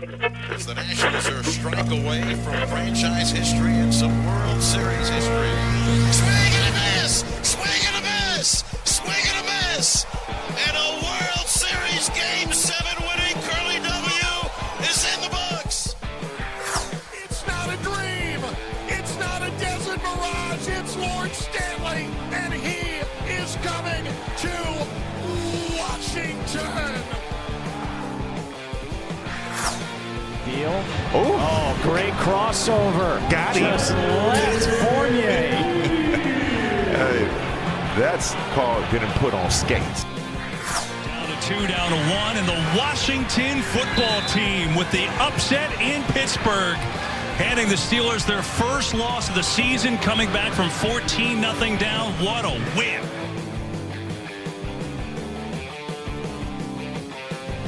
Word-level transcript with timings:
As 0.00 0.64
the 0.64 0.74
Nationals 0.74 1.28
are 1.28 1.40
a 1.40 1.44
strike 1.44 1.90
away 1.90 2.22
from 2.44 2.54
franchise 2.68 3.32
history 3.32 3.72
and 3.72 3.92
some 3.92 4.14
World 4.26 4.62
Series 4.62 5.08
history. 5.08 5.50
Swing 6.12 6.54
and 6.54 6.68
a 6.68 7.02
miss! 7.02 7.47
Crossover. 32.28 33.18
Got 33.30 33.56
him. 33.56 33.64
Just 33.64 33.92
left 33.92 34.66
Fournier. 34.82 35.74
Hey, 36.98 37.24
that's 37.96 38.34
called 38.54 38.84
getting 38.90 39.10
put 39.20 39.32
on 39.32 39.48
skates. 39.52 40.02
Down 40.02 41.28
to 41.28 41.46
two, 41.46 41.66
down 41.68 41.90
to 41.90 41.96
one, 42.12 42.36
and 42.36 42.48
the 42.48 42.76
Washington 42.76 43.62
football 43.62 44.20
team 44.22 44.74
with 44.74 44.90
the 44.90 45.06
upset 45.22 45.70
in 45.80 46.02
Pittsburgh. 46.12 46.74
Handing 47.36 47.68
the 47.68 47.76
Steelers 47.76 48.26
their 48.26 48.42
first 48.42 48.94
loss 48.94 49.28
of 49.28 49.36
the 49.36 49.44
season, 49.44 49.96
coming 49.98 50.26
back 50.32 50.52
from 50.52 50.70
14 50.70 51.40
0 51.40 51.78
down. 51.78 52.12
What 52.14 52.44
a 52.44 52.60
win! 52.76 53.00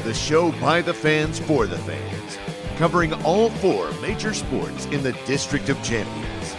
The 0.02 0.14
show 0.14 0.50
by 0.60 0.82
the 0.82 0.94
fans 0.94 1.38
for 1.38 1.68
the 1.68 1.78
fans, 1.78 2.38
covering 2.80 3.12
all 3.24 3.50
four 3.50 3.90
major 4.00 4.32
sports 4.32 4.86
in 4.86 5.02
the 5.02 5.12
District 5.26 5.68
of 5.68 5.76
Champions. 5.82 6.56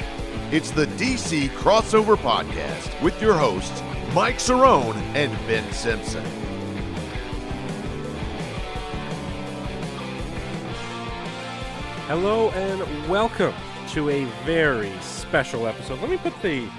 It's 0.52 0.70
the 0.70 0.86
DC 0.86 1.50
Crossover 1.50 2.16
Podcast 2.16 3.02
with 3.02 3.20
your 3.20 3.34
hosts, 3.34 3.82
Mike 4.14 4.38
Cerrone 4.38 4.96
and 5.16 5.32
Ben 5.48 5.74
Simpson. 5.74 6.24
Hello 12.06 12.52
and 12.52 13.10
welcome 13.10 13.56
to 13.88 14.12
a 14.12 14.26
very 14.46 14.94
special 15.02 15.66
episode. 15.66 16.02
Let 16.02 16.12
me 16.12 16.18
put 16.18 16.40
the 16.44 16.70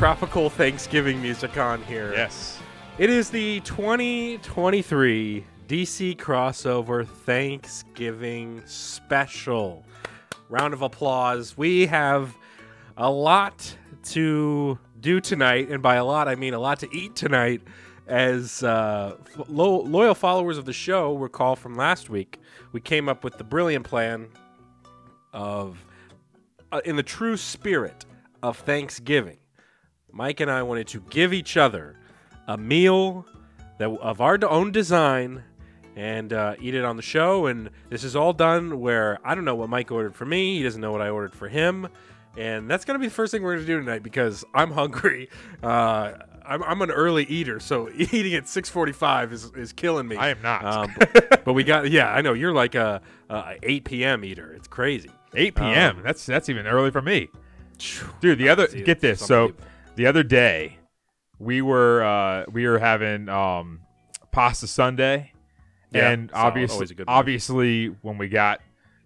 tropical 0.00 0.50
Thanksgiving 0.50 1.22
music 1.22 1.56
on 1.56 1.84
here. 1.84 2.14
Yes. 2.14 2.58
It 2.98 3.10
is 3.10 3.30
the 3.30 3.60
2023 3.60 5.44
DC 5.68 6.16
crossover 6.16 7.06
Thanksgiving 7.06 8.62
special. 8.64 9.84
Round 10.48 10.72
of 10.72 10.80
applause. 10.80 11.58
We 11.58 11.84
have 11.84 12.34
a 12.96 13.10
lot 13.10 13.76
to 14.04 14.78
do 14.98 15.20
tonight, 15.20 15.68
and 15.68 15.82
by 15.82 15.96
a 15.96 16.04
lot, 16.06 16.26
I 16.26 16.36
mean 16.36 16.54
a 16.54 16.58
lot 16.58 16.78
to 16.78 16.88
eat 16.90 17.14
tonight. 17.14 17.60
As 18.06 18.62
uh, 18.62 19.18
lo- 19.46 19.82
loyal 19.82 20.14
followers 20.14 20.56
of 20.56 20.64
the 20.64 20.72
show 20.72 21.14
recall 21.14 21.54
from 21.54 21.76
last 21.76 22.08
week, 22.08 22.38
we 22.72 22.80
came 22.80 23.06
up 23.06 23.22
with 23.22 23.36
the 23.36 23.44
brilliant 23.44 23.84
plan 23.84 24.28
of, 25.34 25.84
uh, 26.72 26.80
in 26.86 26.96
the 26.96 27.02
true 27.02 27.36
spirit 27.36 28.06
of 28.42 28.56
Thanksgiving, 28.56 29.36
Mike 30.10 30.40
and 30.40 30.50
I 30.50 30.62
wanted 30.62 30.86
to 30.88 31.00
give 31.10 31.34
each 31.34 31.58
other 31.58 31.94
a 32.46 32.56
meal 32.56 33.26
that 33.76 33.90
of 33.90 34.22
our 34.22 34.38
own 34.48 34.72
design 34.72 35.44
and 35.98 36.32
uh, 36.32 36.54
eat 36.60 36.76
it 36.76 36.84
on 36.84 36.96
the 36.96 37.02
show. 37.02 37.46
And 37.46 37.70
this 37.90 38.04
is 38.04 38.14
all 38.14 38.32
done 38.32 38.78
where 38.78 39.18
I 39.24 39.34
don't 39.34 39.44
know 39.44 39.56
what 39.56 39.68
Mike 39.68 39.90
ordered 39.90 40.14
for 40.14 40.24
me. 40.24 40.58
He 40.58 40.62
doesn't 40.62 40.80
know 40.80 40.92
what 40.92 41.02
I 41.02 41.08
ordered 41.08 41.34
for 41.34 41.48
him. 41.48 41.88
And 42.36 42.70
that's 42.70 42.84
going 42.84 42.94
to 42.94 43.00
be 43.00 43.08
the 43.08 43.14
first 43.14 43.32
thing 43.32 43.42
we're 43.42 43.54
going 43.54 43.66
to 43.66 43.72
do 43.72 43.80
tonight 43.80 44.04
because 44.04 44.44
I'm 44.54 44.70
hungry. 44.70 45.28
Uh, 45.60 46.16
I'm, 46.46 46.62
I'm 46.62 46.82
an 46.82 46.90
early 46.90 47.24
eater, 47.24 47.58
so 47.58 47.90
eating 47.94 48.34
at 48.34 48.44
6:45 48.44 49.32
is, 49.32 49.44
is 49.56 49.72
killing 49.72 50.06
me. 50.06 50.16
I 50.16 50.28
am 50.28 50.40
not. 50.40 50.64
Um, 50.64 50.94
but, 50.96 51.44
but 51.44 51.52
we 51.52 51.64
got 51.64 51.90
yeah, 51.90 52.10
I 52.10 52.22
know 52.22 52.32
you're 52.32 52.54
like 52.54 52.76
a, 52.76 53.02
a 53.28 53.56
8 53.62 53.84
p.m. 53.84 54.24
eater. 54.24 54.52
It's 54.54 54.68
crazy. 54.68 55.10
8 55.34 55.54
p.m. 55.56 55.96
Um, 55.96 56.02
that's 56.04 56.24
that's 56.24 56.48
even 56.48 56.66
early 56.66 56.90
for 56.92 57.02
me, 57.02 57.28
dude. 58.20 58.38
The 58.38 58.48
other 58.48 58.68
get 58.68 59.00
this. 59.00 59.20
So 59.20 59.52
the 59.96 60.06
other 60.06 60.22
day, 60.22 60.78
we 61.38 61.60
were 61.60 62.02
uh, 62.04 62.44
we 62.50 62.66
were 62.66 62.78
having 62.78 63.28
um, 63.28 63.80
pasta 64.30 64.68
Sunday, 64.68 65.32
Yeah, 65.90 66.10
and 66.10 66.30
obviously, 66.34 66.86
obviously, 67.06 67.86
when 68.02 68.18
we 68.18 68.28
got 68.28 68.60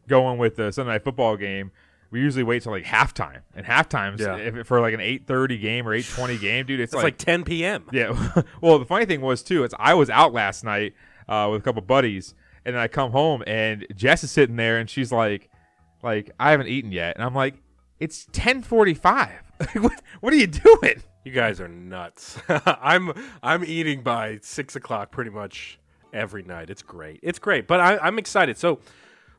going 0.09 0.39
with 0.39 0.57
the 0.57 0.73
Sunday 0.73 0.93
night 0.93 1.05
football 1.05 1.37
game, 1.37 1.71
we 2.11 2.21
usually 2.21 2.43
wait 2.43 2.63
till 2.63 2.73
like 2.73 2.85
halftime. 2.85 3.41
And 3.55 3.65
halftimes, 3.65 4.19
Yeah. 4.21 4.37
if 4.37 4.67
for 4.67 4.81
like 4.81 4.95
an 4.95 5.01
8:30 5.01 5.61
game 5.61 5.89
or 5.89 5.93
8:20 5.93 6.37
game, 6.41 6.67
dude, 6.67 6.81
it's, 6.81 6.93
It's 6.93 7.03
like 7.03 7.19
10 7.19 7.45
p.m. 7.45 7.85
Yeah. 7.93 8.43
well, 8.61 8.79
the 8.79 8.85
funny 8.85 9.07
thing 9.07 9.21
was 9.21 9.43
too 9.43 9.65
is 9.65 9.75
I 9.79 9.95
was 9.95 10.11
out 10.11 10.33
last 10.33 10.65
night 10.65 10.95
uh, 11.29 11.49
with 11.51 11.61
a 11.61 11.65
couple 11.65 11.83
buddies, 11.83 12.35
and 12.65 12.75
then 12.75 12.83
I 12.83 12.89
come 12.89 13.13
home 13.13 13.43
and 13.47 13.87
Jess 13.95 14.25
is 14.25 14.31
sitting 14.31 14.57
there, 14.57 14.79
and 14.79 14.91
she's 14.91 15.11
like, 15.13 15.49
"Like 16.03 16.31
I 16.39 16.51
haven't 16.51 16.67
eaten 16.69 16.93
yet," 16.93 17.17
and 17.17 17.25
I'm 17.25 17.35
like, 17.35 17.55
"It's 18.01 18.27
10:45. 18.33 19.31
what, 19.83 20.03
what 20.21 20.33
are 20.33 20.37
you 20.37 20.49
doing?" 20.49 21.03
You 21.25 21.31
guys 21.31 21.61
are 21.61 21.69
nuts. 21.69 22.39
I'm 22.49 23.13
I'm 23.43 23.65
eating 23.65 24.03
by 24.03 24.41
six 24.43 24.75
o'clock 24.75 25.13
pretty 25.13 25.31
much 25.31 25.79
every 26.13 26.43
night. 26.43 26.71
It's 26.71 26.83
great. 26.83 27.21
It's 27.23 27.39
great. 27.39 27.67
But 27.67 27.81
I, 27.81 27.99
I'm 27.99 28.19
excited. 28.19 28.57
So 28.59 28.79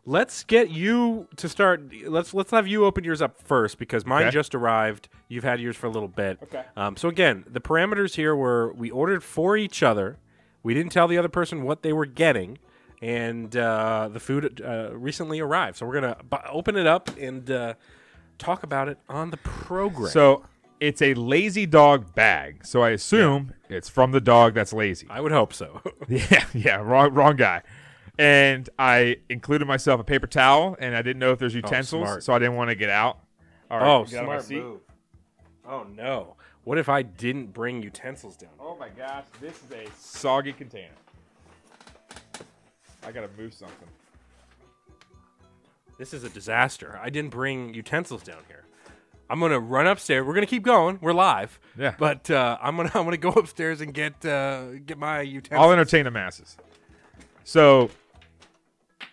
let's 0.06 0.44
get 0.44 0.70
you 0.70 1.28
to 1.38 1.48
start. 1.50 1.92
Let's 2.08 2.34
let's 2.34 2.52
have 2.52 2.68
you 2.68 2.86
open 2.86 3.04
yours 3.04 3.22
up 3.22 3.42
first 3.42 3.78
because 3.78 4.06
mine 4.06 4.24
Okay. 4.24 4.32
just 4.32 4.54
arrived. 4.56 5.10
You've 5.28 5.44
had 5.44 5.60
yours 5.60 5.76
for 5.76 5.88
a 5.88 5.92
little 5.92 6.08
bit. 6.10 6.40
Okay. 6.44 6.64
Um, 6.76 6.98
so 6.98 7.08
again, 7.10 7.46
the 7.48 7.62
parameters 7.62 8.16
here 8.16 8.36
were 8.36 8.74
we 8.74 8.90
ordered 8.92 9.24
for 9.24 9.56
each 9.58 9.82
other. 9.84 10.18
We 10.64 10.74
didn't 10.74 10.92
tell 10.92 11.08
the 11.08 11.18
other 11.18 11.30
person 11.30 11.64
what 11.64 11.82
they 11.84 11.92
were 11.94 12.06
getting, 12.06 12.58
and 13.02 13.56
uh, 13.56 14.10
the 14.12 14.20
food 14.20 14.62
uh, 14.62 14.92
recently 14.94 15.40
arrived. 15.40 15.78
So 15.78 15.86
we're 15.86 15.96
gonna 15.96 16.18
bu- 16.30 16.38
open 16.50 16.76
it 16.78 16.88
up 16.88 17.10
and 17.18 17.50
uh, 17.52 17.74
talk 18.38 18.64
about 18.64 18.88
it 18.90 18.98
on 19.10 19.30
the 19.32 19.38
program. 19.38 20.10
So 20.10 20.46
it's 20.84 21.02
a 21.02 21.14
lazy 21.14 21.66
dog 21.66 22.14
bag. 22.14 22.66
So 22.66 22.82
I 22.84 22.90
assume 22.90 23.54
it's 23.70 23.88
from 23.88 24.12
the 24.12 24.20
dog 24.20 24.54
that's 24.54 24.74
lazy. 24.74 25.08
I 25.10 25.22
would 25.22 25.32
hope 25.32 25.54
so. 25.54 25.82
Yeah, 26.10 26.46
yeah, 26.54 26.76
wrong, 26.76 27.14
wrong 27.14 27.38
guy. 27.38 27.62
And 28.20 28.70
I 28.78 29.18
included 29.30 29.66
myself 29.66 30.02
a 30.02 30.04
paper 30.04 30.28
towel, 30.28 30.76
and 30.80 30.94
I 30.94 31.02
didn't 31.02 31.20
know 31.20 31.32
if 31.32 31.40
there's 31.40 31.56
oh, 31.56 31.60
utensils, 31.60 32.08
smart. 32.08 32.24
so 32.24 32.34
I 32.34 32.40
didn't 32.40 32.56
want 32.56 32.70
to 32.70 32.76
get 32.76 32.90
out. 32.90 33.20
All 33.72 33.80
right, 33.80 33.88
Oh, 33.88 34.04
get 34.04 34.16
out 34.18 34.24
of 34.24 34.28
my 34.28 34.40
smart 34.40 34.64
move. 34.64 34.80
Oh 35.66 35.86
no! 35.96 36.36
What 36.66 36.78
if 36.78 36.90
I 36.90 37.02
didn't 37.02 37.54
bring 37.54 37.82
utensils 37.82 38.36
down? 38.36 38.52
Oh 38.60 38.76
my 38.78 38.90
gosh, 38.90 39.24
this 39.40 39.64
is 39.64 39.72
a 39.72 39.90
soggy 39.98 40.52
container. 40.52 40.90
I 43.06 43.12
gotta 43.14 43.30
move 43.38 43.54
something. 43.54 43.88
This 45.98 46.14
is 46.14 46.26
a 46.26 46.30
disaster. 46.30 47.00
I 47.02 47.10
didn't 47.10 47.32
bring 47.32 47.74
utensils 47.74 48.24
down 48.24 48.42
here. 48.50 48.66
I'm 49.34 49.40
gonna 49.40 49.60
run 49.60 49.88
upstairs. 49.88 50.28
We're 50.28 50.36
gonna 50.36 50.46
keep 50.46 50.62
going. 50.62 51.00
We're 51.02 51.12
live. 51.12 51.60
Yeah. 51.76 51.96
But 51.98 52.30
uh, 52.30 52.60
I'm 52.62 52.78
gonna 52.78 52.92
I'm 52.94 53.04
gonna 53.04 53.18
go 53.18 53.30
upstairs 53.30 53.82
and 53.82 53.92
get 53.92 54.24
uh, 54.24 54.74
get 54.86 55.00
my 55.00 55.22
utensils. 55.22 55.60
I'll 55.60 55.72
entertain 55.72 56.06
the 56.06 56.12
masses. 56.12 56.56
So, 57.44 57.90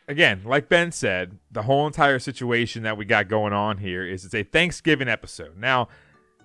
again, 0.08 0.42
like 0.44 0.68
Ben 0.68 0.92
said, 0.92 1.38
the 1.50 1.62
whole 1.62 1.86
entire 1.86 2.18
situation 2.18 2.82
that 2.82 2.98
we 2.98 3.06
got 3.06 3.28
going 3.28 3.54
on 3.54 3.78
here 3.78 4.06
is 4.06 4.26
it's 4.26 4.34
a 4.34 4.42
Thanksgiving 4.42 5.08
episode. 5.08 5.56
Now, 5.56 5.88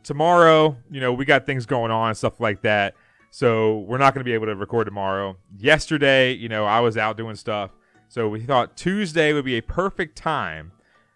tomorrow, 0.03 0.77
you 0.89 1.01
know, 1.01 1.11
we 1.11 1.25
got 1.25 1.45
things 1.45 1.65
going 1.65 1.91
on 1.91 2.07
and 2.07 2.17
stuff 2.17 2.39
like 2.39 2.61
that. 2.61 2.95
So, 3.29 3.79
we're 3.79 3.97
not 3.97 4.13
going 4.13 4.21
to 4.21 4.25
be 4.25 4.33
able 4.33 4.45
to 4.45 4.55
record 4.55 4.85
tomorrow. 4.85 5.35
Yesterday, 5.59 6.31
you 6.31 6.47
know, 6.47 6.63
I 6.63 6.79
was 6.79 6.95
out 6.95 7.17
doing 7.17 7.35
stuff. 7.35 7.71
So, 8.07 8.29
we 8.29 8.39
thought 8.39 8.77
Tuesday 8.77 9.33
would 9.33 9.43
be 9.43 9.57
a 9.57 9.61
perfect 9.61 10.17
time 10.17 10.71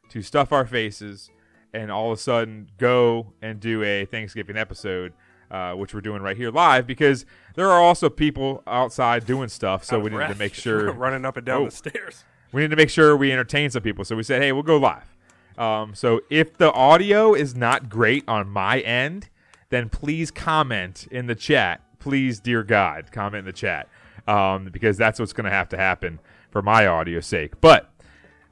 to 0.10 0.22
stuff 0.22 0.52
our 0.52 0.66
faces 0.66 1.32
and 1.74 1.92
all 1.92 2.12
of 2.12 2.18
a 2.18 2.22
sudden 2.22 2.68
go 2.78 3.34
and 3.42 3.60
do 3.60 3.84
a 3.84 4.06
Thanksgiving 4.06 4.58
episode, 4.58 5.14
uh, 5.52 5.74
which 5.74 5.94
we're 5.94 6.02
doing 6.02 6.22
right 6.22 6.38
here 6.38 6.52
live 6.52 6.88
because 6.88 7.26
there 7.56 7.70
are 7.70 7.82
also 7.82 8.10
people 8.10 8.64
outside 8.68 9.26
doing 9.26 9.50
stuff. 9.50 9.84
So 9.84 10.00
we 10.00 10.10
need 10.10 10.28
to 10.28 10.36
make 10.36 10.54
sure 10.54 10.92
running 10.94 11.26
up 11.26 11.38
and 11.38 11.46
down 11.46 11.62
Oh. 11.62 11.66
the 11.66 11.72
stairs. 11.72 12.24
we 12.52 12.62
need 12.62 12.70
to 12.72 12.76
make 12.78 12.90
sure 12.90 13.16
we 13.16 13.32
entertain 13.32 13.70
some 13.70 13.82
people. 13.84 14.04
So 14.06 14.16
we 14.16 14.24
said, 14.24 14.42
hey, 14.42 14.52
we'll 14.52 14.64
go 14.64 14.78
live. 14.78 15.16
Um, 15.58 15.94
so 15.94 16.22
if 16.30 16.58
the 16.58 16.72
audio 16.72 17.34
is 17.34 17.56
not 17.56 17.90
great 17.90 18.24
on 18.28 18.50
my 18.50 18.80
end, 18.80 19.30
then 19.70 19.90
please 19.90 20.32
comment 20.32 21.08
in 21.12 21.28
the 21.28 21.36
chat. 21.36 21.82
Please, 22.00 22.40
dear 22.40 22.64
God, 22.64 23.12
comment 23.12 23.40
in 23.40 23.46
the 23.46 23.52
chat 23.54 23.88
um, 24.28 24.70
because 24.72 24.98
that's 24.98 25.20
what's 25.20 25.34
going 25.34 25.46
to 25.46 25.52
have 25.52 25.68
to 25.70 25.78
happen 25.78 26.20
for 26.50 26.62
my 26.62 26.88
audio 26.88 27.20
sake. 27.20 27.60
But 27.62 27.92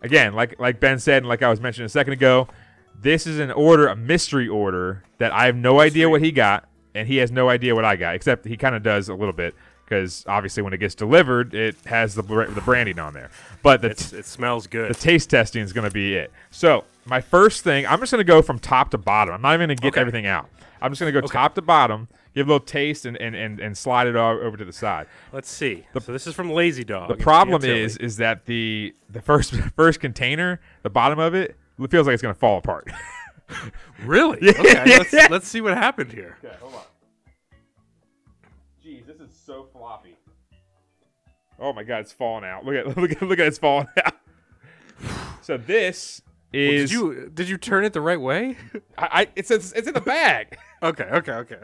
again, 0.01 0.33
like 0.33 0.59
like 0.59 0.79
Ben 0.81 0.99
said, 0.99 1.19
and 1.19 1.27
like 1.29 1.41
I 1.41 1.49
was 1.49 1.61
mentioning 1.61 1.85
a 1.85 1.89
second 1.89 2.13
ago, 2.13 2.47
this 3.01 3.27
is 3.27 3.39
an 3.39 3.51
order, 3.51 3.88
a 3.88 3.95
mystery 3.95 4.47
order 4.47 5.03
that 5.17 5.31
I 5.31 5.45
have 5.45 5.55
no 5.55 5.79
idea 5.79 6.09
what 6.09 6.21
he 6.21 6.31
got, 6.31 6.67
and 6.95 7.07
he 7.07 7.17
has 7.17 7.31
no 7.31 7.49
idea 7.49 7.75
what 7.75 7.85
I 7.85 7.95
got, 7.95 8.15
except 8.15 8.45
he 8.45 8.57
kind 8.57 8.75
of 8.75 8.83
does 8.83 9.09
a 9.09 9.13
little 9.13 9.33
bit. 9.33 9.53
because 9.85 10.25
obviously 10.27 10.61
when 10.63 10.73
it 10.73 10.77
gets 10.79 10.95
delivered, 10.95 11.53
it 11.53 11.75
has 11.85 12.15
the 12.15 12.21
the 12.23 12.61
branding 12.65 12.99
on 12.99 13.13
there. 13.13 13.29
But 13.63 13.81
the 13.81 13.91
it 13.91 14.25
smells 14.25 14.67
good. 14.67 14.89
the 14.89 14.95
taste 14.99 15.29
testing 15.29 15.61
is 15.63 15.73
going 15.73 15.88
to 15.88 15.94
be 15.94 16.15
it. 16.15 16.31
So 16.51 16.83
my 17.05 17.21
first 17.21 17.63
thing, 17.63 17.85
I'm 17.88 17.99
just 17.99 18.11
going 18.11 18.19
to 18.19 18.25
go 18.29 18.41
from 18.41 18.59
top 18.59 18.89
to 18.91 18.97
bottom. 18.97 19.33
I'm 19.35 19.41
not 19.41 19.53
even 19.53 19.67
going 19.69 19.77
to 19.77 19.81
get 19.81 19.94
Okay. 19.94 20.01
everything 20.01 20.25
out. 20.25 20.49
I'm 20.81 20.91
just 20.91 20.99
going 20.99 21.11
to 21.13 21.21
go 21.21 21.25
top 21.25 21.55
to 21.55 21.61
bottom, 21.61 22.07
give 22.35 22.47
a 22.47 22.51
little 22.51 22.65
taste, 22.65 23.05
and 23.05 23.15
and, 23.17 23.35
and, 23.35 23.59
and 23.59 23.77
slide 23.77 24.07
it 24.07 24.15
all 24.15 24.38
over 24.38 24.57
to 24.57 24.65
the 24.65 24.73
side. 24.73 25.07
Let's 25.31 25.49
see. 25.49 25.85
so 25.94 26.11
this 26.11 26.27
is 26.27 26.35
from 26.35 26.51
Lazy 26.51 26.83
Dog. 26.83 27.07
The 27.09 27.15
problem 27.15 27.63
is 27.63 27.95
is 27.97 28.17
that 28.17 28.45
the 28.45 28.94
the 29.09 29.21
first 29.21 29.53
first 29.75 29.99
container, 29.99 30.59
the 30.83 30.89
bottom 30.89 31.17
of 31.17 31.33
it, 31.33 31.55
it 31.79 31.91
feels 31.91 32.07
like 32.07 32.13
it's 32.13 32.21
going 32.24 32.33
to 32.33 32.39
fall 32.39 32.57
apart. 32.57 32.89
really 34.03 34.38
okay. 34.50 34.97
Let's, 34.97 35.13
let's 35.29 35.47
see 35.47 35.62
what 35.62 35.75
happened 35.77 36.12
here. 36.12 36.38
Okay, 36.44 36.56
hold 36.59 36.75
on. 36.75 36.81
Jeez, 38.83 39.06
this 39.06 39.19
is 39.19 39.31
so 39.45 39.68
floppy. 39.71 40.15
Oh 41.59 41.74
my 41.74 41.83
god, 41.83 42.00
it's 42.00 42.12
falling 42.12 42.44
out. 42.45 42.65
Look 42.65 42.75
at 42.75 42.97
look 42.97 43.12
at 43.12 43.21
look 43.21 43.39
at 43.39 43.47
it's 43.47 43.57
falling 43.57 43.88
out. 44.03 44.15
So 45.41 45.57
this 45.57 46.21
Well, 46.53 46.62
is 46.62 46.89
did 46.89 46.95
you 46.95 47.31
did 47.33 47.50
you 47.50 47.57
turn 47.57 47.85
it 47.85 47.94
the 47.94 48.01
right 48.01 48.19
way? 48.19 48.57
I, 48.97 49.07
I 49.12 49.27
it's, 49.35 49.51
it's 49.51 49.71
it's 49.73 49.88
in 49.88 49.94
the 49.94 50.01
bag. 50.01 50.57
okay, 50.83 51.06
okay, 51.06 51.31
okay. 51.33 51.59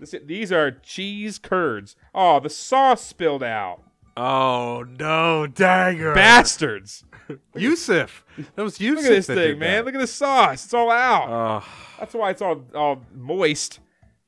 This, 0.00 0.14
these 0.24 0.52
are 0.52 0.70
cheese 0.70 1.38
curds. 1.38 1.96
Oh, 2.14 2.38
the 2.40 2.50
sauce 2.50 3.02
spilled 3.02 3.42
out. 3.42 3.82
Oh 4.20 4.84
no, 4.98 5.46
dagger! 5.46 6.12
Bastards! 6.12 7.04
Yusuf. 7.54 8.24
That 8.56 8.62
was 8.64 8.80
Yusuf. 8.80 9.04
Look 9.04 9.12
at 9.12 9.14
this 9.14 9.26
thing, 9.28 9.58
man. 9.60 9.76
that. 9.76 9.84
Look 9.84 9.94
at 9.94 10.00
the 10.00 10.06
sauce. 10.08 10.64
It's 10.64 10.74
all 10.74 10.90
out. 10.90 11.28
Oh, 11.62 11.68
That's 12.00 12.14
why 12.14 12.30
it's 12.30 12.42
all 12.42 12.64
all 12.74 13.02
moist. 13.14 13.78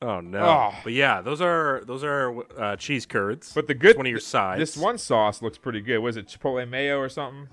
oh 0.01 0.21
no. 0.21 0.39
Oh. 0.39 0.73
But 0.85 0.93
yeah, 0.93 1.19
those 1.19 1.41
are 1.41 1.83
those 1.85 2.05
are 2.05 2.33
uh, 2.57 2.75
cheese 2.77 3.05
curds. 3.05 3.51
But 3.53 3.67
the 3.67 3.73
good 3.73 3.89
It's 3.91 3.97
one 3.97 4.05
of 4.05 4.11
your 4.11 4.19
sides. 4.21 4.59
This 4.59 4.77
one 4.77 4.97
sauce 4.97 5.41
looks 5.41 5.57
pretty 5.57 5.81
good. 5.81 5.99
Was 5.99 6.15
it 6.15 6.27
chipotle 6.27 6.67
mayo 6.69 6.97
or 6.97 7.09
something? 7.09 7.49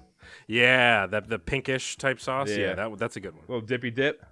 yeah, 0.47 1.07
that 1.07 1.29
the 1.29 1.41
pinkish 1.41 1.97
type 1.97 2.21
sauce. 2.21 2.51
Yeah. 2.51 2.57
Yeah, 2.59 2.75
that 2.75 2.99
that's 2.99 3.17
a 3.17 3.21
good 3.21 3.35
one. 3.35 3.43
little 3.49 3.67
dippy 3.67 3.91
dip. 3.91 4.25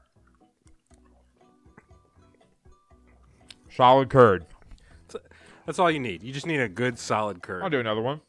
Solid 3.70 4.10
curd. 4.10 4.46
That's 5.66 5.78
all 5.78 5.90
you 5.90 5.98
need. 6.00 6.22
You 6.22 6.32
just 6.32 6.46
need 6.46 6.60
a 6.60 6.68
good 6.68 6.98
solid 6.98 7.42
curd. 7.42 7.62
I'll 7.62 7.70
do 7.70 7.80
another 7.80 8.00
one. 8.02 8.20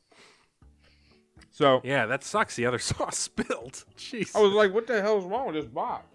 So 1.52 1.82
Yeah, 1.84 2.06
that 2.08 2.24
sucks. 2.24 2.56
The 2.56 2.66
other 2.66 2.80
sauce 2.80 3.18
spilled. 3.18 3.86
Jeez. 3.98 4.36
I 4.36 4.42
was 4.42 4.54
like, 4.54 4.74
"What 4.74 4.88
the 4.88 5.02
hell 5.02 5.18
is 5.20 5.24
wrong 5.26 5.48
with 5.48 5.56
this 5.56 5.66
box?" 5.66 6.06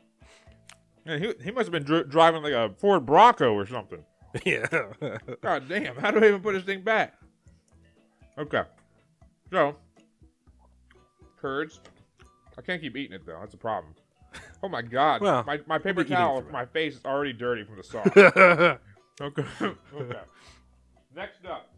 Man, 1.05 1.21
he 1.21 1.33
he 1.43 1.51
must 1.51 1.67
have 1.67 1.73
been 1.73 1.85
dri- 1.85 2.05
driving 2.05 2.43
like 2.43 2.53
a 2.53 2.71
Ford 2.79 3.07
Bronco 3.07 3.53
or 3.55 3.67
something. 3.67 4.05
yeah. 4.45 4.67
God 5.41 5.69
damn! 5.69 5.97
How 5.97 6.11
do 6.11 6.23
I 6.23 6.29
even 6.29 6.41
put 6.41 6.55
this 6.55 6.65
thing 6.65 6.83
back? 6.83 7.15
Okay, 8.39 8.63
so 9.51 9.77
curds. 11.41 11.81
I 12.57 12.63
can't 12.63 12.81
keep 12.81 12.97
eating 12.97 13.15
it 13.15 13.27
though. 13.27 13.39
That's 13.41 13.55
a 13.55 13.59
problem. 13.59 13.95
Oh 14.63 14.69
my 14.69 14.81
god! 14.81 15.21
Well, 15.21 15.43
my 15.45 15.61
my 15.67 15.79
paper 15.79 15.97
we'll 15.97 16.05
be 16.05 16.09
eating 16.13 16.17
towel, 16.17 16.45
my 16.53 16.67
face 16.67 16.95
is 16.97 17.05
already 17.05 17.33
dirty 17.33 17.65
from 17.65 17.77
the 17.77 17.83
sauce. 17.83 18.07
okay. 19.21 19.45
okay. 19.95 20.21
Next 21.15 21.45
up, 21.47 21.69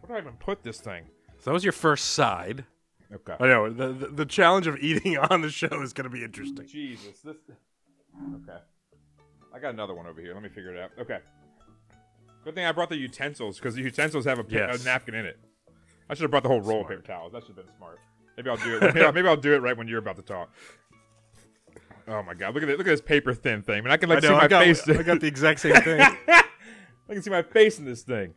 where 0.00 0.08
do 0.08 0.14
I 0.14 0.18
even 0.26 0.38
put 0.38 0.62
this 0.62 0.80
thing? 0.80 1.04
So 1.38 1.50
that 1.50 1.52
was 1.52 1.64
your 1.64 1.72
first 1.72 2.10
side. 2.12 2.64
Okay. 3.12 3.34
I 3.38 3.46
know 3.46 3.70
the, 3.70 3.88
the 3.92 4.06
the 4.08 4.26
challenge 4.26 4.66
of 4.66 4.76
eating 4.78 5.16
on 5.30 5.42
the 5.42 5.50
show 5.50 5.82
is 5.82 5.92
going 5.92 6.04
to 6.04 6.10
be 6.10 6.24
interesting. 6.24 6.66
Jesus, 6.66 7.20
this. 7.24 7.36
Okay. 8.36 8.58
I 9.54 9.58
got 9.58 9.72
another 9.74 9.94
one 9.94 10.06
over 10.06 10.20
here. 10.20 10.34
Let 10.34 10.42
me 10.42 10.48
figure 10.48 10.74
it 10.74 10.80
out. 10.80 10.90
Okay. 11.00 11.18
Good 12.44 12.54
thing 12.54 12.66
I 12.66 12.72
brought 12.72 12.88
the 12.90 12.96
utensils 12.96 13.56
because 13.58 13.74
the 13.74 13.82
utensils 13.82 14.24
have 14.26 14.38
a, 14.38 14.44
pa- 14.44 14.50
Yes. 14.54 14.82
a 14.82 14.84
napkin 14.84 15.14
in 15.14 15.24
it. 15.26 15.38
I 16.10 16.14
should 16.14 16.22
have 16.22 16.30
brought 16.30 16.42
the 16.42 16.48
whole 16.48 16.60
roll 16.60 16.82
of 16.82 16.88
paper 16.88 17.00
towels. 17.02 17.32
That 17.32 17.42
should 17.42 17.56
have 17.56 17.64
been 17.64 17.74
smart. 17.76 17.98
Maybe 18.36 18.50
I'll 18.50 18.56
do 18.56 18.76
it. 18.76 18.82
maybe, 18.94 19.00
I'll, 19.06 19.12
maybe 19.12 19.28
I'll 19.28 19.36
do 19.36 19.54
it 19.54 19.62
right 19.62 19.76
when 19.76 19.88
you're 19.88 19.98
about 20.00 20.16
to 20.16 20.22
talk. 20.22 20.50
Oh 22.06 22.22
my 22.22 22.34
god! 22.34 22.52
Look 22.54 22.62
at 22.62 22.68
it! 22.68 22.76
Look 22.76 22.86
at 22.86 22.90
this 22.90 23.00
paper 23.00 23.32
thin 23.32 23.62
thing. 23.62 23.78
I 23.78 23.80
mean, 23.80 23.90
I 23.90 23.96
can 23.96 24.10
like 24.10 24.18
I 24.18 24.28
know, 24.28 24.34
see 24.34 24.38
my 24.38 24.44
I 24.44 24.48
got, 24.48 24.64
face. 24.64 24.86
I 24.88 25.02
got 25.02 25.20
the 25.20 25.26
exact 25.26 25.60
same 25.60 25.74
thing. 25.76 26.00
I 26.28 26.44
can 27.12 27.22
see 27.22 27.30
my 27.30 27.40
face 27.42 27.78
in 27.78 27.86
this 27.86 28.02
thing. 28.02 28.34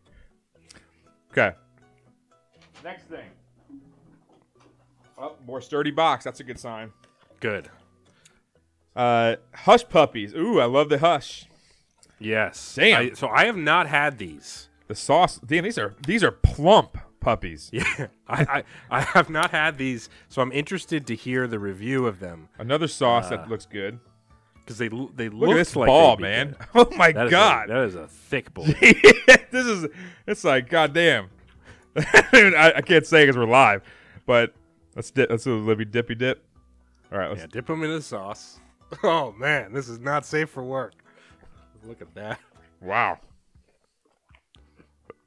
Okay. 1.38 1.56
Next 2.84 3.04
thing. 3.04 3.30
Oh, 5.18 5.36
more 5.45 5.62
sturdy 5.62 5.92
box. 5.92 6.24
That's 6.24 6.39
a 6.39 6.44
good 6.44 6.60
sign. 6.60 6.92
Good. 7.39 7.69
Uh, 8.95 9.36
hush 9.54 9.88
puppies. 9.88 10.34
Ooh, 10.34 10.60
I 10.60 10.66
love 10.66 10.89
the 10.89 10.98
hush. 11.00 11.45
Yes. 12.19 12.75
Damn. 12.75 13.01
I- 13.01 13.13
so 13.13 13.28
I 13.28 13.45
have 13.45 13.57
not 13.57 13.88
had 13.88 14.18
these. 14.18 14.69
The 14.88 14.95
sauce. 14.95 15.39
Damn, 15.45 15.63
these 15.66 15.78
are 15.78 15.95
these 16.07 16.24
are 16.24 16.31
plump 16.31 16.98
puppies. 17.19 17.69
Yeah. 17.74 18.07
I, 18.28 18.42
I 18.42 18.63
I 18.89 19.01
have 19.01 19.30
not 19.30 19.51
had 19.51 19.78
these, 19.78 20.10
so 20.30 20.42
I'm 20.42 20.51
interested 20.54 21.06
to 21.07 21.16
hear 21.16 21.45
the 21.45 21.60
review 21.60 22.07
of 22.07 22.19
them 22.19 22.48
Another 22.57 22.88
sauce 22.88 23.25
Uh, 23.28 23.38
that 23.38 23.50
looks 23.50 23.66
good. 23.66 24.00
Because 24.68 24.78
they 24.78 24.90
they 24.90 25.30
Look 25.30 25.52
at 25.52 25.56
this 25.56 25.75
like 25.75 25.88
ball, 25.88 26.18
man. 26.18 26.50
good. 26.50 26.68
Oh 26.75 26.96
my 26.98 27.14
That 27.14 27.28
is 27.28 27.30
a- 27.30 27.31
god. 27.31 27.69
that 27.69 27.84
is 27.86 27.96
a 27.96 28.08
thick 28.08 28.54
ball. 28.54 28.66
this 28.81 29.66
is 29.66 29.88
it's 30.28 30.44
like 30.44 30.69
goddamn. 30.69 31.30
I, 31.96 32.74
I 32.75 32.81
can't 32.81 33.06
say 33.08 33.24
because 33.24 33.38
we're 33.38 33.46
live, 33.46 33.81
but 34.25 34.54
let's 34.96 35.10
dip, 35.10 35.30
let's 35.31 35.46
do 35.46 35.56
a 35.58 35.60
Libby 35.60 35.86
dippy 35.86 36.14
dip. 36.16 36.44
All 37.12 37.18
right, 37.18 37.30
let's 37.30 37.42
yeah, 37.42 37.48
dip 37.50 37.66
them 37.68 37.84
in 37.84 37.90
the 37.92 38.02
sauce. 38.02 38.60
Oh 39.04 39.31
man, 39.31 39.72
this 39.74 39.88
is 39.90 40.00
not 40.00 40.25
safe 40.25 40.50
for 40.50 40.64
work. 40.64 40.94
Look 41.86 42.02
at 42.02 42.13
that. 42.16 42.40
wow. 42.81 43.20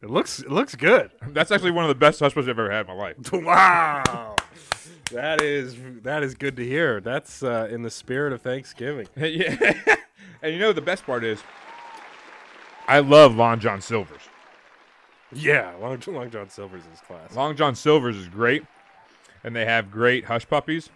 It 0.02 0.10
looks 0.10 0.40
it 0.40 0.50
looks 0.50 0.74
good. 0.74 1.10
That's 1.28 1.50
actually 1.50 1.72
one 1.72 1.84
of 1.84 1.88
the 1.88 1.94
best 1.94 2.20
hush 2.20 2.36
I've 2.36 2.48
ever 2.48 2.70
had 2.70 2.88
in 2.88 2.96
my 2.96 3.02
life. 3.02 3.16
Wow. 3.32 4.36
That 5.12 5.40
is 5.42 5.76
that 6.02 6.22
is 6.22 6.34
good 6.34 6.56
to 6.56 6.64
hear. 6.64 7.00
That's 7.00 7.42
uh, 7.42 7.68
in 7.70 7.82
the 7.82 7.90
spirit 7.90 8.32
of 8.32 8.42
Thanksgiving. 8.42 9.08
yeah. 9.16 9.74
and 10.42 10.52
you 10.52 10.58
know 10.58 10.72
the 10.72 10.80
best 10.80 11.04
part 11.04 11.24
is, 11.24 11.42
I 12.86 13.00
love 13.00 13.34
Long 13.36 13.58
John 13.58 13.80
Silver's. 13.80 14.22
Yeah, 15.32 15.74
Long, 15.80 16.00
Long 16.08 16.30
John 16.30 16.48
Silver's 16.48 16.82
is 16.92 17.00
class. 17.06 17.34
Long 17.36 17.56
John 17.56 17.74
Silver's 17.74 18.16
is 18.16 18.28
great, 18.28 18.64
and 19.44 19.54
they 19.54 19.64
have 19.64 19.90
great 19.90 20.24
hush 20.24 20.48
puppies. 20.48 20.90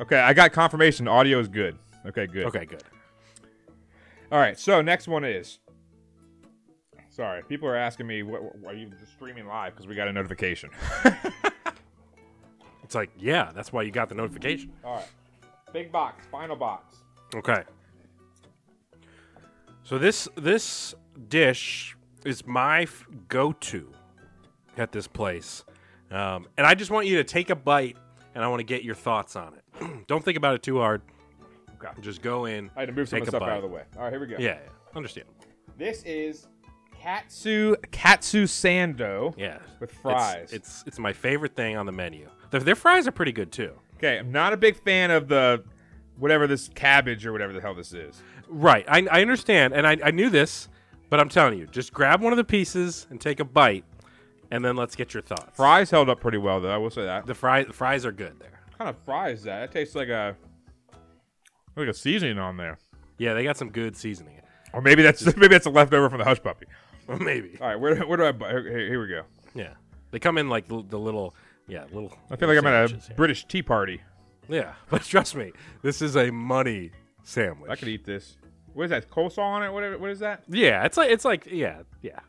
Okay, 0.00 0.18
I 0.18 0.32
got 0.32 0.52
confirmation. 0.52 1.06
Audio 1.06 1.38
is 1.38 1.48
good. 1.48 1.78
Okay, 2.06 2.26
good. 2.26 2.46
Okay, 2.46 2.64
good. 2.64 2.82
All 4.32 4.38
right. 4.38 4.58
So 4.58 4.80
next 4.82 5.06
one 5.06 5.24
is. 5.24 5.58
Sorry, 7.10 7.42
people 7.42 7.68
are 7.68 7.76
asking 7.76 8.06
me, 8.06 8.22
what, 8.22 8.42
what- 8.42 8.74
are 8.74 8.76
you 8.76 8.86
just 8.98 9.12
streaming 9.12 9.46
live? 9.46 9.74
Because 9.74 9.86
we 9.86 9.94
got 9.94 10.08
a 10.08 10.12
notification. 10.12 10.70
It's 12.92 12.94
like, 12.94 13.10
yeah, 13.18 13.50
that's 13.54 13.72
why 13.72 13.84
you 13.84 13.90
got 13.90 14.10
the 14.10 14.14
notification. 14.14 14.70
All 14.84 14.96
right. 14.96 15.06
Big 15.72 15.90
box, 15.90 16.26
final 16.30 16.54
box. 16.56 16.98
Okay. 17.34 17.62
So 19.82 19.96
this 19.96 20.28
this 20.36 20.94
dish 21.30 21.96
is 22.26 22.46
my 22.46 22.82
f- 22.82 23.06
go-to 23.28 23.90
at 24.76 24.92
this 24.92 25.06
place, 25.06 25.64
um, 26.10 26.46
and 26.58 26.66
I 26.66 26.74
just 26.74 26.90
want 26.90 27.06
you 27.06 27.16
to 27.16 27.24
take 27.24 27.48
a 27.48 27.56
bite, 27.56 27.96
and 28.34 28.44
I 28.44 28.48
want 28.48 28.60
to 28.60 28.64
get 28.64 28.84
your 28.84 28.94
thoughts 28.94 29.36
on 29.36 29.54
it. 29.54 30.06
Don't 30.06 30.22
think 30.22 30.36
about 30.36 30.54
it 30.54 30.62
too 30.62 30.76
hard. 30.76 31.00
Okay. 31.82 31.98
Just 32.02 32.20
go 32.20 32.44
in. 32.44 32.70
I 32.76 32.80
had 32.80 32.90
to 32.90 32.92
move 32.94 33.08
some 33.08 33.20
take 33.20 33.22
of 33.22 33.28
a 33.28 33.30
the 33.30 33.36
stuff 33.38 33.48
out 33.48 33.56
of 33.56 33.62
the 33.62 33.74
way. 33.74 33.84
All 33.96 34.02
right, 34.02 34.12
here 34.12 34.20
we 34.20 34.26
go. 34.26 34.36
Yeah, 34.38 34.58
yeah, 34.62 34.68
understand. 34.94 35.28
This 35.78 36.02
is 36.02 36.46
katsu 37.00 37.74
katsu 37.90 38.44
sando. 38.44 39.32
Yeah, 39.38 39.60
With 39.80 39.88
It's- 39.92 40.02
fries. 40.02 40.52
It's 40.52 40.84
it's, 40.86 40.98
my 40.98 41.14
favorite 41.14 41.56
thing 41.56 41.78
on 41.78 41.86
the 41.86 41.92
menu. 41.92 42.28
Their, 42.52 42.60
their 42.60 42.74
fries 42.76 43.08
are 43.08 43.12
pretty 43.12 43.32
good 43.32 43.50
too. 43.50 43.72
Okay, 43.96 44.18
I'm 44.18 44.30
not 44.30 44.52
a 44.52 44.56
big 44.56 44.76
fan 44.76 45.10
of 45.10 45.26
the 45.26 45.64
whatever 46.18 46.46
this 46.46 46.68
cabbage 46.68 47.26
or 47.26 47.32
whatever 47.32 47.52
the 47.52 47.60
hell 47.60 47.74
this 47.74 47.92
is. 47.92 48.22
Right, 48.48 48.84
I, 48.86 49.06
I 49.10 49.22
understand, 49.22 49.74
and 49.74 49.86
I, 49.86 49.96
I 50.04 50.10
knew 50.12 50.30
this, 50.30 50.68
but 51.10 51.18
I'm 51.18 51.28
telling 51.28 51.58
you, 51.58 51.66
just 51.66 51.92
grab 51.92 52.20
one 52.22 52.32
of 52.32 52.36
the 52.36 52.44
pieces 52.44 53.06
and 53.10 53.20
take 53.20 53.40
a 53.40 53.44
bite, 53.44 53.84
and 54.50 54.64
then 54.64 54.76
let's 54.76 54.94
get 54.94 55.14
your 55.14 55.22
thoughts. 55.22 55.56
Fries 55.56 55.90
held 55.90 56.08
up 56.10 56.20
pretty 56.20 56.38
well 56.38 56.60
though. 56.60 56.70
I 56.70 56.76
will 56.76 56.90
say 56.90 57.04
that. 57.04 57.26
The 57.26 57.34
fries 57.34 57.66
the 57.66 57.72
fries 57.72 58.04
are 58.06 58.12
good 58.12 58.38
there. 58.38 58.60
What 58.68 58.78
kind 58.78 58.90
of 58.90 58.96
fries 59.04 59.38
is 59.38 59.44
that? 59.44 59.60
That 59.60 59.72
tastes 59.72 59.94
like 59.94 60.08
a 60.08 60.36
like 61.76 61.88
a 61.88 61.94
seasoning 61.94 62.38
on 62.38 62.56
there. 62.58 62.78
Yeah, 63.18 63.34
they 63.34 63.44
got 63.44 63.56
some 63.56 63.70
good 63.70 63.96
seasoning. 63.96 64.40
Or 64.74 64.82
maybe 64.82 65.02
that's 65.02 65.24
maybe 65.36 65.48
that's 65.48 65.66
a 65.66 65.70
leftover 65.70 66.10
from 66.10 66.18
the 66.18 66.24
hush 66.24 66.42
puppy. 66.42 66.66
Maybe. 67.20 67.56
All 67.60 67.66
right, 67.68 67.76
where, 67.80 67.96
where 68.06 68.16
do 68.16 68.24
I? 68.26 68.32
bu- 68.32 68.44
Here, 68.46 68.86
here 68.88 69.00
we 69.02 69.08
go. 69.08 69.22
Yeah, 69.54 69.74
they 70.12 70.18
come 70.18 70.38
in 70.38 70.48
like 70.48 70.68
the, 70.68 70.82
the 70.88 70.98
little 70.98 71.34
yeah 71.68 71.84
little. 71.92 72.12
I 72.30 72.36
feel 72.36 72.48
like 72.48 72.58
I'm 72.58 72.66
at 72.66 72.84
a 72.84 72.88
sandwiches. 72.88 73.16
British 73.16 73.44
tea 73.46 73.62
party. 73.62 74.00
Yeah, 74.48 74.74
but 74.90 75.02
trust 75.02 75.34
me, 75.34 75.52
this 75.82 76.02
is 76.02 76.16
a 76.16 76.30
money 76.30 76.90
sandwich. 77.22 77.70
I 77.70 77.76
could 77.76 77.88
eat 77.88 78.04
this. 78.04 78.36
What 78.74 78.84
is 78.84 78.90
that? 78.90 79.10
Coleslaw 79.10 79.38
on 79.38 79.62
it? 79.62 79.72
What, 79.72 80.00
what 80.00 80.10
is 80.10 80.20
that? 80.20 80.44
Yeah, 80.48 80.84
it's 80.84 80.96
like 80.96 81.10
it's 81.10 81.24
like 81.24 81.46
yeah 81.50 81.82
yeah. 82.00 82.20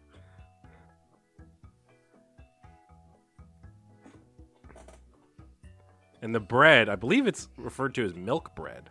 And 6.22 6.34
the 6.34 6.40
bread, 6.40 6.88
I 6.88 6.96
believe 6.96 7.28
it's 7.28 7.50
referred 7.58 7.94
to 7.96 8.06
as 8.06 8.16
milk 8.16 8.56
bread. 8.56 8.90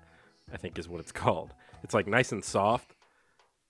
I 0.52 0.58
think 0.58 0.78
is 0.78 0.86
what 0.88 1.00
it's 1.00 1.12
called. 1.22 1.54
It's 1.82 1.94
like 1.94 2.06
nice 2.06 2.32
and 2.32 2.44
soft. 2.44 2.94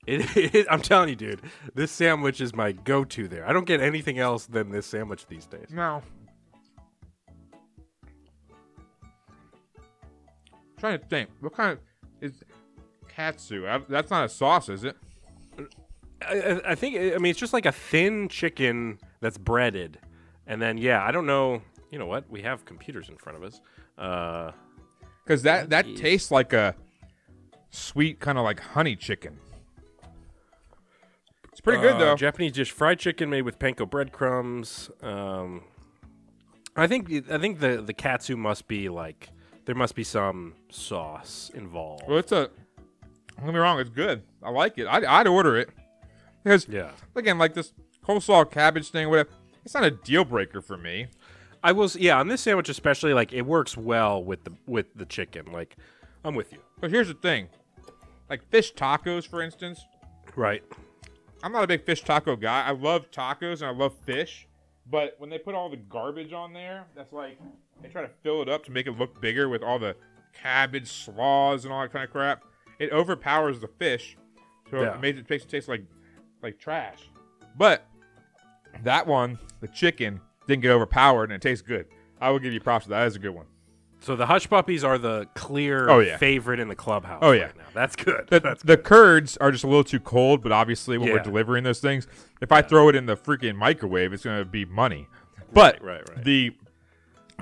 It, 0.05 0.37
it, 0.37 0.67
I'm 0.69 0.83
telling 0.83 1.11
you, 1.11 1.15
dude, 1.15 1.43
this 1.77 1.93
sandwich 1.93 2.41
is 2.41 2.53
my 2.53 2.73
go-to 2.73 3.29
there. 3.29 3.49
I 3.49 3.53
don't 3.53 3.67
get 3.67 3.81
anything 3.81 4.19
else 4.19 4.47
than 4.47 4.73
this 4.73 4.85
sandwich 4.85 5.29
these 5.29 5.47
days. 5.47 5.69
No. 5.71 6.03
Trying 10.83 10.99
to 10.99 11.05
think. 11.07 11.31
What 11.41 11.55
kind 11.55 11.73
of 11.73 11.79
is 12.21 12.43
katsu? 13.09 13.67
I, 13.69 13.79
that's 13.89 14.11
not 14.11 14.25
a 14.25 14.29
sauce, 14.29 14.69
is 14.69 14.83
it? 14.85 14.97
I, 16.29 16.61
I- 16.67 16.75
think 16.75 16.97
I 16.97 17.19
mean 17.19 17.31
it's 17.31 17.39
just 17.39 17.53
like 17.53 17.67
a 17.67 17.73
thin 17.73 18.29
chicken 18.29 18.99
that's 19.21 19.39
breaded, 19.39 19.99
and 20.47 20.61
then 20.61 20.77
yeah, 20.79 21.03
I 21.05 21.13
don't 21.13 21.27
know. 21.27 21.63
You 21.91 21.99
know 21.99 22.07
what? 22.07 22.29
We 22.31 22.43
have 22.43 22.65
computers 22.65 23.09
in 23.09 23.17
front 23.17 23.39
of 23.39 23.45
us. 23.45 23.61
Uh, 23.99 24.53
Because 25.25 25.43
that 25.45 25.71
that 25.71 25.87
Jeez. 25.87 25.97
tastes 25.99 26.31
like 26.31 26.53
a 26.53 26.75
sweet 27.71 28.19
kind 28.19 28.37
of 28.39 28.45
like 28.45 28.59
honey 28.61 28.97
chicken. 28.97 29.39
It's 31.53 31.61
pretty 31.61 31.81
good 31.83 31.95
uh, 31.95 31.99
though. 31.99 32.17
Japanese 32.17 32.53
dish 32.53 32.71
fried 32.73 32.99
chicken 32.99 33.31
made 33.31 33.43
with 33.43 33.59
panko 33.59 33.89
breadcrumbs. 33.89 34.91
Um, 35.03 35.63
I 36.75 36.87
think 36.87 37.11
I 37.31 37.39
think 37.39 37.61
the 37.61 37.83
the 37.83 37.93
katsu 37.95 38.37
must 38.37 38.67
be 38.67 38.89
like 38.89 39.29
there 39.65 39.75
must 39.75 39.95
be 39.95 40.05
some 40.05 40.55
sauce 40.71 41.51
involved. 41.55 42.05
well, 42.09 42.19
it's 42.19 42.33
a. 42.33 42.51
Don't 43.37 43.47
get 43.47 43.55
me 43.55 43.59
wrong. 43.61 43.81
It's 43.81 43.91
good. 43.91 44.23
I 44.43 44.51
like 44.51 44.79
it. 44.79 44.87
I'd, 44.87 45.05
I'd 45.05 45.27
order 45.27 45.57
it 45.57 45.71
because 46.45 46.69
Yeah. 46.69 46.91
again, 47.17 47.39
like 47.39 47.55
this 47.55 47.73
coleslaw 48.07 48.51
cabbage 48.51 48.91
thing, 48.91 49.09
whatever. 49.09 49.31
It's 49.65 49.75
not 49.75 49.85
a 49.85 49.91
deal 49.91 50.25
breaker 50.25 50.61
for 50.61 50.77
me. 50.77 51.07
I 51.65 51.71
was 51.73 51.95
yeah 51.97 52.19
on 52.19 52.27
this 52.29 52.41
sandwich 52.41 52.69
especially 52.69 53.15
like 53.15 53.33
it 53.33 53.43
works 53.43 53.77
well 53.77 54.23
with 54.23 54.43
the 54.45 54.53
with 54.67 54.87
the 54.97 55.07
chicken. 55.07 55.53
Like 55.53 55.77
I'm 56.25 56.35
with 56.35 56.53
you. 56.53 56.59
But 56.81 56.91
here's 56.91 57.09
the 57.09 57.15
thing, 57.15 57.49
like 58.29 58.43
fish 58.51 58.75
tacos, 58.75 59.27
for 59.27 59.41
instance. 59.43 59.85
Right. 60.37 60.63
I'm 61.45 61.53
not 61.53 61.63
a 61.65 61.67
big 61.69 61.85
fish 61.85 62.03
taco 62.03 62.37
guy. 62.37 62.65
I 62.67 62.73
love 62.73 63.11
tacos 63.11 63.61
and 63.61 63.65
I 63.65 63.71
love 63.71 63.95
fish, 64.05 64.47
but 64.91 65.15
when 65.19 65.31
they 65.31 65.39
put 65.39 65.55
all 65.55 65.69
the 65.71 65.77
garbage 65.77 66.33
on 66.33 66.53
there, 66.53 66.87
that's 66.97 67.13
like 67.13 67.39
they 67.81 67.89
try 67.89 68.03
to 68.03 68.11
fill 68.23 68.43
it 68.43 68.49
up 68.49 68.65
to 68.65 68.71
make 68.71 68.87
it 68.87 68.93
look 68.99 69.21
bigger 69.21 69.49
with 69.49 69.63
all 69.63 69.79
the 69.79 69.97
cabbage 70.33 70.89
slaws 70.91 71.65
and 71.65 71.73
all 71.73 71.81
that 71.83 71.93
kind 71.93 72.05
of 72.05 72.11
crap. 72.11 72.43
It 72.79 72.91
overpowers 72.93 73.61
the 73.61 73.69
fish, 73.69 74.17
so 74.71 74.83
Yeah. 74.83 74.95
it 74.95 75.01
makes 75.01 75.19
it 75.21 75.31
makes 75.31 75.45
it 75.45 75.49
taste 75.49 75.69
like 75.69 75.85
like 76.43 76.59
trash. 76.59 77.09
But 77.57 77.87
that 78.83 79.07
one, 79.07 79.39
the 79.61 79.69
chicken, 79.69 80.21
didn't 80.47 80.63
get 80.63 80.71
overpowered 80.71 81.25
and 81.25 81.35
it 81.35 81.43
tastes 81.43 81.63
good. 81.67 81.87
I 82.21 82.31
will 82.31 82.39
give 82.39 82.53
you 82.53 82.61
props 82.61 82.85
for 82.85 82.91
that. 82.91 83.01
That 83.01 83.07
is 83.07 83.17
a 83.17 83.19
good 83.21 83.31
one. 83.35 83.47
So 84.01 84.17
the 84.17 84.27
hush 84.27 84.49
puppies 84.51 84.83
are 84.83 84.99
the 84.99 85.29
clear 85.35 85.89
Oh, 85.89 86.01
yeah. 86.01 86.17
favorite 86.17 86.59
in 86.59 86.67
the 86.67 86.75
clubhouse. 86.75 87.21
Oh, 87.23 87.31
yeah. 87.31 87.45
right 87.45 87.57
now. 87.57 87.63
that's 87.73 87.95
good. 87.95 88.27
The, 88.29 88.41
that's 88.41 88.63
the 88.65 88.77
curds 88.77 89.37
are 89.37 89.53
just 89.53 89.63
a 89.63 89.69
little 89.69 89.85
too 89.85 90.01
cold, 90.01 90.43
but 90.43 90.51
obviously 90.51 90.99
when 90.99 91.11
we're 91.13 91.21
delivering 91.23 91.63
those 91.63 91.79
things, 91.79 92.09
if 92.41 92.51
I 92.51 92.63
throw 92.63 92.89
it 92.89 92.97
in 92.97 93.07
the 93.07 93.17
freaking 93.17 93.55
microwave, 93.55 94.13
it's 94.13 94.25
gonna 94.25 94.45
be 94.45 94.65
money. 94.65 95.07
But 95.53 95.81
right, 95.83 96.01
right, 96.01 96.09
right. 96.17 96.25
the 96.25 96.53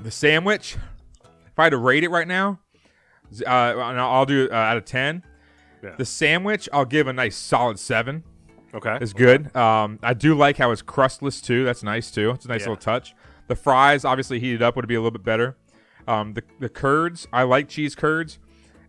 the 0.02 0.10
sandwich, 0.10 0.76
if 1.46 1.58
I 1.58 1.64
had 1.64 1.70
to 1.70 1.78
rate 1.78 2.04
it 2.04 2.10
right 2.10 2.28
now, 2.28 2.58
uh, 3.46 3.50
I'll 3.50 4.26
do 4.26 4.48
uh, 4.50 4.54
out 4.54 4.76
of 4.76 4.84
ten. 4.84 5.22
Yeah. 5.82 5.94
The 5.96 6.04
sandwich, 6.04 6.68
I'll 6.72 6.84
give 6.84 7.06
a 7.06 7.12
nice 7.12 7.36
solid 7.36 7.78
seven. 7.78 8.24
okay. 8.74 8.98
It's 9.00 9.12
good. 9.12 9.54
Um, 9.56 9.98
I 10.02 10.14
do 10.14 10.34
like 10.34 10.56
how 10.58 10.70
it's 10.72 10.82
crustless 10.82 11.40
too. 11.40 11.64
That's 11.64 11.82
nice 11.82 12.10
too. 12.10 12.30
It's 12.30 12.44
a 12.44 12.48
nice 12.48 12.60
Yeah. 12.62 12.68
little 12.68 12.76
touch. 12.82 13.14
The 13.48 13.56
fries, 13.56 14.04
obviously 14.04 14.38
heated 14.40 14.62
up, 14.62 14.76
would 14.76 14.86
be 14.86 14.94
a 14.94 15.00
little 15.00 15.10
bit 15.10 15.24
better. 15.24 15.56
Um, 16.06 16.34
the 16.34 16.42
the 16.58 16.68
curds, 16.68 17.26
I 17.32 17.42
like 17.44 17.68
cheese 17.68 17.94
curds, 17.94 18.38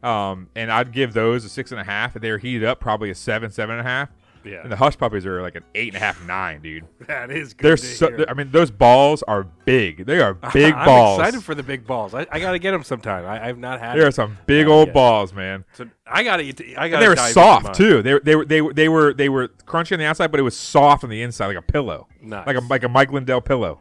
um, 0.04 0.50
and 0.56 0.72
I'd 0.72 0.92
give 0.92 1.14
those 1.14 1.46
a 1.46 1.50
six 1.50 1.72
and 1.72 1.80
a 1.80 1.84
half. 1.84 2.16
If 2.16 2.22
they're 2.22 2.38
heated 2.38 2.64
up, 2.68 2.80
probably 2.80 3.10
a 3.10 3.16
seven, 3.16 3.52
seven 3.52 3.78
and 3.78 3.86
a 3.86 3.90
half. 3.90 4.10
Yeah. 4.44 4.62
And 4.64 4.72
the 4.72 4.76
hush 4.76 4.98
puppies 4.98 5.26
are 5.26 5.42
like 5.42 5.56
an 5.56 5.64
eight 5.76 5.90
and 5.90 5.98
a 5.98 6.00
half, 6.00 6.26
nine, 6.26 6.62
dude. 6.62 6.86
that 7.08 7.32
is 7.32 7.54
good. 7.54 7.68
They're 7.68 7.78
so. 7.78 8.08
hear. 8.08 8.26
I 8.28 8.34
mean, 8.34 8.52
those 8.52 8.72
balls 8.72 9.24
are 9.24 9.44
big. 9.44 10.06
They 10.06 10.20
are 10.20 10.34
big 10.54 10.74
I'm 10.74 10.86
balls. 10.86 11.20
excited 11.20 11.44
for 11.44 11.56
the 11.56 11.64
big 11.64 11.86
balls. 11.86 12.14
I, 12.14 12.28
I 12.32 12.40
got 12.40 12.52
to 12.52 12.60
get 12.60 12.72
them 12.72 12.84
sometime. 12.84 13.26
I, 13.26 13.48
I've 13.48 13.58
not 13.58 13.80
had. 13.80 13.98
There 13.98 14.08
are 14.08 14.12
some 14.12 14.38
big 14.46 14.68
old 14.68 14.88
yeah. 14.90 14.94
balls, 14.94 15.34
man. 15.34 15.66
So 15.74 15.88
I 16.08 16.24
got 16.24 16.38
to. 16.38 16.76
I 16.76 16.90
got. 16.90 17.00
They 17.00 17.08
were 17.08 17.16
soft 17.16 17.76
too. 17.76 18.02
They 18.02 18.14
were 18.14 18.22
they 18.22 18.36
were 18.36 18.46
they 18.46 18.62
were 18.62 18.74
they 18.74 18.90
were 18.90 19.14
they 19.14 19.30
were 19.30 19.48
crunchy 19.66 19.94
on 19.94 20.00
the 20.00 20.06
outside, 20.06 20.32
but 20.32 20.40
it 20.40 20.44
was 20.44 20.58
soft 20.58 21.04
on 21.04 21.10
the 21.10 21.22
inside, 21.22 21.48
like 21.48 21.58
a 21.58 21.62
pillow, 21.62 22.08
Nice. 22.22 22.48
like 22.48 22.58
a 22.58 22.62
like 22.62 22.84
a 22.84 22.90
Mike 22.90 23.12
Lindell 23.12 23.42
pillow. 23.42 23.80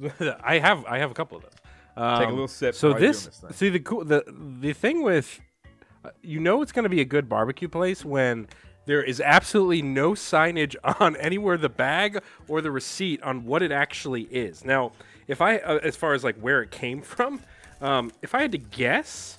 I 0.42 0.58
have. 0.58 0.84
I 0.86 0.98
have 0.98 1.10
a 1.10 1.14
couple 1.14 1.36
of 1.36 1.44
those. 1.44 1.52
Um, 1.96 2.18
Take 2.18 2.28
a 2.28 2.32
little 2.32 2.48
sip 2.48 2.74
So 2.74 2.94
this, 2.94 3.26
this 3.26 3.56
see 3.56 3.68
the 3.68 3.80
cool 3.80 4.04
the 4.04 4.24
the 4.60 4.72
thing 4.72 5.02
with, 5.02 5.40
uh, 6.04 6.10
you 6.22 6.40
know, 6.40 6.62
it's 6.62 6.72
going 6.72 6.84
to 6.84 6.88
be 6.88 7.00
a 7.00 7.04
good 7.04 7.28
barbecue 7.28 7.68
place 7.68 8.04
when 8.04 8.46
there 8.90 9.02
is 9.02 9.20
absolutely 9.20 9.82
no 9.82 10.12
signage 10.12 10.74
on 11.00 11.16
anywhere 11.16 11.56
the 11.56 11.68
bag 11.68 12.20
or 12.48 12.60
the 12.60 12.70
receipt 12.70 13.22
on 13.22 13.44
what 13.44 13.62
it 13.62 13.70
actually 13.70 14.22
is. 14.22 14.64
Now, 14.64 14.92
if 15.28 15.40
I, 15.40 15.58
uh, 15.58 15.78
as 15.82 15.94
far 15.96 16.14
as 16.14 16.24
like 16.24 16.36
where 16.36 16.60
it 16.62 16.70
came 16.70 17.00
from, 17.14 17.40
um, 17.80 18.10
if 18.20 18.34
I 18.34 18.42
had 18.42 18.52
to 18.52 18.58
guess, 18.58 19.38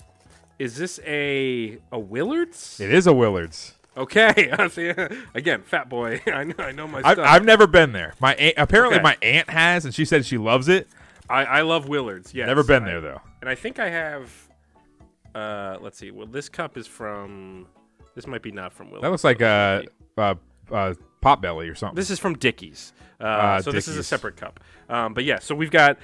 is 0.57 0.77
this 0.77 0.99
a 1.05 1.77
a 1.91 1.99
Willards? 1.99 2.79
It 2.79 2.93
is 2.93 3.07
a 3.07 3.11
Willards. 3.11 3.73
Okay, 3.97 4.53
See, 4.69 4.93
again, 5.33 5.63
fat 5.63 5.89
boy. 5.89 6.21
I 6.27 6.45
know, 6.45 6.55
I 6.59 6.71
know 6.71 6.87
my 6.87 6.99
I've, 7.03 7.15
stuff. 7.15 7.27
I've 7.27 7.43
never 7.43 7.67
been 7.67 7.91
there. 7.91 8.13
My 8.21 8.33
aunt, 8.35 8.53
apparently 8.57 8.95
Okay. 8.99 9.03
my 9.03 9.17
aunt 9.21 9.49
has, 9.49 9.83
and 9.83 9.93
she 9.93 10.05
said 10.05 10.25
she 10.25 10.37
loves 10.37 10.69
it. 10.69 10.87
I, 11.29 11.43
I 11.43 11.61
love 11.61 11.87
Willards. 11.89 12.33
Yes, 12.33 12.47
Never 12.47 12.63
been 12.63 12.83
I- 12.83 12.85
there 12.85 13.01
though. 13.01 13.21
And 13.41 13.49
I 13.49 13.55
think 13.55 13.79
I 13.79 13.89
have. 13.89 14.31
Uh, 15.35 15.77
let's 15.81 15.97
see. 15.97 16.11
Well, 16.11 16.27
this 16.27 16.47
cup 16.47 16.77
is 16.77 16.87
from. 16.87 17.67
This 18.15 18.27
might 18.27 18.41
be 18.41 18.51
not 18.51 18.73
from 18.73 18.89
Willards. 18.89 19.01
That 19.01 19.11
looks 19.11 19.23
like 19.23 19.41
a, 19.41 19.85
uh 20.17 20.35
uh 20.71 20.93
Potbelly 21.21 21.71
or 21.71 21.75
something. 21.75 21.95
This 21.95 22.09
is 22.09 22.19
from 22.19 22.35
Dickey's. 22.35 22.93
Uh, 23.19 23.23
Ah, 23.25 23.59
so 23.61 23.71
this 23.71 23.87
is 23.87 23.97
a 23.97 24.03
separate 24.03 24.35
cup. 24.37 24.59
Um, 24.89 25.13
but 25.13 25.23
yeah, 25.23 25.39
so 25.39 25.53
we've 25.55 25.71
got. 25.71 25.97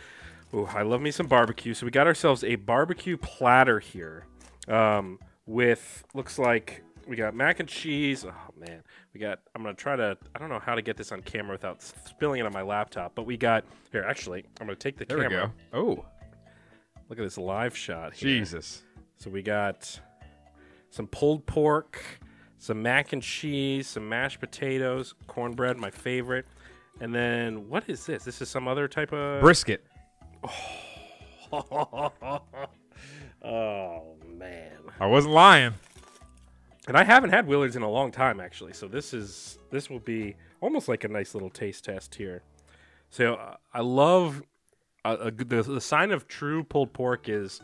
Oh, 0.54 0.66
I 0.74 0.84
love 0.84 1.02
me 1.02 1.12
some 1.12 1.28
barbecue. 1.28 1.74
So 1.74 1.86
we 1.86 1.92
got 1.92 2.08
ourselves 2.08 2.44
a 2.44 2.56
barbecue 2.56 3.18
platter 3.18 3.80
here, 3.80 4.26
um, 4.68 5.20
with 5.46 6.04
looks 6.14 6.38
like 6.40 6.84
we 7.08 7.16
got 7.16 7.34
mac 7.36 7.60
and 7.60 7.68
cheese. 7.68 8.24
Oh 8.26 8.54
man, 8.58 8.84
we 9.14 9.20
got. 9.20 9.40
I'm 9.56 9.64
gonna 9.64 9.74
try 9.74 9.96
to. 9.96 10.18
I 10.36 10.40
don't 10.40 10.50
know 10.50 10.60
how 10.60 10.76
to 10.76 10.82
get 10.84 10.96
this 10.98 11.12
on 11.12 11.22
camera 11.24 11.54
without 11.54 11.82
spilling 11.82 12.40
it 12.40 12.46
on 12.46 12.54
my 12.54 12.62
laptop. 12.62 13.16
But 13.16 13.26
we 13.26 13.36
got 13.38 13.66
here. 13.92 14.04
Actually, 14.08 14.46
I'm 14.62 14.68
gonna 14.68 14.76
take 14.76 14.98
the 14.98 15.06
there 15.06 15.18
we 15.18 15.24
camera. 15.24 15.52
go. 15.74 15.78
Oh, 15.80 16.06
Look 17.10 17.18
at 17.20 17.24
this 17.24 17.38
live 17.38 17.76
shot. 17.76 18.14
Here. 18.14 18.30
Jesus. 18.38 18.84
So 19.18 19.30
we 19.32 19.42
got 19.42 20.00
some 20.90 21.08
pulled 21.08 21.46
pork, 21.46 22.02
some 22.58 22.82
mac 22.82 23.14
and 23.14 23.22
cheese, 23.22 23.88
some 23.88 24.08
mashed 24.08 24.40
potatoes, 24.40 25.14
cornbread, 25.28 25.78
my 25.78 25.92
favorite. 25.92 26.46
And 27.00 27.14
then 27.14 27.70
what 27.70 27.84
is 27.88 28.06
this? 28.06 28.24
This 28.24 28.42
is 28.42 28.50
some 28.50 28.68
other 28.68 28.88
type 28.88 29.14
of 29.14 29.42
Brisket. 29.42 29.86
Oh 33.44 34.16
man. 34.28 34.78
I 35.00 35.06
wasn't 35.06 35.34
lying. 35.34 35.74
And 36.88 36.98
I 36.98 37.04
haven't 37.04 37.30
had 37.30 37.48
Willards 37.48 37.76
in 37.76 37.82
a 37.82 37.90
long 37.90 38.12
time 38.12 38.40
actually. 38.40 38.74
So 38.74 38.88
this 38.88 39.14
is 39.14 39.60
this 39.72 39.90
will 39.90 40.00
be 40.00 40.36
almost 40.62 40.88
like 40.88 41.04
a 41.04 41.08
nice 41.08 41.34
little 41.34 41.50
taste 41.50 41.86
test 41.86 42.16
here. 42.16 42.44
So 43.10 43.36
uh, 43.36 43.56
I 43.74 43.82
love 43.82 44.42
uh, 45.06 45.18
a 45.20 45.32
the, 45.32 45.64
the 45.64 45.82
sign 45.82 46.12
of 46.12 46.28
true 46.28 46.64
pulled 46.64 46.94
pork 46.94 47.30
is 47.30 47.62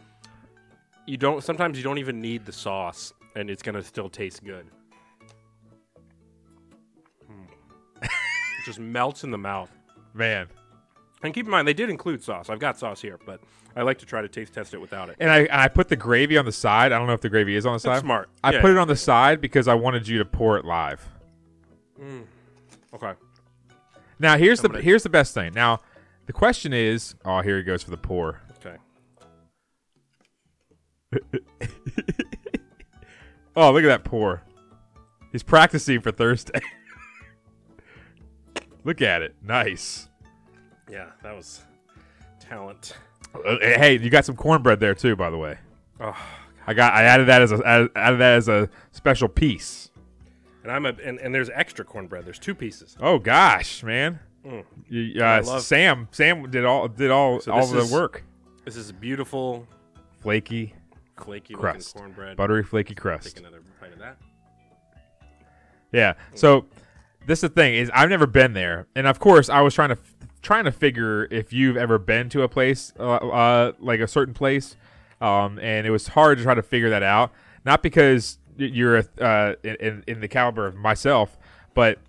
you 1.05 1.17
don't 1.17 1.43
sometimes 1.43 1.77
you 1.77 1.83
don't 1.83 1.97
even 1.97 2.21
need 2.21 2.45
the 2.45 2.51
sauce 2.51 3.13
and 3.35 3.49
it's 3.49 3.61
going 3.63 3.75
to 3.75 3.83
still 3.83 4.09
taste 4.09 4.43
good. 4.43 4.65
Mm. 7.29 7.47
it 8.03 8.09
just 8.65 8.79
melts 8.79 9.23
in 9.23 9.31
the 9.31 9.37
mouth. 9.37 9.71
Man. 10.13 10.47
And 11.23 11.33
keep 11.33 11.45
in 11.45 11.51
mind 11.51 11.67
they 11.67 11.73
did 11.73 11.89
include 11.89 12.21
sauce. 12.23 12.49
I've 12.49 12.59
got 12.59 12.77
sauce 12.77 13.01
here, 13.01 13.17
but 13.25 13.39
I 13.75 13.81
like 13.81 13.97
to 13.99 14.05
try 14.05 14.21
to 14.21 14.27
taste 14.27 14.53
test 14.53 14.73
it 14.73 14.81
without 14.81 15.09
it. 15.09 15.15
And 15.19 15.31
I, 15.31 15.47
I 15.51 15.67
put 15.67 15.87
the 15.89 15.95
gravy 15.95 16.37
on 16.37 16.45
the 16.45 16.51
side. 16.51 16.91
I 16.91 16.97
don't 16.97 17.07
know 17.07 17.13
if 17.13 17.21
the 17.21 17.29
gravy 17.29 17.55
is 17.55 17.65
on 17.65 17.73
the 17.73 17.79
side. 17.79 18.01
smart. 18.01 18.29
I 18.43 18.51
Yeah. 18.53 18.61
put 18.61 18.71
it 18.71 18.77
on 18.77 18.87
the 18.87 18.95
side 18.95 19.41
because 19.41 19.67
I 19.67 19.73
wanted 19.73 20.07
you 20.07 20.19
to 20.19 20.25
pour 20.25 20.57
it 20.57 20.65
live. 20.65 21.07
Okay. 22.93 23.13
Now 24.19 24.37
here's 24.37 24.61
the 24.61 24.69
gonna- 24.69 24.81
here's 24.81 25.03
the 25.03 25.09
best 25.09 25.33
thing. 25.33 25.53
Now 25.53 25.79
the 26.25 26.33
question 26.33 26.73
is, 26.73 27.15
oh, 27.25 27.41
here 27.41 27.57
he 27.57 27.63
goes 27.63 27.81
for 27.83 27.89
the 27.91 27.97
pour. 27.97 28.41
Oh, 33.55 33.71
look 33.71 33.83
at 33.83 33.87
that 33.87 34.03
pour. 34.03 34.41
He's 35.31 35.43
practicing 35.43 36.01
for 36.01 36.11
Thursday. 36.11 36.59
look 38.83 39.01
at 39.01 39.21
it. 39.21 39.35
Nice. 39.43 40.09
Yeah, 40.89 41.11
that 41.21 41.35
was 41.35 41.61
talent. 42.39 42.93
Uh, 43.33 43.57
hey, 43.61 43.99
you 43.99 44.09
got 44.09 44.25
some 44.25 44.35
cornbread 44.35 44.79
there 44.79 44.95
too, 44.95 45.15
by 45.15 45.29
the 45.29 45.37
way. 45.37 45.57
Oh, 45.99 46.17
I 46.65 46.73
got 46.73 46.93
I 46.93 47.03
added 47.03 47.27
that 47.27 47.41
as 47.43 47.51
a 47.51 47.89
added 47.95 48.19
that 48.19 48.37
as 48.37 48.47
a 48.47 48.69
special 48.91 49.27
piece. 49.27 49.91
And 50.63 50.71
I'm 50.71 50.85
a 50.85 50.93
and, 51.03 51.19
and 51.19 51.33
there's 51.33 51.49
extra 51.51 51.85
cornbread. 51.85 52.25
There's 52.25 52.39
two 52.39 52.55
pieces. 52.55 52.97
Oh 52.99 53.19
gosh, 53.19 53.83
man. 53.83 54.19
You, 54.89 55.23
uh, 55.23 55.41
love- 55.45 55.61
Sam 55.61 56.07
Sam 56.11 56.49
did 56.49 56.65
all 56.65 56.87
did 56.87 57.11
all 57.11 57.39
So 57.39 57.51
all 57.51 57.67
the 57.67 57.79
is- 57.79 57.91
work. 57.91 58.23
This 58.65 58.77
is 58.77 58.91
beautiful, 58.91 59.67
Flaky 60.21 60.73
flaky 61.17 61.53
crust, 61.53 61.95
cornbread. 61.95 62.37
buttery 62.37 62.63
flaky 62.63 62.89
Take 62.95 63.01
crust. 63.01 63.39
another 63.39 63.61
bite 63.79 63.93
of 63.93 63.99
that. 63.99 64.17
Yeah. 65.91 66.13
So 66.35 66.65
this 67.25 67.39
is 67.39 67.49
the 67.49 67.49
thing 67.49 67.75
is 67.75 67.91
I've 67.93 68.09
never 68.09 68.27
been 68.27 68.53
there, 68.53 68.87
and 68.95 69.07
of 69.07 69.19
course 69.19 69.49
I 69.49 69.61
was 69.61 69.73
trying 69.73 69.89
to 69.89 69.97
trying 70.41 70.65
to 70.65 70.71
figure 70.71 71.25
if 71.31 71.53
you've 71.53 71.77
ever 71.77 71.97
been 71.97 72.29
to 72.29 72.41
a 72.41 72.49
place 72.49 72.91
uh, 72.99 73.03
uh, 73.15 73.71
like 73.79 73.99
a 73.99 74.07
certain 74.07 74.33
place, 74.33 74.75
um, 75.21 75.59
and 75.59 75.87
it 75.87 75.91
was 75.91 76.07
hard 76.07 76.37
to 76.39 76.43
try 76.43 76.53
to 76.53 76.63
figure 76.63 76.89
that 76.89 77.03
out. 77.03 77.31
Not 77.65 77.81
because 77.83 78.39
you're 78.57 79.03
uh, 79.21 79.53
in 79.63 80.03
in 80.07 80.19
the 80.19 80.27
caliber 80.27 80.65
of 80.67 80.75
myself, 80.75 81.37
but 81.73 81.99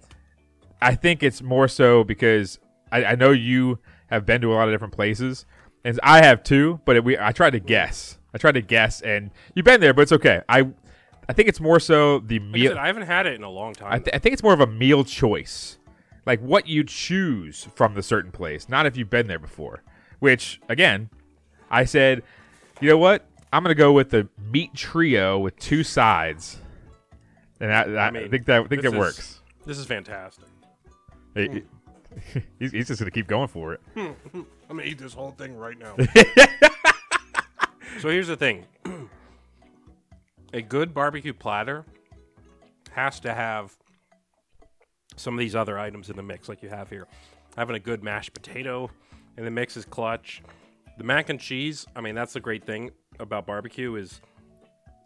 I 0.82 0.94
think 0.94 1.23
it's 1.23 1.42
more 1.42 1.68
so 1.68 2.04
because 2.04 2.58
I, 2.90 3.04
I 3.04 3.14
know 3.14 3.30
you 3.30 3.78
have 4.08 4.26
been 4.26 4.40
to 4.40 4.52
a 4.52 4.54
lot 4.54 4.68
of 4.68 4.75
different 4.75 4.94
places, 4.94 5.46
and 5.84 5.99
I 6.02 6.25
have 6.25 6.42
too. 6.42 6.80
But 6.84 6.96
it, 6.96 7.04
we 7.04 7.18
I 7.18 7.32
tried 7.32 7.50
to 7.50 7.61
guess. 7.61 8.18
I 8.34 8.38
tried 8.38 8.52
to 8.52 8.60
guess, 8.62 9.00
and 9.00 9.30
you've 9.54 9.64
been 9.64 9.80
there, 9.80 9.94
but 9.94 10.02
it's 10.02 10.12
okay. 10.12 10.42
I 10.48 10.66
I 11.28 11.32
think 11.32 11.48
it's 11.48 11.60
more 11.60 11.78
so 11.80 12.18
the 12.18 12.38
Like 12.40 12.48
I, 12.48 12.52
meal. 12.52 12.70
said, 12.72 12.78
I 12.78 12.86
haven't 12.88 13.06
had 13.06 13.26
it 13.26 13.34
in 13.34 13.44
a 13.44 13.48
long 13.50 13.72
time. 13.72 13.92
I, 13.92 13.98
th- 13.98 14.14
I 14.14 14.18
think 14.18 14.32
it's 14.34 14.42
more 14.42 14.52
of 14.52 14.60
a 14.60 14.66
meal 14.66 15.04
choice, 15.04 15.78
like 16.26 16.40
what 16.40 16.66
you 16.66 16.84
choose 16.84 17.66
from 17.76 17.94
the 17.94 18.02
certain 18.02 18.30
place, 18.32 18.68
not 18.68 18.84
if 18.86 18.96
you've 18.96 19.08
been 19.08 19.26
there 19.28 19.38
before. 19.38 19.82
Which 20.18 20.60
again, 20.68 21.08
I 21.70 21.84
said, 21.84 22.22
you 22.80 22.88
know 22.90 22.98
what? 22.98 23.24
I'm 23.52 23.62
gonna 23.62 23.74
go 23.76 23.92
with 23.92 24.10
the 24.10 24.28
meat 24.50 24.74
trio 24.74 25.38
with 25.38 25.56
two 25.58 25.84
sides, 25.84 26.58
and 27.60 27.72
I, 27.72 28.06
I, 28.06 28.10
mean, 28.10 28.28
think 28.30 28.46
that 28.46 28.62
I 28.62 28.66
think 28.66 28.82
that 28.82 28.92
is- 28.92 28.98
works. 28.98 29.40
this 29.64 29.78
is 29.78 29.86
fantastic. 29.86 30.44
He- 31.36 31.62
he's, 32.58 32.72
he's 32.72 32.88
just 32.88 32.98
gonna 33.00 33.10
keep 33.12 33.28
going 33.28 33.48
for 33.48 33.72
it. 33.74 33.80
Hmm, 33.94 34.06
hmm. 34.32 34.42
I'm 34.68 34.76
gonna 34.78 34.82
eat 34.88 34.98
this 34.98 35.14
whole 35.14 35.30
thing 35.30 35.56
right 35.56 35.78
now. 35.78 35.94
so 38.00 38.08
here's 38.08 38.28
the 38.28 38.36
thing: 38.36 38.64
a 40.52 40.62
good 40.62 40.94
barbecue 40.94 41.32
platter 41.32 41.84
has 42.92 43.20
to 43.20 43.34
have 43.34 43.76
some 45.16 45.34
of 45.34 45.38
these 45.38 45.54
other 45.54 45.78
items 45.78 46.10
in 46.10 46.16
the 46.16 46.22
mix, 46.22 46.48
like 46.48 46.62
you 46.62 46.68
have 46.68 46.90
here. 46.90 47.06
Having 47.56 47.76
a 47.76 47.80
good 47.80 48.02
mashed 48.02 48.32
potato 48.32 48.90
in 49.36 49.44
the 49.44 49.50
mix 49.50 49.76
is 49.76 49.84
clutch. 49.84 50.42
The 50.98 51.04
mac 51.04 51.28
and 51.28 51.40
cheese, 51.40 51.86
I 51.96 52.00
mean, 52.00 52.14
that's 52.14 52.32
the 52.32 52.40
great 52.40 52.64
thing 52.64 52.90
about 53.20 53.46
barbecue 53.46 53.94
is 53.96 54.20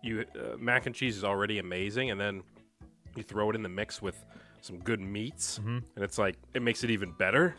you 0.03 0.25
uh, 0.35 0.57
mac 0.59 0.87
and 0.87 0.95
cheese 0.95 1.17
is 1.17 1.25
already 1.25 1.59
amazing, 1.59 2.11
and 2.11 2.21
then 2.21 2.43
you 3.17 3.23
throw 3.23 3.51
it 3.51 3.57
in 3.57 3.63
the 3.63 3.69
mix 3.69 4.01
with 4.01 4.23
some 4.61 4.79
good 4.79 5.01
meats, 5.01 5.59
and 5.95 6.05
it's 6.05 6.19
like 6.19 6.37
it 6.55 6.63
makes 6.63 6.85
it 6.85 6.91
even 6.91 7.13
better. 7.13 7.55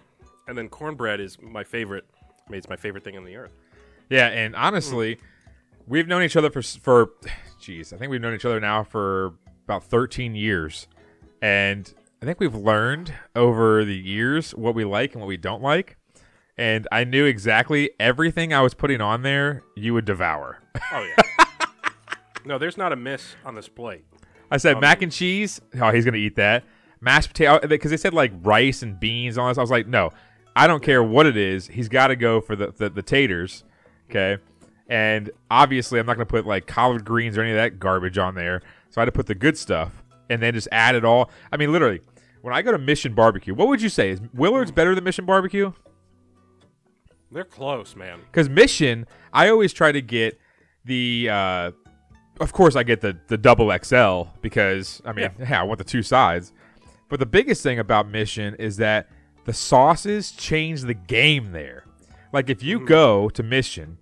And 0.47 0.57
then 0.57 0.69
cornbread 0.69 1.19
is 1.19 1.39
my 1.41 1.63
favorite. 1.63 2.05
I 2.47 2.51
mean, 2.51 2.57
it's 2.57 2.69
my 2.69 2.75
favorite 2.75 3.03
thing 3.03 3.17
on 3.17 3.23
the 3.23 3.35
earth. 3.35 3.53
Yeah, 4.09 4.27
and 4.27 4.55
honestly, 4.55 5.15
hmm. 5.15 5.21
we've 5.87 6.07
known 6.07 6.23
each 6.23 6.35
other 6.35 6.49
for 6.49 6.61
for, 6.61 7.11
jeez, 7.61 7.93
I 7.93 7.97
think 7.97 8.11
we've 8.11 8.21
known 8.21 8.35
each 8.35 8.45
other 8.45 8.59
now 8.59 8.83
for 8.83 9.33
about 9.65 9.83
13 9.83 10.35
years, 10.35 10.87
and 11.41 11.93
I 12.21 12.25
think 12.25 12.39
we've 12.39 12.55
learned 12.55 13.13
over 13.35 13.85
the 13.85 13.95
years 13.95 14.51
what 14.51 14.75
we 14.75 14.83
like 14.83 15.13
and 15.13 15.21
what 15.21 15.27
we 15.27 15.37
don't 15.37 15.61
like. 15.61 15.95
And 16.57 16.85
I 16.91 17.05
knew 17.05 17.23
exactly 17.23 17.91
everything 18.01 18.53
I 18.53 18.61
was 18.61 18.73
putting 18.73 18.99
on 18.99 19.21
there 19.21 19.63
you 19.77 19.93
would 19.93 20.03
devour. 20.03 20.59
Oh 20.91 21.07
yeah. 21.17 21.45
no, 22.45 22.57
there's 22.57 22.75
not 22.75 22.91
a 22.91 22.97
miss 22.97 23.35
on 23.45 23.55
this 23.55 23.69
plate. 23.69 24.03
I 24.51 24.57
said 24.57 24.75
um, 24.75 24.81
mac 24.81 25.01
and 25.01 25.11
cheese. 25.11 25.61
Oh, 25.79 25.91
he's 25.91 26.03
gonna 26.03 26.17
eat 26.17 26.35
that. 26.35 26.65
Mashed 26.99 27.29
potato 27.29 27.65
because 27.65 27.91
they 27.91 27.97
said 27.97 28.13
like 28.13 28.33
rice 28.41 28.81
and 28.81 28.99
beans 28.99 29.37
and 29.37 29.43
all 29.43 29.47
this. 29.47 29.57
I 29.57 29.61
was 29.61 29.71
like, 29.71 29.87
no, 29.87 30.09
I 30.53 30.67
don't 30.67 30.83
care 30.83 31.01
what 31.01 31.25
it 31.25 31.37
is. 31.37 31.67
He's 31.67 31.87
got 31.87 32.07
to 32.07 32.17
go 32.17 32.41
for 32.41 32.57
the, 32.57 32.73
the 32.75 32.89
the 32.89 33.01
taters. 33.03 33.63
Okay, 34.09 34.37
and 34.87 35.29
obviously 35.51 35.99
I'm 35.99 36.05
not 36.05 36.15
gonna 36.15 36.25
put 36.25 36.45
like 36.45 36.67
collard 36.67 37.05
greens 37.05 37.37
or 37.37 37.41
any 37.41 37.51
of 37.51 37.57
that 37.57 37.79
garbage 37.79 38.17
on 38.17 38.35
there. 38.35 38.61
So 38.89 38.99
I 38.99 39.01
had 39.01 39.05
to 39.05 39.11
put 39.11 39.27
the 39.27 39.35
good 39.35 39.57
stuff 39.57 40.03
and 40.29 40.41
then 40.41 40.53
just 40.53 40.67
add 40.71 40.95
it 40.95 41.05
all. 41.05 41.29
I 41.51 41.57
mean, 41.57 41.71
literally, 41.71 42.01
when 42.41 42.53
I 42.53 42.61
go 42.61 42.71
to 42.71 42.77
Mission 42.77 43.13
Barbecue, 43.13 43.53
what 43.53 43.67
would 43.67 43.81
you 43.81 43.89
say 43.89 44.09
is 44.11 44.21
Willard's 44.33 44.71
better 44.71 44.95
than 44.95 45.03
Mission 45.03 45.25
Barbecue? 45.25 45.73
They're 47.31 47.43
close, 47.43 47.95
man. 47.95 48.21
Because 48.31 48.49
Mission, 48.49 49.05
I 49.33 49.49
always 49.49 49.73
try 49.73 49.91
to 49.91 50.01
get 50.01 50.39
the. 50.85 51.29
Uh, 51.29 51.71
of 52.39 52.53
course, 52.53 52.75
I 52.75 52.83
get 52.83 53.01
the 53.01 53.17
the 53.27 53.37
double 53.37 53.71
XL 53.83 54.29
because 54.41 55.01
I 55.05 55.11
mean, 55.11 55.29
yeah. 55.39 55.61
I 55.61 55.63
want 55.63 55.77
the 55.77 55.83
two 55.83 56.01
sides. 56.01 56.53
But 57.09 57.19
the 57.19 57.25
biggest 57.25 57.61
thing 57.61 57.79
about 57.79 58.07
Mission 58.07 58.55
is 58.55 58.77
that 58.77 59.09
the 59.45 59.53
sauces 59.53 60.31
change 60.31 60.81
the 60.81 60.93
game 60.93 61.51
there. 61.51 61.83
Like 62.31 62.49
if 62.49 62.63
you 62.63 62.85
go 62.85 63.29
to 63.29 63.43
Mission, 63.43 63.97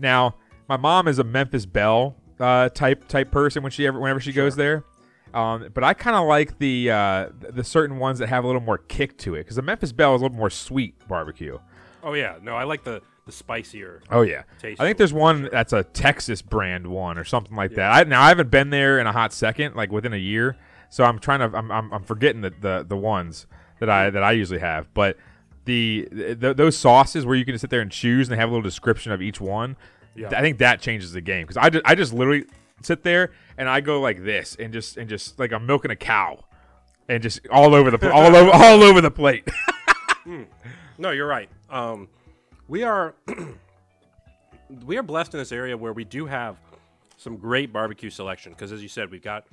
now 0.00 0.34
my 0.68 0.76
mom 0.76 1.08
is 1.08 1.18
a 1.18 1.24
Memphis 1.24 1.66
Belle 1.66 2.16
uh, 2.38 2.68
type 2.70 3.06
type 3.08 3.30
person 3.30 3.62
when 3.62 3.72
she 3.72 3.86
ever 3.86 3.98
whenever 3.98 4.20
she 4.20 4.32
goes 4.32 4.56
there. 4.56 4.84
Um, 5.32 5.68
but 5.72 5.84
I 5.84 5.94
kind 5.94 6.16
of 6.16 6.26
like 6.26 6.58
the 6.58 6.90
uh, 6.90 7.28
the 7.38 7.62
certain 7.62 7.98
ones 7.98 8.18
that 8.18 8.28
have 8.28 8.44
a 8.44 8.46
little 8.46 8.62
more 8.62 8.78
kick 8.78 9.16
to 9.18 9.34
it 9.34 9.40
because 9.40 9.56
the 9.56 9.62
Memphis 9.62 9.92
Belle 9.92 10.14
is 10.14 10.20
a 10.20 10.24
little 10.24 10.36
more 10.36 10.50
sweet 10.50 10.94
barbecue. 11.06 11.58
Oh 12.02 12.14
yeah. 12.14 12.36
No, 12.42 12.56
I 12.56 12.64
like 12.64 12.82
the 12.82 13.02
the 13.26 13.32
spicier. 13.32 14.02
Oh 14.10 14.22
yeah, 14.22 14.42
Taste 14.58 14.80
I 14.80 14.84
think 14.84 14.98
there's 14.98 15.12
one 15.12 15.42
sure. 15.42 15.50
that's 15.50 15.72
a 15.72 15.84
Texas 15.84 16.42
brand 16.42 16.86
one 16.86 17.18
or 17.18 17.24
something 17.24 17.56
like 17.56 17.74
that. 17.74 17.92
I, 17.92 18.02
now 18.04 18.22
I 18.22 18.28
haven't 18.28 18.50
been 18.50 18.70
there 18.70 18.98
in 18.98 19.06
a 19.06 19.12
hot 19.12 19.32
second, 19.32 19.76
like 19.76 19.92
within 19.92 20.12
a 20.12 20.18
year, 20.18 20.56
so 20.88 21.04
I'm 21.04 21.18
trying 21.18 21.40
to 21.40 21.56
I'm 21.56 21.70
I'm, 21.70 21.92
I'm 21.92 22.02
forgetting 22.02 22.40
the, 22.40 22.50
the 22.60 22.84
the 22.88 22.96
ones 22.96 23.46
that 23.78 23.88
I 23.88 24.10
that 24.10 24.22
I 24.22 24.32
usually 24.32 24.60
have. 24.60 24.92
But 24.94 25.16
the, 25.70 26.54
those 26.54 26.76
sauces 26.76 27.24
where 27.24 27.36
you 27.36 27.44
can 27.44 27.54
just 27.54 27.62
sit 27.62 27.70
there 27.70 27.80
and 27.80 27.90
choose 27.90 28.28
and 28.28 28.32
they 28.32 28.40
have 28.40 28.48
a 28.48 28.52
little 28.52 28.62
description 28.62 29.12
of 29.12 29.22
each 29.22 29.40
one. 29.40 29.76
Yeah. 30.14 30.28
I 30.36 30.40
think 30.40 30.58
that 30.58 30.80
changes 30.80 31.12
the 31.12 31.20
game 31.20 31.46
because 31.46 31.56
I 31.56 31.70
just, 31.70 31.86
I 31.86 31.94
just 31.94 32.12
literally 32.12 32.44
sit 32.82 33.02
there 33.02 33.30
and 33.56 33.68
I 33.68 33.80
go 33.80 34.00
like 34.00 34.24
this 34.24 34.56
and 34.58 34.72
just 34.72 34.96
and 34.96 35.08
just 35.08 35.38
like 35.38 35.52
I'm 35.52 35.66
milking 35.66 35.90
a 35.90 35.96
cow 35.96 36.44
and 37.08 37.22
just 37.22 37.40
all 37.50 37.74
over 37.74 37.90
the 37.90 37.98
pl- 37.98 38.12
all 38.12 38.34
over 38.34 38.50
all 38.54 38.82
over 38.82 39.00
the 39.00 39.10
plate. 39.10 39.48
No, 41.00 41.12
you're 41.12 41.26
right. 41.26 41.48
Um, 41.70 42.08
we 42.68 42.82
are 42.82 43.14
we 44.84 44.98
are 44.98 45.02
blessed 45.02 45.32
in 45.32 45.38
this 45.40 45.50
area 45.50 45.74
where 45.74 45.94
we 45.94 46.04
do 46.04 46.26
have 46.26 46.58
some 47.16 47.38
great 47.38 47.72
barbecue 47.72 48.10
selection 48.10 48.52
because, 48.52 48.70
as 48.70 48.82
you 48.82 48.88
said, 48.88 49.10
we've 49.10 49.22
got 49.22 49.46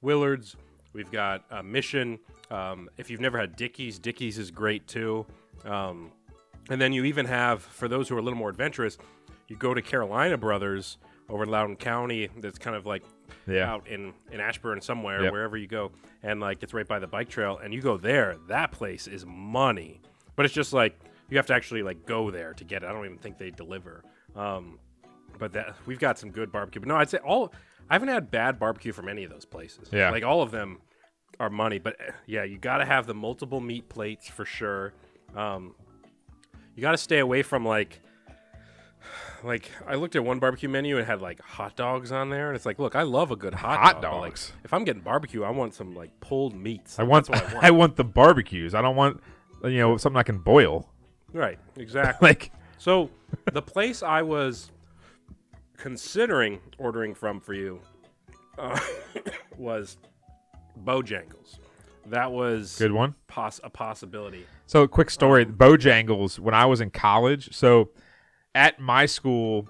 Willards, 0.00 0.54
we've 0.92 1.10
got 1.10 1.44
uh, 1.50 1.60
Mission. 1.60 2.20
Um, 2.52 2.88
if 2.98 3.10
you've 3.10 3.20
never 3.20 3.36
had 3.36 3.56
Dickey's, 3.56 3.98
Dickey's 3.98 4.38
is 4.38 4.52
great 4.52 4.86
too. 4.86 5.26
Um, 5.64 6.12
and 6.70 6.80
then 6.80 6.92
you 6.92 7.04
even 7.04 7.26
have, 7.26 7.62
for 7.62 7.88
those 7.88 8.08
who 8.08 8.16
are 8.16 8.18
a 8.18 8.22
little 8.22 8.38
more 8.38 8.48
adventurous, 8.50 8.98
you 9.48 9.56
go 9.56 9.74
to 9.74 9.82
Carolina 9.82 10.36
Brothers 10.38 10.96
over 11.28 11.44
in 11.44 11.50
Loudoun 11.50 11.76
County. 11.76 12.28
That's 12.38 12.58
kind 12.58 12.76
of 12.76 12.86
like 12.86 13.02
Yeah. 13.46 13.70
out 13.70 13.86
in 13.88 14.14
in 14.30 14.40
Ashburn 14.40 14.80
somewhere, 14.80 15.24
Yep. 15.24 15.32
wherever 15.32 15.56
you 15.56 15.66
go, 15.66 15.92
and 16.22 16.40
like 16.40 16.62
it's 16.62 16.72
right 16.74 16.86
by 16.86 16.98
the 16.98 17.06
bike 17.06 17.28
trail. 17.28 17.58
And 17.62 17.74
you 17.74 17.80
go 17.80 17.96
there, 17.96 18.36
that 18.48 18.70
place 18.72 19.06
is 19.06 19.24
money. 19.26 20.00
But 20.36 20.44
it's 20.46 20.54
just 20.54 20.72
like 20.72 20.98
you 21.28 21.36
have 21.38 21.46
to 21.46 21.54
actually 21.54 21.82
like 21.82 22.06
go 22.06 22.30
there 22.30 22.54
to 22.54 22.64
get 22.64 22.82
it. 22.82 22.86
I 22.86 22.92
don't 22.92 23.04
even 23.04 23.18
think 23.18 23.38
they 23.38 23.50
deliver. 23.50 24.02
Um, 24.36 24.78
but 25.38 25.52
that 25.54 25.74
we've 25.86 25.98
got 25.98 26.18
some 26.18 26.30
good 26.30 26.52
barbecue. 26.52 26.80
But 26.80 26.88
no, 26.88 26.96
I'd 26.96 27.10
say 27.10 27.18
all. 27.18 27.52
I 27.90 27.94
haven't 27.94 28.08
had 28.08 28.30
bad 28.30 28.58
barbecue 28.58 28.92
from 28.92 29.08
any 29.08 29.24
of 29.24 29.30
those 29.30 29.44
places. 29.44 29.88
Yeah. 29.92 30.10
like 30.10 30.22
all 30.22 30.40
of 30.42 30.50
them 30.52 30.78
are 31.40 31.50
money. 31.50 31.78
But 31.78 31.96
eh, 32.00 32.12
yeah, 32.26 32.44
you 32.44 32.56
got 32.58 32.78
to 32.78 32.84
have 32.84 33.06
the 33.06 33.14
multiple 33.14 33.60
meat 33.60 33.88
plates 33.88 34.28
for 34.28 34.44
sure. 34.44 34.92
Um, 35.36 35.74
you 36.74 36.82
got 36.82 36.92
to 36.92 36.98
stay 36.98 37.18
away 37.18 37.42
from 37.42 37.64
like 37.64 38.00
like 39.44 39.70
I 39.86 39.96
looked 39.96 40.14
at 40.16 40.24
one 40.24 40.38
barbecue 40.38 40.68
menu 40.68 40.96
and 40.96 41.02
it 41.02 41.06
had 41.06 41.20
like 41.20 41.40
hot 41.40 41.76
dogs 41.76 42.12
on 42.12 42.30
there, 42.30 42.48
and 42.48 42.56
it's 42.56 42.66
like, 42.66 42.78
look, 42.78 42.94
I 42.94 43.02
love 43.02 43.30
a 43.30 43.36
good 43.36 43.54
hot, 43.54 43.78
Hot 43.80 44.02
dog, 44.02 44.12
but, 44.12 44.20
like, 44.20 44.30
dogs? 44.32 44.52
if 44.64 44.72
I'm 44.72 44.84
getting 44.84 45.02
barbecue, 45.02 45.42
I 45.42 45.50
want 45.50 45.74
some 45.74 45.94
like 45.94 46.18
pulled 46.20 46.54
meats. 46.54 46.98
I 46.98 47.02
want, 47.02 47.28
I 47.30 47.38
I 47.62 47.70
want. 47.70 47.76
want 47.76 47.96
the 47.96 48.04
barbecues. 48.04 48.74
I 48.74 48.82
don't 48.82 48.96
want 48.96 49.20
you 49.64 49.78
know 49.78 49.96
something 49.96 50.18
I 50.18 50.22
can 50.22 50.38
boil. 50.38 50.88
right, 51.32 51.58
exactly. 51.76 52.26
Like 52.28 52.52
so, 52.78 53.10
the 53.52 53.62
place 53.62 54.02
I 54.02 54.22
was 54.22 54.70
considering 55.76 56.60
ordering 56.78 57.14
from 57.14 57.40
for 57.40 57.54
you 57.54 57.80
uh, 58.58 58.78
was 59.56 59.96
Bojangles. 60.84 61.58
That 62.06 62.32
was 62.32 62.76
good 62.78 62.92
one. 62.92 63.14
poss- 63.28 63.60
a 63.62 63.70
possibility. 63.70 64.44
So, 64.66 64.86
quick 64.88 65.10
story: 65.10 65.44
Bojangles. 65.46 66.38
When 66.38 66.54
I 66.54 66.66
was 66.66 66.80
in 66.80 66.90
college, 66.90 67.54
so 67.54 67.90
at 68.54 68.80
my 68.80 69.06
school, 69.06 69.68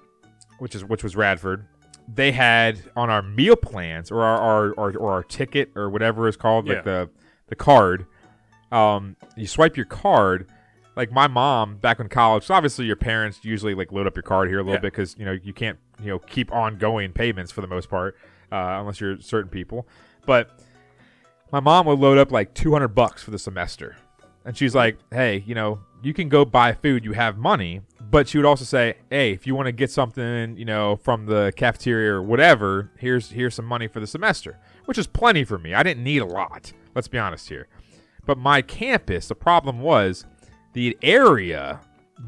which 0.59 0.75
is 0.75 0.83
which 0.83 1.03
was 1.03 1.15
Radford, 1.15 1.65
they 2.13 2.31
had 2.31 2.79
on 2.95 3.09
our 3.09 3.21
meal 3.21 3.55
plans 3.55 4.11
or 4.11 4.21
our 4.23 4.37
our, 4.39 4.71
or, 4.71 4.97
or 4.97 5.11
our 5.11 5.23
ticket 5.23 5.71
or 5.75 5.89
whatever 5.89 6.27
it's 6.27 6.37
called, 6.37 6.67
Yeah. 6.67 6.75
like 6.75 6.83
the 6.85 7.09
the 7.47 7.55
card. 7.55 8.05
Um, 8.71 9.15
you 9.37 9.47
swipe 9.47 9.77
your 9.77 9.85
card. 9.85 10.49
Like 10.95 11.11
my 11.11 11.27
mom 11.27 11.77
back 11.77 11.99
in 11.99 12.07
college, 12.07 12.43
so 12.45 12.53
obviously 12.53 12.85
your 12.85 12.95
parents 12.95 13.43
usually 13.43 13.73
like 13.73 13.91
load 13.91 14.05
up 14.05 14.15
your 14.15 14.21
card 14.23 14.47
here 14.47 14.59
a 14.59 14.61
little 14.61 14.75
Yeah. 14.75 14.79
bit 14.79 14.93
because 14.93 15.15
you 15.17 15.25
know 15.25 15.31
you 15.31 15.51
can't 15.53 15.79
you 15.99 16.07
know 16.09 16.19
keep 16.19 16.51
ongoing 16.51 17.11
payments 17.13 17.51
for 17.51 17.61
the 17.61 17.67
most 17.67 17.89
part 17.89 18.15
uh, 18.51 18.77
unless 18.79 19.01
you're 19.01 19.19
certain 19.19 19.49
people. 19.49 19.87
But 20.27 20.59
my 21.53 21.59
mom 21.59 21.85
would 21.85 21.99
load 21.99 22.17
up 22.17 22.31
like 22.31 22.55
200 22.55 22.87
bucks 22.89 23.21
for 23.21 23.29
the 23.29 23.37
semester. 23.37 23.95
And 24.43 24.57
she's 24.57 24.73
like, 24.73 24.97
hey, 25.11 25.43
you 25.45 25.53
know, 25.53 25.79
you 26.01 26.11
can 26.11 26.27
go 26.27 26.43
buy 26.43 26.73
food, 26.73 27.05
you 27.05 27.13
have 27.13 27.37
money. 27.37 27.81
But 28.01 28.27
she 28.27 28.39
would 28.39 28.45
also 28.45 28.65
say, 28.65 28.95
hey, 29.11 29.31
if 29.33 29.45
you 29.45 29.53
want 29.53 29.67
to 29.67 29.71
get 29.71 29.91
something, 29.91 30.57
you 30.57 30.65
know, 30.65 30.95
from 30.95 31.27
the 31.27 31.53
cafeteria 31.55 32.11
or 32.11 32.23
whatever, 32.23 32.89
here's 32.97 33.29
here's 33.29 33.53
some 33.53 33.65
money 33.65 33.87
for 33.87 33.99
the 33.99 34.07
semester, 34.07 34.59
which 34.85 34.97
is 34.97 35.05
plenty 35.05 35.43
for 35.43 35.59
me. 35.59 35.75
I 35.75 35.83
didn't 35.83 36.03
need 36.03 36.23
a 36.23 36.25
lot. 36.25 36.73
Let's 36.95 37.07
be 37.07 37.19
honest 37.19 37.47
here. 37.49 37.67
But 38.25 38.39
my 38.39 38.63
campus, 38.63 39.27
the 39.27 39.35
problem 39.35 39.79
was 39.79 40.25
the 40.73 40.97
area 41.03 41.81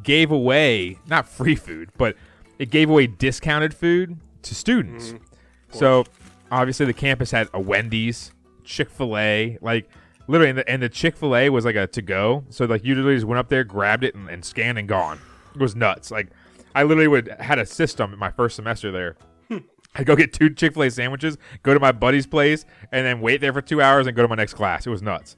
gave 0.04 0.30
away 0.30 1.00
not 1.08 1.28
free 1.28 1.56
food, 1.56 1.90
but 1.98 2.16
it 2.60 2.70
gave 2.70 2.92
away 2.92 3.08
discounted 3.08 3.74
food 3.74 4.18
to 4.44 4.54
students. 4.54 5.14
Mm-hmm. 5.14 5.78
so 5.80 6.06
obviously 6.52 6.86
the 6.86 6.94
campus 6.94 7.32
had 7.32 7.50
a 7.54 7.60
Wendy's, 7.60 8.32
Chick 8.66 8.90
Fil 8.90 9.18
A, 9.18 9.58
like 9.62 9.90
literally, 10.28 10.50
and 10.50 10.60
the, 10.60 10.70
and 10.70 10.82
the 10.82 10.90
Chick 10.90 11.16
Fil 11.16 11.36
A 11.36 11.50
was 11.50 11.66
like 11.66 11.76
a 11.76 11.88
to 11.88 12.02
go. 12.02 12.44
So 12.50 12.66
like 12.66 12.84
you 12.84 12.96
literally 12.96 13.18
just 13.18 13.28
went 13.28 13.40
up 13.40 13.50
there, 13.50 13.64
grabbed 13.64 14.04
it, 14.04 14.16
and, 14.16 14.30
and 14.30 14.44
scanned 14.44 14.78
and 14.78 14.88
gone. 14.88 15.20
It 15.54 15.62
was 15.62 15.76
nuts. 15.76 16.12
Like 16.12 16.30
I 16.74 16.84
literally 16.84 17.08
would 17.08 17.30
had 17.40 17.60
a 17.60 17.66
system 17.66 18.14
in 18.14 18.20
my 18.20 18.32
first 18.32 18.56
semester 18.56 18.92
there. 18.92 19.16
I'd 19.96 20.06
go 20.06 20.16
get 20.16 20.34
two 20.34 20.50
Chick 20.50 20.74
Fil 20.74 20.84
A 20.84 20.92
sandwiches, 20.92 21.38
go 21.64 21.74
to 21.74 21.80
my 21.80 21.92
buddy's 21.92 22.28
place, 22.28 22.66
and 22.92 23.06
then 23.06 23.22
wait 23.22 23.42
there 23.42 23.54
for 23.54 23.62
two 23.62 23.82
hours 23.82 24.08
and 24.08 24.16
go 24.16 24.22
to 24.22 24.28
my 24.28 24.36
next 24.36 24.54
class. 24.54 24.86
It 24.86 24.90
was 24.90 25.02
nuts. 25.02 25.38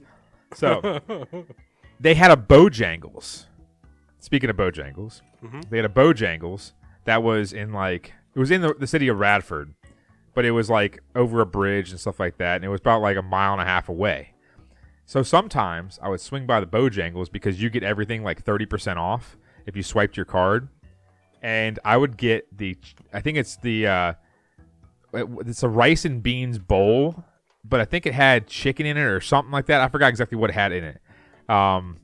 So 0.54 1.00
they 2.00 2.14
had 2.14 2.30
a 2.30 2.36
Bojangles. 2.36 3.46
Speaking 4.20 4.50
of 4.50 4.56
Bojangles, 4.56 5.22
mm-hmm. 5.44 5.60
they 5.70 5.76
had 5.76 5.86
a 5.86 5.88
Bojangles 5.88 6.72
that 7.04 7.22
was 7.22 7.52
in 7.52 7.72
like 7.72 8.12
it 8.34 8.38
was 8.38 8.50
in 8.50 8.60
the, 8.60 8.74
the 8.74 8.86
city 8.86 9.08
of 9.08 9.18
Radford, 9.18 9.74
but 10.38 10.44
it 10.44 10.52
was 10.52 10.70
like 10.70 11.02
over 11.16 11.40
a 11.40 11.46
bridge 11.46 11.90
and 11.90 11.98
stuff 11.98 12.20
like 12.20 12.38
that, 12.38 12.54
and 12.54 12.64
it 12.64 12.68
was 12.68 12.78
about 12.78 13.02
like 13.02 13.16
a 13.16 13.22
mile 13.22 13.54
and 13.54 13.60
a 13.60 13.64
half 13.64 13.88
away. 13.88 14.34
So 15.04 15.24
sometimes 15.24 15.98
I 16.00 16.08
would 16.08 16.20
swing 16.20 16.46
by 16.46 16.60
the 16.60 16.66
Bojangles 16.66 17.28
because 17.28 17.60
you 17.60 17.68
get 17.70 17.82
everything 17.82 18.22
like 18.22 18.44
thirty 18.44 18.64
percent 18.64 19.00
off 19.00 19.36
if 19.66 19.74
you 19.74 19.82
swiped 19.82 20.16
your 20.16 20.26
card, 20.26 20.68
and 21.42 21.80
I 21.84 21.96
would 21.96 22.16
get 22.16 22.56
the 22.56 22.76
I 23.12 23.20
think 23.20 23.36
it's 23.36 23.56
the 23.56 23.88
uh, 23.88 24.12
it's 25.12 25.64
a 25.64 25.68
rice 25.68 26.04
and 26.04 26.22
beans 26.22 26.60
bowl, 26.60 27.24
but 27.64 27.80
I 27.80 27.84
think 27.84 28.06
it 28.06 28.14
had 28.14 28.46
chicken 28.46 28.86
in 28.86 28.96
it 28.96 29.02
or 29.02 29.20
something 29.20 29.50
like 29.50 29.66
that. 29.66 29.80
I 29.80 29.88
forgot 29.88 30.06
exactly 30.06 30.38
what 30.38 30.50
it 30.50 30.54
had 30.54 30.70
in 30.70 30.84
it. 30.84 31.00
Um, 31.48 31.96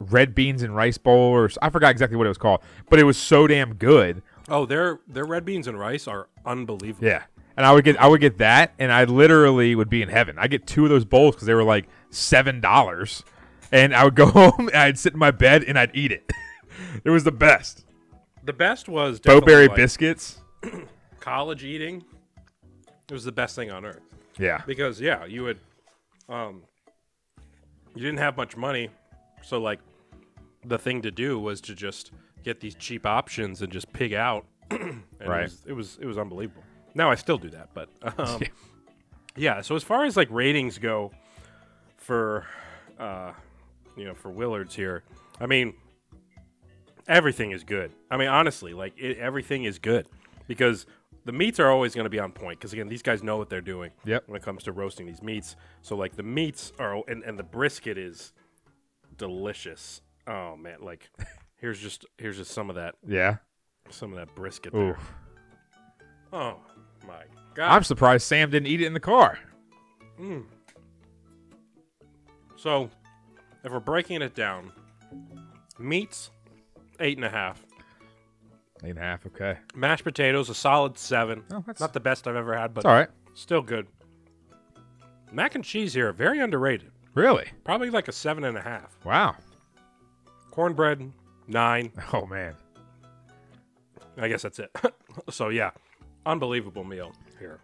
red 0.00 0.34
beans 0.34 0.62
and 0.62 0.74
rice 0.74 0.96
bowl, 0.96 1.34
or 1.34 1.50
I 1.60 1.68
forgot 1.68 1.90
exactly 1.90 2.16
what 2.16 2.24
it 2.24 2.30
was 2.30 2.38
called, 2.38 2.62
but 2.88 2.98
it 2.98 3.04
was 3.04 3.18
so 3.18 3.46
damn 3.46 3.74
good. 3.74 4.22
Oh, 4.48 4.64
their 4.64 5.00
their 5.06 5.26
red 5.26 5.44
beans 5.44 5.68
and 5.68 5.78
rice 5.78 6.08
are 6.08 6.28
unbelievable. 6.46 7.06
Yeah, 7.06 7.24
and 7.56 7.66
I 7.66 7.72
would 7.72 7.84
get 7.84 7.96
I 8.00 8.08
would 8.08 8.20
get 8.20 8.38
that, 8.38 8.72
and 8.78 8.92
I 8.92 9.04
literally 9.04 9.74
would 9.74 9.90
be 9.90 10.02
in 10.02 10.08
heaven. 10.08 10.36
I 10.38 10.46
get 10.46 10.66
two 10.66 10.84
of 10.84 10.90
those 10.90 11.04
bowls 11.04 11.34
because 11.34 11.46
they 11.46 11.54
were 11.54 11.64
like 11.64 11.88
seven 12.10 12.60
dollars, 12.60 13.22
and 13.70 13.94
I 13.94 14.04
would 14.04 14.14
go 14.14 14.26
home 14.30 14.68
and 14.68 14.76
I'd 14.76 14.98
sit 14.98 15.14
in 15.14 15.18
my 15.18 15.30
bed 15.30 15.64
and 15.64 15.78
I'd 15.78 15.94
eat 15.94 16.12
it. 16.12 16.30
it 17.04 17.10
was 17.10 17.24
the 17.24 17.32
best. 17.32 17.84
The 18.44 18.52
best 18.52 18.88
was 18.88 19.20
Bo-Berry 19.20 19.68
like, 19.68 19.76
biscuits. 19.76 20.40
college 21.20 21.64
eating. 21.64 22.04
It 23.08 23.14
was 23.14 23.24
the 23.24 23.32
best 23.32 23.54
thing 23.54 23.70
on 23.70 23.84
earth 23.84 24.00
Yeah, 24.38 24.62
because 24.66 25.00
yeah, 25.00 25.24
you 25.26 25.42
would, 25.44 25.58
um, 26.28 26.62
you 27.94 28.00
didn't 28.00 28.18
have 28.18 28.36
much 28.36 28.56
money, 28.56 28.88
so 29.42 29.60
like, 29.60 29.80
the 30.64 30.78
thing 30.78 31.02
to 31.02 31.10
do 31.10 31.38
was 31.38 31.60
to 31.62 31.74
just 31.74 32.12
get 32.42 32.60
these 32.60 32.74
cheap 32.74 33.04
options 33.04 33.62
and 33.62 33.72
just 33.72 33.92
pig 33.92 34.14
out. 34.14 34.46
and 34.70 35.02
Right. 35.20 35.40
It 35.40 35.44
was, 35.44 35.64
it 35.66 35.72
was 35.74 35.98
it 36.00 36.06
was 36.06 36.18
unbelievable. 36.18 36.62
Now 36.94 37.10
I 37.10 37.14
still 37.14 37.38
do 37.38 37.50
that, 37.50 37.70
but 37.74 37.88
um, 38.18 38.42
yeah. 39.36 39.60
So 39.62 39.76
as 39.76 39.82
far 39.82 40.04
as 40.04 40.16
like 40.16 40.28
ratings 40.30 40.78
go, 40.78 41.12
for 42.02 42.46
uh, 42.98 43.32
you 43.96 44.04
know, 44.04 44.14
for 44.14 44.30
Willards 44.30 44.74
here, 44.74 45.02
I 45.40 45.46
mean, 45.46 45.74
everything 47.08 47.52
is 47.52 47.64
good. 47.64 47.92
I 48.10 48.16
mean, 48.16 48.28
honestly, 48.28 48.74
like 48.74 48.92
it, 48.98 49.18
everything 49.18 49.64
is 49.64 49.78
good 49.78 50.06
because 50.46 50.86
the 51.24 51.32
meats 51.32 51.60
are 51.60 51.70
always 51.70 51.94
going 51.94 52.04
to 52.04 52.10
be 52.10 52.18
on 52.18 52.32
point. 52.32 52.58
Because 52.58 52.72
again, 52.72 52.88
these 52.88 53.02
guys 53.02 53.22
know 53.22 53.36
what 53.36 53.48
they're 53.48 53.60
doing. 53.60 53.92
Yep. 54.04 54.24
When 54.26 54.36
it 54.36 54.42
comes 54.42 54.64
to 54.64 54.72
roasting 54.72 55.06
these 55.06 55.22
meats, 55.22 55.56
so 55.80 55.96
like 55.96 56.16
the 56.16 56.22
meats 56.22 56.72
are, 56.78 57.02
and, 57.08 57.22
and 57.22 57.38
the 57.38 57.44
brisket 57.44 57.96
is 57.96 58.32
delicious. 59.16 60.02
Oh 60.26 60.56
man, 60.56 60.78
like 60.80 61.10
here's 61.56 61.80
just 61.80 62.04
here's 62.18 62.36
just 62.36 62.50
some 62.50 62.68
of 62.68 62.76
that 62.76 62.96
yeah. 63.06 63.36
some 63.90 64.12
of 64.12 64.18
that 64.18 64.34
brisket 64.34 64.74
Ooh, 64.74 64.78
there. 64.78 64.98
Oh 66.32 66.56
my 67.06 67.22
god! 67.54 67.70
I'm 67.70 67.84
surprised 67.84 68.26
Sam 68.26 68.50
didn't 68.50 68.66
eat 68.68 68.80
it 68.80 68.86
in 68.86 68.92
the 68.94 69.00
car. 69.00 69.38
Hmm. 70.16 70.40
So, 72.56 72.90
if 73.64 73.72
we're 73.72 73.80
breaking 73.80 74.22
it 74.22 74.34
down, 74.34 74.72
meats, 75.78 76.30
eight 77.00 77.16
and 77.18 77.24
a 77.24 77.30
half. 77.30 77.60
Eight 78.84 78.90
and 78.90 78.98
a 78.98 79.02
half. 79.02 79.26
Okay, 79.26 79.58
Mashed 79.74 80.04
potatoes, 80.04 80.48
a 80.48 80.54
solid 80.54 80.96
seven. 80.98 81.42
Oh, 81.50 81.58
that's- 81.66 81.80
Not 81.80 81.92
the 81.92 82.00
best 82.00 82.26
I've 82.28 82.36
ever 82.36 82.56
had, 82.56 82.74
but 82.74 82.84
all 82.84 82.92
right. 82.92 83.08
still 83.34 83.62
good. 83.62 83.86
Mac 85.32 85.54
and 85.54 85.64
cheese 85.64 85.94
here, 85.94 86.12
very 86.12 86.40
underrated. 86.40 86.90
Really? 87.14 87.46
Probably 87.64 87.90
like 87.90 88.08
a 88.08 88.12
seven 88.12 88.44
and 88.44 88.56
a 88.56 88.60
half. 88.60 88.96
Wow. 89.04 89.36
Cornbread, 90.50 91.10
nine. 91.46 91.92
Oh 92.12 92.26
man. 92.26 92.54
I 94.18 94.28
guess 94.28 94.42
that's 94.42 94.58
it. 94.58 94.70
so 95.30 95.48
yeah, 95.48 95.70
unbelievable 96.26 96.84
meal 96.84 97.12
here. 97.38 97.60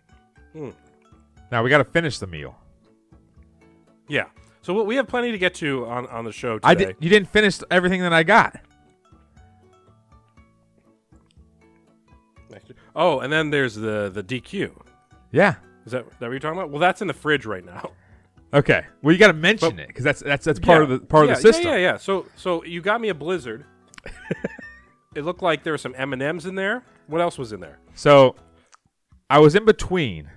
Hmm. 0.52 0.70
Now 1.50 1.62
we 1.62 1.70
got 1.70 1.78
to 1.78 1.84
finish 1.84 2.18
the 2.18 2.26
meal. 2.26 2.56
Yeah. 4.08 4.26
So 4.62 4.74
we- 4.74 4.82
we 4.84 4.96
have 4.96 5.06
plenty 5.06 5.30
to 5.30 5.38
get 5.38 5.54
to 5.56 5.86
on, 5.86 6.06
on 6.06 6.24
the 6.24 6.32
show 6.32 6.54
today. 6.58 6.68
I 6.68 6.74
did. 6.74 6.96
You 7.00 7.08
didn't 7.08 7.28
finish 7.28 7.58
everything 7.70 8.02
that 8.02 8.12
I 8.12 8.22
got. 8.22 8.56
Oh, 12.96 13.20
and 13.20 13.32
then 13.32 13.50
there's 13.50 13.74
the 13.76 14.10
the 14.12 14.22
DQ. 14.22 14.72
Yeah. 15.30 15.56
Is 15.86 15.92
that 15.92 16.04
that 16.04 16.20
what 16.20 16.30
you're 16.30 16.40
talking 16.40 16.58
about? 16.58 16.70
Well, 16.70 16.80
that's 16.80 17.00
in 17.00 17.06
the 17.08 17.14
fridge 17.14 17.46
right 17.46 17.64
now. 17.64 17.92
Okay. 18.52 18.84
Well, 19.02 19.12
you 19.12 19.18
got 19.18 19.28
to 19.28 19.34
mention 19.34 19.76
But- 19.76 19.80
it 19.82 19.86
because 19.88 20.04
that's 20.04 20.20
that's 20.20 20.44
that's 20.44 20.58
part 20.58 20.78
Yeah. 20.78 20.82
of 20.94 21.00
the 21.00 21.06
part 21.06 21.26
yeah, 21.26 21.32
of 21.34 21.42
the 21.42 21.52
system. 21.52 21.66
Yeah, 21.66 21.76
yeah, 21.76 21.92
yeah. 21.92 21.96
So 21.98 22.26
so 22.34 22.64
you 22.64 22.80
got 22.80 23.00
me 23.00 23.10
a 23.10 23.14
blizzard. 23.14 23.64
it 25.14 25.22
looked 25.24 25.42
like 25.42 25.62
there 25.64 25.72
were 25.72 25.78
some 25.78 25.94
M 25.96 26.12
and 26.12 26.22
M's 26.22 26.46
in 26.46 26.54
there. 26.54 26.82
What 27.06 27.20
else 27.20 27.38
was 27.38 27.52
in 27.52 27.60
there? 27.60 27.78
So 27.94 28.34
I 29.30 29.38
was 29.38 29.54
in 29.54 29.64
between. 29.64 30.30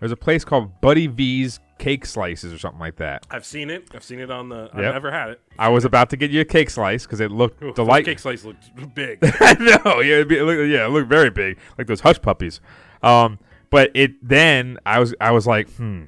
There's 0.00 0.12
a 0.12 0.16
place 0.16 0.44
called 0.44 0.80
Buddy 0.80 1.06
V's 1.06 1.60
Cake 1.78 2.04
Slices 2.06 2.52
or 2.52 2.58
something 2.58 2.80
like 2.80 2.96
that. 2.96 3.24
I've 3.30 3.44
seen 3.44 3.70
it. 3.70 3.88
I've 3.94 4.02
seen 4.02 4.18
it 4.18 4.30
on 4.32 4.48
the. 4.48 4.68
I've 4.72 4.82
Yep. 4.82 4.94
never 4.94 5.12
had 5.12 5.30
it. 5.30 5.40
I 5.58 5.68
was 5.68 5.84
about 5.84 6.10
to 6.10 6.16
get 6.16 6.30
you 6.32 6.40
a 6.40 6.44
cake 6.44 6.70
slice 6.70 7.04
because 7.06 7.20
it 7.20 7.30
looked 7.30 7.62
Ooh, 7.62 7.68
the 7.68 7.72
delightful. 7.84 8.10
Cake 8.12 8.18
slice 8.18 8.44
looked 8.44 8.94
big. 8.94 9.18
I 9.22 9.54
know. 9.60 10.00
Yeah, 10.00 10.14
it'd 10.16 10.28
be, 10.28 10.38
it 10.38 10.42
looked, 10.42 10.68
yeah, 10.68 10.86
it 10.86 10.88
looked 10.90 11.08
very 11.08 11.30
big, 11.30 11.58
like 11.78 11.86
those 11.86 12.00
hush 12.00 12.20
puppies. 12.20 12.60
Um, 13.02 13.38
but 13.70 13.90
it 13.94 14.12
then 14.26 14.78
I 14.84 14.98
was 14.98 15.14
I 15.20 15.30
was 15.30 15.46
like, 15.46 15.70
hmm, 15.74 16.04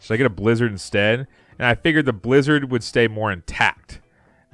should 0.00 0.14
I 0.14 0.16
get 0.16 0.26
a 0.26 0.30
blizzard 0.30 0.72
instead? 0.72 1.26
And 1.58 1.66
I 1.66 1.74
figured 1.74 2.06
the 2.06 2.12
blizzard 2.14 2.70
would 2.70 2.82
stay 2.82 3.08
more 3.08 3.30
intact. 3.30 4.00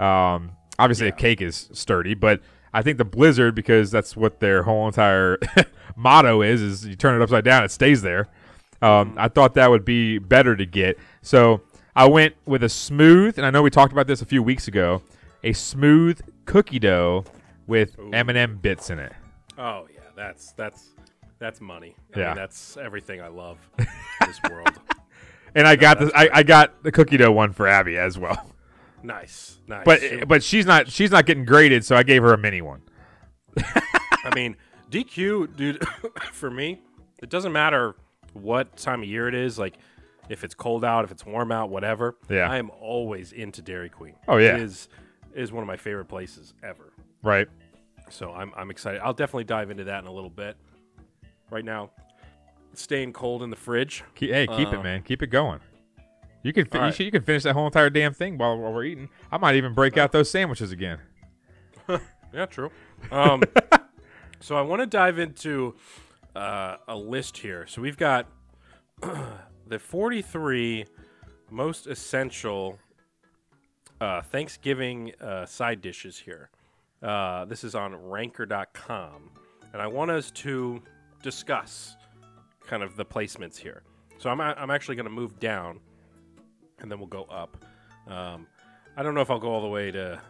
Um, 0.00 0.52
obviously 0.80 1.06
a 1.08 1.12
cake 1.12 1.40
is 1.42 1.68
sturdy, 1.72 2.14
but 2.14 2.40
I 2.74 2.82
think 2.82 2.98
the 2.98 3.04
blizzard 3.06 3.54
because 3.54 3.90
that's 3.90 4.14
what 4.16 4.40
their 4.40 4.64
whole 4.64 4.86
entire 4.86 5.38
motto 5.96 6.42
is: 6.42 6.60
is 6.60 6.86
you 6.86 6.94
turn 6.96 7.18
it 7.18 7.22
upside 7.24 7.44
down, 7.44 7.64
it 7.64 7.70
stays 7.70 8.02
there. 8.02 8.28
Um, 8.82 9.14
I 9.16 9.28
thought 9.28 9.54
that 9.54 9.70
would 9.70 9.84
be 9.86 10.18
better 10.18 10.54
to 10.56 10.66
get, 10.66 10.98
so 11.22 11.62
I 11.96 12.06
went 12.08 12.34
with 12.44 12.62
a 12.64 12.68
smooth. 12.68 13.38
And 13.38 13.46
I 13.46 13.50
know 13.50 13.62
we 13.62 13.70
talked 13.70 13.92
about 13.92 14.06
this 14.06 14.20
a 14.20 14.26
few 14.26 14.42
weeks 14.42 14.68
ago. 14.68 15.00
A 15.42 15.52
smooth 15.54 16.20
cookie 16.44 16.78
dough 16.78 17.24
with 17.66 17.96
M&M 18.12 18.56
bits 18.58 18.90
in 18.90 18.98
it. 18.98 19.12
oh 19.56 19.86
yeah, 19.94 20.00
that's 20.16 20.52
that's 20.52 20.90
that's 21.38 21.60
money. 21.60 21.94
I 22.14 22.18
Yeah. 22.18 22.26
mean, 22.28 22.36
that's 22.36 22.76
everything 22.76 23.20
I 23.22 23.28
love 23.28 23.58
in 23.78 23.86
this 24.26 24.40
world. 24.50 24.72
And 25.54 25.66
I 25.68 25.76
got 25.76 26.00
the 26.00 26.10
I, 26.14 26.28
I 26.38 26.42
got 26.42 26.82
the 26.82 26.90
cookie 26.92 27.16
dough 27.16 27.30
one 27.32 27.52
for 27.52 27.66
Abby 27.68 27.96
as 27.96 28.18
well. 28.18 28.50
Nice, 29.04 29.58
nice. 29.68 29.84
But 29.84 30.26
but 30.26 30.42
she's 30.42 30.64
not 30.64 30.88
she's 30.90 31.10
not 31.10 31.26
getting 31.26 31.44
graded, 31.44 31.84
so 31.84 31.94
I 31.94 32.02
gave 32.02 32.22
her 32.22 32.32
a 32.32 32.38
mini 32.38 32.62
one. 32.62 32.80
I 33.58 34.34
mean, 34.34 34.56
DQ, 34.90 35.54
dude, 35.56 35.86
for 36.32 36.50
me, 36.50 36.80
it 37.22 37.28
doesn't 37.28 37.52
matter 37.52 37.94
what 38.32 38.76
time 38.78 39.02
of 39.02 39.08
year 39.08 39.28
it 39.28 39.34
is. 39.34 39.58
Like, 39.58 39.76
if 40.30 40.42
it's 40.42 40.54
cold 40.54 40.86
out, 40.86 41.04
if 41.04 41.10
it's 41.10 41.26
warm 41.26 41.52
out, 41.52 41.68
whatever. 41.68 42.16
Yeah. 42.30 42.50
I 42.50 42.56
am 42.56 42.70
always 42.80 43.32
into 43.32 43.60
Dairy 43.60 43.90
Queen. 43.90 44.14
Oh, 44.26 44.38
yeah. 44.38 44.54
It 44.56 44.62
is 44.62 44.88
is 45.34 45.52
one 45.52 45.62
of 45.62 45.66
my 45.66 45.76
favorite 45.76 46.06
places 46.06 46.54
ever. 46.62 46.92
Right. 47.22 47.46
So 48.08 48.32
I'm 48.32 48.52
I'm 48.56 48.70
excited. 48.70 49.02
I'll 49.02 49.12
definitely 49.12 49.44
dive 49.44 49.70
into 49.70 49.84
that 49.84 50.00
in 50.02 50.06
a 50.06 50.12
little 50.12 50.30
bit. 50.30 50.56
Right 51.50 51.64
now, 51.64 51.90
staying 52.72 53.12
cold 53.12 53.42
in 53.42 53.50
the 53.50 53.56
fridge. 53.56 54.02
Hey, 54.14 54.46
keep 54.46 54.68
it, 54.68 54.76
Um, 54.76 54.82
man. 54.82 55.02
Keep 55.02 55.22
it 55.22 55.26
going. 55.28 55.60
You 56.44 56.52
can 56.52 56.66
fi- 56.66 56.78
all 56.78 56.86
you, 56.86 56.92
should, 56.92 57.06
you 57.06 57.10
can 57.10 57.22
finish 57.22 57.42
that 57.42 57.54
whole 57.54 57.66
entire 57.66 57.90
damn 57.90 58.14
thing 58.14 58.38
while, 58.38 58.56
while 58.56 58.72
we're 58.72 58.84
eating. 58.84 59.08
I 59.32 59.38
might 59.38 59.56
even 59.56 59.74
break 59.74 59.96
out 59.96 60.12
those 60.12 60.30
sandwiches 60.30 60.70
again. 60.70 60.98
Yeah, 62.34 62.46
true. 62.46 62.70
Um, 63.12 63.44
so 64.40 64.56
I 64.56 64.62
want 64.62 64.82
to 64.82 64.86
dive 64.86 65.20
into 65.20 65.76
uh, 66.34 66.78
a 66.88 66.96
list 66.96 67.38
here. 67.38 67.64
So 67.68 67.80
we've 67.80 67.96
got 67.96 68.26
the 69.68 69.78
43 69.78 70.84
most 71.50 71.86
essential 71.86 72.80
uh, 74.00 74.22
Thanksgiving 74.22 75.12
uh, 75.20 75.46
side 75.46 75.80
dishes 75.80 76.18
here. 76.18 76.50
Uh, 77.00 77.44
this 77.44 77.62
is 77.62 77.76
on 77.76 77.94
ranker.com. 77.94 79.30
And 79.72 79.80
I 79.80 79.86
want 79.86 80.10
us 80.10 80.32
to 80.32 80.82
discuss 81.22 81.96
kind 82.66 82.82
of 82.82 82.96
the 82.96 83.04
placements 83.04 83.56
here. 83.56 83.84
So 84.18 84.28
I'm, 84.28 84.40
I'm 84.40 84.70
actually 84.70 84.96
going 84.96 85.04
to 85.04 85.12
move 85.12 85.38
down 85.38 85.78
and 86.78 86.90
then 86.90 86.98
we'll 86.98 87.08
go 87.08 87.24
up. 87.24 87.56
Um, 88.06 88.46
I 88.96 89.02
don't 89.02 89.14
know 89.14 89.20
if 89.20 89.30
I'll 89.30 89.38
go 89.40 89.50
all 89.52 89.62
the 89.62 89.68
way 89.68 89.90
to 89.90 90.20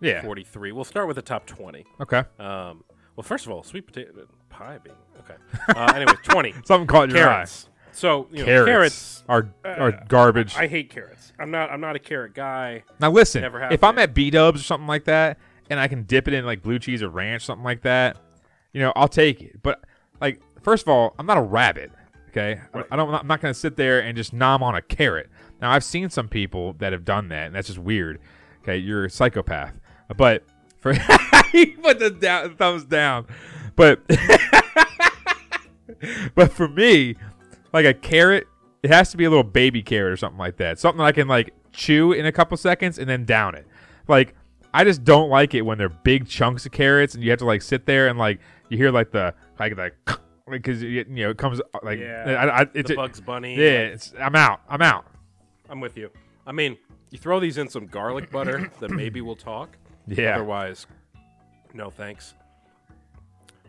Yeah. 0.00 0.22
43. 0.22 0.72
We'll 0.72 0.84
start 0.84 1.06
with 1.06 1.16
the 1.16 1.22
top 1.22 1.46
20. 1.46 1.84
Okay. 2.00 2.24
Um, 2.38 2.84
well, 3.16 3.22
first 3.24 3.46
of 3.46 3.52
all, 3.52 3.62
sweet 3.62 3.86
potato 3.86 4.26
pie 4.48 4.78
being 4.82 4.96
okay. 5.20 5.34
Uh, 5.76 5.92
anyway, 5.94 6.14
20 6.22 6.54
Something 6.64 6.86
caught 6.86 7.08
your 7.10 7.18
carrots. 7.18 7.68
So 7.94 8.26
you 8.30 8.44
know, 8.46 8.62
eye. 8.62 8.64
carrots. 8.66 9.22
are 9.28 9.48
are 9.64 9.88
uh, 9.88 10.04
garbage. 10.08 10.56
I 10.56 10.66
hate 10.66 10.88
carrots. 10.88 11.32
I'm 11.38 11.50
not. 11.50 11.70
I'm 11.70 11.80
not 11.82 11.94
a 11.94 11.98
carrot 11.98 12.32
guy. 12.34 12.84
now 13.00 13.10
listen, 13.10 13.44
if 13.70 13.84
I'm 13.84 13.98
at 13.98 14.14
B 14.14 14.30
Dubs 14.30 14.62
or 14.62 14.64
something 14.64 14.86
like 14.86 15.04
that, 15.04 15.38
and 15.68 15.78
I 15.78 15.88
can 15.88 16.04
dip 16.04 16.26
it 16.26 16.32
in 16.32 16.46
like 16.46 16.62
blue 16.62 16.78
cheese 16.78 17.02
or 17.02 17.10
ranch, 17.10 17.44
something 17.44 17.64
like 17.64 17.82
that, 17.82 18.16
you 18.72 18.80
know, 18.80 18.94
I'll 18.96 19.08
take 19.08 19.42
it. 19.42 19.62
But 19.62 19.84
like, 20.22 20.40
first 20.62 20.84
of 20.84 20.88
all, 20.88 21.14
I'm 21.18 21.26
not 21.26 21.36
a 21.36 21.42
rabbit. 21.42 21.92
Okay, 22.30 22.58
I- 22.72 22.76
Right. 22.78 22.86
I 22.90 22.96
don't. 22.96 23.12
I'm 23.12 23.26
not 23.26 23.42
going 23.42 23.52
to 23.52 23.60
sit 23.60 23.76
there 23.76 24.00
and 24.00 24.16
just 24.16 24.32
nom 24.32 24.62
on 24.62 24.74
a 24.74 24.80
carrot. 24.80 25.28
Now 25.62 25.70
I've 25.70 25.84
seen 25.84 26.10
some 26.10 26.28
people 26.28 26.72
that 26.74 26.92
have 26.92 27.04
done 27.04 27.28
that, 27.28 27.46
and 27.46 27.54
that's 27.54 27.68
just 27.68 27.78
weird. 27.78 28.18
Okay, 28.62 28.76
you're 28.76 29.04
a 29.04 29.10
psychopath. 29.10 29.78
But 30.16 30.44
for 30.80 30.92
he 31.52 31.66
put 31.66 32.00
the 32.00 32.10
down, 32.10 32.56
thumbs 32.56 32.84
down, 32.84 33.26
but 33.76 34.00
but 36.34 36.52
for 36.52 36.68
me, 36.68 37.14
like 37.72 37.86
a 37.86 37.94
carrot, 37.94 38.48
it 38.82 38.90
has 38.90 39.12
to 39.12 39.16
be 39.16 39.24
a 39.24 39.30
little 39.30 39.44
baby 39.44 39.82
carrot 39.82 40.12
or 40.12 40.16
something 40.16 40.38
like 40.38 40.56
that. 40.56 40.80
Something 40.80 41.00
I 41.00 41.12
can 41.12 41.28
like 41.28 41.54
chew 41.72 42.12
in 42.12 42.26
a 42.26 42.32
couple 42.32 42.56
seconds 42.56 42.98
and 42.98 43.08
then 43.08 43.24
down 43.24 43.54
it. 43.54 43.66
Like 44.08 44.34
I 44.74 44.82
just 44.84 45.04
don't 45.04 45.30
like 45.30 45.54
it 45.54 45.62
when 45.62 45.78
they're 45.78 45.88
big 45.88 46.26
chunks 46.28 46.66
of 46.66 46.72
carrots 46.72 47.14
and 47.14 47.22
you 47.22 47.30
have 47.30 47.38
to 47.38 47.46
like 47.46 47.62
sit 47.62 47.86
there 47.86 48.08
and 48.08 48.18
like 48.18 48.40
you 48.68 48.76
hear 48.76 48.90
like 48.90 49.12
the 49.12 49.32
like 49.60 49.76
the 49.76 49.92
because 50.50 50.82
you 50.82 51.04
know 51.04 51.30
it 51.30 51.38
comes 51.38 51.60
like 51.82 52.00
Yeah, 52.00 52.24
I, 52.26 52.62
I, 52.62 52.66
it's 52.74 52.90
the 52.90 52.96
Bugs 52.96 53.20
Bunny. 53.20 53.54
yeah 53.54 53.94
it's, 53.94 54.12
I'm 54.20 54.34
out 54.34 54.60
I'm 54.68 54.82
out 54.82 55.06
I'm 55.72 55.80
with 55.80 55.96
you. 55.96 56.10
I 56.46 56.52
mean, 56.52 56.76
you 57.10 57.18
throw 57.18 57.40
these 57.40 57.56
in 57.56 57.66
some 57.66 57.86
garlic 57.86 58.30
butter, 58.30 58.70
then 58.80 58.94
maybe 58.94 59.22
we'll 59.22 59.34
talk. 59.34 59.78
yeah 60.06 60.34
Otherwise, 60.34 60.86
no 61.72 61.88
thanks. 61.88 62.34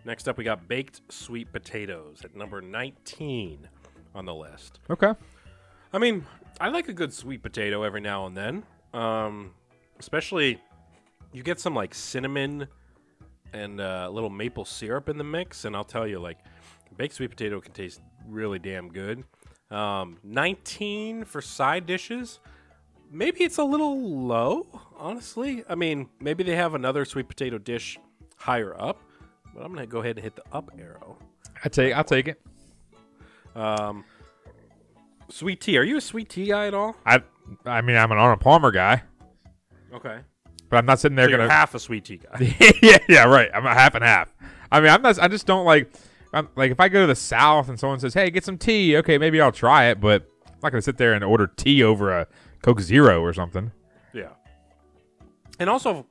Next 0.04 0.28
up, 0.28 0.38
we 0.38 0.44
got 0.44 0.68
baked 0.68 1.00
sweet 1.08 1.54
potatoes 1.54 2.22
at 2.26 2.36
number 2.36 2.62
19 2.62 3.70
on 4.14 4.26
the 4.26 4.36
list. 4.36 4.82
okay 4.90 5.14
I 5.94 5.98
mean, 5.98 6.26
I 6.60 6.68
like 6.70 6.90
a 6.90 6.94
good 6.94 7.14
sweet 7.14 7.42
potato 7.42 7.84
every 7.84 8.02
now 8.02 8.26
and 8.26 8.36
then. 8.36 8.64
Um, 8.94 9.52
especially, 9.98 10.60
you 11.32 11.42
get 11.42 11.62
some 11.62 11.74
like 11.74 11.96
cinnamon 11.96 12.68
and 13.54 13.80
uh, 13.80 14.08
a 14.08 14.12
little 14.12 14.30
maple 14.30 14.66
syrup 14.66 15.08
in 15.08 15.18
the 15.18 15.24
mix, 15.24 15.64
and 15.64 15.74
I'll 15.76 15.84
tell 15.86 16.08
you, 16.08 16.20
like, 16.20 16.40
baked 16.98 17.14
sweet 17.14 17.30
potato 17.30 17.62
can 17.62 17.72
taste 17.72 18.02
really 18.28 18.60
damn 18.60 18.90
good. 18.90 19.24
Um, 19.74 20.18
19 20.24 21.26
for 21.26 21.42
side 21.42 21.86
dishes. 21.86 22.40
Maybe 23.12 23.44
it's 23.44 23.58
a 23.58 23.64
little 23.64 24.00
low, 24.26 24.68
honestly. 24.98 25.64
I 25.70 25.76
mean, 25.76 26.10
maybe 26.20 26.44
they 26.44 26.56
have 26.56 26.74
another 26.76 27.06
sweet 27.06 27.28
potato 27.28 27.58
dish 27.58 27.98
higher 28.38 28.80
up, 28.80 29.00
but 29.54 29.64
I'm 29.64 29.74
gonna 29.74 29.86
go 29.88 30.00
ahead 30.00 30.18
and 30.18 30.24
hit 30.24 30.36
the 30.36 30.44
up 30.52 30.70
arrow. 30.78 31.18
I 31.64 31.70
take 31.70 31.94
I'll 31.96 32.04
take 32.04 32.28
it 32.28 32.42
Um, 33.56 34.04
sweet 35.30 35.62
tea. 35.62 35.78
Are 35.78 35.84
you 35.84 35.98
a 35.98 36.02
sweet 36.02 36.30
tea 36.30 36.48
guy 36.48 36.68
at 36.68 36.74
all? 36.74 36.96
I 37.06 37.22
I 37.66 37.82
mean 37.82 37.96
I'm 37.96 38.12
an 38.12 38.18
Arnold 38.18 38.40
Palmer 38.42 38.72
guy 38.72 39.04
Okay. 39.94 40.20
but 40.70 40.78
I'm 40.78 40.86
not 40.86 41.00
sitting 41.00 41.16
there 41.16 41.26
So 41.26 41.30
you're 41.30 41.38
gonna 41.40 41.52
half 41.52 41.74
a 41.76 41.80
sweet 41.80 42.06
tea 42.06 42.18
guy. 42.18 42.56
yeah, 42.82 42.98
yeah, 43.08 43.24
right. 43.26 43.50
I'm 43.54 43.66
a 43.66 43.74
half 43.74 43.96
and 43.96 44.04
half. 44.04 44.34
I 44.72 44.80
mean, 44.82 44.90
I'm 44.90 45.02
not. 45.04 45.20
I 45.20 45.28
just 45.28 45.46
don't 45.46 45.66
like. 45.66 45.92
I'm 46.34 46.50
like 46.56 46.72
if 46.72 46.80
I 46.80 46.90
go 46.90 47.02
to 47.02 47.08
the 47.08 47.16
South 47.16 47.70
and 47.70 47.80
someone 47.80 48.00
says, 48.00 48.14
"Hey, 48.14 48.30
get 48.32 48.44
some 48.44 48.58
tea," 48.58 48.98
okay, 48.98 49.18
maybe 49.18 49.40
I'll 49.40 49.52
try 49.52 49.86
it, 49.86 50.00
but 50.02 50.28
I'm 50.48 50.54
not 50.64 50.72
gonna 50.72 50.82
sit 50.82 50.98
there 50.98 51.14
and 51.14 51.24
order 51.24 51.48
tea 51.48 51.84
over 51.84 52.12
a 52.12 52.28
Coke 52.62 52.82
Zero 52.82 53.22
or 53.22 53.34
something. 53.34 53.72
yeah. 54.14 54.30
And 55.60 55.70
also, 55.70 56.08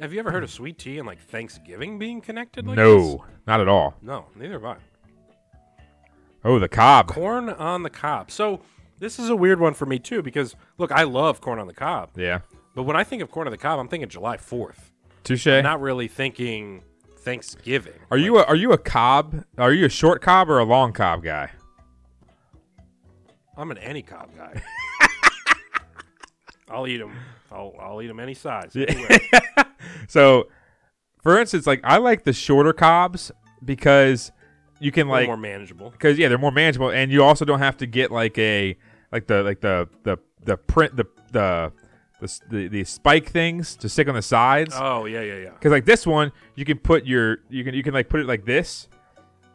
have 0.00 0.12
you 0.12 0.20
ever 0.20 0.30
heard 0.30 0.44
of 0.44 0.50
sweet 0.50 0.78
tea 0.78 0.98
and 0.98 1.06
like 1.06 1.20
Thanksgiving 1.20 1.98
being 1.98 2.20
connected? 2.20 2.66
Like 2.66 2.76
no, 2.76 2.98
this? 3.10 3.20
not 3.46 3.60
at 3.60 3.66
all. 3.68 3.94
no, 4.00 4.26
neither 4.36 4.54
have 4.54 4.64
I. 4.64 4.76
Oh, 6.44 6.58
the 6.58 6.68
cob. 6.68 7.08
Corn 7.08 7.48
on 7.50 7.82
the 7.82 7.90
cob. 7.90 8.30
So 8.30 8.60
this 9.00 9.18
is 9.18 9.28
a 9.28 9.36
weird 9.36 9.58
one 9.58 9.74
for 9.74 9.86
me 9.86 9.98
too 9.98 10.22
because 10.22 10.54
look, 10.78 10.92
I 10.92 11.02
love 11.02 11.40
corn 11.40 11.58
on 11.58 11.66
the 11.66 11.74
cob, 11.74 12.10
Yeah, 12.16 12.40
but 12.74 12.84
when 12.84 12.96
I 12.96 13.02
think 13.04 13.22
of 13.22 13.30
corn 13.30 13.48
on 13.48 13.50
the 13.50 13.58
cob, 13.58 13.80
I'm 13.80 13.88
thinking 13.88 14.08
July 14.08 14.36
Fourth. 14.36 14.92
touche. 15.24 15.46
Not 15.46 15.80
really 15.80 16.06
thinking 16.08 16.82
Thanksgiving. 17.26 17.94
Are 18.08 18.16
you 18.16 18.38
a, 18.38 18.44
are 18.44 18.54
you 18.54 18.70
a 18.72 18.78
cob? 18.78 19.44
Are 19.58 19.72
you 19.72 19.84
a 19.86 19.88
short 19.88 20.22
cob 20.22 20.48
or 20.48 20.60
a 20.60 20.64
long 20.64 20.92
cob 20.92 21.24
guy? 21.24 21.50
I'm 23.56 23.72
an 23.72 23.78
any 23.78 24.00
cob 24.00 24.30
guy. 24.36 24.62
I'll 26.70 26.86
eat 26.86 26.98
them. 26.98 27.16
I'll, 27.50 27.74
I'll 27.80 28.00
eat 28.00 28.06
them 28.06 28.20
any 28.20 28.34
size. 28.34 28.76
anyway. 28.76 29.18
So, 30.08 30.48
for 31.20 31.38
instance, 31.40 31.66
like 31.66 31.80
I 31.82 31.96
like 31.96 32.22
the 32.22 32.32
shorter 32.32 32.72
cobs 32.72 33.32
because 33.64 34.30
you 34.78 34.92
can 34.92 35.08
like 35.08 35.26
more 35.26 35.36
manageable. 35.36 35.90
because 35.90 36.18
yeah, 36.18 36.28
they're 36.28 36.38
more 36.38 36.52
manageable, 36.52 36.90
and 36.90 37.10
you 37.10 37.24
also 37.24 37.44
don't 37.44 37.58
have 37.58 37.76
to 37.78 37.86
get 37.86 38.12
like 38.12 38.38
a 38.38 38.76
like 39.10 39.26
the 39.26 39.42
like 39.42 39.60
the 39.62 39.88
the 40.04 40.18
the 40.44 40.56
print 40.56 40.96
the 40.96 41.06
the 41.32 41.72
the, 42.20 42.40
the, 42.50 42.68
the 42.68 42.84
spike 42.84 43.28
things 43.30 43.76
to 43.76 43.88
stick 43.88 44.08
on 44.08 44.14
the 44.14 44.22
sides. 44.22 44.74
Oh 44.76 45.04
yeah, 45.04 45.20
yeah, 45.20 45.34
yeah. 45.36 45.50
Because 45.50 45.70
like 45.72 45.84
this 45.84 46.06
one, 46.06 46.32
you 46.54 46.64
can 46.64 46.78
put 46.78 47.04
your 47.06 47.38
you 47.50 47.62
can 47.64 47.74
you 47.74 47.82
can 47.82 47.92
like 47.94 48.08
put 48.08 48.20
it 48.20 48.26
like 48.26 48.44
this, 48.44 48.88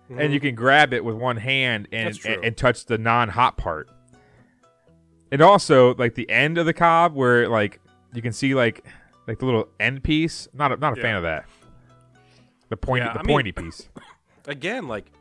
and 0.10 0.32
you 0.34 0.40
can 0.40 0.54
grab 0.56 0.94
it 0.94 1.04
with 1.04 1.16
one 1.16 1.38
hand 1.38 1.88
and 1.92 2.14
Mm-hmm. 2.16 2.32
And, 2.34 2.46
and 2.46 2.58
touch 2.58 2.86
the 2.86 2.98
non-hot 2.98 3.58
part. 3.58 3.90
And 5.32 5.42
also 5.42 5.96
like 5.96 6.16
the 6.16 6.30
end 6.30 6.58
of 6.58 6.66
the 6.66 6.74
cob 6.74 7.16
where 7.16 7.48
like 7.48 7.80
you 8.14 8.22
can 8.22 8.34
see 8.34 8.54
like 8.54 8.86
like 9.28 9.40
the 9.40 9.46
little 9.46 9.70
end 9.80 10.04
piece. 10.04 10.48
Not 10.54 10.72
a, 10.74 10.78
not 10.78 10.98
a 10.98 11.02
fan 11.02 11.16
of 11.16 11.24
that. 11.24 11.46
The 12.70 12.78
pointy 12.78 13.06
Yeah, 13.06 13.14
the 13.14 13.20
I 13.20 13.24
mean- 13.24 13.34
pointy 13.36 13.52
piece. 13.52 13.88
Again, 14.48 14.88
like 14.88 15.12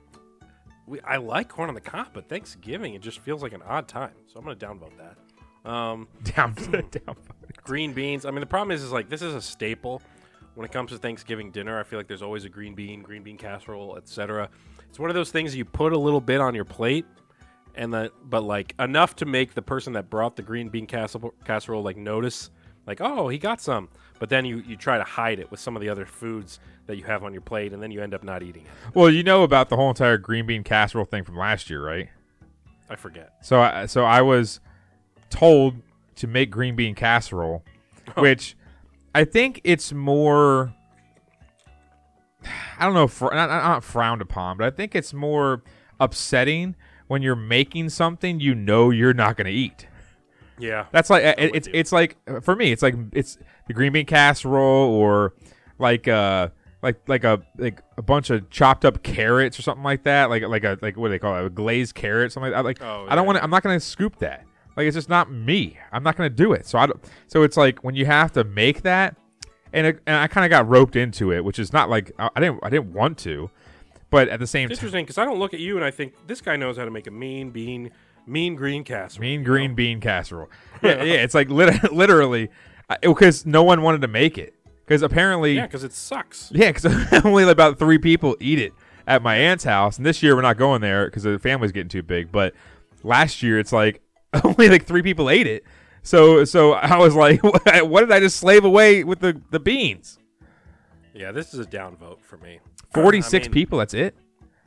we, 0.87 1.00
I 1.03 1.16
like 1.18 1.48
corn 1.48 1.68
on 1.68 1.74
the 1.74 1.81
cob, 1.81 2.09
but 2.12 2.29
Thanksgiving 2.29 2.94
it 2.94 3.03
just 3.03 3.20
feels 3.20 3.42
like 3.42 3.53
an 3.53 3.62
odd 3.62 3.87
time. 3.87 4.12
So 4.26 4.38
I'm 4.38 4.44
gonna 4.44 4.57
downvote 4.57 4.96
that. 4.98 5.16
Um, 5.64 6.09
down 6.23 6.55
down. 6.55 7.16
green 7.64 7.92
beans. 7.92 8.25
I 8.25 8.31
mean, 8.31 8.40
the 8.40 8.46
problem 8.46 8.70
is, 8.70 8.83
is 8.83 8.92
like 8.92 9.09
this 9.09 9.23
is 9.23 9.35
a 9.35 9.42
staple 9.42 10.03
when 10.55 10.64
it 10.64 10.73
comes 10.73 10.90
to 10.90 10.99
Thanksgiving 10.99 11.51
dinner. 11.51 11.79
I 11.79 11.83
feel 11.83 11.99
like 11.99 12.09
there's 12.09 12.23
always 12.23 12.44
a 12.44 12.49
green 12.49 12.75
bean, 12.75 13.03
green 13.03 13.23
bean 13.23 13.37
casserole, 13.37 13.96
etc. 13.96 14.49
It's 14.88 14.99
one 14.99 15.11
of 15.11 15.14
those 15.14 15.31
things 15.31 15.55
you 15.55 15.64
put 15.64 15.92
a 15.92 15.99
little 15.99 16.20
bit 16.20 16.40
on 16.40 16.55
your 16.55 16.64
plate, 16.64 17.07
and 17.75 17.92
that, 17.94 18.12
but 18.25 18.42
like 18.42 18.75
enough 18.79 19.16
to 19.16 19.27
make 19.27 19.55
the 19.55 19.62
person 19.62 19.92
that 19.92 20.11
brought 20.11 20.37
the 20.37 20.42
green 20.42 20.68
bean 20.68 20.87
casserole, 20.87 21.35
casserole 21.44 21.83
like 21.83 21.96
notice, 21.96 22.51
like, 22.87 23.01
oh, 23.01 23.29
he 23.29 23.38
got 23.38 23.61
some. 23.61 23.88
But 24.18 24.29
then 24.29 24.44
you 24.44 24.59
you 24.66 24.77
try 24.77 24.99
to 24.99 25.05
hide 25.05 25.38
it 25.38 25.51
with 25.51 25.61
some 25.61 25.77
of 25.77 25.83
the 25.83 25.88
other 25.88 26.07
foods 26.07 26.61
that 26.87 26.96
you 26.96 27.05
have 27.05 27.23
on 27.23 27.33
your 27.33 27.42
plate, 27.42 27.73
and 27.73 27.83
then 27.83 27.90
you 27.90 28.03
end 28.03 28.14
up 28.14 28.25
not 28.25 28.42
eating 28.42 28.62
it. 28.62 28.94
Well, 28.94 29.09
you 29.11 29.23
know 29.23 29.44
about 29.44 29.68
the 29.68 29.77
whole 29.77 29.88
entire 29.88 30.18
green 30.18 30.46
bean 30.46 30.64
casserole 30.64 31.05
thing 31.05 31.25
from 31.25 31.37
last 31.37 31.70
year, 31.70 31.85
right? 31.85 32.09
I 32.88 32.96
forget. 32.96 33.35
So, 33.40 33.61
I, 33.61 33.87
so 33.87 34.05
I 34.05 34.20
was 34.20 34.59
told 35.31 35.77
to 36.16 36.27
make 36.27 36.51
green 36.51 36.77
bean 36.77 36.95
casserole, 36.95 37.64
which 38.16 38.57
I 39.14 39.25
think 39.25 39.61
it's 39.64 39.93
more. 39.93 40.75
I 42.79 42.87
don't 42.87 42.95
know, 42.95 43.07
fr- 43.09 43.35
not, 43.35 43.49
not 43.51 43.85
frowned 43.85 44.23
upon, 44.23 44.57
but 44.57 44.66
I 44.66 44.71
think 44.75 44.95
it's 44.95 45.12
more 45.12 45.62
upsetting 45.99 46.75
when 47.09 47.21
you're 47.23 47.37
making 47.37 47.90
something 47.90 48.40
you 48.40 48.55
know 48.55 48.90
you're 48.90 49.12
not 49.12 49.37
going 49.37 49.47
to 49.47 49.53
eat. 49.53 49.87
Yeah, 50.59 50.87
That's 50.93 51.09
like 51.11 51.23
it, 51.23 51.55
it's 51.55 51.69
you. 51.69 51.73
it's 51.75 51.93
like 51.93 52.16
for 52.43 52.55
me, 52.55 52.71
it's 52.73 52.83
like 52.83 52.95
it's 53.12 53.38
the 53.66 53.73
green 53.75 53.93
bean 53.93 54.05
casserole 54.07 54.90
or 54.93 55.35
like 55.79 56.07
uh 56.07 56.49
like 56.83 57.01
like 57.09 57.25
a 57.25 57.43
like 57.57 57.83
a 57.97 58.03
bunch 58.03 58.29
of 58.31 58.49
chopped 58.51 58.85
up 58.85 59.03
carrots 59.03 59.59
or 59.59 59.62
something 59.62 59.85
like 59.85 60.03
that. 60.03 60.29
Like 60.29 60.43
like 60.43 60.64
a 60.64 60.79
like 60.83 60.99
what 60.99 61.09
do 61.09 61.12
they 61.12 61.19
call 61.19 61.35
it? 61.37 61.47
A 61.47 61.51
glazed 61.51 61.95
carrot, 61.95 62.33
something 62.33 62.53
like 62.53 62.59
that. 62.59 62.64
Like 62.66 62.83
Oh, 62.83 63.07
I 63.09 63.14
don't 63.14 63.25
want 63.27 63.38
to. 63.38 63.43
I'm 63.43 63.49
not 63.51 63.62
going 63.62 63.77
to 63.77 63.85
scoop 63.85 64.16
that. 64.19 64.45
Like 64.76 64.87
it's 64.87 64.94
just 64.94 65.09
not 65.09 65.30
me. 65.30 65.78
I'm 65.92 66.02
not 66.02 66.16
going 66.16 66.30
to 66.30 66.35
do 66.35 66.52
it. 66.52 66.66
So 66.66 66.78
I 66.78 66.87
don't, 66.87 67.00
so 67.26 67.42
it's 67.42 67.56
like 67.56 67.83
when 67.85 67.94
you 67.94 68.06
have 68.06 68.33
to 68.33 68.44
make 68.44 68.83
that, 68.83 69.16
and 69.72 69.87
it, 69.88 70.00
and 70.06 70.16
I 70.16 70.26
kind 70.26 70.44
of 70.44 70.50
got 70.50 70.68
roped 70.68 70.96
into 70.96 71.33
it, 71.33 71.44
which 71.44 71.59
is 71.59 71.72
not 71.72 71.90
like 71.90 72.12
I, 72.18 72.30
I 72.35 72.40
didn't 72.40 72.61
I 72.62 72.70
didn't 72.70 72.92
want 72.92 73.18
to, 73.18 73.50
but 74.11 74.28
at 74.28 74.40
the 74.40 74.46
same 74.46 74.68
time, 74.68 74.72
it's 74.72 74.80
interesting 74.80 75.04
because 75.04 75.18
I 75.18 75.24
don't 75.24 75.38
look 75.38 75.54
at 75.54 75.61
you 75.61 75.76
and 75.76 75.85
I 75.85 75.90
think 75.90 76.14
this 76.26 76.40
guy 76.40 76.56
knows 76.56 76.76
how 76.76 76.85
to 76.85 76.90
make 76.90 77.06
a 77.06 77.11
mean 77.11 77.50
bean, 77.50 77.90
mean 78.26 78.54
green 78.56 78.85
casserole. 78.85 79.20
Mean 79.22 79.42
green 79.44 79.74
bean 79.74 80.00
casserole. 80.00 80.48
Yeah, 80.83 81.02
yeah. 81.02 81.14
It's 81.22 81.35
like 81.35 81.50
lit- 81.50 81.92
literally 81.92 82.48
because 83.02 83.44
no 83.44 83.62
one 83.62 83.83
wanted 83.83 84.00
to 84.00 84.09
make 84.09 84.38
it 84.38 84.54
because 84.87 85.02
apparently 85.02 85.54
Yeah, 85.56 85.66
because 85.66 85.85
it 85.85 85.92
sucks. 85.92 86.50
yeah 86.54 86.72
because 86.72 86.87
only 87.24 87.44
about 87.44 87.78
three 87.78 87.98
people 87.98 88.37
eat 88.40 88.59
it 88.59 88.72
at 89.06 89.22
my 89.22 89.37
aunt's 89.37 89.64
house, 89.64 89.96
and 89.98 90.06
this 90.06 90.22
year 90.22 90.35
we're 90.35 90.42
not 90.42 90.56
going 90.56 90.80
there 90.80 91.04
because 91.06 91.24
the 91.24 91.38
family's 91.38 91.70
getting 91.72 91.88
too 91.88 92.02
big. 92.02 92.33
But 92.33 92.54
last 93.02 93.42
year 93.42 93.59
it's 93.59 93.72
like 93.72 94.00
only 94.45 94.69
like 94.69 94.87
three 94.87 95.03
people 95.03 95.31
ate 95.31 95.47
it. 95.47 95.64
So 96.03 96.45
so 96.45 96.73
I 96.73 96.97
was 96.99 97.14
like, 97.14 97.43
what 97.43 97.64
did 97.64 98.12
I 98.12 98.21
just 98.21 98.37
slave 98.37 98.64
away 98.64 99.05
with 99.05 99.21
the 99.21 99.40
the 99.51 99.61
beans? 99.61 100.19
Yeah, 101.14 101.33
this 101.33 101.53
is 101.53 101.61
a 101.61 101.69
downvote 101.69 102.23
for 102.23 102.38
me. 102.38 102.61
Forty 102.95 103.21
six 103.23 103.47
I 103.47 103.49
mean, 103.49 103.53
people. 103.53 103.79
That's 103.79 103.95
it. 103.95 104.16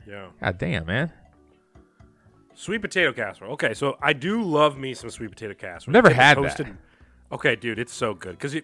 Yeah. 0.06 0.28
God 0.40 0.58
damn, 0.58 0.86
man. 0.86 1.12
Sweet 2.54 2.78
potato 2.78 3.12
casserole. 3.12 3.52
Okay, 3.54 3.74
so 3.74 3.98
I 4.00 4.12
do 4.12 4.42
love 4.42 4.78
me 4.78 4.94
some 4.94 5.10
sweet 5.10 5.30
potato 5.30 5.54
casserole. 5.54 5.92
Never 5.92 6.10
had 6.10 6.38
that. 6.38 6.72
Okay, 7.32 7.56
dude, 7.56 7.80
it's 7.80 7.92
so 7.92 8.14
good 8.14 8.32
because 8.32 8.54
you 8.54 8.62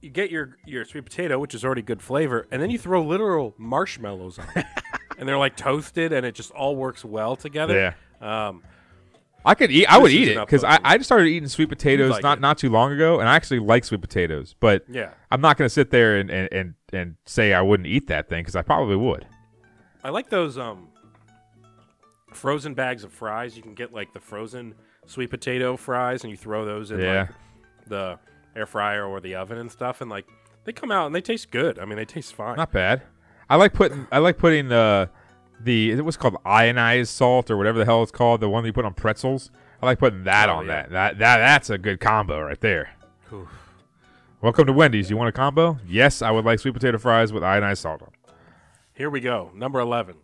you 0.00 0.10
get 0.10 0.30
your 0.30 0.56
your 0.64 0.84
sweet 0.84 1.04
potato, 1.04 1.38
which 1.38 1.54
is 1.54 1.64
already 1.64 1.82
good 1.82 2.00
flavor, 2.00 2.46
and 2.50 2.62
then 2.62 2.70
you 2.70 2.78
throw 2.78 3.02
literal 3.02 3.54
marshmallows 3.58 4.38
on 4.38 4.46
it, 4.54 4.66
and 5.18 5.28
they're 5.28 5.38
like 5.38 5.56
toasted, 5.56 6.12
and 6.12 6.24
it 6.24 6.34
just 6.34 6.52
all 6.52 6.76
works 6.76 7.04
well 7.04 7.34
together. 7.34 7.94
Yeah. 8.20 8.48
Um, 8.48 8.62
I 9.48 9.54
could 9.54 9.70
eat. 9.70 9.86
I 9.86 9.98
would 9.98 10.10
eat 10.12 10.28
it 10.28 10.38
because 10.38 10.62
I. 10.64 10.78
I 10.84 10.96
just 10.98 11.08
started 11.08 11.26
eating 11.28 11.48
sweet 11.48 11.68
potatoes 11.68 12.10
like 12.12 12.22
not 12.22 12.38
it. 12.38 12.40
not 12.40 12.58
too 12.58 12.70
long 12.70 12.92
ago, 12.92 13.18
and 13.20 13.28
I 13.28 13.34
actually 13.36 13.60
like 13.60 13.84
sweet 13.84 14.00
potatoes. 14.00 14.54
But 14.60 14.84
Yeah. 14.88 15.10
I'm 15.30 15.40
not 15.40 15.56
going 15.56 15.66
to 15.66 15.72
sit 15.72 15.90
there 15.90 16.18
and, 16.18 16.30
and, 16.30 16.48
and, 16.52 16.74
and 16.92 17.14
say 17.26 17.52
I 17.54 17.62
wouldn't 17.62 17.86
eat 17.88 18.06
that 18.08 18.28
thing 18.28 18.42
because 18.42 18.56
I 18.56 18.62
probably 18.62 18.96
would. 18.96 19.26
I 20.04 20.10
like 20.10 20.28
those 20.30 20.56
um 20.58 20.88
frozen 22.32 22.74
bags 22.74 23.04
of 23.04 23.12
fries. 23.12 23.56
You 23.56 23.62
can 23.62 23.74
get 23.74 23.92
like 23.92 24.12
the 24.12 24.20
frozen 24.20 24.74
sweet 25.06 25.30
potato 25.30 25.76
fries, 25.76 26.22
and 26.24 26.30
you 26.30 26.36
throw 26.36 26.64
those 26.64 26.90
in 26.90 27.00
Yeah. 27.00 27.20
like 27.20 27.28
the 27.88 28.18
air 28.54 28.66
fryer 28.66 29.04
or 29.06 29.20
the 29.20 29.34
oven 29.34 29.58
and 29.58 29.70
stuff, 29.70 30.00
and 30.00 30.10
like 30.10 30.26
they 30.64 30.72
come 30.72 30.90
out 30.92 31.06
and 31.06 31.14
they 31.14 31.20
taste 31.20 31.50
good. 31.50 31.78
I 31.78 31.84
mean, 31.84 31.96
they 31.96 32.04
taste 32.04 32.34
fine. 32.34 32.56
Not 32.56 32.72
bad. 32.72 33.02
I 33.48 33.56
like 33.56 33.72
putting 33.72 34.06
I 34.12 34.18
like 34.18 34.36
putting 34.38 34.68
the 34.68 35.08
the 35.60 35.90
it 35.92 36.04
was 36.04 36.16
called 36.16 36.36
ionized 36.44 37.10
salt 37.10 37.50
or 37.50 37.56
whatever 37.56 37.78
the 37.78 37.84
hell 37.84 38.02
it's 38.02 38.12
called, 38.12 38.40
the 38.40 38.48
one 38.48 38.62
that 38.62 38.68
you 38.68 38.72
put 38.72 38.84
on 38.84 38.94
pretzels. 38.94 39.50
I 39.82 39.86
like 39.86 39.98
putting 39.98 40.24
that 40.24 40.48
Oh, 40.48 40.54
on 40.56 40.66
yeah. 40.66 40.82
that. 40.82 40.90
That 40.90 41.18
that 41.18 41.38
that's 41.38 41.70
a 41.70 41.78
good 41.78 42.00
combo 42.00 42.40
right 42.40 42.60
there. 42.60 42.90
Welcome 44.40 44.66
to 44.66 44.72
Wendy's. 44.72 45.10
You 45.10 45.16
want 45.16 45.28
a 45.28 45.32
combo? 45.32 45.78
Yes, 45.86 46.22
I 46.22 46.30
would 46.30 46.44
like 46.44 46.60
sweet 46.60 46.74
potato 46.74 46.98
fries 46.98 47.32
with 47.32 47.42
ionized 47.42 47.82
salt. 47.82 48.02
on. 48.02 48.10
Here 48.94 49.10
we 49.10 49.20
go. 49.20 49.50
Number 49.54 49.80
11. 49.80 50.16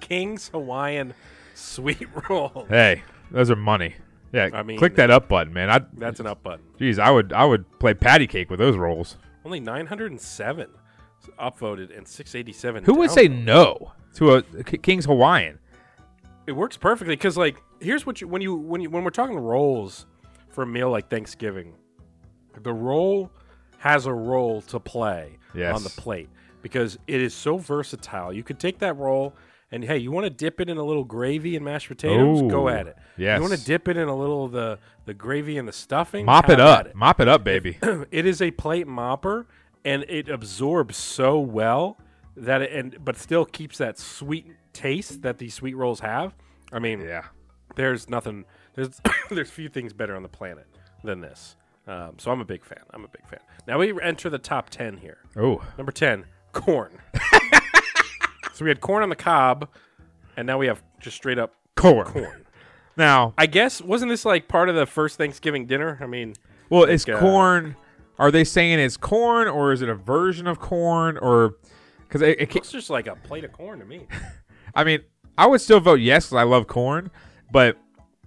King's 0.00 0.48
Hawaiian 0.48 1.14
Sweet 1.54 2.06
Roll. 2.28 2.66
Hey, 2.68 3.02
those 3.30 3.50
are 3.50 3.56
money. 3.56 3.94
Yeah, 4.32 4.50
I 4.52 4.62
mean- 4.64 4.78
click 4.78 4.96
that 4.96 5.10
up 5.10 5.28
button, 5.28 5.52
man. 5.52 5.70
I 5.70 5.80
That's 5.94 6.18
an 6.20 6.26
up 6.26 6.42
button. 6.42 6.64
Jeez, 6.78 6.98
I 6.98 7.10
would 7.10 7.32
I 7.32 7.44
would 7.44 7.78
play 7.78 7.94
patty 7.94 8.26
cake 8.26 8.50
with 8.50 8.58
those 8.58 8.76
rolls. 8.76 9.16
Only 9.44 9.60
907 9.60 10.68
upvoted 11.38 11.96
and 11.96 12.06
687. 12.06 12.84
Who 12.84 12.94
would 12.94 13.10
say 13.10 13.28
no 13.28 13.92
to 14.14 14.34
a 14.36 14.42
King's 14.42 15.04
Hawaiian? 15.06 15.58
It 16.46 16.52
works 16.52 16.76
perfectly 16.76 17.16
because, 17.16 17.36
like, 17.36 17.56
here's 17.80 18.04
what 18.06 18.20
you 18.20 18.28
when 18.28 18.42
you 18.42 18.54
when 18.54 18.80
you 18.80 18.90
when 18.90 19.02
we're 19.04 19.10
talking 19.10 19.36
rolls 19.38 20.06
for 20.50 20.62
a 20.62 20.66
meal 20.66 20.90
like 20.90 21.08
Thanksgiving, 21.08 21.74
the 22.62 22.72
roll 22.72 23.30
has 23.78 24.06
a 24.06 24.12
role 24.12 24.60
to 24.62 24.78
play 24.80 25.38
Yes. 25.54 25.74
on 25.76 25.82
the 25.84 25.90
plate 25.90 26.28
because 26.62 26.98
it 27.06 27.20
is 27.20 27.32
so 27.34 27.58
versatile. 27.58 28.32
You 28.32 28.42
could 28.42 28.58
take 28.58 28.78
that 28.80 28.96
roll 28.96 29.34
and 29.70 29.82
hey, 29.84 29.98
you 29.98 30.10
want 30.10 30.24
to 30.24 30.30
dip 30.30 30.60
it 30.60 30.68
in 30.68 30.76
a 30.76 30.84
little 30.84 31.04
gravy 31.04 31.56
and 31.56 31.64
mashed 31.64 31.88
potatoes? 31.88 32.42
Go 32.42 32.68
at 32.68 32.86
it. 32.86 32.96
yes. 33.16 33.36
You 33.38 33.42
want 33.42 33.58
to 33.58 33.64
dip 33.64 33.88
it 33.88 33.96
in 33.96 34.08
a 34.08 34.14
little 34.16 34.44
of 34.44 34.52
the 34.52 34.78
the 35.06 35.14
gravy 35.14 35.58
and 35.58 35.66
the 35.68 35.72
stuffing? 35.72 36.26
Mop 36.26 36.48
it 36.48 36.60
up, 36.60 36.86
it. 36.86 36.94
mop 36.94 37.20
it 37.20 37.28
up, 37.28 37.42
baby. 37.44 37.78
it 38.10 38.26
is 38.26 38.42
a 38.42 38.50
plate 38.50 38.86
mopper 38.86 39.46
and 39.84 40.04
it 40.08 40.28
absorbs 40.28 40.96
so 40.96 41.38
well 41.38 41.98
that 42.36 42.62
it 42.62 42.72
and 42.72 43.04
but 43.04 43.16
still 43.16 43.44
keeps 43.44 43.78
that 43.78 43.98
sweet 43.98 44.46
taste 44.72 45.22
that 45.22 45.38
these 45.38 45.54
sweet 45.54 45.74
rolls 45.76 46.00
have. 46.00 46.34
I 46.72 46.78
mean, 46.78 47.00
yeah, 47.00 47.24
there's 47.76 48.08
nothing 48.08 48.44
there's 48.74 49.00
there's 49.30 49.50
few 49.50 49.68
things 49.68 49.92
better 49.92 50.16
on 50.16 50.22
the 50.22 50.28
planet 50.28 50.66
than 51.02 51.20
this. 51.20 51.56
Um, 51.86 52.14
so 52.18 52.30
I'm 52.30 52.40
a 52.40 52.46
big 52.46 52.64
fan. 52.64 52.82
I'm 52.92 53.04
a 53.04 53.08
big 53.08 53.26
fan. 53.28 53.40
Now 53.66 53.78
we 53.78 54.00
enter 54.00 54.30
the 54.30 54.38
top 54.38 54.70
ten 54.70 54.96
here. 54.96 55.18
Oh, 55.36 55.62
Number 55.76 55.92
ten, 55.92 56.24
corn. 56.52 56.98
so 58.54 58.64
we 58.64 58.70
had 58.70 58.80
corn 58.80 59.02
on 59.02 59.10
the 59.10 59.16
cob, 59.16 59.68
and 60.36 60.46
now 60.46 60.58
we 60.58 60.66
have 60.66 60.82
just 61.00 61.16
straight 61.16 61.38
up 61.38 61.54
corn. 61.76 62.06
corn. 62.06 62.44
Now, 62.96 63.34
I 63.36 63.46
guess 63.46 63.82
wasn't 63.82 64.10
this 64.10 64.24
like 64.24 64.48
part 64.48 64.68
of 64.68 64.76
the 64.76 64.86
first 64.86 65.18
Thanksgiving 65.18 65.66
dinner? 65.66 65.98
I 66.00 66.06
mean, 66.06 66.34
well, 66.70 66.84
it's 66.84 67.08
uh, 67.08 67.18
corn? 67.18 67.76
Are 68.18 68.30
they 68.30 68.44
saying 68.44 68.78
it's 68.78 68.96
corn, 68.96 69.48
or 69.48 69.72
is 69.72 69.82
it 69.82 69.88
a 69.88 69.94
version 69.94 70.46
of 70.46 70.60
corn, 70.60 71.18
or 71.18 71.56
because 72.00 72.22
it, 72.22 72.40
it, 72.40 72.54
looks 72.54 72.70
just 72.70 72.90
like 72.90 73.06
a 73.06 73.16
plate 73.16 73.44
of 73.44 73.52
corn 73.52 73.80
to 73.80 73.84
me. 73.84 74.06
I 74.74 74.84
mean, 74.84 75.00
I 75.36 75.46
would 75.46 75.60
still 75.60 75.80
vote 75.80 76.00
yes 76.00 76.26
because 76.26 76.36
I 76.38 76.44
love 76.44 76.66
corn, 76.66 77.10
but 77.50 77.76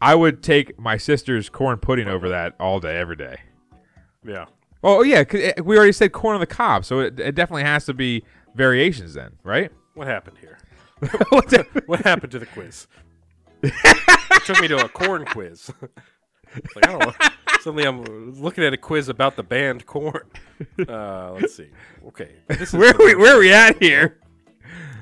I 0.02 0.14
would 0.16 0.44
take 0.44 0.78
my 0.78 0.98
sister's 0.98 1.50
corn 1.50 1.78
pudding 1.78 2.08
over 2.08 2.30
that 2.30 2.56
all 2.60 2.80
day, 2.80 2.98
every 2.98 3.16
day. 3.16 3.38
Yeah. 4.26 4.46
Oh 4.84 5.04
yeah, 5.04 5.24
it- 5.30 5.66
we 5.66 5.78
already 5.78 5.94
said 5.94 6.12
corn 6.12 6.36
on 6.36 6.40
the 6.42 6.48
cob, 6.48 6.86
so 6.86 7.00
it, 7.00 7.20
it 7.20 7.36
definitely 7.36 7.64
has 7.64 7.86
to 7.86 7.94
be 7.94 8.24
variations 8.56 9.14
then, 9.14 9.38
right? 9.44 9.72
What 9.94 10.08
happened 10.08 10.38
here? 10.40 10.58
What's 11.30 11.52
that? 11.52 11.88
What 11.88 12.02
happened 12.02 12.32
to 12.34 12.40
the 12.40 12.46
quiz? 12.46 12.88
it 13.64 14.44
took 14.46 14.60
me 14.60 14.68
to 14.68 14.84
a 14.84 14.90
corn 14.90 15.26
quiz. 15.26 15.72
Like, 16.76 16.88
I 16.88 16.92
don't 16.92 17.00
know. 17.00 17.28
Suddenly 17.68 17.86
I'm 17.86 18.34
looking 18.42 18.64
at 18.64 18.72
a 18.72 18.78
quiz 18.78 19.10
about 19.10 19.36
the 19.36 19.44
band 19.44 19.86
Korn. 19.86 20.22
Uh, 20.88 21.34
let's 21.34 21.54
see. 21.56 21.68
Okay. 22.08 22.32
Where 22.72 22.92
are 22.96 22.98
we 22.98 23.14
where 23.16 23.36
are 23.36 23.40
we 23.40 23.52
at 23.52 23.78
here? 23.84 24.20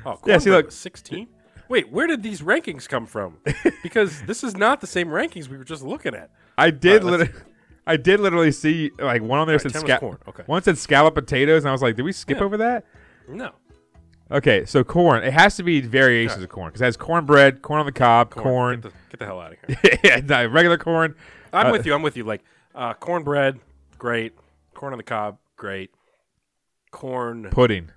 Oh, 0.06 0.20
Yeah, 0.26 0.38
see, 0.40 0.50
look. 0.50 0.70
16? 0.72 1.28
Wait, 1.70 1.90
where 1.92 2.08
did 2.08 2.24
these 2.24 2.42
rankings 2.42 2.90
come 2.90 3.06
from? 3.06 3.38
Because 3.84 4.22
this 4.24 4.44
is 4.44 4.58
not 4.58 4.82
the 4.82 4.88
same 4.88 5.08
rankings 5.10 5.48
we 5.48 5.58
were 5.58 5.64
just 5.64 5.82
looking 5.84 6.14
at. 6.16 6.32
I 6.58 6.72
did 6.72 7.04
All 7.04 7.12
right, 7.12 7.20
literally, 7.20 7.42
I 7.88 7.98
did 7.98 8.20
literally 8.20 8.52
see 8.52 8.92
like 9.00 9.22
one 9.22 9.40
on 9.40 9.46
there 9.48 9.54
right, 9.58 9.62
said 9.62 9.74
10 9.74 9.82
sca- 9.82 10.00
corn, 10.00 10.18
okay. 10.28 10.44
one 10.48 10.62
said 10.64 10.78
scallop 10.80 11.14
potatoes, 11.14 11.64
and 11.64 11.70
I 11.70 11.72
was 11.72 11.82
like, 11.84 11.96
did 11.96 12.04
we 12.04 12.12
skip 12.12 12.40
Yeah. 12.40 12.44
over 12.44 12.58
that? 12.58 12.84
No. 13.30 13.52
Okay, 14.32 14.66
so 14.66 14.84
corn. 14.84 15.24
It 15.24 15.32
has 15.34 15.56
to 15.58 15.64
be 15.64 15.82
variations 15.82 16.42
of 16.44 16.50
corn 16.50 16.70
because 16.70 16.82
it 16.82 16.86
has 16.86 16.98
cornbread, 16.98 17.62
corn 17.62 17.80
on 17.80 17.86
the 17.86 17.92
cob, 17.92 18.32
corn. 18.32 18.82
Get, 18.82 18.92
the, 18.92 18.98
get 19.12 19.20
the 19.20 19.26
hell 19.26 19.40
out 19.40 19.54
of 19.54 19.60
here. 19.82 20.00
yeah, 20.04 20.20
no, 20.26 20.48
regular 20.48 20.78
corn. 20.80 21.14
I'm 21.54 21.68
Uh, 21.68 21.72
with 21.72 21.86
you. 21.86 21.94
I'm 21.94 22.02
with 22.02 22.18
you. 22.18 22.26
Like 22.26 22.44
uh, 22.76 22.94
cornbread, 22.94 23.60
great. 23.98 24.34
Corn 24.74 24.94
on 24.94 24.98
the 24.98 25.04
cob, 25.04 25.38
great. 25.56 25.90
Corn 26.92 27.48
Pudding. 27.52 27.90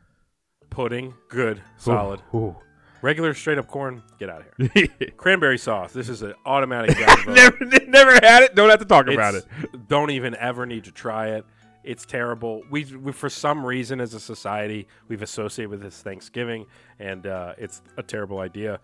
pudding, 0.70 1.14
good, 1.28 1.60
solid. 1.76 2.20
Ooh. 2.34 2.56
Regular 3.00 3.32
straight 3.32 3.58
up 3.58 3.68
corn, 3.68 4.02
get 4.18 4.28
out 4.28 4.42
of 4.58 4.72
here. 4.72 4.88
Cranberry 5.16 5.56
sauce. 5.58 5.92
This 5.92 6.08
is 6.08 6.22
an 6.22 6.34
automatic 6.44 6.96
down 7.06 7.24
vote. 7.24 7.34
never, 7.60 7.86
never 7.86 8.12
had 8.14 8.42
it. 8.42 8.54
Don't 8.56 8.68
have 8.70 8.80
to 8.80 8.84
talk 8.84 9.06
about 9.08 9.34
it. 9.36 9.44
It's- 9.62 9.80
Don't 9.88 10.10
even 10.10 10.34
ever 10.36 10.66
need 10.66 10.84
to 10.84 10.92
try 10.92 11.28
it. 11.28 11.44
It's 11.84 12.04
terrible. 12.04 12.62
We, 12.70 12.84
we 12.96 13.12
for 13.12 13.30
some 13.30 13.64
reason 13.64 14.00
as 14.00 14.12
a 14.14 14.20
society 14.20 14.88
we've 15.06 15.22
associated 15.22 15.70
with 15.70 15.80
this 15.80 16.02
Thanksgiving, 16.02 16.66
and 16.98 17.24
uh, 17.26 17.54
it's 17.56 17.82
a 17.96 18.02
terrible 18.02 18.40
idea. 18.40 18.80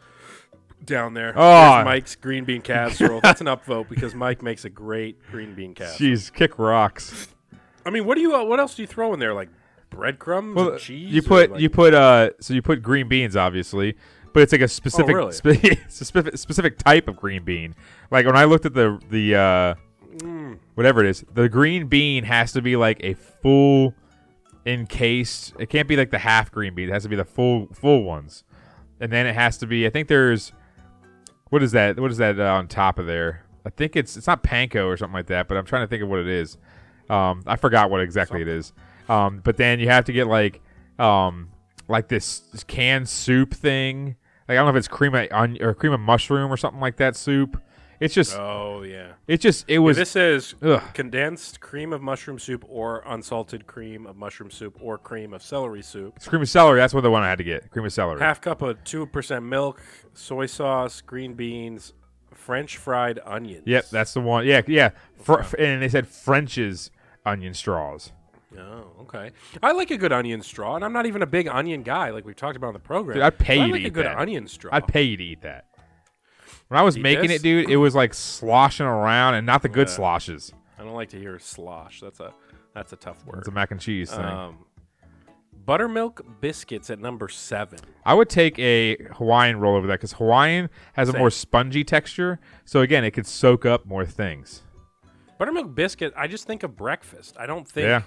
Down 0.84 1.14
there, 1.14 1.32
Oh. 1.36 1.74
There's 1.74 1.84
Mike's 1.84 2.16
green 2.16 2.44
bean 2.44 2.60
casserole. 2.62 3.20
That's 3.22 3.40
an 3.40 3.46
upvote 3.46 3.88
because 3.88 4.14
Mike 4.14 4.42
makes 4.42 4.64
a 4.64 4.70
great 4.70 5.18
green 5.30 5.54
bean 5.54 5.74
casserole. 5.74 6.10
Jeez, 6.12 6.32
kick 6.32 6.58
rocks. 6.58 7.28
I 7.86 7.90
mean, 7.90 8.04
what 8.06 8.14
do 8.16 8.20
you? 8.20 8.34
Uh, 8.34 8.44
what 8.44 8.60
else 8.60 8.74
do 8.74 8.82
you 8.82 8.86
throw 8.88 9.12
in 9.14 9.20
there? 9.20 9.34
Like 9.34 9.48
breadcrumbs, 9.90 10.56
Well, 10.56 10.76
cheese. 10.78 11.12
you 11.12 11.22
put 11.22 11.52
like- 11.52 11.60
you 11.60 11.70
put 11.70 11.94
uh 11.94 12.30
so 12.40 12.52
you 12.54 12.62
put 12.62 12.82
green 12.82 13.08
beans 13.08 13.36
obviously, 13.36 13.96
but 14.32 14.42
it's 14.42 14.52
like 14.52 14.60
a 14.62 14.68
specific 14.68 15.14
really? 15.14 15.32
spe- 15.32 15.78
specific 15.88 16.36
specific 16.38 16.78
type 16.78 17.06
of 17.08 17.16
green 17.16 17.44
bean. 17.44 17.74
Like 18.10 18.26
when 18.26 18.36
I 18.36 18.44
looked 18.44 18.66
at 18.66 18.74
the 18.74 18.98
the 19.10 19.34
uh 19.36 19.74
Mm. 20.18 20.58
whatever 20.76 21.00
it 21.00 21.06
is, 21.10 21.24
the 21.34 21.48
green 21.48 21.88
bean 21.88 22.22
has 22.22 22.52
to 22.52 22.62
be 22.62 22.76
like 22.76 23.00
a 23.02 23.14
full 23.14 23.94
encased. 24.64 25.54
It 25.58 25.68
can't 25.68 25.88
be 25.88 25.96
like 25.96 26.10
the 26.10 26.18
half 26.18 26.50
green 26.52 26.74
bean. 26.74 26.88
It 26.88 26.92
has 26.92 27.02
to 27.02 27.08
be 27.08 27.16
the 27.16 27.24
full 27.24 27.68
full 27.72 28.04
ones, 28.04 28.44
and 29.00 29.10
then 29.12 29.26
it 29.26 29.34
has 29.34 29.58
to 29.58 29.66
be. 29.66 29.86
I 29.86 29.90
think 29.90 30.08
there's 30.08 30.52
what 31.54 31.62
is 31.62 31.70
that? 31.70 32.00
What 32.00 32.10
is 32.10 32.16
that 32.16 32.40
uh, 32.40 32.52
on 32.54 32.66
top 32.66 32.98
of 32.98 33.06
there? 33.06 33.44
I 33.64 33.70
think 33.70 33.94
it's 33.94 34.16
it's 34.16 34.26
not 34.26 34.42
panko 34.42 34.86
or 34.86 34.96
something 34.96 35.14
like 35.14 35.28
that, 35.28 35.46
but 35.46 35.56
I'm 35.56 35.64
trying 35.64 35.84
to 35.84 35.86
think 35.86 36.02
of 36.02 36.08
what 36.08 36.18
it 36.18 36.26
is. 36.26 36.58
Um, 37.08 37.44
I 37.46 37.54
forgot 37.54 37.90
what 37.90 38.00
exactly 38.00 38.42
it 38.42 38.48
is. 38.48 38.72
Um, 39.08 39.40
but 39.44 39.56
then 39.56 39.78
you 39.78 39.88
have 39.88 40.04
to 40.06 40.12
get 40.12 40.26
like 40.26 40.60
um 40.98 41.50
like 41.86 42.08
this, 42.08 42.42
canned 42.66 43.08
soup 43.08 43.54
thing. 43.54 44.16
Like 44.48 44.56
I 44.56 44.62
don't 44.62 44.64
know 44.64 44.70
if 44.70 44.76
it's 44.76 44.88
cream 44.88 45.14
of 45.14 45.28
onion 45.30 45.64
or 45.64 45.74
cream 45.74 45.92
of 45.92 46.00
mushroom 46.00 46.52
or 46.52 46.56
something 46.56 46.80
like 46.80 46.96
that 46.96 47.14
soup. 47.14 47.62
It's 48.00 48.14
just 48.14 48.36
Oh 48.36 48.82
yeah. 48.82 49.12
it 49.26 49.40
just 49.40 49.64
it 49.68 49.74
Yeah, 49.74 49.78
was 49.80 49.96
this 49.96 50.16
is 50.16 50.54
ugh. 50.62 50.82
condensed 50.94 51.60
cream 51.60 51.92
of 51.92 52.02
mushroom 52.02 52.38
soup 52.38 52.64
or 52.68 53.02
unsalted 53.06 53.66
cream 53.66 54.06
of 54.06 54.16
mushroom 54.16 54.50
soup 54.50 54.76
or 54.80 54.98
cream 54.98 55.32
of 55.32 55.42
celery 55.42 55.82
soup. 55.82 56.14
It's 56.16 56.26
cream 56.28 56.42
of 56.42 56.48
celery. 56.48 56.78
That's 56.78 56.92
what 56.94 57.02
the 57.02 57.10
one 57.10 57.22
I 57.22 57.28
had 57.28 57.38
to 57.38 57.44
get. 57.44 57.70
Cream 57.70 57.84
of 57.84 57.92
celery. 57.92 58.18
Half 58.20 58.40
cup 58.40 58.62
of 58.62 58.82
two 58.84 59.06
percent 59.06 59.44
milk, 59.44 59.80
soy 60.14 60.46
sauce, 60.46 61.00
green 61.00 61.34
beans, 61.34 61.92
French 62.32 62.76
fried 62.76 63.20
onions. 63.24 63.62
Yep, 63.66 63.90
that's 63.90 64.12
the 64.14 64.20
one. 64.20 64.44
Yeah, 64.46 64.62
yeah. 64.66 64.90
Fr- 65.22 65.40
and 65.58 65.82
they 65.82 65.88
said 65.88 66.06
French's 66.08 66.90
onion 67.24 67.54
straws. 67.54 68.12
Oh, 68.56 68.86
okay. 69.00 69.32
I 69.64 69.72
like 69.72 69.90
a 69.90 69.96
good 69.96 70.12
onion 70.12 70.40
straw, 70.42 70.76
and 70.76 70.84
I'm 70.84 70.92
not 70.92 71.06
even 71.06 71.22
a 71.22 71.26
big 71.26 71.48
onion 71.48 71.82
guy, 71.82 72.10
like 72.10 72.24
we've 72.24 72.36
talked 72.36 72.56
about 72.56 72.68
on 72.68 72.72
the 72.74 72.78
program. 72.78 73.16
Dude, 73.16 73.22
I'd 73.24 73.36
pay 73.38 73.56
but 73.58 73.62
I 73.64 73.66
like 73.66 73.82
to 73.82 73.86
a 73.88 73.90
good 73.90 74.06
that. 74.06 74.16
onion 74.18 74.46
straw. 74.46 74.70
I'd 74.72 74.86
pay 74.86 75.02
you 75.02 75.16
to 75.16 75.24
eat 75.24 75.42
that. 75.42 75.64
When 76.68 76.78
I 76.80 76.82
was 76.82 76.96
Eat 76.96 77.02
making 77.02 77.28
this? 77.28 77.40
it, 77.40 77.42
dude, 77.42 77.70
it 77.70 77.76
was 77.76 77.94
like 77.94 78.14
sloshing 78.14 78.86
around, 78.86 79.34
and 79.34 79.46
not 79.46 79.62
the 79.62 79.68
good 79.68 79.88
Yeah. 79.88 79.94
sloshes. 79.94 80.52
I 80.78 80.82
don't 80.84 80.94
like 80.94 81.10
to 81.10 81.18
hear 81.18 81.38
slosh. 81.38 82.00
That's 82.00 82.20
a 82.20 82.32
that's 82.74 82.92
a 82.92 82.96
tough 82.96 83.24
word. 83.26 83.38
It's 83.38 83.48
a 83.48 83.52
mac 83.52 83.70
and 83.70 83.80
cheese 83.80 84.10
thing. 84.10 84.24
Um, 84.24 84.64
Buttermilk 85.64 86.40
biscuits 86.40 86.90
at 86.90 86.98
number 86.98 87.28
seven. 87.28 87.78
I 88.04 88.12
would 88.12 88.28
take 88.28 88.58
a 88.58 88.96
Hawaiian 89.14 89.60
roll 89.60 89.76
over 89.76 89.86
that 89.86 89.94
because 89.94 90.12
Hawaiian 90.14 90.68
has 90.92 91.08
a 91.08 91.16
more 91.16 91.30
spongy 91.30 91.84
texture. 91.84 92.38
So 92.66 92.80
again, 92.80 93.02
it 93.04 93.12
could 93.12 93.26
soak 93.26 93.64
up 93.64 93.86
more 93.86 94.04
things. 94.04 94.62
Buttermilk 95.38 95.74
biscuit, 95.74 96.12
I 96.16 96.26
just 96.26 96.46
think 96.46 96.64
of 96.64 96.76
breakfast. 96.76 97.36
I 97.38 97.46
don't 97.46 97.66
think 97.66 97.86
Yeah. 97.86 98.02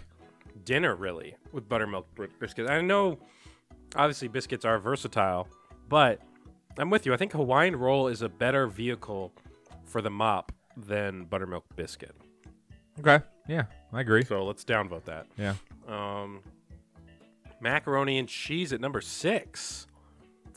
dinner 0.66 0.96
really 0.96 1.36
with 1.52 1.68
buttermilk 1.68 2.14
br- 2.14 2.26
biscuits. 2.40 2.70
I 2.70 2.80
know, 2.82 3.18
obviously, 3.96 4.28
biscuits 4.28 4.64
are 4.64 4.78
versatile, 4.78 5.48
but 5.90 6.22
I'm 6.78 6.90
with 6.90 7.06
you. 7.06 7.14
I 7.14 7.18
think 7.18 7.32
Hawaiian 7.34 7.76
roll 7.76 8.08
is 8.08 8.22
a 8.22 8.30
better 8.30 8.68
vehicle 8.68 9.34
for 9.86 10.02
the 10.02 10.10
mop 10.10 10.52
than 10.76 11.26
buttermilk 11.26 11.66
biscuit. 11.76 12.16
Okay. 13.00 13.24
Yeah, 13.48 13.64
I 13.94 14.02
agree. 14.02 14.24
So 14.26 14.44
let's 14.44 14.64
downvote 14.64 15.06
that. 15.06 15.28
Yeah. 15.38 15.54
Um, 15.88 16.42
macaroni 17.60 18.18
and 18.18 18.28
cheese 18.28 18.74
at 18.74 18.82
number 18.82 19.02
six. 19.02 19.88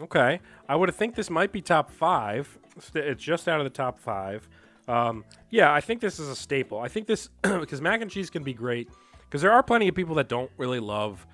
Okay, 0.00 0.40
I 0.68 0.76
would 0.76 0.94
think 0.94 1.14
this 1.14 1.28
might 1.28 1.52
be 1.52 1.60
top 1.60 1.90
five. 1.90 2.58
It's 2.94 3.22
just 3.22 3.48
out 3.48 3.60
of 3.60 3.64
the 3.64 3.70
top 3.70 3.98
five. 3.98 4.48
Um, 4.88 5.24
yeah, 5.50 5.72
I 5.72 5.80
think 5.80 6.00
this 6.00 6.18
is 6.18 6.28
a 6.28 6.36
staple. 6.36 6.78
I 6.78 6.88
think 6.88 7.06
this 7.06 7.28
because 7.42 7.80
mac 7.80 8.00
and 8.00 8.10
cheese 8.10 8.30
can 8.30 8.42
be 8.42 8.54
great 8.54 8.88
because 9.24 9.42
there 9.42 9.52
are 9.52 9.62
plenty 9.62 9.88
of 9.88 9.94
people 9.94 10.14
that 10.16 10.28
don't 10.28 10.50
really 10.56 10.80
love 10.80 11.26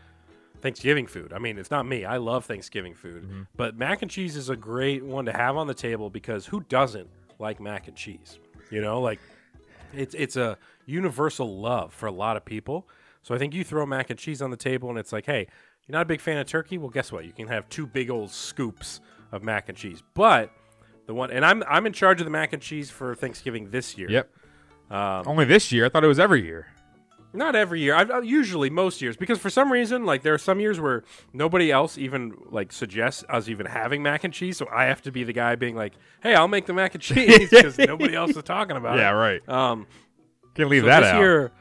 Thanksgiving 0.66 1.06
food. 1.06 1.32
I 1.32 1.38
mean, 1.38 1.58
it's 1.58 1.70
not 1.70 1.86
me. 1.86 2.04
I 2.04 2.16
love 2.16 2.44
Thanksgiving 2.44 2.94
food, 2.96 3.46
but 3.56 3.76
mac 3.78 4.02
and 4.02 4.10
cheese 4.10 4.34
is 4.34 4.48
a 4.50 4.56
great 4.56 5.04
one 5.04 5.24
to 5.26 5.32
have 5.32 5.56
on 5.56 5.68
the 5.68 5.74
table 5.74 6.10
because 6.10 6.44
who 6.46 6.60
doesn't 6.60 7.08
like 7.38 7.60
mac 7.60 7.86
and 7.86 7.96
cheese? 7.96 8.40
You 8.70 8.80
know, 8.80 9.00
like 9.00 9.20
it's 9.94 10.12
it's 10.14 10.36
a 10.36 10.58
universal 10.84 11.60
love 11.60 11.94
for 11.94 12.06
a 12.06 12.10
lot 12.10 12.36
of 12.36 12.44
people. 12.44 12.88
So 13.22 13.32
I 13.32 13.38
think 13.38 13.54
you 13.54 13.62
throw 13.62 13.86
mac 13.86 14.10
and 14.10 14.18
cheese 14.18 14.42
on 14.42 14.50
the 14.50 14.56
table 14.56 14.90
and 14.90 14.98
it's 14.98 15.12
like, 15.12 15.24
hey, 15.26 15.46
you're 15.86 15.92
not 15.92 16.02
a 16.02 16.06
big 16.06 16.20
fan 16.20 16.36
of 16.38 16.48
turkey? 16.48 16.78
Well, 16.78 16.90
guess 16.90 17.12
what? 17.12 17.24
You 17.24 17.32
can 17.32 17.46
have 17.46 17.68
two 17.68 17.86
big 17.86 18.10
old 18.10 18.32
scoops 18.32 19.00
of 19.30 19.44
mac 19.44 19.68
and 19.68 19.78
cheese. 19.78 20.02
But 20.14 20.50
the 21.06 21.14
one 21.14 21.30
and 21.30 21.44
I'm 21.44 21.62
I'm 21.68 21.86
in 21.86 21.92
charge 21.92 22.20
of 22.20 22.24
the 22.24 22.30
mac 22.30 22.52
and 22.52 22.60
cheese 22.60 22.90
for 22.90 23.14
Thanksgiving 23.14 23.70
this 23.70 23.96
year. 23.96 24.10
Yep. 24.10 24.30
Um, 24.90 25.22
Only 25.26 25.44
this 25.44 25.70
year. 25.70 25.86
I 25.86 25.88
thought 25.90 26.02
it 26.02 26.08
was 26.08 26.18
every 26.18 26.44
year. 26.44 26.66
Not 27.36 27.54
every 27.54 27.80
year. 27.80 27.94
I've, 27.94 28.10
uh, 28.10 28.20
usually 28.22 28.70
most 28.70 29.00
years 29.02 29.16
because 29.16 29.38
for 29.38 29.50
some 29.50 29.70
reason, 29.70 30.04
like 30.04 30.22
there 30.22 30.34
are 30.34 30.38
some 30.38 30.58
years 30.60 30.80
where 30.80 31.04
nobody 31.32 31.70
else 31.70 31.96
even 31.98 32.34
like 32.50 32.72
suggests 32.72 33.24
us 33.28 33.48
even 33.48 33.66
having 33.66 34.02
mac 34.02 34.24
and 34.24 34.32
cheese, 34.34 34.56
so 34.56 34.66
I 34.72 34.84
have 34.86 35.02
to 35.02 35.12
be 35.12 35.22
the 35.24 35.32
guy 35.32 35.54
being 35.56 35.76
like, 35.76 35.92
"Hey, 36.22 36.34
I'll 36.34 36.48
make 36.48 36.66
the 36.66 36.72
mac 36.72 36.94
and 36.94 37.02
cheese" 37.02 37.50
because 37.50 37.78
nobody 37.78 38.14
else 38.14 38.36
is 38.36 38.42
talking 38.42 38.76
about 38.76 38.96
Yeah, 38.98 39.10
it. 39.10 39.12
Yeah, 39.12 39.18
right. 39.18 39.48
Um, 39.48 39.86
Can't 40.54 40.68
leave 40.68 40.82
so 40.82 40.86
that 40.86 41.00
this 41.00 41.08
out. 41.10 41.20
year, 41.20 41.52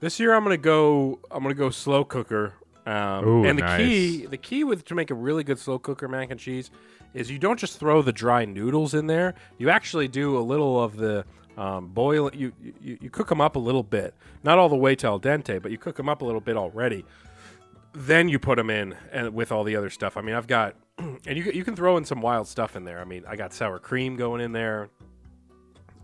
this 0.00 0.20
year 0.20 0.34
I'm 0.34 0.42
gonna 0.44 0.56
go. 0.56 1.18
I'm 1.30 1.42
gonna 1.42 1.54
go 1.54 1.70
slow 1.70 2.04
cooker. 2.04 2.54
Um, 2.86 3.26
Ooh, 3.28 3.44
and 3.44 3.58
the 3.58 3.62
nice. 3.64 3.78
key, 3.80 4.26
the 4.26 4.38
key 4.38 4.64
with 4.64 4.84
to 4.86 4.94
make 4.94 5.10
a 5.10 5.14
really 5.14 5.44
good 5.44 5.58
slow 5.58 5.78
cooker 5.78 6.08
mac 6.08 6.30
and 6.30 6.40
cheese 6.40 6.70
is 7.12 7.30
you 7.30 7.38
don't 7.38 7.58
just 7.58 7.78
throw 7.78 8.00
the 8.00 8.12
dry 8.12 8.46
noodles 8.46 8.94
in 8.94 9.06
there. 9.08 9.34
You 9.58 9.68
actually 9.68 10.08
do 10.08 10.38
a 10.38 10.40
little 10.40 10.82
of 10.82 10.96
the 10.96 11.26
um, 11.58 11.88
boil. 11.88 12.30
You, 12.34 12.52
you 12.80 12.98
you 13.02 13.10
cook 13.10 13.28
them 13.28 13.40
up 13.40 13.56
a 13.56 13.58
little 13.58 13.82
bit, 13.82 14.14
not 14.44 14.58
all 14.58 14.68
the 14.68 14.76
way 14.76 14.94
to 14.96 15.06
al 15.06 15.20
dente, 15.20 15.60
but 15.60 15.70
you 15.70 15.78
cook 15.78 15.96
them 15.96 16.08
up 16.08 16.22
a 16.22 16.24
little 16.24 16.40
bit 16.40 16.56
already. 16.56 17.04
Then 17.92 18.28
you 18.28 18.38
put 18.38 18.56
them 18.56 18.70
in 18.70 18.94
and 19.12 19.34
with 19.34 19.50
all 19.50 19.64
the 19.64 19.74
other 19.76 19.90
stuff. 19.90 20.16
I 20.16 20.20
mean, 20.22 20.34
I've 20.34 20.46
got, 20.46 20.76
and 20.98 21.26
you 21.36 21.44
you 21.52 21.64
can 21.64 21.74
throw 21.74 21.96
in 21.96 22.04
some 22.04 22.20
wild 22.20 22.46
stuff 22.48 22.76
in 22.76 22.84
there. 22.84 23.00
I 23.00 23.04
mean, 23.04 23.24
I 23.28 23.34
got 23.36 23.52
sour 23.52 23.78
cream 23.78 24.16
going 24.16 24.40
in 24.40 24.52
there. 24.52 24.88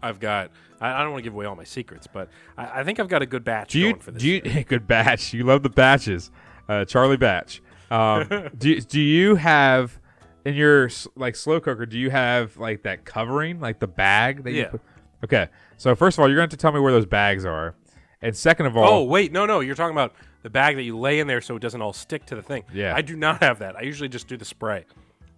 I've 0.02 0.20
got. 0.20 0.50
I, 0.80 0.92
I 0.92 1.02
don't 1.02 1.12
want 1.12 1.22
to 1.22 1.30
give 1.30 1.34
away 1.34 1.46
all 1.46 1.54
my 1.56 1.64
secrets, 1.64 2.06
but 2.06 2.28
I, 2.58 2.80
I 2.80 2.84
think 2.84 2.98
I've 3.00 3.08
got 3.08 3.22
a 3.22 3.26
good 3.26 3.44
batch 3.44 3.72
Do 3.72 3.78
you? 3.78 3.90
going 3.92 4.00
for 4.02 4.10
this. 4.10 4.22
Do 4.22 4.28
you? 4.28 4.40
Good 4.64 4.86
batch. 4.86 5.32
You 5.32 5.44
love 5.44 5.62
the 5.62 5.70
batches, 5.70 6.30
uh, 6.68 6.84
Charlie 6.84 7.16
Batch. 7.16 7.62
Um, 7.90 8.50
do 8.58 8.70
you- 8.70 8.80
Do 8.80 9.00
you 9.00 9.36
have 9.36 9.98
in 10.44 10.54
your 10.54 10.90
like 11.16 11.36
slow 11.36 11.60
cooker? 11.60 11.86
Do 11.86 11.98
you 11.98 12.10
have 12.10 12.56
like 12.56 12.82
that 12.82 13.04
covering, 13.04 13.60
like 13.60 13.78
the 13.78 13.86
bag 13.86 14.42
that 14.44 14.52
you 14.52 14.62
Yeah. 14.62 14.68
put? 14.68 14.80
Okay. 15.24 15.48
So 15.76 15.94
first 15.94 16.16
of 16.16 16.22
all, 16.22 16.28
you're 16.28 16.36
going 16.36 16.48
to 16.48 16.52
have 16.52 16.58
to 16.58 16.62
tell 16.62 16.72
me 16.72 16.80
where 16.80 16.92
those 16.92 17.06
bags 17.06 17.44
are, 17.44 17.74
and 18.22 18.36
second 18.36 18.66
of 18.66 18.76
all, 18.76 19.00
Oh 19.00 19.02
wait, 19.04 19.32
no, 19.32 19.44
no, 19.46 19.60
you're 19.60 19.74
talking 19.74 19.94
about 19.94 20.14
the 20.42 20.50
bag 20.50 20.76
that 20.76 20.82
you 20.82 20.96
lay 20.96 21.18
in 21.20 21.26
there 21.26 21.40
so 21.40 21.56
it 21.56 21.60
doesn't 21.62 21.80
all 21.82 21.92
stick 21.92 22.26
to 22.26 22.36
the 22.36 22.42
thing. 22.42 22.62
Yeah. 22.72 22.94
I 22.94 23.02
do 23.02 23.16
not 23.16 23.42
have 23.42 23.58
that. 23.58 23.76
I 23.76 23.82
usually 23.82 24.08
just 24.08 24.28
do 24.28 24.36
the 24.36 24.44
spray. 24.44 24.84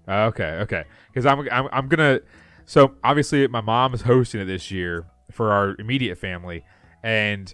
Okay, 0.09 0.59
okay. 0.63 0.85
Because 1.09 1.27
I'm, 1.27 1.49
I'm 1.51 1.69
I'm 1.73 1.89
gonna. 1.89 2.21
So 2.65 2.95
obviously, 3.03 3.47
my 3.49 3.61
mom 3.61 3.95
is 3.95 4.03
hosting 4.03 4.41
it 4.41 4.45
this 4.45 4.71
year 4.71 5.07
for 5.31 5.53
our 5.53 5.75
immediate 5.79 6.17
family, 6.19 6.65
and 7.03 7.53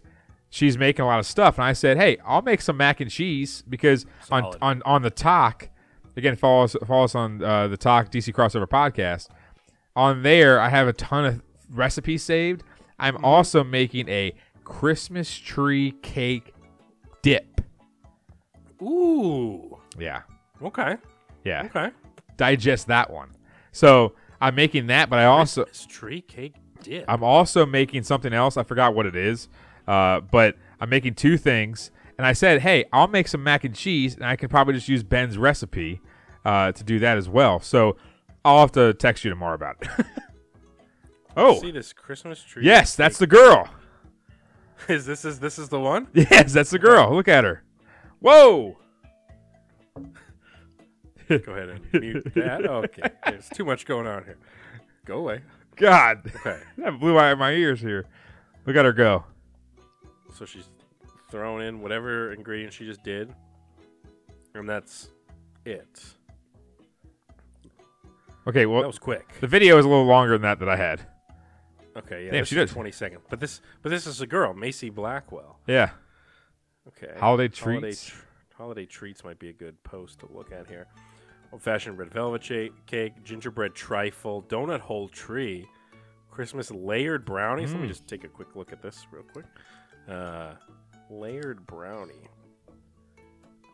she's 0.51 0.77
making 0.77 1.03
a 1.03 1.07
lot 1.07 1.19
of 1.19 1.27
stuff. 1.27 1.57
And 1.59 1.65
I 1.65 1.73
said, 1.73 1.97
hey, 1.97 2.19
I'll 2.27 2.43
make 2.43 2.61
some 2.61 2.77
mac 2.77 3.01
and 3.01 3.11
cheese 3.11 3.63
because 3.69 4.07
on 4.31 4.55
on 4.61 4.83
on 4.85 5.03
the 5.03 5.11
talk. 5.11 5.69
Again, 6.17 6.37
follow 6.37 6.65
us 6.65 6.77
follow 6.87 7.05
us 7.05 7.15
on 7.15 7.43
uh, 7.43 7.69
the 7.69 7.77
talk 7.79 8.11
DC 8.11 8.33
crossover 8.35 8.67
podcast. 8.67 9.29
On 9.97 10.23
there, 10.23 10.61
I 10.61 10.69
have 10.69 10.89
a 10.89 10.93
ton 10.93 11.25
of 11.25 11.43
recipes 11.73 12.23
saved. 12.23 12.63
I'm 12.99 13.15
Mm-hmm. 13.15 13.25
also 13.25 13.65
making 13.65 14.09
a 14.09 14.33
Christmas 14.65 15.37
tree 15.37 15.93
cake 16.03 16.55
dip. 17.23 17.61
Ooh. 18.81 19.79
Yeah, 19.99 20.23
Okay. 20.63 20.97
yeah. 21.45 21.65
Okay. 21.67 21.91
Digest 22.37 22.87
that 22.89 23.11
one. 23.11 23.31
So 23.73 24.15
I'm 24.41 24.55
making 24.55 24.87
that, 24.89 25.09
but 25.11 25.19
I 25.19 25.25
also 25.27 25.65
This 25.65 25.87
tree 25.87 26.21
cake 26.21 26.55
dip. 26.83 27.05
I'm 27.09 27.23
also 27.23 27.65
making 27.67 28.03
something 28.05 28.33
else. 28.33 28.57
I 28.57 28.63
forgot 28.63 28.95
what 28.95 29.07
it 29.07 29.15
is, 29.17 29.49
uh, 29.87 30.21
but 30.21 30.57
I'm 30.81 30.89
making 30.91 31.15
two 31.15 31.37
things. 31.37 31.91
And 32.19 32.27
I 32.27 32.33
said, 32.35 32.61
hey, 32.61 32.85
I'll 32.93 33.09
make 33.09 33.27
some 33.29 33.43
mac 33.43 33.65
and 33.65 33.75
cheese, 33.75 34.15
and 34.15 34.25
I 34.25 34.37
can 34.37 34.49
probably 34.49 34.75
just 34.75 34.89
use 34.89 35.03
Ben's 35.03 35.39
recipe 35.39 36.01
uh, 36.45 36.73
to 36.73 36.85
do 36.85 36.99
that 37.01 37.17
as 37.17 37.29
well. 37.29 37.59
So 37.61 37.97
I'll 38.45 38.61
have 38.61 38.73
to 38.73 38.93
text 38.95 39.25
you 39.25 39.31
tomorrow 39.31 39.55
about 39.55 39.77
it. 39.81 40.07
oh, 41.37 41.61
See 41.61 41.71
this 41.71 41.93
Christmas 41.93 42.43
tree. 42.43 42.65
yes, 42.65 42.95
that's 42.97 43.19
the 43.25 43.27
girl. 43.27 43.69
is 44.89 45.07
this 45.07 45.25
is 45.25 45.39
this 45.41 45.59
is 45.59 45.69
the 45.69 45.81
one? 45.81 46.09
Yes, 46.15 46.53
that's 46.53 46.71
the 46.71 46.79
girl. 46.79 47.15
Look 47.15 47.29
at 47.29 47.45
her. 47.45 47.63
Whoa. 48.21 48.77
Go 51.29 51.53
ahead 51.53 51.69
and 51.71 51.81
mute 52.03 52.25
that. 52.35 52.65
Okay. 52.69 53.03
There's 53.27 53.49
too 53.49 53.65
much 53.65 53.87
going 53.87 54.07
on 54.07 54.25
here. 54.25 54.37
Go 55.07 55.19
away. 55.19 55.41
God, 55.77 56.31
Okay. 56.37 56.61
that 56.79 57.01
blew 57.01 57.19
out 57.19 57.39
my 57.39 57.53
ears 57.53 57.81
here. 57.81 58.05
Look 58.67 58.77
at 58.77 58.85
her 58.85 58.93
go. 58.93 59.25
So 60.35 60.45
she's 60.45 60.69
throwing 61.31 61.67
in 61.67 61.81
whatever 61.81 62.33
ingredient 62.33 62.75
she 62.75 62.85
just 62.85 63.03
did, 63.03 63.33
and 64.55 64.69
that's 64.69 65.09
it. 65.65 66.05
Okay, 68.47 68.67
well, 68.67 68.81
That 68.83 68.87
was 68.89 68.99
quick. 68.99 69.27
the 69.41 69.47
video 69.47 69.79
is 69.79 69.87
a 69.87 69.89
little 69.89 70.05
longer 70.05 70.33
than 70.35 70.43
that 70.43 70.59
that 70.59 70.69
I 70.69 70.77
had. 70.77 71.01
Okay, 71.97 72.25
yeah, 72.27 72.31
Damn, 72.33 72.45
she 72.45 72.55
did. 72.55 72.69
20 72.69 72.91
seconds. 72.91 73.23
But 73.29 73.41
this, 73.41 73.61
but 73.83 73.91
this 73.91 74.07
is 74.07 74.21
a 74.21 74.27
girl, 74.27 74.55
Macy 74.55 74.89
Blackwell. 74.91 75.59
Yeah. 75.67 75.91
Okay. 76.89 77.13
Holiday 77.19 77.55
Holiday, 77.55 77.81
treats. 77.89 78.07
tr- 78.07 78.17
holiday 78.57 78.87
treats 78.87 79.25
might 79.25 79.39
be 79.39 79.49
a 79.51 79.53
good 79.53 79.83
post 79.85 80.21
to 80.21 80.29
look 80.33 80.53
at 80.53 80.69
here. 80.69 80.87
Old-fashioned 81.53 81.99
red 81.99 82.11
velvet 82.13 82.41
cha- 82.43 82.75
cake, 82.87 83.23
gingerbread 83.25 83.75
trifle, 83.75 84.43
donut 84.49 84.81
hole 84.81 85.09
tree, 85.09 85.67
Christmas 86.31 86.71
layered 86.71 87.25
brownies. 87.27 87.71
Mm. 87.71 87.75
Let 87.75 87.83
me 87.83 87.89
just 87.89 88.07
take 88.09 88.25
a 88.25 88.29
quick 88.29 88.57
look 88.57 88.73
at 88.73 88.81
this 88.81 89.07
real 89.13 89.25
quick. 89.25 89.45
Uh, 90.09 90.53
layered 91.11 91.67
brownie. 91.67 92.29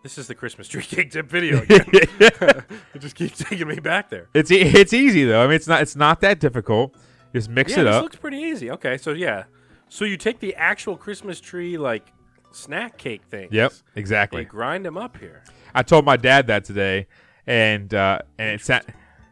This 0.02 0.18
is 0.18 0.26
the 0.26 0.34
Christmas 0.34 0.66
tree 0.68 0.82
cake 0.84 1.10
tip 1.12 1.28
video 1.30 1.58
again. 1.62 1.84
it 2.20 2.98
just 2.98 3.14
keeps 3.14 3.38
taking 3.38 3.68
me 3.68 3.76
back 3.78 4.10
there. 4.10 4.28
It's 4.34 4.50
e- 4.50 4.60
it's 4.60 4.92
easy 4.92 5.24
though. 5.24 5.42
I 5.42 5.46
mean, 5.46 5.54
it's 5.56 5.68
not 5.68 5.82
it's 5.82 5.96
not 5.96 6.20
that 6.22 6.40
difficult. 6.40 6.96
Just 7.34 7.48
mix 7.48 7.72
yeah, 7.72 7.80
it 7.80 7.86
up. 7.86 7.94
this 7.94 8.02
looks 8.02 8.16
pretty 8.16 8.38
easy. 8.38 8.70
Okay, 8.70 8.96
so 8.96 9.12
yeah, 9.12 9.44
so 9.88 10.04
you 10.04 10.16
take 10.16 10.40
the 10.40 10.54
actual 10.54 10.96
Christmas 10.96 11.40
tree 11.40 11.76
like 11.76 12.06
snack 12.50 12.96
cake 12.98 13.22
things. 13.30 13.52
Yep, 13.52 13.72
exactly. 13.96 14.42
you 14.42 14.46
grind 14.48 14.84
them 14.84 14.96
up 14.96 15.16
here. 15.18 15.42
I 15.74 15.82
told 15.82 16.04
my 16.04 16.16
dad 16.16 16.46
that 16.46 16.64
today, 16.64 17.06
and 17.46 17.92
uh, 17.92 18.20
and 18.38 18.50
it 18.50 18.60
sa- 18.62 18.80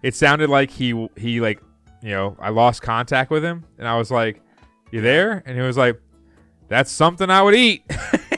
it 0.02 0.14
sounded 0.14 0.50
like 0.50 0.70
he 0.70 1.08
he 1.16 1.40
like 1.40 1.60
you 2.02 2.10
know 2.10 2.36
I 2.38 2.50
lost 2.50 2.82
contact 2.82 3.30
with 3.30 3.42
him, 3.42 3.64
and 3.78 3.88
I 3.88 3.96
was 3.96 4.10
like, 4.10 4.42
"You 4.90 5.00
there?" 5.00 5.42
And 5.46 5.56
he 5.56 5.62
was 5.62 5.76
like, 5.76 6.00
"That's 6.68 6.90
something 6.90 7.30
I 7.30 7.42
would 7.42 7.54
eat." 7.54 7.84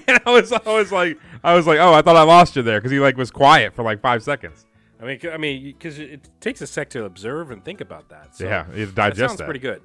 and 0.06 0.20
I 0.24 0.30
was 0.30 0.52
I 0.52 0.60
was 0.66 0.92
like 0.92 1.18
I 1.42 1.54
was 1.54 1.66
like, 1.66 1.78
"Oh, 1.78 1.92
I 1.92 2.02
thought 2.02 2.16
I 2.16 2.22
lost 2.22 2.56
you 2.56 2.62
there," 2.62 2.80
because 2.80 2.92
he 2.92 3.00
like 3.00 3.16
was 3.16 3.30
quiet 3.30 3.74
for 3.74 3.82
like 3.82 4.00
five 4.00 4.22
seconds. 4.22 4.66
I 5.00 5.04
mean, 5.04 5.20
I 5.32 5.36
mean, 5.36 5.64
because 5.64 5.98
it, 5.98 6.10
it 6.10 6.28
takes 6.40 6.60
a 6.60 6.66
sec 6.66 6.90
to 6.90 7.04
observe 7.04 7.50
and 7.50 7.64
think 7.64 7.80
about 7.80 8.08
that. 8.08 8.36
So 8.36 8.44
yeah, 8.44 8.66
you 8.72 8.80
have 8.80 8.90
to 8.90 8.94
that 8.94 9.16
sounds 9.16 9.36
that. 9.36 9.44
pretty 9.44 9.60
good. 9.60 9.80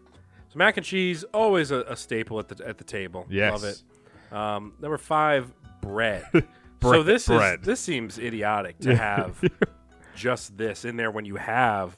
So 0.50 0.58
mac 0.58 0.78
and 0.78 0.86
cheese, 0.86 1.24
always 1.34 1.72
a, 1.72 1.82
a 1.82 1.96
staple 1.96 2.40
at 2.40 2.48
the 2.48 2.68
at 2.68 2.78
the 2.78 2.84
table. 2.84 3.26
Yes. 3.30 3.52
love 3.52 3.64
it. 3.64 4.36
Um, 4.36 4.74
number 4.80 4.98
five, 4.98 5.54
bread. 5.82 6.26
so 6.82 7.04
this 7.04 7.28
bread. 7.28 7.60
is 7.62 7.66
this 7.66 7.80
seems 7.80 8.18
idiotic 8.18 8.80
to 8.80 8.96
have 8.96 9.42
just 10.16 10.58
this 10.58 10.86
in 10.86 10.96
there 10.96 11.12
when 11.12 11.26
you 11.26 11.36
have 11.36 11.98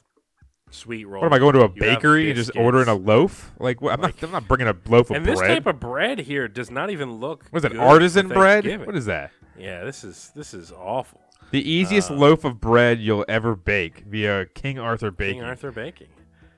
sweet 0.70 1.06
roll. 1.06 1.22
What 1.22 1.28
am 1.28 1.32
I 1.32 1.38
going 1.38 1.54
to 1.54 1.60
a 1.60 1.72
You 1.74 1.80
bakery 1.80 2.28
and 2.28 2.36
just 2.36 2.54
ordering 2.56 2.88
a 2.88 2.94
loaf? 2.94 3.52
Like, 3.58 3.80
what? 3.80 3.94
I'm 3.94 4.00
not. 4.00 4.22
I'm 4.22 4.32
not 4.32 4.46
bringing 4.46 4.68
a 4.68 4.76
loaf 4.88 5.06
of 5.06 5.08
bread. 5.08 5.16
And 5.16 5.26
this 5.26 5.40
type 5.40 5.66
of 5.66 5.80
bread 5.80 6.18
here 6.18 6.48
does 6.48 6.70
not 6.70 6.90
even 6.90 7.14
look. 7.14 7.46
what 7.50 7.64
is 7.64 7.72
it? 7.72 7.78
Artisan 7.78 8.28
bread? 8.28 8.86
What 8.86 8.96
is 8.96 9.06
that? 9.06 9.30
Yeah, 9.58 9.84
this 9.84 10.04
is 10.04 10.32
this 10.34 10.52
is 10.52 10.72
awful. 10.72 11.20
The 11.52 11.68
easiest 11.70 12.10
Uh, 12.10 12.14
loaf 12.14 12.44
of 12.44 12.60
bread 12.60 13.00
you'll 13.00 13.24
ever 13.28 13.54
bake 13.54 14.04
via 14.08 14.46
King 14.46 14.78
Arthur 14.78 15.10
Baking. 15.10 15.40
King 15.40 15.44
Arthur 15.44 15.70
Baking. 15.70 16.08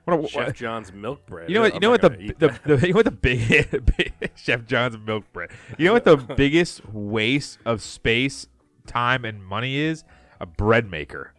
What, 0.05 0.13
a- 0.13 0.17
what- 0.17 0.29
Chef 0.31 0.53
John's 0.55 0.91
milk 0.91 1.25
bread. 1.27 1.49
You 1.49 1.55
know 1.55 1.61
what? 1.61 1.71
I'm 1.71 1.75
You 1.75 1.79
know 1.81 1.89
what 1.91 2.01
the, 2.01 2.09
the, 2.09 2.59
the 2.77 2.87
you 2.87 2.93
know 2.93 2.97
what 2.97 3.05
the 3.05 3.11
big 3.11 4.13
Chef 4.35 4.65
John's 4.65 4.97
milk 4.97 5.25
bread. 5.31 5.49
You 5.77 5.85
know 5.85 5.93
what 5.93 6.05
the 6.05 6.17
biggest 6.35 6.85
waste 6.91 7.59
of 7.65 7.81
space, 7.81 8.47
time, 8.87 9.25
and 9.25 9.43
money 9.43 9.75
is? 9.77 10.03
A 10.39 10.45
bread 10.45 10.89
maker. 10.89 11.33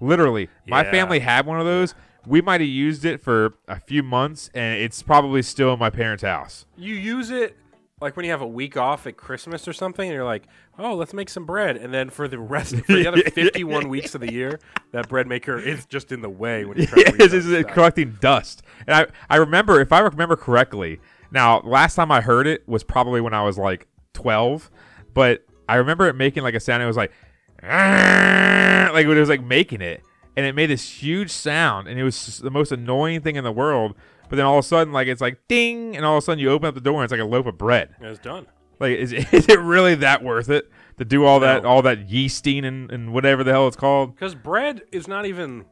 Literally, 0.00 0.48
my 0.66 0.84
family 0.84 1.20
had 1.20 1.46
one 1.46 1.58
of 1.58 1.66
those. 1.66 1.94
We 2.26 2.40
might 2.40 2.60
have 2.60 2.68
used 2.70 3.04
it 3.04 3.20
for 3.20 3.54
a 3.66 3.80
few 3.80 4.02
months, 4.04 4.48
and 4.54 4.78
it's 4.78 5.02
probably 5.02 5.42
still 5.42 5.72
in 5.72 5.78
my 5.80 5.90
parents' 5.90 6.22
house. 6.22 6.66
you 6.76 6.94
use 6.94 7.30
it 7.30 7.56
like 8.02 8.16
when 8.16 8.24
you 8.24 8.32
have 8.32 8.42
a 8.42 8.46
week 8.46 8.76
off 8.76 9.06
at 9.06 9.16
Christmas 9.16 9.66
or 9.66 9.72
something, 9.72 10.08
and 10.08 10.14
you're 10.14 10.24
like, 10.24 10.46
"Oh, 10.78 10.94
let's 10.94 11.14
make 11.14 11.30
some 11.30 11.46
bread," 11.46 11.76
and 11.76 11.94
then 11.94 12.10
for 12.10 12.28
the 12.28 12.38
rest 12.38 12.74
for 12.84 12.94
the 12.94 13.06
other 13.06 13.22
51 13.30 13.88
weeks 13.88 14.14
of 14.14 14.20
the 14.20 14.32
year, 14.32 14.58
that 14.90 15.08
bread 15.08 15.26
maker 15.26 15.58
is 15.58 15.86
just 15.86 16.12
in 16.12 16.20
the 16.20 16.28
way 16.28 16.64
when 16.64 16.78
you 16.78 16.86
try 16.88 17.04
to 17.04 17.22
it's, 17.22 17.32
it's 17.32 17.72
collecting 17.72 18.18
dust. 18.20 18.62
And 18.86 18.94
I, 18.94 19.06
I 19.30 19.36
remember, 19.36 19.80
if 19.80 19.92
I 19.92 20.00
remember 20.00 20.36
correctly, 20.36 21.00
now 21.30 21.60
last 21.60 21.94
time 21.94 22.10
I 22.10 22.20
heard 22.20 22.46
it 22.46 22.68
was 22.68 22.82
probably 22.82 23.20
when 23.20 23.32
I 23.32 23.42
was 23.42 23.56
like 23.56 23.86
12, 24.14 24.70
but 25.14 25.46
I 25.68 25.76
remember 25.76 26.08
it 26.08 26.14
making 26.14 26.42
like 26.42 26.54
a 26.54 26.60
sound. 26.60 26.82
It 26.82 26.86
was 26.86 26.96
like, 26.96 27.12
like 27.62 29.06
when 29.06 29.16
it 29.16 29.20
was 29.20 29.28
like 29.28 29.44
making 29.44 29.80
it, 29.80 30.02
and 30.36 30.44
it 30.44 30.54
made 30.54 30.66
this 30.66 31.02
huge 31.02 31.30
sound, 31.30 31.88
and 31.88 31.98
it 31.98 32.04
was 32.04 32.38
the 32.38 32.50
most 32.50 32.72
annoying 32.72 33.20
thing 33.20 33.36
in 33.36 33.44
the 33.44 33.52
world. 33.52 33.94
But 34.32 34.36
then 34.36 34.46
all 34.46 34.56
of 34.58 34.64
a 34.64 34.66
sudden, 34.66 34.94
like 34.94 35.08
it's 35.08 35.20
like 35.20 35.46
ding, 35.46 35.94
and 35.94 36.06
all 36.06 36.16
of 36.16 36.22
a 36.22 36.24
sudden 36.24 36.38
you 36.38 36.48
open 36.50 36.66
up 36.66 36.74
the 36.74 36.80
door 36.80 36.94
and 36.94 37.04
it's 37.04 37.10
like 37.10 37.20
a 37.20 37.24
loaf 37.30 37.44
of 37.44 37.58
bread. 37.58 37.94
It 38.00 38.06
was 38.06 38.18
done. 38.18 38.46
Like, 38.80 38.96
is, 38.96 39.12
is 39.30 39.46
it 39.46 39.60
really 39.60 39.94
that 39.96 40.24
worth 40.24 40.48
it 40.48 40.72
to 40.96 41.04
do 41.04 41.26
all 41.26 41.40
that, 41.40 41.64
No. 41.64 41.68
all 41.68 41.82
that 41.82 42.08
yeasting 42.08 42.64
and, 42.64 42.90
and 42.90 43.12
whatever 43.12 43.44
the 43.44 43.50
hell 43.52 43.68
it's 43.68 43.76
called? 43.76 44.14
Because 44.14 44.34
bread 44.34 44.80
is 44.90 45.06
not 45.06 45.26
even. 45.26 45.66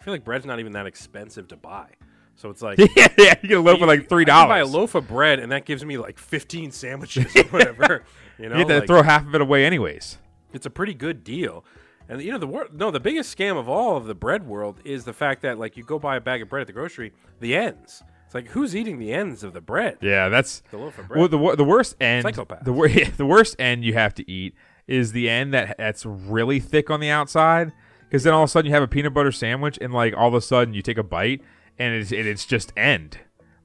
I 0.00 0.02
feel 0.02 0.12
like 0.12 0.24
bread's 0.24 0.44
not 0.44 0.58
even 0.58 0.72
that 0.72 0.86
expensive 0.86 1.46
to 1.48 1.56
buy. 1.56 1.86
So 2.34 2.50
it's 2.50 2.62
like 2.62 2.78
yeah, 2.96 3.06
yeah, 3.16 3.34
you 3.42 3.48
get 3.48 3.58
a 3.58 3.60
loaf 3.60 3.78
for 3.78 3.86
like 3.86 4.08
three 4.08 4.24
I 4.24 4.26
can 4.26 4.48
buy 4.48 4.58
a 4.58 4.66
loaf 4.66 4.96
of 4.96 5.06
bread, 5.06 5.38
and 5.38 5.52
that 5.52 5.64
gives 5.64 5.84
me 5.84 5.96
like 5.96 6.18
15 6.18 6.72
sandwiches 6.72 7.36
or 7.36 7.42
whatever. 7.50 8.02
you 8.40 8.48
know, 8.48 8.54
You 8.56 8.58
have 8.62 8.68
to 8.68 8.78
like, 8.80 8.86
throw 8.88 9.02
half 9.04 9.24
of 9.24 9.36
it 9.36 9.40
away 9.40 9.64
anyways. 9.64 10.18
it's 10.52 10.66
a 10.66 10.70
pretty 10.70 10.94
good 10.94 11.22
deal. 11.22 11.64
And 12.10 12.20
you 12.20 12.32
know 12.32 12.38
the 12.38 12.46
wor- 12.46 12.68
no, 12.72 12.90
the 12.90 13.00
biggest 13.00 13.36
scam 13.36 13.56
of 13.56 13.68
all 13.68 13.96
of 13.96 14.04
the 14.06 14.14
bread 14.14 14.46
world 14.46 14.80
is 14.84 15.04
the 15.04 15.12
fact 15.12 15.42
that 15.42 15.58
like 15.58 15.76
you 15.76 15.84
go 15.84 15.98
buy 15.98 16.16
a 16.16 16.20
bag 16.20 16.42
of 16.42 16.48
bread 16.48 16.60
at 16.62 16.66
the 16.66 16.72
grocery, 16.72 17.12
the 17.40 17.54
ends. 17.56 18.02
It's 18.26 18.34
like 18.34 18.48
who's 18.48 18.74
eating 18.76 18.98
the 18.98 19.12
ends 19.12 19.42
of 19.42 19.52
the 19.54 19.60
bread? 19.60 19.98
Yeah, 20.02 20.28
that's 20.28 20.62
The 20.70 20.76
loaf 20.78 20.98
of 20.98 21.08
bread. 21.08 21.18
well. 21.18 21.28
The 21.28 21.56
the 21.56 21.64
worst 21.64 21.96
end, 22.00 22.26
Psychopaths. 22.26 22.64
the 22.64 22.72
wor- 22.72 22.88
the 23.16 23.26
worst 23.26 23.56
end 23.58 23.84
you 23.84 23.94
have 23.94 24.14
to 24.14 24.30
eat 24.30 24.54
is 24.86 25.12
the 25.12 25.30
end 25.30 25.54
that 25.54 25.76
that's 25.78 26.04
really 26.04 26.58
thick 26.60 26.90
on 26.90 27.00
the 27.00 27.10
outside. 27.10 27.72
Because 28.08 28.24
then 28.24 28.32
all 28.34 28.42
of 28.42 28.48
a 28.48 28.50
sudden 28.50 28.68
you 28.68 28.74
have 28.74 28.82
a 28.82 28.88
peanut 28.88 29.14
butter 29.14 29.30
sandwich, 29.30 29.78
and 29.80 29.92
like 29.94 30.14
all 30.16 30.26
of 30.28 30.34
a 30.34 30.40
sudden 30.40 30.74
you 30.74 30.82
take 30.82 30.98
a 30.98 31.04
bite, 31.04 31.42
and 31.78 31.94
it's 31.94 32.10
and 32.10 32.26
it's 32.26 32.44
just 32.44 32.72
end. 32.76 33.18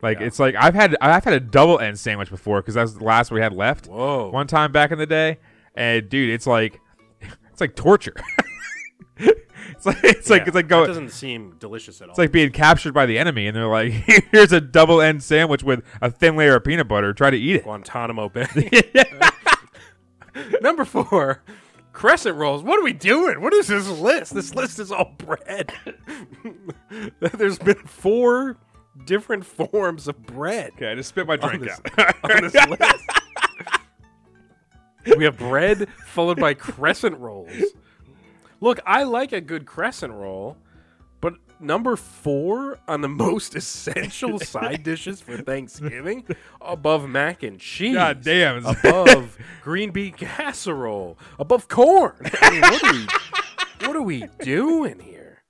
Like 0.04 0.20
Yeah. 0.20 0.28
it's 0.28 0.40
like 0.40 0.54
I've 0.56 0.76
had 0.76 0.96
I've 1.02 1.24
had 1.24 1.34
a 1.34 1.40
double 1.40 1.80
end 1.80 1.98
sandwich 2.00 2.30
before 2.30 2.62
because 2.62 2.76
that's 2.76 2.94
the 2.94 3.04
last 3.04 3.32
we 3.32 3.42
had 3.42 3.54
left. 3.54 3.88
Whoa. 3.88 4.30
One 4.30 4.46
time 4.46 4.72
back 4.72 4.92
in 4.92 5.00
the 5.00 5.08
day, 5.08 5.40
and 5.74 6.08
dude, 6.10 6.30
it's 6.30 6.46
like 6.46 6.80
it's 7.56 7.62
like 7.62 7.74
torture. 7.74 8.14
it's 9.18 9.86
like 9.86 10.04
it's 10.04 10.30
like 10.30 10.42
it's 10.46 10.56
like 10.56 10.68
that 10.68 10.68
going 10.68 10.88
doesn't 10.88 11.12
seem 11.12 11.56
delicious 11.58 12.02
at 12.02 12.10
all. 12.10 12.12
it's 12.12 12.20
like 12.20 12.34
being 12.34 12.52
captured 12.52 12.94
by 12.94 13.06
the 13.06 13.18
enemy, 13.18 13.48
and 13.48 13.56
they're 13.56 13.66
like, 13.66 13.92
"Here's 14.32 14.52
a 14.52 14.60
double 14.60 15.00
end 15.00 15.24
sandwich 15.24 15.64
with 15.64 15.86
a 16.02 16.12
thin 16.12 16.36
layer 16.36 16.58
of 16.58 16.66
peanut 16.66 16.90
butter. 16.90 17.14
Try 17.14 17.30
to 17.30 17.38
eat 17.38 17.56
it." 17.56 17.64
Guantanamo 17.64 18.28
Bay. 18.28 18.46
Number 20.62 20.84
four, 20.84 21.44
crescent 21.94 22.36
rolls. 22.36 22.62
What 22.62 22.78
are 22.78 22.84
we 22.84 22.92
doing? 22.92 23.40
What 23.40 23.54
is 23.54 23.68
this 23.68 23.88
list? 23.88 24.34
This 24.34 24.54
list 24.54 24.78
is 24.80 24.92
all 24.92 25.16
bread. 25.18 25.72
There's 27.22 27.58
been 27.58 27.76
four 27.76 28.58
different 29.06 29.46
forms 29.46 30.10
of 30.10 30.22
bread 30.26 30.72
Okay, 30.76 30.92
I 30.92 30.96
just 30.96 31.08
spit 31.10 31.26
my 31.26 31.38
on 31.38 31.58
drink 31.58 31.64
this, 31.64 31.80
out. 31.98 32.16
on 32.26 32.42
this 32.42 32.54
list. 32.54 33.06
We 35.18 35.24
have 35.26 35.38
bread 35.38 35.88
followed 36.08 36.40
by 36.40 36.54
crescent 36.54 37.18
rolls. 37.20 37.52
Look, 38.62 38.80
I 38.86 39.04
like 39.04 39.32
a 39.32 39.42
good 39.42 39.66
crescent 39.66 40.14
roll, 40.14 40.58
but 41.22 41.34
number 41.60 41.96
four 41.96 42.80
on 42.88 43.02
the 43.02 43.08
most 43.26 43.56
essential 43.56 44.40
side 44.40 44.84
dishes 44.84 45.22
for 45.22 45.38
Thanksgiving, 45.38 46.26
above 46.62 47.08
mac 47.08 47.44
and 47.44 47.60
cheese, 47.60 47.96
God 47.96 48.22
damn, 48.22 48.66
above 48.66 49.38
green 49.62 49.92
bean 49.92 50.14
casserole, 50.14 51.18
above 51.38 51.68
corn. 51.68 52.16
I 52.42 52.50
mean, 52.52 52.62
what 52.62 52.84
are 52.84 52.94
we, 52.94 53.08
what 53.88 53.96
are 53.96 54.02
we 54.02 54.26
doing 54.42 55.00
here? 55.00 55.42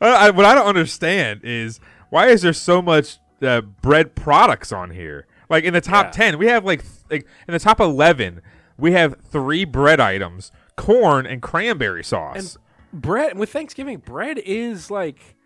I, 0.00 0.28
I- 0.28 0.30
what 0.30 0.44
I 0.44 0.54
don't 0.54 0.66
understand 0.66 1.40
is 1.44 1.78
why 2.10 2.28
is 2.28 2.42
there 2.42 2.52
so 2.52 2.80
much 2.82 3.18
uh, 3.42 3.60
bread 3.60 4.14
products 4.14 4.72
on 4.72 4.90
here? 4.90 5.26
Like 5.50 5.64
in 5.64 5.72
the 5.74 5.80
top 5.80 6.06
Yeah. 6.06 6.10
ten, 6.10 6.38
we 6.38 6.46
have 6.46 6.64
like 6.64 6.80
th- 6.82 6.92
like 7.10 7.26
in 7.46 7.52
the 7.52 7.58
top 7.58 7.78
eleven, 7.80 8.40
we 8.78 8.92
have 8.92 9.16
three 9.20 9.64
bread 9.64 10.00
items: 10.00 10.50
corn 10.76 11.26
and 11.26 11.40
cranberry 11.42 12.04
sauce. 12.04 12.58
bread 12.92 13.36
with 13.38 13.50
Thanksgiving, 13.50 13.98
bread 13.98 14.38
is 14.38 14.90
like 14.90 15.36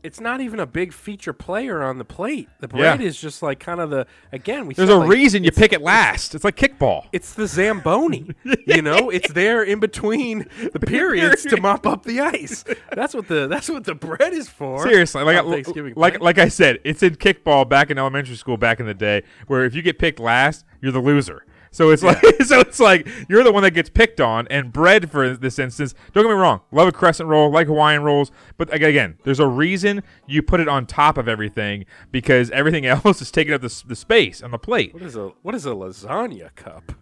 it's 0.00 0.20
not 0.20 0.40
even 0.40 0.60
a 0.60 0.66
big 0.66 0.92
feature 0.92 1.32
player 1.32 1.82
on 1.82 1.98
the 1.98 2.04
plate. 2.04 2.48
The 2.60 2.68
bread 2.68 3.00
Yeah. 3.00 3.06
is 3.08 3.20
just 3.20 3.42
like 3.42 3.58
kind 3.58 3.80
of 3.80 3.90
the 3.90 4.06
again. 4.30 4.66
We 4.68 4.74
There's 4.74 4.88
a 4.88 4.96
like, 4.96 5.08
reason 5.08 5.42
you 5.42 5.50
pick 5.50 5.72
it 5.72 5.82
last. 5.82 6.36
It's 6.36 6.44
like 6.44 6.54
kickball. 6.56 7.06
It's 7.12 7.34
the 7.34 7.48
zamboni, 7.48 8.30
you 8.66 8.80
know. 8.80 9.10
It's 9.10 9.32
there 9.32 9.60
in 9.64 9.80
between 9.80 10.46
the 10.72 10.78
periods 10.86 11.42
to 11.46 11.60
mop 11.60 11.84
up 11.84 12.04
the 12.04 12.20
ice. 12.20 12.64
That's 12.92 13.12
what 13.12 13.26
the 13.26 13.48
that's 13.48 13.68
what 13.68 13.84
the 13.84 13.96
bread 13.96 14.32
is 14.32 14.48
for. 14.48 14.84
Seriously, 14.88 15.24
like 15.24 15.44
Thanksgiving 15.44 15.94
like 15.96 16.20
like 16.20 16.38
I 16.38 16.48
said, 16.48 16.78
it's 16.84 17.02
in 17.02 17.16
kickball 17.16 17.68
back 17.68 17.90
in 17.90 17.98
elementary 17.98 18.36
school 18.36 18.56
back 18.56 18.78
in 18.78 18.86
the 18.86 18.94
day, 18.94 19.24
where 19.48 19.64
if 19.64 19.74
you 19.74 19.82
get 19.82 19.98
picked 19.98 20.20
last, 20.20 20.64
you're 20.80 20.92
the 20.92 21.00
loser. 21.00 21.44
So 21.70 21.90
it's 21.90 22.02
like 22.02 22.18
so 22.44 22.60
it's 22.60 22.80
like 22.80 23.08
you're 23.28 23.44
the 23.44 23.52
one 23.52 23.62
that 23.62 23.72
gets 23.72 23.90
picked 23.90 24.20
on, 24.20 24.46
and 24.48 24.72
bread 24.72 25.10
for 25.10 25.36
this 25.36 25.58
instance. 25.58 25.94
Don't 26.12 26.24
get 26.24 26.30
me 26.30 26.34
wrong, 26.34 26.60
love 26.72 26.88
a 26.88 26.92
crescent 26.92 27.28
roll, 27.28 27.50
like 27.50 27.66
Hawaiian 27.66 28.02
rolls, 28.02 28.30
but 28.56 28.72
again, 28.72 29.18
there's 29.24 29.40
a 29.40 29.46
reason 29.46 30.02
you 30.26 30.42
put 30.42 30.60
it 30.60 30.68
on 30.68 30.86
top 30.86 31.18
of 31.18 31.28
everything 31.28 31.84
because 32.10 32.50
everything 32.50 32.86
else 32.86 33.20
is 33.20 33.30
taking 33.30 33.54
up 33.54 33.60
the, 33.60 33.82
the 33.86 33.96
space 33.96 34.42
on 34.42 34.50
the 34.50 34.58
plate. 34.58 34.94
What 34.94 35.02
is 35.02 35.16
a 35.16 35.32
what 35.42 35.54
is 35.54 35.66
a 35.66 35.70
lasagna 35.70 36.54
cup? 36.54 36.92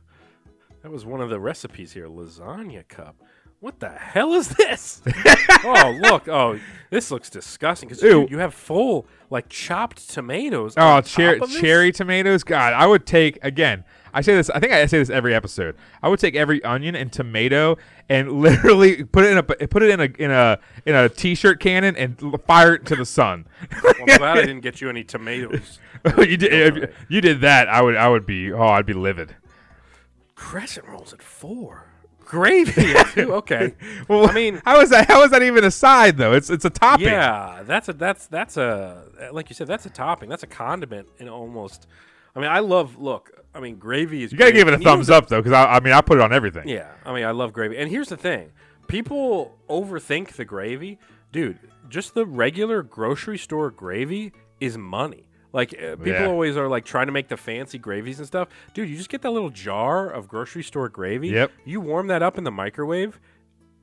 That 0.82 0.90
was 0.90 1.04
one 1.04 1.20
of 1.20 1.30
the 1.30 1.40
recipes 1.40 1.92
here. 1.92 2.06
Lasagna 2.08 2.86
cup. 2.86 3.16
What 3.60 3.80
the 3.80 3.88
hell 3.88 4.34
is 4.34 4.48
this? 4.48 5.02
oh 5.64 5.98
look! 6.00 6.28
Oh, 6.28 6.60
this 6.90 7.10
looks 7.10 7.30
disgusting. 7.30 7.88
Because 7.88 8.02
you 8.02 8.38
have 8.38 8.52
full 8.54 9.06
like 9.30 9.48
chopped 9.48 10.10
tomatoes. 10.10 10.74
Oh, 10.76 10.86
on 10.86 11.02
cher- 11.04 11.34
top 11.34 11.44
of 11.44 11.50
this? 11.50 11.60
cherry 11.60 11.90
tomatoes. 11.90 12.44
God, 12.44 12.74
I 12.74 12.86
would 12.86 13.06
take 13.06 13.38
again. 13.42 13.84
I 14.14 14.20
say 14.20 14.34
this. 14.34 14.48
I 14.50 14.60
think 14.60 14.72
I 14.72 14.86
say 14.86 14.98
this 14.98 15.10
every 15.10 15.34
episode. 15.34 15.76
I 16.02 16.08
would 16.08 16.18
take 16.18 16.34
every 16.34 16.62
onion 16.64 16.94
and 16.94 17.12
tomato 17.12 17.76
and 18.08 18.32
literally 18.40 19.04
put 19.04 19.24
it 19.24 19.32
in 19.32 19.38
a 19.38 19.42
put 19.42 19.82
it 19.82 19.90
in 19.90 20.00
a 20.00 20.22
in 20.22 20.30
a 20.30 20.58
in 20.84 20.94
a 20.94 21.08
t-shirt 21.08 21.60
cannon 21.60 21.96
and 21.96 22.18
fire 22.46 22.74
it 22.74 22.86
to 22.86 22.96
the 22.96 23.04
sun. 23.06 23.46
Well, 23.82 23.94
I'm 24.00 24.18
glad 24.18 24.38
I 24.38 24.42
didn't 24.42 24.60
get 24.60 24.80
you 24.80 24.88
any 24.88 25.04
tomatoes. 25.04 25.78
you 26.18 26.36
did 26.36 26.52
if 26.52 26.94
you- 27.08 27.20
did 27.20 27.40
that. 27.42 27.68
I 27.68 27.82
would 27.82 27.96
I 27.96 28.08
would 28.08 28.26
be 28.26 28.52
oh 28.52 28.62
I'd 28.68 28.86
be 28.86 28.92
livid. 28.94 29.36
Crescent 30.34 30.86
rolls 30.86 31.12
at 31.12 31.22
four. 31.22 31.84
Gravy 32.24 32.94
at 32.96 33.06
two. 33.14 33.32
Okay. 33.34 33.74
Well, 34.08 34.28
I 34.28 34.32
mean, 34.32 34.60
how 34.64 34.80
is 34.80 34.90
that? 34.90 35.06
How 35.08 35.22
is 35.22 35.30
that 35.30 35.42
even 35.42 35.62
a 35.64 35.70
side 35.70 36.16
though? 36.16 36.32
It's 36.32 36.50
it's 36.50 36.64
a 36.64 36.70
topping. 36.70 37.06
Yeah, 37.06 37.62
that's 37.64 37.88
a 37.88 37.92
that's 37.92 38.26
that's 38.26 38.56
a 38.56 39.04
like 39.32 39.48
you 39.48 39.54
said 39.54 39.68
that's 39.68 39.86
a 39.86 39.90
topping. 39.90 40.28
That's 40.28 40.42
a 40.42 40.46
condiment 40.48 41.08
in 41.18 41.28
almost. 41.28 41.86
I 42.36 42.40
mean, 42.40 42.50
I 42.50 42.58
love. 42.60 42.98
Look, 42.98 43.30
I 43.54 43.60
mean, 43.60 43.76
gravy 43.76 44.22
is. 44.22 44.30
You 44.32 44.38
gotta 44.38 44.52
great. 44.52 44.60
give 44.60 44.68
it 44.68 44.72
a 44.72 44.74
And 44.74 44.84
thumbs 44.84 45.08
up 45.10 45.28
though, 45.28 45.40
because 45.42 45.52
I, 45.52 45.76
I 45.76 45.80
mean 45.80 45.92
I 45.94 46.00
put 46.02 46.18
it 46.18 46.22
on 46.22 46.32
everything. 46.32 46.68
Yeah, 46.68 46.92
I 47.04 47.14
mean, 47.14 47.24
I 47.24 47.30
love 47.32 47.52
gravy. 47.52 47.76
And 47.78 47.90
here's 47.90 48.08
the 48.10 48.16
thing: 48.16 48.52
people 48.88 49.56
overthink 49.68 50.32
the 50.32 50.44
gravy, 50.44 50.98
dude. 51.32 51.58
Just 51.88 52.14
the 52.14 52.26
regular 52.26 52.82
grocery 52.82 53.38
store 53.38 53.70
gravy 53.70 54.32
is 54.60 54.76
money. 54.76 55.28
Like 55.52 55.72
uh, 55.74 55.96
people 55.96 56.08
Yeah. 56.12 56.26
always 56.26 56.56
are 56.56 56.68
like 56.68 56.84
trying 56.84 57.06
to 57.06 57.12
make 57.12 57.28
the 57.28 57.36
fancy 57.36 57.78
gravies 57.78 58.18
and 58.18 58.26
stuff. 58.26 58.48
Dude, 58.74 58.88
you 58.90 58.96
just 58.96 59.08
get 59.08 59.22
that 59.22 59.30
little 59.30 59.50
jar 59.50 60.10
of 60.10 60.28
grocery 60.28 60.62
store 60.64 60.88
gravy. 60.88 61.28
Yep. 61.28 61.52
You 61.64 61.80
warm 61.80 62.08
that 62.08 62.22
up 62.22 62.36
in 62.36 62.44
the 62.44 62.50
microwave. 62.50 63.18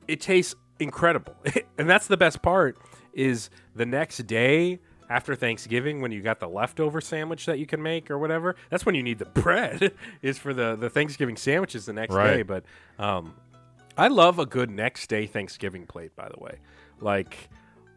It 0.07 0.19
tastes 0.21 0.53
incredible. 0.79 1.35
and 1.77 1.89
that's 1.89 2.07
the 2.07 2.17
best 2.17 2.41
part 2.41 2.77
is 3.13 3.49
the 3.75 3.85
next 3.85 4.17
day 4.27 4.79
after 5.13 5.35
Thanksgiving 5.35 6.01
when 6.01 6.11
you 6.11 6.21
got 6.21 6.39
the 6.39 6.47
leftover 6.49 6.99
sandwich 7.01 7.45
that 7.45 7.59
you 7.59 7.65
can 7.67 7.81
make 7.83 8.09
or 8.09 8.17
whatever. 8.17 8.55
That's 8.71 8.85
when 8.85 8.95
you 8.95 9.03
need 9.03 9.19
the 9.19 9.25
bread 9.43 9.93
is 10.23 10.37
for 10.39 10.53
the 10.53 10.75
the 10.75 10.89
Thanksgiving 10.89 11.37
sandwiches 11.37 11.85
the 11.85 11.93
next 11.93 12.15
Right. 12.15 12.37
day, 12.37 12.41
but 12.43 12.63
um 12.97 13.33
I 13.95 14.07
love 14.07 14.39
a 14.39 14.45
good 14.47 14.71
next 14.71 15.07
day 15.07 15.27
Thanksgiving 15.27 15.85
plate, 15.85 16.15
by 16.15 16.27
the 16.29 16.39
way. 16.43 16.57
Like 16.99 17.37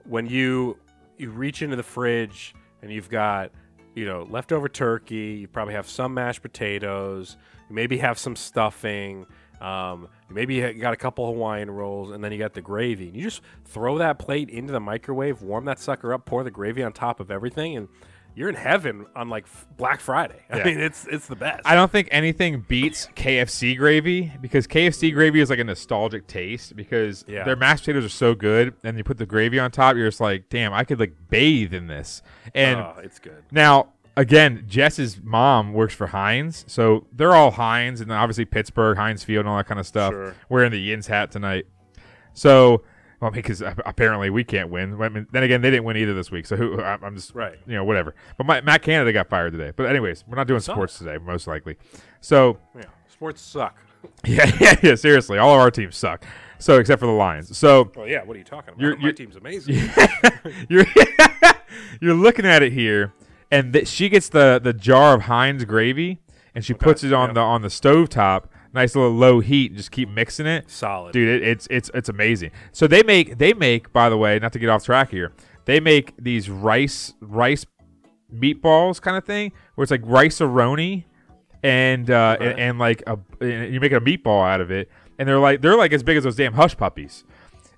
when 0.05 0.27
you 0.27 0.79
you 1.17 1.31
reach 1.31 1.63
into 1.63 1.77
the 1.77 1.83
fridge 1.83 2.55
and 2.83 2.93
you've 2.93 3.09
got 3.09 3.51
you 3.95 4.05
know 4.05 4.27
leftover 4.29 4.69
turkey. 4.69 5.39
You 5.41 5.49
probably 5.49 5.73
have 5.75 5.89
some 5.89 6.13
mashed 6.13 6.43
potatoes. 6.43 7.39
You 7.71 7.75
maybe 7.75 7.97
have 7.99 8.19
some 8.19 8.37
stuffing. 8.37 9.25
Um, 9.61 10.09
maybe 10.29 10.57
you 10.57 10.73
got 10.75 10.93
a 10.93 10.97
couple 10.97 11.27
Hawaiian 11.27 11.71
rolls, 11.71 12.11
and 12.11 12.23
then 12.23 12.33
you 12.33 12.39
got 12.39 12.55
the 12.55 12.63
gravy. 12.63 13.09
And 13.09 13.17
you 13.17 13.23
just 13.23 13.43
throw 13.65 13.99
that 13.99 14.19
plate 14.19 14.49
into 14.51 14.73
the 14.73 14.81
microwave, 14.81 15.43
warm 15.43 15.65
that 15.67 15.79
sucker 15.79 16.13
up, 16.13 16.25
pour 16.25 16.43
the 16.45 16.51
gravy 16.51 16.83
on 16.83 16.93
top 16.93 17.21
of 17.21 17.31
everything, 17.31 17.77
and 17.77 17.89
you're 18.35 18.51
in 18.51 18.55
heaven 18.55 19.07
on 19.17 19.31
like 19.31 19.47
Black 19.79 19.99
Friday. 19.99 20.43
I 20.51 20.59
Yeah. 20.59 20.65
mean, 20.65 20.79
it's 20.79 21.07
it's 21.07 21.27
the 21.27 21.37
best. 21.37 21.63
I 21.65 21.75
don't 21.75 21.91
think 21.91 22.09
anything 22.11 22.67
beats 22.69 23.07
KFC 23.17 23.77
gravy 23.79 24.31
because 24.43 24.67
KFC 24.67 25.11
gravy 25.15 25.41
is 25.41 25.49
like 25.49 25.59
a 25.59 25.65
nostalgic 25.65 26.27
taste 26.27 26.77
because 26.77 27.25
Yeah. 27.27 27.45
their 27.45 27.57
mashed 27.57 27.85
potatoes 27.85 28.05
are 28.05 28.09
so 28.11 28.35
good, 28.35 28.75
and 28.85 28.99
you 28.99 29.05
put 29.05 29.17
the 29.17 29.25
gravy 29.25 29.59
on 29.59 29.71
top. 29.71 29.97
You're 29.97 30.09
just 30.09 30.21
like, 30.21 30.51
damn, 30.51 30.75
I 30.75 30.85
could 30.85 31.01
like 31.01 31.15
bathe 31.31 31.73
in 31.73 31.87
this. 31.87 32.23
And 32.55 32.79
oh, 32.79 32.97
it's 33.03 33.19
good. 33.19 33.43
now, 33.51 33.89
again, 34.17 34.65
Jess's 34.67 35.21
mom 35.23 35.73
works 35.73 35.95
for 35.95 36.09
Heinz, 36.09 36.65
so 36.69 37.07
they're 37.13 37.35
all 37.35 37.51
Heinz, 37.53 38.01
and 38.01 38.11
obviously 38.13 38.45
Pittsburgh, 38.45 38.97
Heinz 38.97 39.25
Field, 39.25 39.41
and 39.41 39.49
all 39.49 39.57
that 39.57 39.67
kind 39.67 39.81
of 39.81 39.87
stuff. 39.87 40.13
Sure. 40.13 40.35
Wearing 40.49 40.73
the 40.73 40.81
Yins 40.81 41.07
hat 41.07 41.31
tonight, 41.31 41.67
so. 42.33 42.83
Well, 43.19 43.31
because 43.31 43.63
apparently 43.63 44.29
we 44.29 44.45
can't 44.45 44.69
win. 44.69 45.01
I 45.01 45.09
mean, 45.09 45.27
then 45.33 45.43
again, 45.43 45.63
they 45.63 45.71
didn't 45.71 45.85
win 45.85 45.97
either 45.97 46.13
this 46.13 46.31
week. 46.31 46.45
So 46.45 46.55
who? 46.55 46.83
I'm 46.83 47.17
just 47.17 47.35
Right. 47.35 47.57
You 47.67 47.77
know, 47.77 47.83
whatever. 47.83 48.15
But 48.37 48.47
my, 48.47 48.61
Matt 48.61 48.83
Canada 48.83 49.11
got 49.11 49.31
fired 49.31 49.53
today. 49.53 49.73
But 49.75 49.87
anyways, 49.87 50.25
we're 50.29 50.37
not 50.37 50.47
doing 50.47 50.61
sports 50.61 50.99
today, 50.99 51.17
most 51.17 51.47
likely. 51.47 51.79
So 52.21 52.59
Yeah, 52.77 52.85
sports 53.09 53.41
suck. 53.41 53.79
yeah, 54.27 54.53
yeah, 54.61 54.79
yeah. 54.83 54.95
Seriously, 54.97 55.39
all 55.39 55.55
of 55.55 55.61
our 55.61 55.71
teams 55.71 55.97
suck. 55.97 56.27
So 56.59 56.79
except 56.79 57.01
for 57.01 57.07
the 57.07 57.13
Lions. 57.13 57.57
So 57.57 57.91
Well, 57.97 58.07
yeah. 58.07 58.23
What 58.23 58.37
are 58.37 58.39
you 58.39 58.45
talking 58.45 58.75
about? 58.75 59.01
You're- 59.01 59.13
team's 59.15 59.37
amazing. 59.37 59.77
you're 60.69 60.85
you're 62.03 62.15
looking 62.15 62.45
at 62.45 62.63
it 62.63 62.73
here, 62.75 63.15
and 63.57 63.73
th- 63.73 63.89
she 63.89 64.09
gets 64.09 64.29
the 64.29 64.61
the 64.63 64.73
jar 64.73 65.15
of 65.15 65.23
Heinz 65.23 65.65
gravy, 65.65 66.21
and 66.55 66.65
she 66.65 66.75
puts 66.75 67.03
it 67.03 67.13
on 67.13 67.31
yeah. 67.31 67.35
the 67.35 67.41
on 67.41 67.63
the 67.63 67.71
stove 67.71 68.09
top, 68.09 68.51
nice 68.73 68.95
little 68.95 69.13
low 69.13 69.41
heat, 69.41 69.71
and 69.71 69.77
just 69.77 69.91
keep 69.91 70.09
mixing 70.09 70.47
it. 70.47 70.71
Solid. 70.71 71.13
dude. 71.13 71.29
It, 71.29 71.49
it's 71.49 71.67
it's 71.71 71.91
it's 71.95 72.09
amazing. 72.09 72.51
So 72.73 72.87
they 72.87 73.03
make 73.03 73.39
they 73.39 73.55
make 73.55 73.93
by 73.93 74.09
the 74.09 74.17
way, 74.17 74.39
not 74.39 74.53
to 74.53 74.59
get 74.59 74.69
off 74.69 74.85
track 74.85 75.11
here, 75.11 75.33
they 75.65 75.81
make 75.81 76.15
these 76.19 76.51
rice 76.51 77.15
rice 77.21 77.67
meatballs 78.33 79.01
kind 79.01 79.17
of 79.17 79.25
thing, 79.25 79.53
where 79.75 79.83
it's 79.83 79.91
like 79.91 80.03
Rice-A-Roni, 80.05 81.05
and 81.63 82.11
uh, 82.11 82.37
and, 82.41 82.59
and 82.59 82.79
like 82.79 83.03
a 83.07 83.19
and 83.41 83.73
you 83.73 83.81
make 83.81 83.93
a 83.93 84.01
meatball 84.01 84.47
out 84.47 84.61
of 84.61 84.71
it, 84.71 84.91
and 85.19 85.29
they're 85.29 85.39
like 85.39 85.63
they're 85.63 85.77
like 85.77 85.93
as 85.93 86.03
big 86.03 86.17
as 86.17 86.25
those 86.25 86.37
damn 86.37 86.55
hush 86.55 86.77
puppies. 86.77 87.25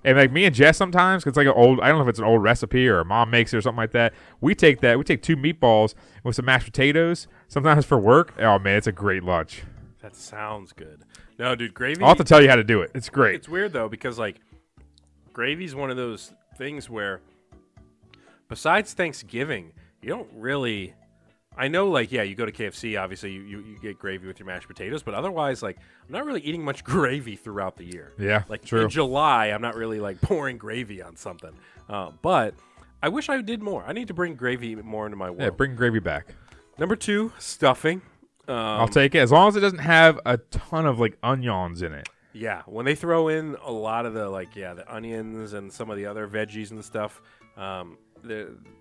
And 0.03 0.17
like 0.17 0.31
me 0.31 0.45
and 0.45 0.55
Jess 0.55 0.77
sometimes, 0.77 1.23
'cause 1.23 1.31
it's 1.31 1.37
like 1.37 1.47
an 1.47 1.53
old, 1.53 1.81
I 1.81 1.89
don't 1.89 1.97
know 1.97 2.03
if 2.03 2.09
it's 2.09 2.19
an 2.19 2.25
old 2.25 2.41
recipe 2.41 2.87
or 2.87 3.03
mom 3.03 3.29
makes 3.29 3.53
it 3.53 3.57
or 3.57 3.61
something 3.61 3.77
like 3.77 3.91
that. 3.91 4.13
We 4.39 4.55
take 4.55 4.79
that, 4.81 4.97
we 4.97 5.03
take 5.03 5.21
two 5.21 5.35
meatballs 5.35 5.93
with 6.23 6.35
some 6.35 6.45
mashed 6.45 6.65
potatoes, 6.65 7.27
sometimes 7.47 7.85
for 7.85 7.97
work. 7.99 8.33
Oh 8.39 8.57
man, 8.59 8.77
it's 8.77 8.87
a 8.87 8.91
great 8.93 9.23
lunch. 9.23 9.63
That 10.01 10.15
sounds 10.15 10.71
good. 10.71 11.01
No, 11.37 11.53
dude, 11.55 11.73
gravy. 11.73 12.01
I'll 12.01 12.09
have 12.09 12.17
to 12.17 12.23
tell 12.23 12.41
you 12.41 12.49
how 12.49 12.55
to 12.55 12.63
do 12.63 12.81
it. 12.81 12.91
It's 12.95 13.09
great. 13.09 13.35
It's 13.35 13.49
weird 13.49 13.73
though 13.73 13.89
because 13.89 14.17
like 14.17 14.37
gravy's 15.33 15.75
one 15.75 15.89
of 15.89 15.97
those 15.97 16.33
things 16.57 16.89
where 16.89 17.19
besides 18.47 18.93
Thanksgiving, 18.93 19.73
you 20.01 20.09
don't 20.09 20.29
really 20.33 20.93
I 21.59 21.67
know 21.67 21.89
like 21.89 22.11
yeah, 22.11 22.23
you 22.23 22.35
go 22.35 22.45
to 22.45 22.51
KFC, 22.51 22.99
obviously 22.99 23.31
you, 23.33 23.41
you, 23.41 23.59
you 23.59 23.77
get 23.79 23.99
gravy 23.99 24.25
with 24.27 24.39
your 24.39 24.47
mashed 24.47 24.67
potatoes, 24.67 25.03
but 25.03 25.13
otherwise 25.13 25.61
like 25.61 25.77
I'm 25.77 26.11
not 26.13 26.25
really 26.25 26.41
eating 26.41 26.63
much 26.63 26.83
gravy 26.93 27.35
throughout 27.35 27.75
the 27.75 27.83
year. 27.85 28.13
Yeah, 28.17 28.43
Like 28.47 28.63
true. 28.65 28.81
in 28.83 28.89
July, 28.89 29.47
I'm 29.47 29.61
not 29.61 29.75
really 29.75 29.99
like 29.99 30.19
pouring 30.21 30.57
gravy 30.57 31.01
on 31.01 31.15
something. 31.15 31.51
Uh, 31.87 32.11
but 32.21 32.55
I 33.03 33.09
wish 33.09 33.29
I 33.29 33.41
did 33.41 33.61
more. 33.61 33.83
I 33.85 33.93
need 33.93 34.07
to 34.07 34.13
bring 34.13 34.35
gravy 34.35 34.75
more 34.75 35.05
into 35.05 35.17
my 35.17 35.29
world. 35.29 35.41
Yeah, 35.41 35.49
bring 35.51 35.75
gravy 35.75 35.99
back. 35.99 36.27
Number 36.77 36.95
two, 36.95 37.31
stuffing. 37.39 38.01
Um, 38.47 38.55
I'll 38.55 38.87
take 38.87 39.13
it 39.13 39.19
as 39.19 39.31
long 39.31 39.49
as 39.49 39.55
it 39.55 39.59
doesn't 39.59 39.79
have 39.79 40.19
a 40.25 40.37
ton 40.37 40.85
of 40.85 40.99
like 40.99 41.17
onions 41.21 41.81
in 41.81 41.93
it. 41.93 42.07
Yeah, 42.31 42.61
when 42.67 42.85
they 42.85 42.95
throw 42.95 43.27
in 43.27 43.57
a 43.65 43.71
lot 43.71 44.05
of 44.05 44.13
the 44.13 44.29
like, 44.29 44.55
yeah, 44.55 44.73
the 44.73 44.91
onions 44.93 45.53
and 45.53 45.71
some 45.71 45.89
of 45.89 45.97
the 45.97 46.05
other 46.05 46.27
veggies 46.27 46.71
and 46.71 46.83
stuff, 46.85 47.21
um, 47.57 47.97
the, 48.23 48.39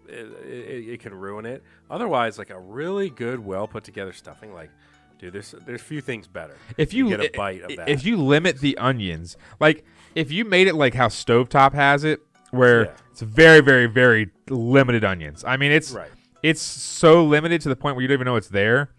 it, 0.08 0.26
it, 0.46 0.88
it 0.94 1.00
can 1.00 1.14
ruin 1.14 1.46
it. 1.46 1.62
Otherwise, 1.90 2.38
like 2.38 2.50
a 2.50 2.58
really 2.58 3.10
good, 3.10 3.38
well 3.38 3.66
put 3.68 3.84
together 3.84 4.12
stuffing, 4.12 4.52
like, 4.54 4.70
dude, 5.18 5.32
there's 5.32 5.54
there's 5.66 5.82
few 5.82 6.00
things 6.00 6.26
better. 6.26 6.56
If 6.76 6.92
you, 6.94 7.08
get 7.08 7.20
a 7.20 7.30
bite 7.36 7.62
of 7.62 7.76
that, 7.76 7.88
if 7.88 8.04
you 8.04 8.16
limit 8.16 8.60
the 8.60 8.76
onions, 8.78 9.36
like 9.60 9.84
if 10.14 10.30
you 10.30 10.44
made 10.44 10.66
it 10.66 10.74
like 10.74 10.94
how 10.94 11.08
Stovetop 11.08 11.72
has 11.74 12.04
it, 12.04 12.20
where 12.50 12.84
Yeah. 12.86 12.90
it's 13.12 13.20
very, 13.22 13.60
very, 13.60 13.86
very 13.86 14.30
limited 14.48 15.04
onions. 15.04 15.44
I 15.46 15.56
mean, 15.56 15.72
it's 15.72 15.92
Right. 15.92 16.10
it's 16.42 16.62
so 16.62 17.24
limited 17.24 17.60
to 17.62 17.68
the 17.68 17.76
point 17.76 17.94
where 17.96 18.02
you 18.02 18.08
don't 18.08 18.14
even 18.14 18.24
know 18.26 18.36
it's 18.36 18.48
there. 18.48 18.90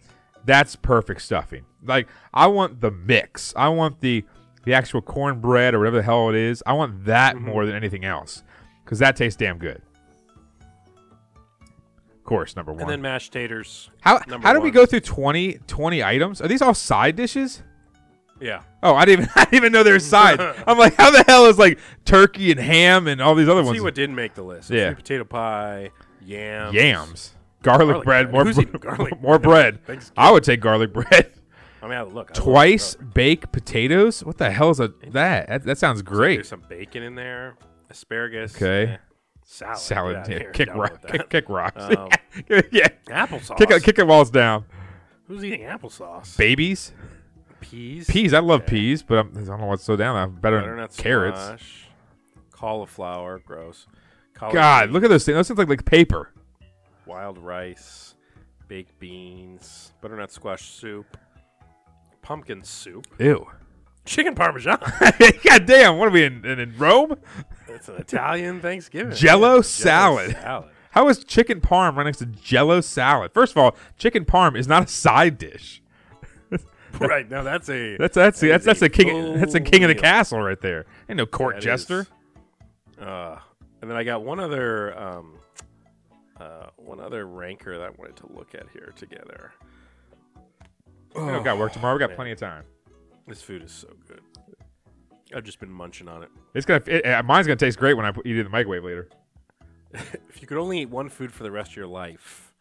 That's 0.45 0.75
perfect 0.75 1.21
stuffing. 1.21 1.65
Like 1.83 2.07
I 2.33 2.47
want 2.47 2.81
the 2.81 2.91
mix. 2.91 3.53
I 3.55 3.69
want 3.69 3.99
the 4.01 4.23
the 4.65 4.73
actual 4.73 5.01
cornbread 5.01 5.73
or 5.73 5.79
whatever 5.79 5.97
the 5.97 6.03
hell 6.03 6.29
it 6.29 6.35
is. 6.35 6.61
I 6.67 6.73
want 6.73 7.05
that 7.05 7.35
Mm-hmm. 7.35 7.45
more 7.45 7.65
than 7.65 7.75
anything 7.75 8.03
else 8.05 8.43
because 8.83 8.99
that 8.99 9.15
tastes 9.15 9.37
damn 9.37 9.57
good. 9.57 9.81
Of 12.29 12.35
course, 12.37 12.55
number 12.55 12.71
one. 12.71 12.81
and 12.81 12.89
then 12.91 13.01
mashed 13.01 13.33
taters. 13.33 13.89
how 14.01 14.21
number 14.27 14.45
how 14.47 14.53
did 14.53 14.61
we 14.61 14.69
go 14.69 14.85
through 14.85 14.99
20, 14.99 15.53
20 15.65 16.03
items? 16.03 16.41
Are 16.43 16.47
these 16.47 16.61
all 16.61 16.75
side 16.75 17.15
dishes? 17.15 17.63
Yeah, 18.39 18.61
Oh, 18.83 18.93
I 18.93 19.05
didn't 19.05 19.23
even 19.23 19.31
I 19.35 19.43
didn't 19.45 19.55
even 19.55 19.71
know 19.71 19.81
there 19.81 19.93
were 19.95 19.99
sides. 19.99 20.39
I'm 20.67 20.77
like, 20.77 20.93
how 20.93 21.09
the 21.09 21.23
hell 21.27 21.47
is 21.47 21.57
like 21.57 21.79
turkey 22.05 22.51
and 22.51 22.59
ham 22.59 23.07
and 23.07 23.19
all 23.19 23.33
these 23.33 23.49
other 23.49 23.61
see 23.63 23.65
ones? 23.65 23.77
See 23.79 23.83
what 23.83 23.95
didn't 23.95 24.15
make 24.15 24.35
the 24.35 24.43
list. 24.43 24.69
Yeah. 24.69 24.89
Sweet 24.89 24.97
potato 24.97 25.23
pie, 25.23 25.89
yams, 26.21 26.75
Yams, 26.75 27.33
garlic, 27.63 27.87
Garlic 27.87 28.03
bread, 28.05 28.31
bread. 28.31 28.45
more 28.45 28.63
bre- 28.63 28.77
garlic 28.77 29.21
more 29.23 29.39
bread. 29.39 29.79
I 30.15 30.31
would 30.31 30.43
take 30.43 30.61
garlic 30.61 30.93
bread. 30.93 31.31
I 31.81 31.87
mean, 31.87 31.97
I 31.97 32.03
look 32.03 32.29
I 32.29 32.33
Twice 32.35 32.93
baked 32.93 33.51
potatoes. 33.51 34.23
What 34.23 34.37
the 34.37 34.51
hell 34.51 34.69
is 34.69 34.79
a, 34.79 34.89
that? 35.11 35.47
that? 35.47 35.63
That 35.63 35.77
sounds 35.79 36.03
great. 36.03 36.35
There's 36.35 36.47
some 36.49 36.61
bacon 36.69 37.01
in 37.01 37.15
there, 37.15 37.57
asparagus. 37.89 38.55
Okay. 38.55 38.99
Salad. 39.51 39.77
Salad, 39.79 40.27
yeah, 40.29 40.39
here. 40.39 40.51
kick 40.51 40.73
rock, 40.75 41.01
that. 41.01 41.11
kick, 41.11 41.29
kick 41.29 41.49
rocks. 41.49 41.81
Um, 41.83 42.09
yeah, 42.71 42.89
Applesauce. 43.07 43.57
kick 43.57 43.71
it, 43.71 43.83
kick 43.83 43.97
while 44.05 44.21
it's 44.21 44.29
down. 44.29 44.65
Who's 45.27 45.43
eating 45.43 45.61
applesauce? 45.61 46.37
Babies, 46.37 46.93
peas. 47.59 48.07
peas. 48.09 48.33
I 48.33 48.39
love 48.39 48.61
Okay. 48.61 48.69
peas, 48.71 49.01
but 49.03 49.17
I'm, 49.19 49.31
I 49.37 49.41
don't 49.41 49.59
know 49.59 49.65
what's 49.67 49.83
so 49.83 49.95
down. 49.95 50.15
I'm 50.15 50.35
better 50.35 50.61
than 50.75 50.87
carrots. 50.97 51.39
squash, 51.41 51.87
cauliflower, 52.51 53.39
gross. 53.39 53.87
Collard 54.35 54.53
God, 54.53 54.89
look 54.91 55.03
at 55.03 55.09
those 55.09 55.25
things. 55.25 55.35
Those 55.35 55.47
things 55.47 55.57
like 55.59 55.69
like 55.69 55.85
paper. 55.85 56.31
wild 57.05 57.37
rice, 57.39 58.15
baked 58.67 58.97
beans, 58.99 59.93
butternut 60.01 60.31
squash 60.31 60.69
soup, 60.69 61.17
pumpkin 62.21 62.63
soup, 62.63 63.07
Ew. 63.19 63.47
Chicken 64.05 64.35
parmesan. 64.35 64.77
God 65.43 65.65
damn, 65.65 65.97
what 65.97 66.07
are 66.07 66.11
we 66.11 66.23
in, 66.23 66.45
in, 66.45 66.59
in 66.59 66.77
Rome? 66.77 67.15
it's 67.67 67.87
an 67.87 67.95
Italian 67.97 68.61
Thanksgiving. 68.61 69.15
Jello 69.15 69.57
Yeah, 69.57 69.61
salad. 69.61 70.31
salad. 70.31 70.69
How 70.91 71.07
is 71.07 71.23
chicken 71.23 71.61
parm 71.61 71.95
right 71.95 72.03
next 72.05 72.17
to 72.17 72.25
jello 72.25 72.81
salad? 72.81 73.31
First 73.31 73.51
of 73.53 73.57
all, 73.59 73.75
chicken 73.97 74.25
parm 74.25 74.57
is 74.57 74.67
not 74.67 74.85
a 74.85 74.87
side 74.87 75.37
dish. 75.37 75.83
right 76.99 77.29
now, 77.29 77.43
that's 77.43 77.69
a 77.69 77.95
That's 77.97 78.15
that's 78.15 78.39
That 78.39 78.47
that's 78.47 78.65
that's 78.65 78.81
a 78.81 78.89
king 78.89 79.35
that's 79.39 79.53
full 79.53 79.61
king 79.61 79.83
of 79.83 79.89
the 79.89 79.95
castle 79.95 80.39
right 80.41 80.59
there. 80.59 80.87
Ain't 81.07 81.17
no 81.17 81.27
court 81.27 81.55
That 81.57 81.61
jester. 81.61 82.07
is- 82.97 83.05
Uh, 83.05 83.37
and 83.81 83.89
then 83.89 83.95
I 83.97 84.03
got 84.03 84.23
one 84.23 84.39
other, 84.39 84.97
um, 84.99 85.37
uh, 86.39 86.67
one 86.77 86.99
other 86.99 87.27
ranker 87.27 87.77
that 87.77 87.85
I 87.85 87.89
wanted 87.91 88.15
to 88.17 88.27
look 88.33 88.55
at 88.55 88.65
here 88.73 88.91
together. 88.95 89.51
We 91.15 91.21
don't 91.21 91.43
got 91.43 91.57
work 91.59 91.71
tomorrow. 91.71 91.93
We 91.95 91.99
got 91.99 92.09
man. 92.09 92.15
plenty 92.15 92.31
of 92.31 92.39
time. 92.39 92.63
This 93.29 93.41
food 93.41 93.61
is 93.63 93.71
so 93.71 93.87
good. 94.07 94.21
I've 95.35 95.43
just 95.43 95.59
been 95.59 95.71
munching 95.71 96.07
on 96.07 96.23
it. 96.23 96.29
It's 96.55 96.65
gonna 96.65 96.81
it, 96.87 97.23
mine's 97.25 97.45
gonna 97.45 97.55
taste 97.55 97.77
great 97.77 97.93
when 97.93 98.05
I 98.05 98.11
put, 98.11 98.25
eat 98.25 98.35
it 98.35 98.39
in 98.39 98.43
the 98.45 98.49
microwave 98.49 98.83
later. 98.83 99.07
If 100.29 100.41
you 100.41 100.47
could 100.47 100.57
only 100.57 100.81
eat 100.81 100.89
one 100.89 101.09
food 101.09 101.31
for 101.31 101.43
the 101.43 101.51
rest 101.51 101.71
of 101.71 101.77
your 101.77 101.87
life, 101.87 102.53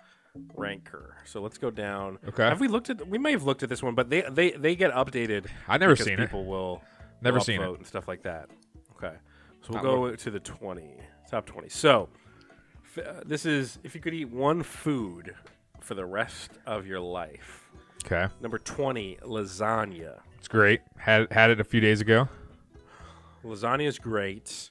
ranker. 0.57 1.17
So 1.27 1.41
let's 1.43 1.59
go 1.59 1.71
down. 1.71 2.19
Okay. 2.29 2.45
Have 2.45 2.61
we 2.61 2.69
looked 2.69 2.89
at? 2.91 3.07
We 3.07 3.19
may 3.19 3.33
have 3.33 3.43
looked 3.45 3.63
at 3.63 3.69
this 3.69 3.83
one, 3.83 3.95
but 3.95 4.09
they 4.11 4.23
they 4.23 4.51
they 4.53 4.75
get 4.77 4.93
updated. 4.93 5.47
I've 5.67 5.81
never 5.81 5.97
seen 5.97 6.15
it. 6.15 6.21
people 6.21 6.45
will 6.47 6.83
Never 7.21 7.41
seen 7.41 7.61
it. 7.61 7.69
and 7.69 7.87
stuff 7.87 8.09
like 8.09 8.23
that. 8.23 8.49
Okay, 8.97 9.15
so 9.63 9.69
we'll 9.71 9.83
Not 9.83 9.83
go 9.83 10.17
to 10.17 10.31
the 10.31 10.41
twenty 10.41 10.97
top 11.31 11.45
twenty. 11.47 11.69
So 11.69 12.09
f- 12.97 13.07
uh, 13.07 13.21
this 13.27 13.45
is 13.47 13.79
if 13.85 13.95
you 13.95 14.01
could 14.01 14.15
eat 14.15 14.31
one 14.31 14.63
food 14.63 15.35
for 15.81 15.95
the 15.95 16.05
rest 16.07 16.53
of 16.67 16.87
your 16.87 17.01
life. 17.01 17.69
Okay, 18.07 18.33
Number 18.41 18.59
twenty, 18.59 19.19
lasagna. 19.23 20.21
It's 20.39 20.49
great. 20.49 20.81
Had 20.97 21.31
had 21.33 21.51
it 21.51 21.61
a 21.61 21.65
few 21.65 21.81
days 21.81 22.01
ago. 22.01 22.29
Lasagna 23.45 23.87
is 23.87 23.99
great. 23.99 24.71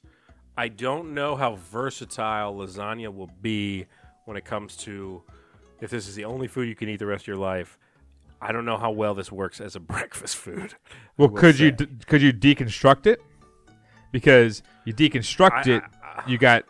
I 0.57 0.68
don't 0.70 1.13
know 1.13 1.36
how 1.36 1.55
versatile 1.55 2.55
lasagna 2.55 3.13
will 3.13 3.30
be 3.41 3.86
when 4.26 4.38
it 4.38 4.45
comes 4.45 4.76
to 4.78 5.22
if 5.82 5.89
this 5.91 6.07
is 6.07 6.15
the 6.15 6.26
only 6.26 6.47
food 6.47 6.68
you 6.68 6.76
can 6.76 6.89
eat 6.89 6.97
the 6.97 7.05
rest 7.05 7.24
of 7.24 7.28
your 7.28 7.38
life. 7.38 7.78
I 8.41 8.51
don't 8.51 8.65
know 8.65 8.78
how 8.78 8.91
well 8.91 9.13
this 9.15 9.32
works 9.32 9.61
as 9.61 9.76
a 9.76 9.80
breakfast 9.93 10.36
food. 10.38 10.76
Well, 11.18 11.30
could 11.30 11.59
you 11.59 11.70
say. 11.70 11.76
d- 11.86 11.88
could 12.07 12.22
you 12.22 12.34
deconstruct 12.34 13.05
it? 13.07 13.22
Because 14.11 14.63
you 14.86 14.93
deconstruct 14.93 15.68
I- 15.68 15.78
it, 15.78 15.84
you 16.28 16.38
got 16.38 16.63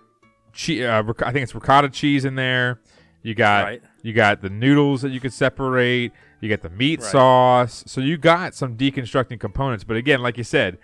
che- 0.53 0.85
uh, 0.85 1.03
ric- 1.03 1.23
I 1.23 1.31
think 1.31 1.43
it's 1.43 1.55
ricotta 1.55 1.89
cheese 1.89 2.25
in 2.25 2.35
there. 2.35 2.79
You 3.23 3.33
got 3.35 3.63
Right. 3.65 3.81
you 4.03 4.13
got 4.13 4.41
the 4.41 4.49
noodles 4.49 5.01
that 5.01 5.09
you 5.09 5.19
could 5.19 5.33
separate. 5.33 6.11
You 6.39 6.49
get 6.49 6.61
the 6.61 6.69
meat 6.69 7.01
Right. 7.01 7.09
sauce. 7.11 7.83
So 7.87 7.99
you 8.01 8.17
got 8.17 8.53
some 8.53 8.77
deconstructing 8.77 9.39
components. 9.39 9.83
But 9.83 9.97
again, 9.97 10.21
like 10.21 10.37
you 10.37 10.43
said, 10.43 10.77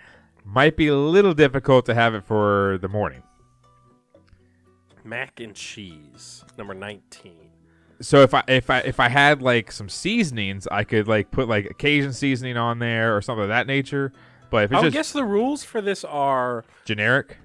might 0.44 0.76
be 0.76 0.88
a 0.88 0.96
little 0.96 1.32
difficult 1.34 1.86
to 1.86 1.94
have 1.94 2.14
it 2.14 2.24
for 2.24 2.78
the 2.82 2.88
morning. 2.88 3.22
Mac 5.04 5.40
and 5.40 5.54
cheese, 5.54 6.44
number 6.56 6.74
19. 6.74 7.32
So 8.00 8.22
if 8.22 8.34
I 8.34 8.42
if 8.48 8.70
I 8.70 8.78
if 8.80 8.98
I 9.00 9.08
had 9.08 9.42
like 9.42 9.70
some 9.70 9.88
seasonings, 9.88 10.66
I 10.70 10.82
could 10.84 11.06
like 11.06 11.30
put 11.30 11.48
like 11.48 11.78
Cajun 11.78 12.12
seasoning 12.12 12.56
on 12.56 12.78
there 12.78 13.16
or 13.16 13.22
something 13.22 13.42
of 13.44 13.48
that 13.48 13.66
nature. 13.66 14.12
But 14.50 14.64
if 14.64 14.72
it's 14.72 14.82
I 14.82 14.88
guess 14.90 15.12
the 15.12 15.24
rules 15.24 15.62
for 15.62 15.80
this 15.80 16.04
are 16.04 16.64
generic, 16.84 17.36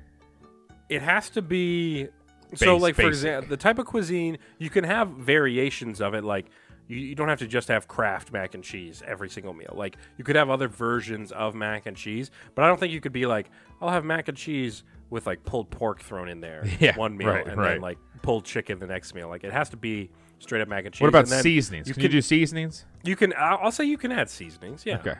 it 0.89 1.01
has 1.01 1.29
to 1.31 1.41
be 1.41 2.07
so 2.55 2.75
Base- 2.75 2.81
like 2.81 2.95
for 2.95 3.03
example 3.07 3.49
the 3.49 3.57
type 3.57 3.77
of 3.77 3.85
cuisine 3.85 4.39
you 4.57 4.69
can 4.71 4.83
have 4.83 5.09
variations 5.09 6.01
of 6.01 6.13
it 6.15 6.23
like 6.23 6.47
you, 6.89 6.97
you 6.97 7.15
don't 7.15 7.29
have 7.29 7.39
to 7.39 7.47
just 7.47 7.69
have 7.69 7.87
kraft 7.87 8.33
mac 8.33 8.53
and 8.53 8.63
cheese 8.63 9.01
every 9.07 9.29
single 9.29 9.53
meal 9.53 9.73
like 9.77 9.95
you 10.17 10.23
could 10.25 10.35
have 10.35 10.49
other 10.49 10.67
versions 10.67 11.31
of 11.31 11.55
mac 11.55 11.85
and 11.85 11.95
cheese 11.95 12.29
but 12.55 12.65
i 12.65 12.67
don't 12.67 12.79
think 12.79 12.91
you 12.91 12.99
could 12.99 13.13
be 13.13 13.25
like 13.25 13.49
i'll 13.81 13.89
have 13.89 14.03
mac 14.03 14.27
and 14.27 14.37
cheese 14.37 14.83
with 15.09 15.25
like 15.25 15.43
pulled 15.45 15.69
pork 15.69 16.01
thrown 16.01 16.27
in 16.27 16.41
there 16.41 16.65
Yeah, 16.79 16.97
one 16.97 17.15
meal 17.15 17.29
right, 17.29 17.47
and 17.47 17.57
right. 17.57 17.73
then 17.73 17.81
like 17.81 17.97
pulled 18.21 18.43
chicken 18.43 18.79
the 18.79 18.87
next 18.87 19.13
meal 19.15 19.29
like 19.29 19.45
it 19.45 19.53
has 19.53 19.69
to 19.69 19.77
be 19.77 20.09
straight 20.39 20.61
up 20.61 20.67
mac 20.67 20.83
and 20.85 20.93
cheese 20.93 21.01
what 21.01 21.09
about 21.09 21.27
seasonings? 21.27 21.87
you 21.87 21.93
can, 21.93 22.03
you 22.03 22.09
do 22.09 22.21
seasonings? 22.21 22.85
you 23.03 23.15
can 23.15 23.33
I'll, 23.37 23.59
I'll 23.63 23.71
say 23.71 23.85
you 23.85 23.97
can 23.97 24.11
add 24.11 24.29
seasonings 24.29 24.85
yeah 24.85 24.97
Okay, 24.97 25.15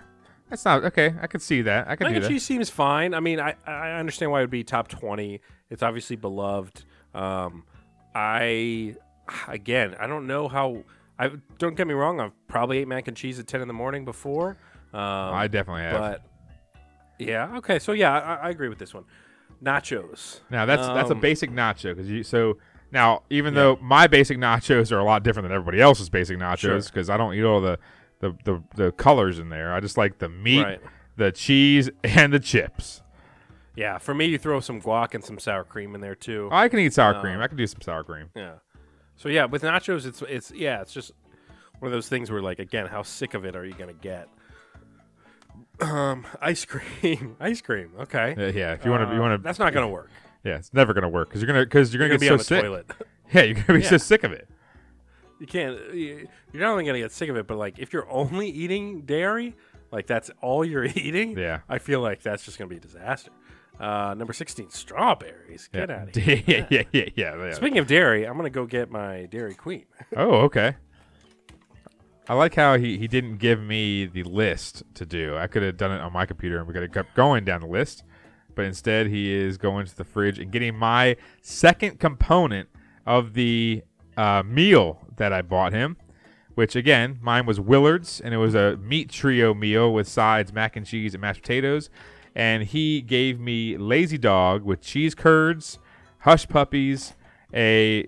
that's 0.49 0.65
not 0.65 0.83
okay. 0.83 1.13
I 1.21 1.27
could 1.27 1.41
see 1.43 1.61
that. 1.61 1.87
I 1.87 1.95
could 1.95 2.05
Mac 2.07 2.15
and 2.15 2.23
that. 2.25 2.27
cheese 2.29 2.43
seems 2.43 2.71
fine. 2.71 3.13
I 3.13 3.19
mean, 3.19 3.39
I, 3.39 3.55
I 3.67 3.91
understand 3.99 4.31
why 4.31 4.39
it 4.39 4.43
would 4.43 4.49
be 4.49 4.63
top 4.63 4.87
twenty. 4.87 5.41
It's 5.69 5.83
obviously 5.83 6.15
beloved. 6.15 6.83
Um, 7.13 7.65
I 8.15 8.95
again, 9.47 9.95
I 9.99 10.07
don't 10.07 10.25
know 10.25 10.47
how. 10.47 10.83
I 11.19 11.31
don't 11.57 11.75
get 11.75 11.85
me 11.85 11.93
wrong. 11.93 12.19
I've 12.19 12.31
probably 12.47 12.77
ate 12.79 12.87
mac 12.87 13.07
and 13.09 13.15
cheese 13.17 13.39
at 13.39 13.45
ten 13.47 13.61
in 13.61 13.67
the 13.67 13.73
morning 13.73 14.05
before. 14.05 14.57
Um, 14.93 14.99
I 15.01 15.47
definitely 15.47 15.83
have. 15.83 15.99
but 15.99 16.21
yeah, 17.19 17.57
okay. 17.57 17.77
So 17.79 17.91
yeah, 17.91 18.17
I, 18.17 18.47
I 18.47 18.49
agree 18.49 18.69
with 18.69 18.79
this 18.79 18.93
one. 18.93 19.03
Nachos. 19.63 20.39
Now 20.49 20.65
that's 20.65 20.87
that's 20.87 21.09
a 21.09 21.13
Um, 21.13 21.19
basic 21.19 21.51
nacho 21.51 21.93
because 21.95 22.09
you 22.09 22.23
so 22.23 22.57
now 22.91 23.23
even 23.29 23.53
though 23.53 23.77
my 23.81 24.07
basic 24.07 24.37
nachos 24.37 24.91
are 24.91 24.99
a 24.99 25.03
lot 25.03 25.23
different 25.23 25.47
than 25.49 25.55
everybody 25.55 25.81
else's 25.81 26.09
basic 26.09 26.37
nachos 26.37 26.59
Sure. 26.59 26.79
because 26.79 27.09
I 27.09 27.17
don't 27.17 27.33
eat 27.33 27.43
all 27.43 27.59
the, 27.61 27.77
the 28.19 28.35
the 28.45 28.63
the 28.75 28.91
colors 28.93 29.37
in 29.39 29.49
there. 29.49 29.73
I 29.73 29.79
just 29.81 29.97
like 29.97 30.19
the 30.19 30.29
meat, 30.29 30.63
Right. 30.63 30.81
the 31.17 31.31
cheese, 31.31 31.89
and 32.03 32.31
the 32.33 32.39
chips. 32.39 33.01
Yeah, 33.75 33.97
for 33.97 34.13
me, 34.13 34.25
you 34.25 34.37
throw 34.37 34.59
some 34.61 34.81
guac 34.81 35.13
and 35.13 35.23
some 35.23 35.39
sour 35.39 35.63
cream 35.63 35.93
in 35.95 36.01
there 36.01 36.15
too. 36.15 36.49
I 36.51 36.67
can 36.69 36.79
eat 36.79 36.93
sour 36.93 37.15
Uh, 37.15 37.21
cream. 37.21 37.39
I 37.39 37.47
can 37.47 37.57
do 37.57 37.67
some 37.67 37.81
sour 37.81 38.03
cream. 38.03 38.29
Yeah. 38.35 38.55
So 39.19 39.29
yeah, 39.29 39.45
with 39.45 39.61
nachos, 39.63 40.05
it's 40.07 40.21
it's 40.23 40.49
yeah, 40.51 40.81
it's 40.81 40.93
just 40.93 41.11
one 41.79 41.87
of 41.87 41.93
those 41.93 42.07
things 42.09 42.31
where 42.31 42.41
like 42.41 42.57
again, 42.59 42.87
how 42.87 43.03
sick 43.03 43.33
of 43.35 43.45
it 43.45 43.55
are 43.55 43.65
you 43.65 43.73
gonna 43.73 43.93
get? 43.93 44.27
Um, 45.81 46.25
ice 46.41 46.65
cream, 46.65 47.35
ice 47.39 47.61
cream. 47.61 47.91
Okay. 47.99 48.33
Yeah, 48.37 48.47
yeah, 48.47 48.73
if 48.73 48.85
you 48.85 48.91
want 48.91 49.07
to, 49.07 49.13
you 49.13 49.19
Uh, 49.21 49.29
want 49.29 49.39
to. 49.39 49.43
That's 49.43 49.59
not 49.59 49.73
gonna 49.73 49.89
work. 49.89 50.09
Yeah, 50.43 50.55
it's 50.55 50.73
never 50.73 50.93
gonna 50.93 51.09
work 51.09 51.27
because 51.29 51.41
you're 51.41 51.47
gonna 51.47 51.65
because 51.65 51.93
you're 51.93 52.01
You're 52.01 52.17
gonna 52.17 52.19
gonna 52.19 52.37
get 52.37 52.39
be 52.39 52.45
so 52.45 52.55
on 52.55 52.61
the 52.61 52.87
sick. 52.87 52.95
toilet. 52.95 53.07
Yeah, 53.33 53.43
you're 53.43 53.61
gonna 53.63 53.77
be 53.77 53.85
so 53.85 53.97
sick 53.97 54.23
of 54.23 54.31
it. 54.31 54.49
You 55.39 55.45
can't. 55.45 55.93
you- 55.93 56.27
You're 56.51 56.63
not 56.63 56.71
only 56.71 56.85
gonna 56.85 56.97
get 56.97 57.11
sick 57.11 57.29
of 57.29 57.35
it, 57.37 57.45
but 57.45 57.57
like 57.59 57.77
if 57.77 57.93
you're 57.93 58.09
only 58.09 58.49
eating 58.49 59.01
dairy, 59.01 59.55
like 59.91 60.07
that's 60.07 60.31
all 60.41 60.65
you're 60.65 60.85
eating. 60.85 61.37
Yeah. 61.37 61.59
I 61.69 61.77
feel 61.77 61.99
like 61.99 62.23
that's 62.23 62.43
just 62.43 62.57
gonna 62.57 62.69
be 62.69 62.77
a 62.77 62.79
disaster. 62.79 63.29
Uh, 63.79 64.13
number 64.17 64.33
sixteen, 64.33 64.69
strawberries. 64.69 65.69
Get 65.71 65.89
out 65.89 66.09
of 66.09 66.15
here. 66.23 66.43
yeah, 66.45 66.65
yeah, 66.69 66.83
yeah, 66.91 67.05
yeah, 67.15 67.35
yeah. 67.45 67.53
Speaking 67.53 67.77
of 67.77 67.87
dairy, 67.87 68.25
I'm 68.25 68.35
gonna 68.35 68.49
go 68.49 68.65
get 68.65 68.91
my 68.91 69.25
Dairy 69.27 69.55
Queen. 69.55 69.85
Oh, 70.15 70.37
okay. 70.41 70.75
I 72.27 72.33
like 72.35 72.53
how 72.55 72.77
he, 72.77 72.97
he 72.97 73.07
didn't 73.07 73.37
give 73.37 73.59
me 73.59 74.05
the 74.05 74.23
list 74.23 74.83
to 74.95 75.05
do. 75.05 75.35
I 75.35 75.47
could 75.47 75.63
have 75.63 75.77
done 75.77 75.91
it 75.91 75.99
on 75.99 76.13
my 76.13 76.25
computer 76.27 76.59
and 76.59 76.67
we 76.67 76.73
could 76.73 76.83
have 76.83 76.91
kept 76.91 77.15
going 77.15 77.43
down 77.43 77.61
the 77.61 77.67
list. 77.67 78.03
But 78.53 78.65
instead, 78.65 79.07
he 79.07 79.31
is 79.33 79.57
going 79.57 79.85
to 79.87 79.95
the 79.95 80.03
fridge 80.03 80.37
and 80.37 80.51
getting 80.51 80.75
my 80.75 81.15
second 81.41 81.99
component 81.99 82.69
of 83.05 83.33
the 83.33 83.81
uh, 84.17 84.43
meal 84.45 84.99
that 85.17 85.33
I 85.33 85.41
bought 85.41 85.73
him. 85.73 85.97
Which, 86.53 86.75
again, 86.75 87.17
mine 87.21 87.45
was 87.45 87.59
Willard's, 87.59 88.19
and 88.19 88.33
it 88.33 88.37
was 88.37 88.53
a 88.53 88.75
meat 88.77 89.09
trio 89.09 89.53
meal 89.53 89.93
with 89.93 90.07
sides, 90.07 90.51
mac 90.51 90.75
and 90.75 90.85
cheese, 90.85 91.13
and 91.13 91.21
mashed 91.21 91.41
potatoes. 91.41 91.89
And 92.35 92.63
he 92.63 93.01
gave 93.01 93.39
me 93.39 93.77
Lazy 93.77 94.17
Dog 94.17 94.63
with 94.63 94.81
cheese 94.81 95.15
curds, 95.15 95.79
hush 96.19 96.47
puppies, 96.47 97.13
a 97.53 98.07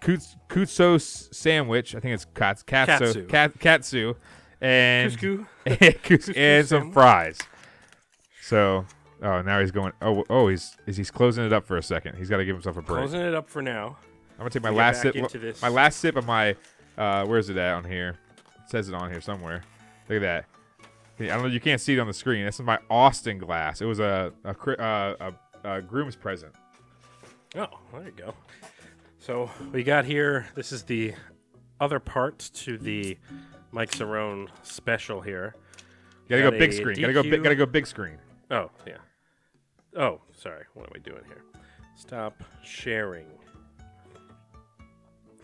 kuts- 0.00 0.36
kutsu 0.48 1.00
sandwich. 1.34 1.94
I 1.94 2.00
think 2.00 2.14
it's 2.14 2.26
kats, 2.34 2.62
katsu, 2.62 3.06
Katsu. 3.06 3.26
kat, 3.26 3.60
katsu, 3.60 4.14
and. 4.60 5.16
Kus- 6.02 6.30
and 6.36 6.66
some 6.68 6.92
fries. 6.92 7.38
So, 8.42 8.84
oh, 9.22 9.42
now 9.42 9.60
he's 9.60 9.70
going. 9.70 9.92
Oh, 10.02 10.24
oh, 10.28 10.48
he's 10.48 10.76
is 10.86 10.96
he's 10.96 11.10
closing 11.10 11.44
it 11.44 11.52
up 11.52 11.64
for 11.64 11.76
a 11.76 11.82
second. 11.82 12.16
He's 12.16 12.28
got 12.28 12.38
to 12.38 12.44
give 12.44 12.56
himself 12.56 12.76
a 12.76 12.82
break. 12.82 12.98
Closing 12.98 13.20
it 13.20 13.34
up 13.34 13.48
for 13.48 13.62
now. 13.62 13.96
I'm 14.32 14.38
gonna 14.44 14.50
take 14.50 14.62
my 14.62 14.70
last 14.70 15.02
sip. 15.02 15.14
My 15.62 15.68
last 15.68 16.00
sip 16.00 16.16
of 16.16 16.26
my. 16.26 16.56
Uh, 16.98 17.24
where's 17.26 17.48
it 17.48 17.56
at 17.56 17.74
on 17.74 17.84
here? 17.84 18.16
It 18.64 18.70
says 18.70 18.88
it 18.88 18.94
on 18.94 19.10
here 19.10 19.20
somewhere. 19.20 19.62
Look 20.08 20.16
at 20.16 20.22
that. 20.22 20.44
I 21.28 21.34
don't 21.34 21.42
know. 21.42 21.48
You 21.48 21.60
can't 21.60 21.80
see 21.80 21.94
it 21.94 21.98
on 21.98 22.06
the 22.06 22.12
screen. 22.14 22.44
This 22.44 22.60
is 22.60 22.64
my 22.66 22.78
Austin 22.88 23.38
glass. 23.38 23.80
It 23.80 23.86
was 23.86 23.98
a 24.00 24.32
a, 24.44 24.54
cri- 24.54 24.76
uh, 24.78 25.14
a, 25.20 25.34
a 25.64 25.82
groom's 25.82 26.16
present. 26.16 26.54
Oh, 27.56 27.66
there 27.92 28.04
you 28.04 28.12
go. 28.12 28.34
So 29.18 29.50
we 29.72 29.82
got 29.82 30.04
here. 30.04 30.48
This 30.54 30.72
is 30.72 30.84
the 30.84 31.14
other 31.80 31.98
part 31.98 32.50
to 32.54 32.78
the 32.78 33.18
Mike 33.72 33.90
Cerrone 33.90 34.48
special 34.62 35.20
here. 35.20 35.54
Gotta 36.28 36.42
Got 36.42 36.52
go 36.52 36.58
big 36.58 36.70
a 36.70 36.76
screen. 36.76 37.00
Gotta 37.00 37.12
go. 37.12 37.22
Big, 37.22 37.42
gotta 37.42 37.56
go 37.56 37.66
big 37.66 37.86
screen. 37.86 38.18
Oh, 38.50 38.70
yeah. 38.86 38.98
Oh, 39.96 40.20
sorry. 40.36 40.64
What 40.74 40.86
am 40.86 40.92
I 40.94 40.98
doing 41.00 41.22
here? 41.26 41.42
Stop 41.96 42.42
sharing. 42.62 43.26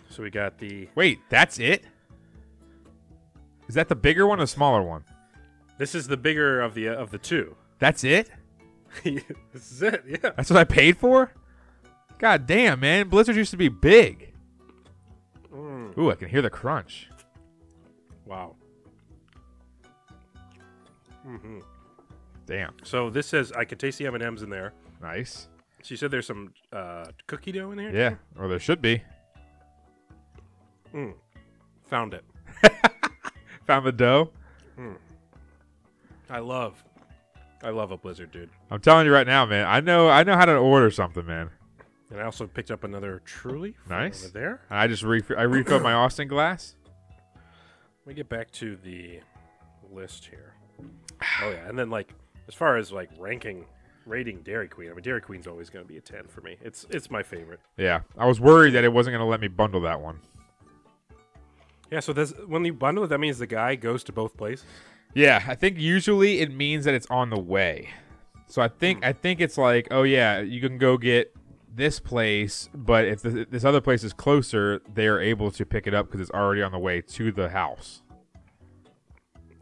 So 0.09 0.23
we 0.23 0.31
got 0.31 0.59
the. 0.59 0.89
Wait, 0.95 1.19
that's 1.29 1.59
it. 1.59 1.85
Is 3.69 3.75
that 3.75 3.89
the 3.89 3.97
bigger 3.97 4.27
one 4.27 4.39
or 4.39 4.45
the 4.45 4.47
smaller 4.47 4.83
one? 4.83 5.05
This 5.79 5.95
is 5.95 6.09
the 6.09 6.17
bigger 6.17 6.61
of 6.61 6.75
the 6.75 6.89
of 6.89 7.11
the 7.11 7.19
two. 7.19 7.57
That's 7.79 8.03
it. 8.05 8.31
this 9.05 9.73
is 9.73 9.83
it. 9.83 10.05
Yeah. 10.09 10.17
That's 10.37 10.51
what 10.51 10.59
I 10.59 10.65
paid 10.65 10.97
for. 10.97 11.33
God 12.19 12.47
damn, 12.47 12.81
man! 12.81 13.09
Blizzard 13.09 13.37
used 13.37 13.51
to 13.51 13.57
be 13.59 13.69
big. 13.69 14.33
Mm. 15.53 15.97
Ooh, 15.99 16.11
I 16.11 16.15
can 16.15 16.29
hear 16.29 16.41
the 16.43 16.51
crunch. 16.51 17.09
Wow. 18.25 18.57
hmm 21.25 21.59
Damn, 22.47 22.75
So 22.85 23.11
this 23.11 23.27
says 23.27 23.51
I 23.53 23.65
could 23.65 23.79
taste 23.81 23.99
the 23.99 24.07
M 24.07 24.15
and 24.15 24.23
M's 24.23 24.43
in 24.43 24.51
there. 24.51 24.73
nice. 25.03 25.49
So 25.83 25.93
you 25.93 25.97
said 25.97 26.11
there's 26.11 26.27
some 26.27 26.53
uh, 26.73 27.07
cookie 27.27 27.53
dough 27.53 27.71
in 27.73 27.79
there. 27.79 27.95
Yeah, 27.95 28.15
or 28.39 28.49
there 28.49 28.59
should 28.59 28.81
be. 28.83 29.03
Mm. 30.95 31.15
Found 31.91 32.15
it. 32.15 32.25
Found 33.67 33.87
the 33.87 33.93
dough. 33.93 34.31
I 36.29 36.41
love. 36.41 36.83
I 37.63 37.71
love 37.71 37.91
a 37.91 37.97
Blizzard, 37.97 38.33
dude. 38.33 38.51
I'm 38.71 38.81
telling 38.81 39.07
you 39.07 39.13
right 39.13 39.27
now, 39.27 39.47
man. 39.47 39.67
I 39.67 39.81
know. 39.81 40.09
I 40.09 40.23
know 40.25 40.37
how 40.37 40.45
to 40.45 40.57
order 40.57 40.91
something, 40.91 41.25
man. 41.25 41.51
And 42.11 42.21
I 42.21 42.25
also 42.25 42.47
picked 42.47 42.71
up 42.71 42.85
another 42.85 43.21
Truly. 43.25 43.75
Nice. 43.89 44.25
Over 44.25 44.33
there. 44.33 44.61
I 44.71 44.87
just 44.87 45.03
re- 45.03 45.23
I 45.37 45.43
refilled 45.43 45.83
my 45.83 45.93
Austin 45.93 46.29
glass. 46.29 46.75
Let 48.05 48.07
me 48.07 48.15
get 48.15 48.29
back 48.29 48.51
to 48.53 48.77
the 48.77 49.21
list 49.91 50.27
here. 50.27 50.55
Oh 51.43 51.51
yeah, 51.51 51.69
and 51.69 51.79
then 51.79 51.91
like 51.91 52.13
as 52.47 52.55
far 52.55 52.77
as 52.77 52.93
like 52.93 53.11
ranking, 53.19 53.65
rating 54.05 54.43
Dairy 54.43 54.69
Queen. 54.69 54.91
I 54.91 54.95
mean, 54.95 55.03
Dairy 55.03 55.21
Queen's 55.21 55.47
always 55.47 55.71
going 55.71 55.85
to 55.85 55.89
be 55.89 55.99
a 55.99 56.01
ten 56.01 56.29
for 56.29 56.41
me. 56.43 56.57
It's 56.63 56.87
it's 56.91 57.11
my 57.11 57.23
favorite. 57.23 57.61
Yeah, 57.77 58.03
I 58.17 58.27
was 58.27 58.39
worried 58.39 58.73
that 58.75 58.85
it 58.85 58.93
wasn't 58.93 59.15
going 59.15 59.25
to 59.27 59.31
let 59.31 59.41
me 59.41 59.49
bundle 59.49 59.81
that 59.81 60.01
one. 60.01 60.21
Yeah. 61.91 62.01
So 62.01 62.13
this 62.13 62.33
when 62.47 62.65
you 62.65 62.75
bundle 62.75 63.05
it, 63.05 63.09
that 63.09 63.19
means 63.19 63.39
the 63.39 63.47
guy 63.47 63.75
goes 63.75 64.05
to 64.05 64.13
both 64.13 64.37
places. 64.37 64.67
Yeah, 65.17 65.43
I 65.49 65.55
think 65.55 65.79
usually 65.79 66.41
it 66.41 66.53
means 66.53 66.85
that 66.85 66.93
it's 66.93 67.07
on 67.07 67.31
the 67.31 67.39
way. 67.41 67.89
So 68.49 68.61
I 68.61 68.69
think 68.69 69.03
I 69.03 69.15
think 69.15 69.41
it's 69.41 69.57
like, 69.57 69.89
oh 69.91 70.03
yeah, 70.03 70.41
you 70.41 70.61
can 70.61 70.77
go 70.77 70.99
get 70.99 71.35
this 71.75 71.99
place, 71.99 72.69
but 72.75 73.07
if 73.07 73.23
th- 73.23 73.49
this 73.51 73.65
other 73.65 73.81
place 73.81 74.05
is 74.05 74.13
closer, 74.13 74.83
they 74.93 75.07
are 75.07 75.19
able 75.19 75.51
to 75.53 75.65
pick 75.65 75.87
it 75.87 75.95
up 75.95 76.07
because 76.07 76.21
it's 76.21 76.31
already 76.31 76.61
on 76.61 76.71
the 76.71 76.79
way 76.79 77.01
to 77.01 77.33
the 77.33 77.49
house. 77.49 78.03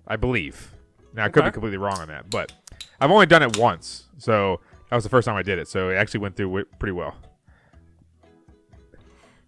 I 0.08 0.16
believe. 0.16 0.72
Now 1.14 1.24
I 1.26 1.28
could 1.28 1.44
be 1.44 1.52
completely 1.52 1.78
wrong 1.78 1.98
on 2.00 2.08
that, 2.08 2.30
but 2.30 2.52
I've 3.00 3.12
only 3.12 3.26
done 3.26 3.42
it 3.44 3.56
once, 3.56 4.08
so 4.18 4.60
that 4.90 4.96
was 4.96 5.04
the 5.04 5.10
first 5.10 5.26
time 5.26 5.36
I 5.36 5.42
did 5.42 5.60
it. 5.60 5.68
So 5.68 5.88
it 5.90 5.94
actually 5.94 6.20
went 6.20 6.34
through 6.34 6.64
pretty 6.80 6.92
well. 6.92 7.14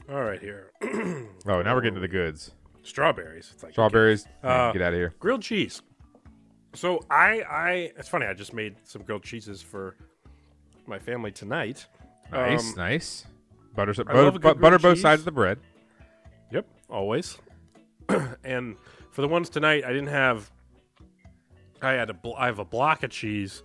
All 0.08 0.22
right, 0.22 0.40
here 0.40 0.70
Oh, 0.84 1.62
now 1.62 1.74
we're 1.74 1.80
getting 1.80 1.96
to 1.96 2.00
the 2.00 2.06
goods. 2.06 2.52
strawberries. 2.84 3.50
It's 3.52 3.64
like 3.64 3.72
Strawberries. 3.72 4.26
Uh, 4.44 4.70
get 4.70 4.82
out 4.82 4.92
of 4.92 4.98
here. 4.98 5.14
grilled 5.18 5.42
cheese. 5.42 5.82
So 6.76 7.00
I 7.10 7.40
I 7.42 7.70
it's 7.96 8.08
funny. 8.08 8.26
I 8.26 8.34
just 8.34 8.52
made 8.52 8.76
some 8.84 9.02
grilled 9.02 9.22
cheeses 9.22 9.62
for 9.62 9.96
my 10.86 10.98
family 10.98 11.32
tonight. 11.32 11.86
Nice, 12.30 12.70
Um, 12.72 12.74
nice. 12.76 13.26
butter, 13.74 13.92
butter, 14.04 14.22
love 14.24 14.36
a 14.36 14.38
good 14.38 14.56
bu- 14.56 14.60
butter 14.60 14.78
both 14.78 14.98
sides 14.98 15.20
of 15.20 15.24
the 15.24 15.32
bread. 15.32 15.58
Yep, 16.52 16.66
always. 16.88 17.38
and 18.44 18.76
for 19.10 19.22
the 19.22 19.28
ones 19.28 19.48
tonight, 19.48 19.84
I 19.84 19.88
didn't 19.88 20.08
have. 20.08 20.50
I 21.82 21.92
had 21.92 22.10
a. 22.10 22.14
Bl- 22.14 22.34
I 22.36 22.46
have 22.46 22.58
a 22.58 22.64
block 22.64 23.02
of 23.02 23.10
cheese. 23.10 23.62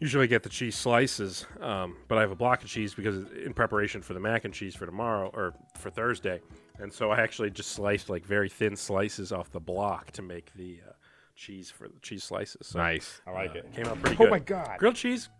Usually, 0.00 0.24
I 0.24 0.26
get 0.26 0.42
the 0.42 0.50
cheese 0.50 0.76
slices, 0.76 1.46
um, 1.60 1.96
but 2.08 2.18
I 2.18 2.20
have 2.20 2.30
a 2.30 2.36
block 2.36 2.62
of 2.62 2.68
cheese 2.68 2.92
because 2.94 3.24
in 3.32 3.54
preparation 3.54 4.02
for 4.02 4.12
the 4.12 4.20
mac 4.20 4.44
and 4.44 4.52
cheese 4.52 4.74
for 4.74 4.84
tomorrow 4.84 5.30
or 5.32 5.54
for 5.78 5.88
Thursday, 5.90 6.40
and 6.78 6.92
so 6.92 7.10
I 7.10 7.20
actually 7.20 7.50
just 7.50 7.70
sliced 7.72 8.10
like 8.10 8.24
very 8.26 8.48
thin 8.50 8.76
slices 8.76 9.32
off 9.32 9.50
the 9.50 9.60
block 9.60 10.10
to 10.12 10.22
make 10.22 10.52
the 10.54 10.80
uh, 10.86 10.92
cheese 11.36 11.70
for 11.70 11.86
the 11.88 11.98
cheese 12.00 12.24
slices. 12.24 12.66
So, 12.68 12.78
Nice. 12.78 13.20
I 13.26 13.30
like 13.32 13.50
uh, 13.50 13.58
it. 13.58 13.72
Came 13.74 13.86
out 13.86 14.00
pretty 14.00 14.16
Oh 14.16 14.24
good. 14.24 14.30
my 14.30 14.38
God. 14.38 14.78
Grilled 14.78 14.96
cheese. 14.96 15.28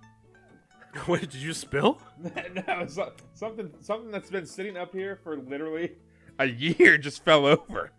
What 1.04 1.20
did 1.20 1.34
you 1.34 1.52
spill? 1.52 2.00
no, 2.68 2.86
so- 2.86 3.12
something 3.34 3.70
something 3.80 4.10
that's 4.10 4.30
been 4.30 4.46
sitting 4.46 4.78
up 4.78 4.94
here 4.94 5.18
for 5.22 5.36
literally 5.36 5.92
a 6.38 6.46
year 6.46 6.96
just 7.08 7.22
fell 7.22 7.44
over. 7.44 7.92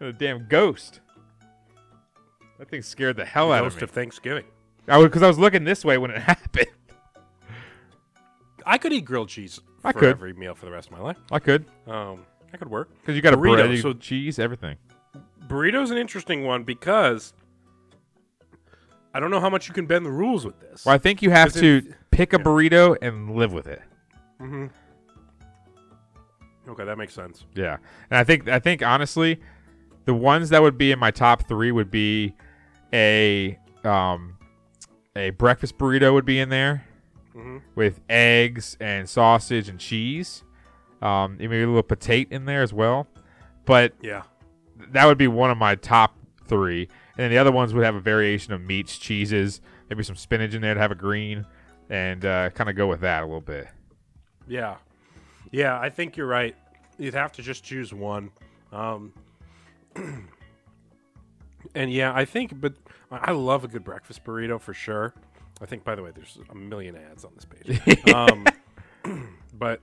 A 0.00 0.12
damn 0.12 0.46
ghost. 0.46 1.00
That 2.60 2.68
thing 2.70 2.82
scared 2.82 3.16
the 3.16 3.24
hell 3.24 3.50
out 3.52 3.64
of 3.64 3.72
Ghost 3.72 3.76
me. 3.78 3.82
of 3.84 3.90
Thanksgiving. 3.90 4.44
I 4.86 5.02
because 5.02 5.22
I 5.22 5.26
was 5.26 5.38
looking 5.38 5.64
this 5.64 5.84
way 5.84 5.98
when 5.98 6.12
it 6.12 6.20
happened. 6.22 6.66
I 8.64 8.78
could 8.78 8.92
eat 8.92 9.04
grilled 9.04 9.28
cheese 9.30 9.60
I 9.82 9.92
for 9.92 9.98
could. 10.00 10.08
every 10.10 10.32
meal 10.32 10.54
for 10.54 10.66
the 10.66 10.72
rest 10.72 10.88
of 10.88 10.92
my 10.92 11.00
life. 11.02 11.16
I 11.32 11.38
could 11.40 11.64
Um, 11.88 12.24
that 12.52 12.58
could 12.58 12.70
work. 12.70 12.88
because 13.00 13.16
you 13.16 13.22
got 13.22 13.34
a 13.34 13.36
Burrito, 13.36 13.54
bread, 13.56 13.70
you- 13.70 13.76
so- 13.78 13.94
cheese, 13.94 14.38
everything. 14.38 14.76
Burrito's 15.48 15.90
an 15.90 15.98
interesting 15.98 16.44
one 16.44 16.62
because 16.64 17.32
I 19.14 19.20
don't 19.20 19.30
know 19.30 19.40
how 19.40 19.50
much 19.50 19.66
you 19.68 19.74
can 19.74 19.86
bend 19.86 20.04
the 20.06 20.10
rules 20.10 20.44
with 20.44 20.60
this. 20.60 20.84
Well, 20.84 20.94
I 20.94 20.98
think 20.98 21.22
you 21.22 21.30
have 21.30 21.52
to 21.54 21.78
it- 21.78 21.94
pick 22.10 22.32
a 22.32 22.36
yeah. 22.38 22.42
burrito 22.44 22.96
and 23.00 23.34
live 23.34 23.52
with 23.52 23.66
it. 23.66 23.82
hmm 24.38 24.66
Okay, 26.68 26.84
that 26.84 26.98
makes 26.98 27.14
sense. 27.14 27.46
Yeah, 27.54 27.78
and 28.10 28.18
I 28.18 28.24
think 28.24 28.46
I 28.48 28.58
think 28.58 28.82
honestly, 28.82 29.40
the 30.04 30.12
ones 30.12 30.50
that 30.50 30.60
would 30.60 30.76
be 30.76 30.92
in 30.92 30.98
my 30.98 31.10
top 31.10 31.48
three 31.48 31.72
would 31.72 31.90
be 31.90 32.34
a 32.92 33.58
um 33.84 34.36
a 35.16 35.30
breakfast 35.30 35.78
burrito 35.78 36.12
would 36.12 36.26
be 36.26 36.38
in 36.40 36.50
there 36.50 36.84
Mhm. 37.34 37.62
with 37.74 38.00
eggs 38.10 38.76
and 38.80 39.08
sausage 39.08 39.68
and 39.70 39.80
cheese. 39.80 40.44
Um, 41.00 41.36
maybe 41.38 41.62
a 41.62 41.66
little 41.66 41.82
potato 41.82 42.34
in 42.34 42.44
there 42.44 42.60
as 42.62 42.72
well, 42.74 43.06
but 43.64 43.94
Yeah. 44.02 44.22
That 44.92 45.06
would 45.06 45.18
be 45.18 45.28
one 45.28 45.50
of 45.50 45.58
my 45.58 45.74
top 45.74 46.14
three. 46.46 46.82
And 47.16 47.24
then 47.24 47.30
the 47.30 47.38
other 47.38 47.52
ones 47.52 47.74
would 47.74 47.84
have 47.84 47.94
a 47.94 48.00
variation 48.00 48.52
of 48.52 48.60
meats, 48.60 48.98
cheeses, 48.98 49.60
maybe 49.90 50.02
some 50.02 50.16
spinach 50.16 50.54
in 50.54 50.62
there 50.62 50.74
to 50.74 50.80
have 50.80 50.92
a 50.92 50.96
green, 50.96 51.46
and 51.90 52.24
uh, 52.24 52.50
kind 52.50 52.70
of 52.70 52.76
go 52.76 52.86
with 52.86 53.00
that 53.00 53.22
a 53.22 53.26
little 53.26 53.40
bit. 53.40 53.68
Yeah. 54.46 54.76
Yeah, 55.50 55.78
I 55.78 55.88
think 55.88 56.16
you're 56.16 56.26
right. 56.26 56.54
You'd 56.98 57.14
have 57.14 57.32
to 57.32 57.42
just 57.42 57.64
choose 57.64 57.92
one. 57.92 58.30
Um, 58.72 59.12
and 61.74 61.92
yeah, 61.92 62.12
I 62.14 62.24
think, 62.24 62.60
but 62.60 62.74
I 63.10 63.18
I 63.28 63.30
love 63.32 63.64
a 63.64 63.68
good 63.68 63.84
breakfast 63.84 64.24
burrito 64.24 64.60
for 64.60 64.74
sure. 64.74 65.14
I 65.60 65.66
think, 65.66 65.84
by 65.84 65.94
the 65.94 66.02
way, 66.02 66.12
there's 66.14 66.38
a 66.50 66.54
million 66.54 66.96
ads 66.96 67.24
on 67.24 67.32
this 67.34 67.44
page. 67.44 68.08
um, 68.14 68.46
but 69.54 69.80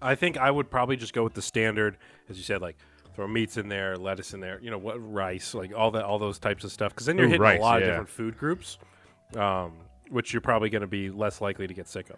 I 0.00 0.14
think 0.14 0.36
I 0.36 0.50
would 0.50 0.70
probably 0.70 0.96
just 0.96 1.12
go 1.12 1.24
with 1.24 1.34
the 1.34 1.42
standard, 1.42 1.98
as 2.28 2.36
you 2.36 2.42
said, 2.42 2.62
like 2.62 2.76
throw 3.14 3.26
meats 3.26 3.56
in 3.56 3.68
there, 3.68 3.96
lettuce 3.96 4.34
in 4.34 4.40
there, 4.40 4.58
you 4.62 4.70
know, 4.70 4.78
what 4.78 4.96
rice, 4.98 5.54
like 5.54 5.72
all 5.74 5.90
that, 5.92 6.04
all 6.04 6.18
those 6.18 6.38
types 6.38 6.64
of 6.64 6.72
stuff. 6.72 6.92
Because 6.92 7.06
then 7.06 7.16
you're 7.16 7.26
Ooh, 7.26 7.30
hitting 7.30 7.42
rice, 7.42 7.58
a 7.58 7.62
lot 7.62 7.80
yeah. 7.80 7.86
of 7.86 7.90
different 7.90 8.08
food 8.08 8.38
groups, 8.38 8.78
um, 9.36 9.72
which 10.10 10.32
you're 10.32 10.40
probably 10.40 10.70
going 10.70 10.82
to 10.82 10.86
be 10.86 11.10
less 11.10 11.40
likely 11.40 11.66
to 11.66 11.74
get 11.74 11.88
sick 11.88 12.10
of. 12.10 12.16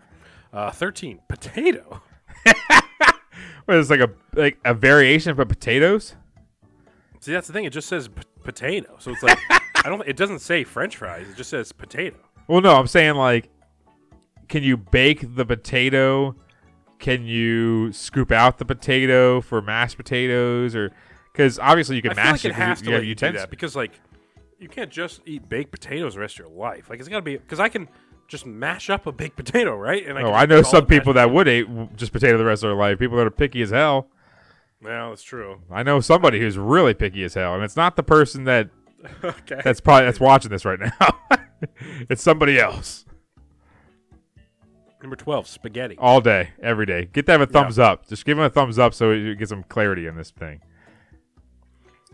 Uh, 0.53 0.71
Thirteen, 0.71 1.21
potato. 1.29 2.01
What 3.65 3.79
is 3.79 3.91
like 3.91 4.01
a 4.01 4.11
like 4.35 4.59
a 4.65 4.75
variation 4.75 5.31
of 5.31 5.49
potatoes? 5.49 6.15
See, 7.21 7.33
that's 7.33 7.47
the 7.47 7.53
thing. 7.53 7.65
It 7.65 7.73
just 7.73 7.89
says 7.89 8.09
p- 8.09 8.23
potato, 8.43 8.97
so 8.99 9.11
it's 9.11 9.23
like 9.23 9.39
I 9.51 9.89
don't. 9.89 10.07
It 10.07 10.17
doesn't 10.17 10.41
say 10.41 10.65
French 10.65 10.97
fries. 10.97 11.29
It 11.29 11.37
just 11.37 11.51
says 11.51 11.73
potato. 11.73 12.17
Well, 12.47 12.61
no, 12.61 12.77
I'm 12.77 12.87
saying 12.87 13.15
like, 13.15 13.49
can 14.49 14.63
you 14.63 14.77
bake 14.77 15.35
the 15.35 15.47
potato? 15.47 16.37
Can 16.99 17.27
you 17.27 17.93
scoop 17.93 18.33
out 18.33 18.59
the 18.59 18.65
potato 18.65 19.41
for 19.41 19.61
mashed 19.61 19.97
potatoes, 19.97 20.75
or 20.75 20.93
because 21.33 21.59
obviously 21.59 21.97
you 21.97 22.03
can 22.03 22.13
I 22.13 22.15
feel 22.15 22.25
mash 22.25 22.33
like 22.33 22.45
it 22.45 22.49
'cause 22.57 22.57
has 22.67 22.81
you, 22.81 22.85
to 22.85 22.91
you 22.91 22.97
let 22.97 23.07
you 23.07 23.15
do 23.15 23.33
that 23.33 23.51
because 23.51 23.77
like 23.77 23.93
you 24.59 24.69
can't 24.69 24.91
just 24.91 25.21
eat 25.27 25.49
baked 25.49 25.71
potatoes 25.71 26.15
the 26.15 26.21
rest 26.21 26.39
of 26.39 26.47
your 26.47 26.55
life. 26.57 26.89
Like 26.89 27.01
it's 27.01 27.09
got 27.09 27.17
to 27.17 27.23
be 27.23 27.37
because 27.37 27.61
I 27.61 27.69
can 27.69 27.89
just 28.29 28.47
mash 28.47 28.89
up 28.89 29.07
a 29.07 29.13
baked 29.13 29.37
potato, 29.37 29.77
right? 29.77 30.07
And 30.07 30.19
Oh, 30.19 30.33
I 30.33 30.47
know 30.47 30.63
some 30.63 30.87
people 30.87 31.13
that 31.15 31.31
would 31.31 31.49
eat 31.49 31.67
just 31.97 32.13
potato 32.13 32.39
the 32.39 32.45
rest 32.45 32.63
of 32.63 32.69
their 32.69 32.77
life. 32.77 32.99
People 32.99 33.19
that 33.19 33.27
are 33.27 33.31
picky 33.31 33.61
as 33.63 33.71
hell. 33.71 34.09
Yeah, 34.83 35.09
that's 35.11 35.23
true. 35.23 35.61
I 35.71 35.83
know 35.83 36.01
somebody 36.01 36.41
who's 36.41 36.59
really 36.59 36.95
picky 36.95 37.25
as 37.25 37.35
hell, 37.35 37.55
and 37.55 37.65
it's 37.65 37.77
not 37.77 37.97
the 37.97 38.03
person 38.03 38.45
that 38.45 38.71
okay. 39.25 39.61
that's 39.63 39.81
probably 39.81 40.07
that's 40.07 40.21
watching 40.21 40.51
this 40.51 40.65
right 40.65 40.79
now. 40.81 41.21
it's 42.09 42.23
somebody 42.23 42.59
else 42.59 43.05
Number 45.05 45.17
twelve, 45.17 45.47
spaghetti. 45.47 45.99
all 45.99 46.23
day, 46.23 46.53
every 46.63 46.87
day. 46.87 47.11
Get 47.13 47.27
them 47.27 47.43
a 47.43 47.47
thumbs 47.47 47.79
up. 47.79 48.09
Just 48.09 48.25
give 48.25 48.39
them 48.39 48.47
a 48.47 48.49
thumbs 48.49 48.79
up 48.79 48.95
so 48.95 49.11
you 49.11 49.35
get 49.35 49.51
some 49.51 49.63
clarity 49.65 50.07
in 50.07 50.17
this 50.17 50.31
thing. 50.31 50.63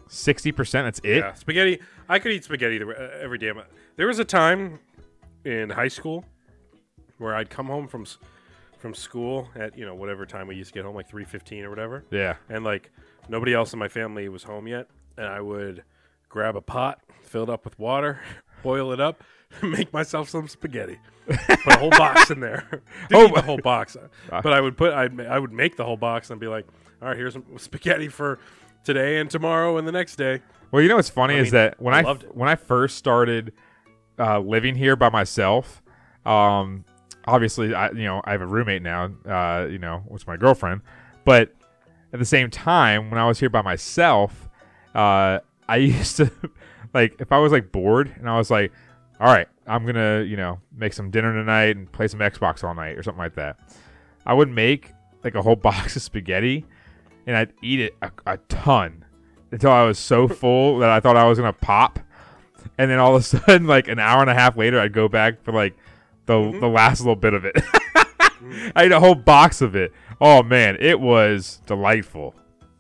Sixty 0.09 0.51
percent. 0.51 0.87
That's 0.87 0.99
it. 1.05 1.19
Yeah, 1.19 1.35
spaghetti. 1.35 1.79
I 2.09 2.19
could 2.19 2.33
eat 2.33 2.43
spaghetti 2.43 2.79
the, 2.79 2.89
uh, 2.89 3.23
every 3.23 3.39
day. 3.39 3.53
There 3.95 4.09
was 4.09 4.19
a 4.19 4.25
time 4.25 4.81
in 5.45 5.71
high 5.71 5.87
school 5.87 6.25
where 7.19 7.37
I'd 7.37 7.49
come 7.49 7.67
home 7.67 7.87
from 7.87 8.07
from 8.81 8.93
school 8.93 9.49
at 9.55 9.79
you 9.79 9.87
know 9.87 9.95
whatever 9.95 10.27
time 10.27 10.49
we 10.49 10.57
used 10.57 10.73
to 10.73 10.75
get 10.75 10.85
home, 10.85 10.97
like 10.97 11.09
three 11.09 11.25
fifteen 11.25 11.65
or 11.65 11.71
whatever. 11.71 12.05
Yeah. 12.11 12.35
and 12.49 12.65
like 12.65 12.91
nobody 13.29 13.55
else 13.55 13.73
in 13.73 13.79
my 13.79 13.87
family 13.87 14.29
was 14.29 14.43
home 14.43 14.67
yet, 14.67 14.89
and 15.17 15.27
I 15.27 15.41
would 15.41 15.85
grab 16.29 16.57
a 16.57 16.61
pot, 16.61 17.01
fill 17.23 17.45
it 17.45 17.51
up 17.51 17.65
with 17.65 17.79
water, 17.79 18.21
boil 18.65 18.91
it 18.91 18.99
up, 18.99 19.23
make 19.63 19.93
myself 19.93 20.29
some 20.29 20.49
spaghetti, 20.49 20.99
put 21.27 21.67
a 21.67 21.79
whole 21.79 21.91
box 21.91 22.31
in 22.31 22.41
there. 22.41 22.83
Oh 23.13 23.27
eat 23.27 23.35
the 23.35 23.43
whole 23.43 23.59
box, 23.59 23.97
but 24.31 24.53
I 24.53 24.61
would 24.61 24.77
put 24.77 24.93
I 24.93 25.09
I 25.29 25.39
would 25.39 25.53
make 25.53 25.77
the 25.77 25.85
whole 25.85 25.97
box 25.97 26.31
and 26.31 26.41
be 26.41 26.47
like, 26.47 26.67
all 27.03 27.09
right, 27.09 27.17
here's 27.17 27.33
some 27.33 27.45
spaghetti 27.57 28.09
for 28.09 28.39
today 28.85 29.19
and 29.19 29.31
tomorrow 29.31 29.79
and 29.79 29.87
the 29.87 29.93
next 29.93 30.17
day. 30.17 30.41
Well, 30.71 30.83
you 30.83 30.89
know 30.89 30.97
what's 30.97 31.11
funny 31.11 31.35
I 31.35 31.39
is 31.39 31.47
mean, 31.47 31.53
that 31.53 31.81
when 31.81 31.95
I 31.95 31.99
I, 31.99 32.03
loved 32.03 32.25
when 32.33 32.49
I 32.49 32.55
first 32.55 32.97
started 32.97 33.53
uh, 34.19 34.39
living 34.39 34.77
here 34.77 34.95
by 34.97 35.09
myself, 35.09 35.83
um, 36.25 36.85
obviously 37.27 37.75
I 37.75 37.91
you 37.91 38.05
know 38.05 38.21
I 38.25 38.33
have 38.33 38.43
a 38.43 38.47
roommate 38.47 38.83
now, 38.83 39.11
uh, 39.27 39.67
you 39.67 39.79
know, 39.79 40.05
which 40.07 40.23
is 40.23 40.27
my 40.27 40.37
girlfriend, 40.37 40.83
but 41.25 41.53
at 42.13 42.19
the 42.19 42.25
same 42.25 42.51
time 42.51 43.11
when 43.11 43.19
I 43.19 43.27
was 43.27 43.41
here 43.41 43.51
by 43.51 43.63
myself, 43.63 44.49
uh, 44.95 45.41
I 45.69 45.77
used 45.77 46.17
to 46.19 46.31
like 46.95 47.17
if 47.21 47.33
I 47.33 47.39
was 47.39 47.53
like 47.53 47.73
bored 47.73 48.15
and 48.19 48.29
I 48.29 48.37
was 48.37 48.51
like, 48.51 48.73
all 49.21 49.27
right, 49.33 49.47
I'm 49.67 49.85
gonna 49.87 50.23
you 50.23 50.37
know 50.37 50.61
make 50.77 50.93
some 50.93 51.11
dinner 51.11 51.33
tonight 51.33 51.77
and 51.77 51.91
play 51.93 52.09
some 52.09 52.21
Xbox 52.21 52.65
all 52.65 52.75
night 52.75 52.97
or 52.99 53.03
something 53.03 53.19
like 53.23 53.35
that. 53.35 53.59
I 54.27 54.35
would 54.35 54.49
make 54.49 54.93
like 55.23 55.35
a 55.35 55.43
whole 55.43 55.57
box 55.71 55.97
of 55.97 56.03
spaghetti 56.03 56.65
and 57.27 57.37
I'd 57.37 57.53
eat 57.63 57.81
it 57.81 57.95
a, 58.03 58.11
a 58.27 58.37
ton 58.49 59.05
until 59.53 59.71
I 59.71 59.85
was 59.85 59.99
so 59.99 60.27
full 60.43 60.79
that 60.79 60.91
I 60.91 61.01
thought 61.01 61.17
I 61.17 61.25
was 61.29 61.39
gonna 61.39 61.53
pop, 61.53 61.99
and 62.79 62.91
then 62.91 62.99
all 62.99 63.15
of 63.17 63.21
a 63.23 63.25
sudden, 63.39 63.67
like 63.67 63.89
an 63.89 63.99
hour 63.99 64.21
and 64.23 64.31
a 64.31 64.35
half 64.35 64.57
later, 64.57 64.81
I'd 64.81 64.93
go 64.93 65.09
back 65.09 65.43
for 65.45 65.53
like 65.53 65.75
the 66.27 66.35
Mm-hmm. 66.35 66.61
the 66.61 66.69
last 66.69 67.01
little 67.01 67.17
bit 67.17 67.35
of 67.35 67.45
it. 67.45 67.57
I 68.75 68.85
ate 68.85 68.93
a 68.93 69.01
whole 69.01 69.15
box 69.17 69.61
of 69.61 69.75
it. 69.77 69.93
Oh 70.21 70.43
man, 70.43 70.77
it 70.81 70.99
was 71.01 71.61
delightful. 71.67 72.35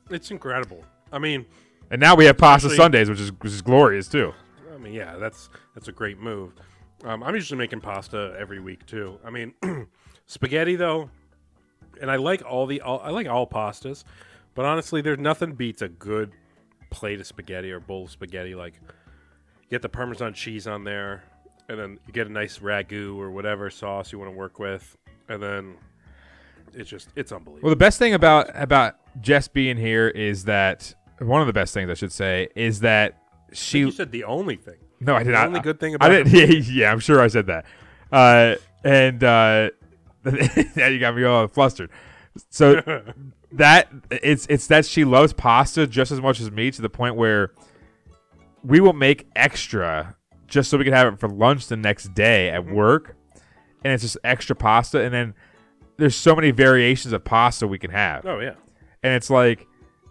It's 0.08 0.30
incredible. 0.30 0.84
I 1.12 1.18
mean, 1.18 1.44
And 1.90 2.00
now 2.00 2.14
we 2.14 2.24
have 2.26 2.38
pasta 2.38 2.70
Sundays, 2.70 3.10
which 3.10 3.20
is 3.20 3.30
which 3.32 3.52
is 3.52 3.60
glorious 3.62 4.08
too. 4.08 4.32
Mean, 4.80 4.94
yeah, 4.94 5.16
that's 5.16 5.50
that's 5.74 5.88
a 5.88 5.92
great 5.92 6.18
move. 6.18 6.52
Um, 7.04 7.22
I'm 7.22 7.34
usually 7.34 7.58
making 7.58 7.80
pasta 7.80 8.34
every 8.38 8.60
week 8.60 8.84
too. 8.86 9.18
I 9.24 9.30
mean, 9.30 9.54
spaghetti 10.26 10.76
though, 10.76 11.10
and 12.00 12.10
I 12.10 12.16
like 12.16 12.44
all 12.44 12.66
the 12.66 12.80
all, 12.80 13.00
I 13.00 13.10
like 13.10 13.26
all 13.26 13.46
pastas, 13.46 14.04
but 14.54 14.64
honestly, 14.64 15.00
there's 15.00 15.18
nothing 15.18 15.52
beats 15.52 15.82
a 15.82 15.88
good 15.88 16.32
plate 16.90 17.20
of 17.20 17.26
spaghetti 17.26 17.70
or 17.72 17.80
bowl 17.80 18.04
of 18.04 18.10
spaghetti. 18.10 18.54
Like, 18.54 18.80
get 19.70 19.82
the 19.82 19.88
Parmesan 19.88 20.34
cheese 20.34 20.66
on 20.66 20.84
there, 20.84 21.24
and 21.68 21.78
then 21.78 21.98
you 22.06 22.12
get 22.12 22.26
a 22.26 22.32
nice 22.32 22.58
ragu 22.58 23.16
or 23.16 23.30
whatever 23.30 23.70
sauce 23.70 24.12
you 24.12 24.18
want 24.18 24.30
to 24.30 24.36
work 24.36 24.58
with, 24.58 24.96
and 25.28 25.42
then 25.42 25.76
it's 26.74 26.90
just 26.90 27.08
it's 27.16 27.32
unbelievable. 27.32 27.66
Well, 27.66 27.70
the 27.70 27.76
best 27.76 27.98
thing 27.98 28.14
about 28.14 28.50
about 28.54 28.96
Jess 29.20 29.48
being 29.48 29.76
here 29.76 30.08
is 30.08 30.44
that 30.44 30.94
one 31.18 31.40
of 31.40 31.46
the 31.46 31.52
best 31.52 31.74
things 31.74 31.90
I 31.90 31.94
should 31.94 32.12
say 32.12 32.48
is 32.54 32.80
that 32.80 33.16
she. 33.52 33.78
you 33.80 33.90
said 33.90 34.12
the 34.12 34.24
only 34.24 34.56
thing. 34.56 34.76
No, 35.00 35.14
I 35.16 35.20
did 35.20 35.28
The 35.28 35.32
not. 35.32 35.46
only 35.48 35.60
good 35.60 35.80
thing 35.80 35.92
I 35.94 35.96
about 35.96 36.08
didn't. 36.08 36.32
Yeah, 36.34 36.44
yeah, 36.84 36.92
I'm 36.92 37.00
sure 37.00 37.20
I 37.20 37.28
said 37.28 37.46
that. 37.46 37.64
Uh, 38.12 38.56
and 38.84 39.22
uh, 39.24 39.70
now 40.76 40.86
you 40.88 40.98
got 40.98 41.14
me 41.16 41.24
all 41.24 41.46
flustered. 41.48 41.90
So 42.50 42.80
that 43.52 43.88
it's 44.10 44.46
it's 44.48 44.66
that 44.68 44.86
she 44.86 45.04
loves 45.04 45.32
pasta 45.32 45.86
just 45.86 46.12
as 46.12 46.20
much 46.20 46.40
as 46.40 46.50
me 46.50 46.70
to 46.70 46.82
the 46.82 46.90
point 46.90 47.16
where 47.16 47.52
we 48.62 48.80
will 48.80 48.92
make 48.92 49.26
extra 49.34 50.16
just 50.46 50.68
so 50.70 50.76
we 50.78 50.84
can 50.84 50.92
have 50.92 51.12
it 51.14 51.20
for 51.20 51.28
lunch 51.28 51.66
the 51.68 51.76
next 51.76 52.12
day 52.14 52.50
at 52.50 52.62
Mm-hmm. 52.62 52.74
work, 52.74 53.16
and 53.84 53.92
it's 53.92 54.02
just 54.02 54.18
extra 54.24 54.54
pasta. 54.56 55.00
And 55.00 55.14
then 55.14 55.34
there's 55.96 56.16
so 56.16 56.34
many 56.34 56.50
variations 56.50 57.12
of 57.12 57.24
pasta 57.24 57.66
we 57.66 57.78
can 57.78 57.90
have. 57.90 58.26
Oh 58.26 58.40
yeah. 58.40 58.54
and 59.02 59.14
it's 59.14 59.30
like 59.30 59.66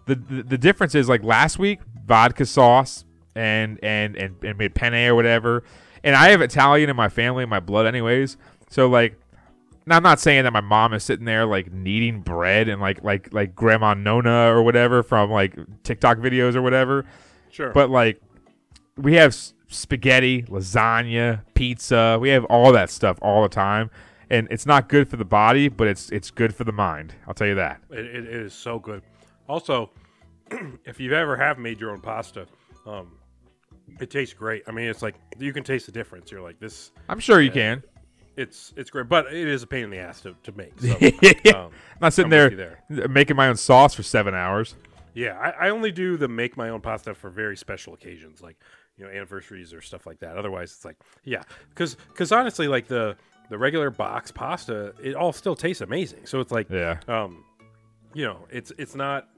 the, 0.06 0.14
the 0.16 0.42
the 0.42 0.58
difference 0.58 0.94
is 0.94 1.08
like 1.08 1.22
last 1.22 1.58
week 1.58 1.80
vodka 2.06 2.44
sauce 2.46 3.04
and 3.34 3.78
and 3.82 4.16
and, 4.16 4.36
and 4.42 4.58
made 4.58 4.74
penne 4.74 4.94
or 4.94 5.14
whatever. 5.14 5.62
And 6.02 6.16
i 6.16 6.30
have 6.30 6.40
italian 6.40 6.90
in 6.90 6.96
my 6.96 7.08
family 7.08 7.42
in 7.42 7.48
my 7.48 7.60
blood 7.60 7.86
anyways. 7.86 8.36
So 8.68 8.88
like 8.88 9.18
now 9.86 9.96
i'm 9.96 10.02
not 10.02 10.20
saying 10.20 10.44
that 10.44 10.52
my 10.52 10.60
mom 10.60 10.92
is 10.94 11.04
sitting 11.04 11.24
there 11.24 11.46
like 11.46 11.72
kneading 11.72 12.20
bread 12.20 12.68
and 12.68 12.80
like 12.80 13.02
like 13.02 13.32
like 13.32 13.54
grandma 13.54 13.94
nona 13.94 14.54
or 14.54 14.62
whatever 14.62 15.02
from 15.02 15.30
like 15.30 15.56
tiktok 15.82 16.18
videos 16.18 16.54
or 16.54 16.62
whatever. 16.62 17.04
Sure. 17.50 17.72
but 17.72 17.90
like 17.90 18.20
we 18.96 19.14
have 19.14 19.36
spaghetti 19.68 20.42
lasagna 20.44 21.42
pizza. 21.54 22.18
We 22.20 22.28
have 22.30 22.44
all 22.46 22.72
that 22.72 22.90
stuff 22.90 23.18
all 23.22 23.42
the 23.42 23.48
time. 23.48 23.90
And 24.32 24.46
it's 24.48 24.64
not 24.64 24.88
good 24.88 25.08
for 25.08 25.16
the 25.16 25.24
body 25.24 25.68
but 25.68 25.86
it's 25.86 26.10
it's 26.10 26.30
good 26.30 26.54
for 26.54 26.64
the 26.64 26.72
mind. 26.72 27.14
I'll 27.26 27.34
tell 27.34 27.48
you 27.48 27.56
that. 27.56 27.80
It, 27.90 28.06
it, 28.06 28.26
it 28.26 28.34
is 28.34 28.54
so 28.54 28.78
good. 28.78 29.02
Also, 29.48 29.90
if 30.84 31.00
you've 31.00 31.12
ever 31.12 31.36
have 31.36 31.58
made 31.58 31.80
your 31.80 31.90
own 31.90 32.00
pasta, 32.00 32.46
um, 32.86 33.10
it 34.00 34.10
tastes 34.10 34.34
great. 34.34 34.62
I 34.66 34.72
mean, 34.72 34.88
it's 34.88 35.02
like 35.02 35.14
you 35.38 35.52
can 35.52 35.64
taste 35.64 35.86
the 35.86 35.92
difference. 35.92 36.30
You're 36.30 36.42
like 36.42 36.58
this. 36.60 36.90
i'm 37.08 37.20
sure 37.20 37.40
you 37.40 37.50
can 37.50 37.82
It's 38.36 38.72
it's 38.76 38.90
great, 38.90 39.08
but 39.08 39.26
it 39.32 39.48
is 39.48 39.62
a 39.62 39.66
pain 39.66 39.84
in 39.84 39.90
the 39.90 39.98
ass 39.98 40.20
to, 40.22 40.34
to 40.44 40.52
make. 40.52 40.72
So, 40.80 40.92
um, 41.56 41.66
I'm 41.66 41.70
not 42.00 42.12
sitting 42.12 42.30
with 42.30 42.56
there, 42.56 43.08
making 43.08 43.36
my 43.36 43.48
own 43.48 43.56
sauce 43.56 43.94
for 43.94 44.02
seven 44.02 44.34
hours. 44.34 44.74
yeah, 45.14 45.36
I, 45.38 45.66
I 45.66 45.70
only 45.70 45.90
do 45.92 46.16
the 46.16 46.28
make 46.28 46.56
my 46.56 46.68
own 46.70 46.80
pasta 46.80 47.14
for 47.14 47.28
very 47.30 47.56
special 47.56 47.92
occasions, 47.94 48.40
like 48.40 48.56
you 48.96 49.04
know 49.04 49.10
anniversaries 49.10 49.72
or 49.74 49.80
stuff 49.80 50.06
like 50.06 50.20
that. 50.20 50.36
Otherwise, 50.36 50.72
it's 50.72 50.84
like 50.84 50.96
yeah, 51.24 51.42
because 51.70 51.96
because 51.96 52.32
honestly, 52.32 52.68
like 52.68 52.86
the 52.86 53.16
the 53.50 53.58
regular 53.58 53.90
box 53.90 54.30
pasta, 54.30 54.94
it 55.02 55.14
all 55.16 55.32
still 55.32 55.56
tastes 55.56 55.80
amazing. 55.80 56.24
So 56.26 56.38
it's 56.40 56.52
like 56.52 56.70
Yeah. 56.70 56.98
um, 57.08 57.44
you 58.14 58.24
know, 58.24 58.46
it's 58.50 58.72
it's 58.78 58.94
not 58.94 59.28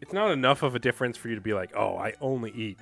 it's 0.00 0.12
not 0.12 0.30
enough 0.30 0.62
of 0.62 0.74
a 0.74 0.78
difference 0.78 1.16
for 1.16 1.28
you 1.28 1.34
to 1.34 1.40
be 1.40 1.52
like, 1.52 1.72
oh, 1.76 1.96
I 1.96 2.14
only 2.20 2.50
eat 2.52 2.78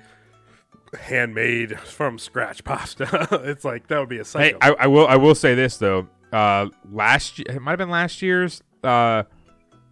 handmade 0.95 1.79
from 1.79 2.17
scratch 2.19 2.63
pasta. 2.63 3.27
it's 3.43 3.65
like 3.65 3.87
that 3.87 3.99
would 3.99 4.09
be 4.09 4.17
a 4.17 4.19
Hey, 4.19 4.23
cycle. 4.23 4.59
I, 4.61 4.75
I 4.79 4.87
will 4.87 5.07
I 5.07 5.15
will 5.15 5.35
say 5.35 5.55
this 5.55 5.77
though. 5.77 6.07
Uh, 6.31 6.67
last 6.91 7.39
year, 7.39 7.45
it 7.49 7.61
might 7.61 7.71
have 7.71 7.79
been 7.79 7.89
last 7.89 8.21
year's. 8.21 8.61
Uh, 8.83 9.23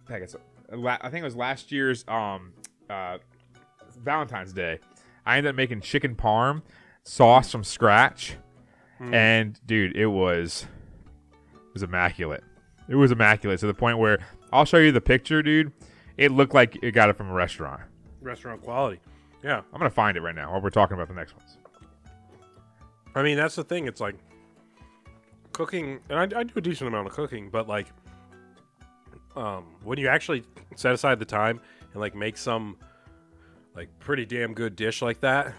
I 0.08 0.18
guess 0.20 0.36
I 0.70 1.08
think 1.10 1.22
it 1.22 1.24
was 1.24 1.36
last 1.36 1.72
year's 1.72 2.04
um 2.08 2.52
uh 2.88 3.18
Valentine's 4.02 4.52
Day. 4.52 4.78
I 5.24 5.38
ended 5.38 5.50
up 5.50 5.56
making 5.56 5.80
chicken 5.80 6.14
parm 6.14 6.62
sauce 7.04 7.50
from 7.50 7.64
scratch, 7.64 8.36
and 9.00 9.58
dude, 9.66 9.96
it 9.96 10.06
was 10.06 10.66
it 11.52 11.72
was 11.72 11.82
immaculate. 11.82 12.44
It 12.88 12.94
was 12.94 13.10
immaculate 13.10 13.58
to 13.60 13.66
the 13.66 13.74
point 13.74 13.98
where 13.98 14.18
I'll 14.52 14.64
show 14.64 14.76
you 14.78 14.92
the 14.92 15.00
picture, 15.00 15.42
dude. 15.42 15.72
It 16.16 16.30
looked 16.30 16.54
like 16.54 16.78
it 16.82 16.92
got 16.92 17.10
it 17.10 17.16
from 17.16 17.28
a 17.28 17.32
restaurant. 17.34 17.80
Restaurant 18.22 18.62
quality. 18.62 19.00
Yeah, 19.42 19.62
I'm 19.72 19.78
gonna 19.78 19.90
find 19.90 20.16
it 20.16 20.20
right 20.20 20.34
now 20.34 20.52
while 20.52 20.60
we're 20.60 20.70
talking 20.70 20.94
about 20.94 21.08
the 21.08 21.14
next 21.14 21.34
ones. 21.36 21.58
I 23.14 23.22
mean 23.22 23.36
that's 23.36 23.54
the 23.54 23.64
thing. 23.64 23.86
It's 23.86 24.00
like 24.00 24.16
cooking, 25.52 26.00
and 26.08 26.18
I, 26.34 26.40
I 26.40 26.42
do 26.44 26.52
a 26.56 26.60
decent 26.60 26.88
amount 26.88 27.06
of 27.06 27.12
cooking, 27.14 27.48
but 27.50 27.68
like 27.68 27.86
um, 29.36 29.66
when 29.84 29.98
you 29.98 30.08
actually 30.08 30.42
set 30.74 30.92
aside 30.92 31.18
the 31.18 31.24
time 31.24 31.60
and 31.92 32.00
like 32.00 32.14
make 32.14 32.36
some 32.36 32.76
like 33.74 33.88
pretty 33.98 34.24
damn 34.24 34.54
good 34.54 34.74
dish 34.74 35.02
like 35.02 35.20
that 35.20 35.52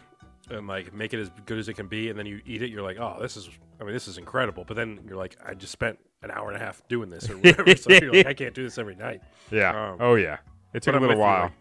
and 0.50 0.68
like 0.68 0.94
make 0.94 1.14
it 1.14 1.20
as 1.20 1.30
good 1.46 1.60
as 1.60 1.70
it 1.70 1.74
can 1.76 1.88
be 1.88 2.10
and 2.10 2.18
then 2.18 2.26
you 2.26 2.42
eat 2.46 2.62
it 2.62 2.72
you're 2.72 2.82
like 2.82 2.98
oh 3.00 3.18
this 3.22 3.38
is 3.38 3.50
i 3.80 3.84
mean 3.84 3.94
this 3.94 4.08
is 4.08 4.18
incredible 4.18 4.64
but 4.68 4.76
then 4.76 5.00
you're 5.06 5.18
like 5.18 5.36
i 5.46 5.54
just 5.54 5.72
spent 5.72 6.00
an 6.24 6.32
hour 6.32 6.48
and 6.48 6.60
a 6.60 6.60
half 6.60 6.82
doing 6.88 7.10
this 7.10 7.30
or 7.30 7.38
whatever 7.38 7.76
so 7.76 7.92
you're 7.92 8.14
like 8.14 8.26
i 8.26 8.34
can't 8.34 8.56
do 8.56 8.64
this 8.64 8.78
every 8.78 8.96
night 8.96 9.22
Yeah. 9.52 9.92
Um, 9.92 9.98
oh 10.00 10.16
yeah. 10.16 10.38
It 10.74 10.82
took 10.82 10.96
a 10.96 11.00
little 11.00 11.10
with 11.10 11.18
you, 11.18 11.22
while. 11.22 11.44
like, 11.44 11.52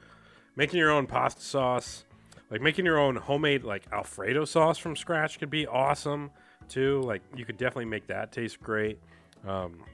making 0.57 0.79
your 0.79 0.91
own 0.91 1.07
pasta 1.07 1.43
sauce 1.43 2.05
like 2.51 2.61
making 2.61 2.85
your 2.85 2.99
own 2.99 3.17
homemade 3.17 3.65
like 3.65 3.85
alfredo 3.93 4.45
sauce 4.45 4.79
from 4.79 4.97
scratch 4.97 5.39
could 5.39 5.51
be 5.51 5.67
awesome 5.67 6.31
too. 6.69 7.03
Like 7.03 7.23
you 7.35 7.45
could 7.45 7.57
definitely 7.57 7.87
make 7.87 8.07
that 8.09 8.33
taste 8.33 8.61
great. 8.61 8.99
Um 9.47 9.85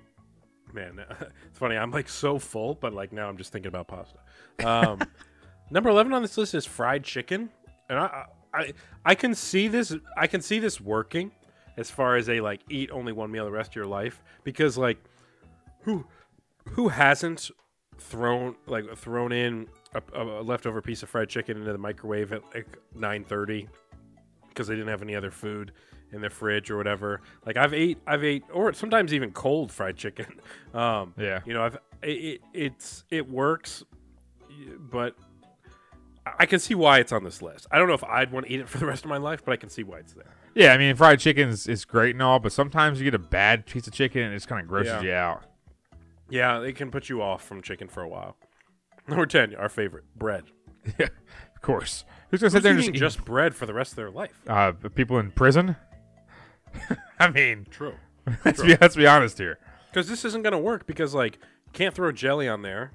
man 0.75 0.99
it's 1.47 1.59
funny 1.59 1.77
i'm 1.77 1.91
like 1.91 2.09
so 2.09 2.39
full 2.39 2.75
but 2.75 2.95
like 2.95 3.13
now 3.13 3.29
i'm 3.29 3.37
just 3.37 3.53
thinking 3.53 3.69
about 3.69 3.89
pasta. 3.89 4.19
Um 4.67 5.01
number 5.71 5.91
11 5.91 6.13
on 6.13 6.23
this 6.23 6.39
list 6.39 6.55
is 6.55 6.65
fried 6.65 7.05
chicken. 7.05 7.51
And 7.89 7.99
i 7.99 8.27
i 8.55 8.73
i 9.05 9.15
can 9.15 9.35
see 9.35 9.69
this 9.69 9.95
i 10.17 10.27
can 10.27 10.41
see 10.41 10.59
this 10.59 10.81
working 10.81 11.31
as 11.77 11.91
far 11.91 12.17
as 12.17 12.29
a 12.29 12.41
like 12.41 12.61
eat 12.69 12.91
only 12.91 13.13
one 13.13 13.31
meal 13.31 13.45
the 13.45 13.51
rest 13.51 13.73
of 13.73 13.77
your 13.77 13.87
life 13.87 14.23
because 14.45 14.77
like 14.77 14.99
who 15.83 16.05
who 16.71 16.89
hasn't 16.89 17.51
thrown 17.99 18.55
like 18.67 18.97
thrown 18.97 19.33
in 19.33 19.67
a, 19.95 20.03
a 20.23 20.43
leftover 20.43 20.81
piece 20.83 21.03
of 21.03 21.09
fried 21.09 21.29
chicken 21.29 21.57
into 21.59 21.73
the 21.73 21.79
microwave 21.79 22.33
at 22.33 22.43
like 22.55 22.79
9:30 22.99 23.69
because 24.49 24.67
they 24.69 24.75
didn't 24.75 24.89
have 24.89 25.03
any 25.03 25.15
other 25.15 25.31
food 25.31 25.73
in 26.13 26.21
their 26.21 26.31
fridge 26.31 26.71
or 26.71 26.77
whatever. 26.77 27.21
Like 27.47 27.57
I've 27.57 27.73
ate 27.75 27.99
I've 28.07 28.25
ate 28.25 28.45
or 28.53 28.73
sometimes 28.73 29.15
even 29.15 29.33
cold 29.33 29.71
fried 29.73 29.97
chicken. 29.97 30.27
Um 30.75 31.15
Yeah. 31.19 31.41
You 31.45 31.55
know, 31.55 31.63
I've 31.65 31.79
it, 32.03 32.09
it 32.11 32.41
it's 32.55 33.05
it 33.11 33.29
works 33.31 33.85
but 34.79 35.15
I- 36.39 36.47
can 36.47 36.59
see 36.61 36.75
why 36.75 36.99
it's 36.99 37.13
on 37.13 37.25
this 37.25 37.43
list. 37.43 37.67
I 37.71 37.79
don't 37.79 37.89
know 37.89 37.95
if 37.95 38.05
I'd 38.05 38.31
want 38.33 38.47
to 38.47 38.53
eat 38.53 38.61
it 38.61 38.69
for 38.69 38.79
the 38.79 38.87
rest 38.87 39.05
of 39.05 39.11
my 39.11 39.17
life, 39.17 39.45
but 39.45 39.53
I 39.53 39.57
can 39.57 39.69
see 39.69 39.83
why 39.83 39.99
it's 39.99 40.13
there. 40.13 40.35
Yeah, 40.55 40.73
I 40.73 40.79
mean, 40.79 40.95
fried 40.95 41.19
chicken 41.19 41.49
is, 41.49 41.67
is 41.67 41.85
great 41.85 42.15
and 42.15 42.23
all, 42.23 42.39
but 42.39 42.53
sometimes 42.53 43.01
you 43.01 43.05
get 43.05 43.15
a 43.15 43.19
bad 43.19 43.67
piece 43.67 43.87
of 43.87 43.93
chicken 43.95 44.23
and 44.23 44.33
it 44.33 44.37
just 44.37 44.49
kind 44.49 44.61
of 44.63 44.69
grosses 44.69 44.93
Yeah. 44.93 45.03
you 45.03 45.13
out. 45.13 45.45
Yeah, 46.31 46.61
it 46.63 46.77
can 46.77 46.91
put 46.91 47.09
you 47.09 47.23
off 47.23 47.43
from 47.43 47.61
chicken 47.63 47.89
for 47.89 48.03
a 48.03 48.09
while. 48.09 48.37
Number 49.09 49.27
10, 49.27 49.55
our 49.57 49.69
favorite, 49.69 50.05
bread. 50.17 50.45
Yeah, 50.99 51.07
of 51.55 51.63
course. 51.63 52.05
Who's 52.31 52.41
gonna 52.41 52.51
sit 52.51 52.63
there 52.65 52.73
and 52.73 52.83
just, 52.83 52.95
just 52.95 53.25
bread 53.25 53.55
for 53.55 53.67
the 53.67 53.75
rest 53.75 53.93
of 53.93 53.97
their 53.97 54.11
life? 54.11 54.33
uh, 54.49 54.73
the 54.81 54.91
people 54.91 55.19
in 55.19 55.31
prison? 55.31 55.77
I 57.21 57.31
mean, 57.31 57.67
True. 57.71 57.95
let's 58.45 58.61
be 58.63 58.77
let's 58.81 58.97
be 58.97 59.07
honest 59.07 59.39
here. 59.39 59.59
Because 59.91 60.09
this 60.09 60.25
isn't 60.25 60.43
going 60.43 60.53
to 60.55 60.59
work 60.59 60.87
because, 60.87 61.15
like, 61.15 61.35
you 61.67 61.73
can't 61.73 61.95
throw 61.95 62.11
jelly 62.13 62.49
on 62.49 62.63
there. 62.63 62.93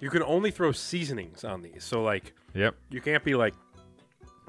You 0.00 0.08
can 0.08 0.22
only 0.22 0.50
throw 0.50 0.72
seasonings 0.72 1.44
on 1.44 1.60
these. 1.62 1.84
So, 1.84 2.02
like, 2.02 2.32
Yep. 2.54 2.74
you 2.88 3.00
can't 3.02 3.22
be 3.22 3.34
like 3.34 3.54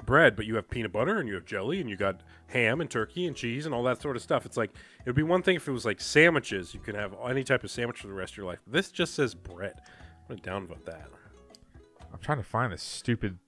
bread, 0.06 0.34
but 0.34 0.46
you 0.46 0.56
have 0.56 0.70
peanut 0.70 0.92
butter 0.92 1.18
and 1.18 1.28
you 1.28 1.34
have 1.34 1.44
jelly 1.44 1.78
and 1.80 1.90
you 1.90 1.96
got 1.96 2.22
ham 2.46 2.80
and 2.80 2.90
turkey 2.90 3.26
and 3.26 3.36
cheese 3.36 3.66
and 3.66 3.74
all 3.74 3.82
that 3.84 4.00
sort 4.00 4.16
of 4.16 4.22
stuff. 4.22 4.46
It's 4.46 4.56
like, 4.56 4.70
it 5.00 5.06
would 5.06 5.14
be 5.14 5.22
one 5.22 5.42
thing 5.42 5.56
if 5.56 5.68
it 5.68 5.72
was 5.72 5.84
like 5.84 6.00
sandwiches. 6.00 6.72
You 6.72 6.80
can 6.80 6.94
have 6.94 7.14
any 7.28 7.44
type 7.44 7.62
of 7.64 7.70
sandwich 7.70 8.00
for 8.00 8.06
the 8.06 8.14
rest 8.14 8.32
of 8.32 8.38
your 8.38 8.46
life. 8.46 8.60
This 8.66 8.90
just 8.90 9.14
says 9.14 9.34
bread. 9.34 9.74
I'm 10.30 10.36
down 10.36 10.64
about 10.64 10.84
that. 10.86 11.08
I'm 12.12 12.18
trying 12.20 12.38
to 12.38 12.44
find 12.44 12.72
this 12.72 12.82
stupid 12.82 13.38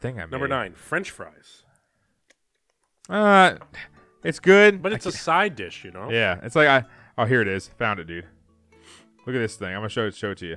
thing 0.00 0.18
I 0.18 0.24
made. 0.24 0.32
Number 0.32 0.48
nine, 0.48 0.74
French 0.74 1.10
fries. 1.10 1.62
Uh, 3.08 3.56
it's 4.22 4.40
good, 4.40 4.82
But 4.82 4.92
it's 4.92 5.06
a 5.06 5.12
side 5.12 5.54
dish, 5.56 5.84
you 5.84 5.90
know? 5.90 6.10
yeah. 6.10 6.40
It's 6.42 6.56
like 6.56 6.68
I 6.68 6.84
oh 7.18 7.24
here 7.26 7.42
it 7.42 7.48
is. 7.48 7.68
Found 7.78 8.00
it, 8.00 8.06
dude. 8.06 8.26
Look 9.26 9.36
at 9.36 9.38
this 9.38 9.56
thing. 9.56 9.68
I'm 9.68 9.76
gonna 9.76 9.88
show 9.88 10.06
it 10.06 10.14
show 10.14 10.30
it 10.32 10.38
to 10.38 10.46
you. 10.46 10.56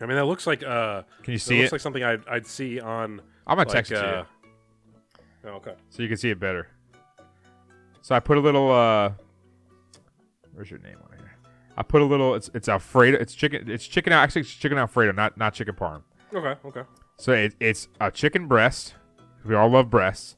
I 0.00 0.06
mean, 0.06 0.16
that 0.16 0.24
looks 0.24 0.46
like 0.46 0.62
uh, 0.62 1.02
Can 1.22 1.32
you 1.32 1.38
see 1.38 1.54
it 1.54 1.56
see 1.56 1.60
looks 1.60 1.68
it? 1.68 1.74
like 1.74 1.80
something 1.82 2.02
I'd, 2.02 2.26
I'd 2.28 2.46
see 2.46 2.80
on. 2.80 3.20
I'm 3.46 3.56
gonna 3.56 3.68
like, 3.68 3.68
text 3.68 3.92
it 3.92 3.96
to 3.96 4.00
you. 4.00 4.06
uh, 4.08 4.24
Oh, 5.42 5.48
okay. 5.56 5.74
so 5.90 6.02
you 6.02 6.08
can 6.08 6.18
see 6.18 6.28
it 6.30 6.38
better. 6.38 6.68
So 8.02 8.14
I 8.14 8.20
put 8.20 8.36
a 8.36 8.40
little 8.40 8.70
uh 8.72 9.12
where's 10.54 10.70
your 10.70 10.80
name 10.80 10.96
on? 11.02 11.09
I 11.76 11.82
put 11.82 12.02
a 12.02 12.04
little 12.04 12.34
it's 12.34 12.50
it's 12.54 12.68
Alfredo 12.68 13.18
it's 13.18 13.34
chicken 13.34 13.70
it's 13.70 13.86
chicken 13.86 14.12
actually 14.12 14.42
it's 14.42 14.52
chicken 14.52 14.78
Alfredo, 14.78 15.12
not 15.12 15.36
not 15.38 15.54
chicken 15.54 15.74
parm. 15.74 16.02
Okay. 16.34 16.54
Okay. 16.64 16.82
So 17.16 17.32
it, 17.32 17.54
it's 17.60 17.88
a 18.00 18.10
chicken 18.10 18.46
breast. 18.48 18.94
We 19.44 19.54
all 19.54 19.68
love 19.68 19.90
breasts. 19.90 20.36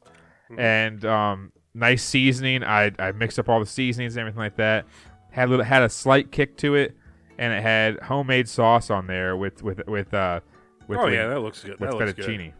And 0.57 1.05
um 1.05 1.53
nice 1.75 2.03
seasoning. 2.03 2.63
I 2.63 2.93
I 2.99 3.13
mixed 3.13 3.39
up 3.39 3.49
all 3.49 3.61
the 3.61 3.67
seasonings 3.67 4.17
and 4.17 4.21
everything 4.21 4.41
like 4.41 4.57
that. 4.57 4.87
Had 5.31 5.49
a 5.49 5.51
little 5.51 5.65
had 5.65 5.83
a 5.83 5.89
slight 5.89 6.31
kick 6.31 6.57
to 6.59 6.75
it 6.75 6.97
and 7.39 7.53
it 7.53 7.63
had 7.63 7.99
homemade 8.01 8.49
sauce 8.49 8.91
on 8.91 9.07
there 9.07 9.37
with 9.37 9.63
with 9.63 9.87
with 9.87 10.13
uh 10.13 10.41
with 10.89 10.99
oh 10.99 11.05
with, 11.07 11.15
yeah, 11.15 11.29
that 11.29 11.41
looks 11.41 11.63
good. 11.63 11.81
with 11.81 11.91
That 11.91 11.95
looks 11.97 12.13
good. 12.13 12.27
fettuccine. 12.27 12.53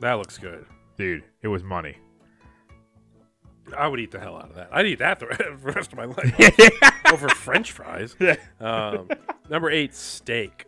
That 0.00 0.14
looks 0.14 0.38
good. 0.38 0.66
Dude, 0.96 1.24
it 1.42 1.48
was 1.48 1.62
money. 1.62 1.96
I 3.76 3.88
would 3.88 4.00
eat 4.00 4.10
the 4.10 4.20
hell 4.20 4.36
out 4.36 4.50
of 4.50 4.54
that. 4.56 4.68
I'd 4.72 4.86
eat 4.86 4.98
that 4.98 5.18
the 5.18 5.26
rest 5.62 5.92
of 5.92 5.98
my 5.98 6.04
life 6.04 6.82
over 7.12 7.28
French 7.30 7.72
fries. 7.72 8.14
Um, 8.60 9.08
number 9.48 9.70
eight, 9.70 9.94
steak. 9.94 10.66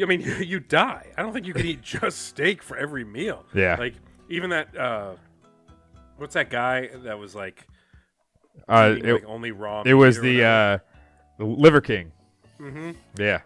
I 0.00 0.04
mean, 0.04 0.20
you, 0.20 0.34
you 0.36 0.60
die. 0.60 1.06
I 1.16 1.22
don't 1.22 1.32
think 1.32 1.46
you 1.46 1.54
can 1.54 1.66
eat 1.66 1.82
just 1.82 2.26
steak 2.26 2.62
for 2.62 2.76
every 2.76 3.04
meal. 3.04 3.44
Yeah. 3.54 3.76
Like 3.78 3.94
even 4.28 4.50
that. 4.50 4.76
Uh, 4.76 5.14
what's 6.16 6.34
that 6.34 6.50
guy 6.50 6.90
that 7.04 7.18
was 7.18 7.34
like? 7.34 7.66
Uh 8.68 8.94
eating, 8.96 9.08
it, 9.08 9.12
like 9.14 9.24
only 9.26 9.52
raw. 9.52 9.82
it 9.86 9.94
was 9.94 10.20
the 10.20 10.44
uh 10.44 10.78
the 11.38 11.44
Liver 11.44 11.80
King. 11.80 12.12
Mm-hmm. 12.60 12.90
Yeah. 13.18 13.40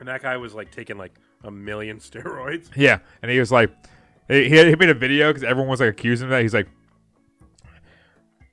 and 0.00 0.08
that 0.08 0.22
guy 0.22 0.36
was 0.38 0.54
like 0.54 0.72
taking 0.72 0.96
like 0.96 1.12
a 1.44 1.50
million 1.50 1.98
steroids. 1.98 2.70
Yeah, 2.74 2.98
and 3.20 3.30
he 3.30 3.38
was 3.38 3.52
like, 3.52 3.70
he, 4.28 4.48
he 4.48 4.74
made 4.76 4.88
a 4.88 4.94
video 4.94 5.28
because 5.30 5.42
everyone 5.44 5.68
was 5.68 5.80
like 5.80 5.90
accusing 5.90 6.26
him 6.28 6.32
of 6.32 6.38
that. 6.38 6.42
He's 6.42 6.54
like, 6.54 6.68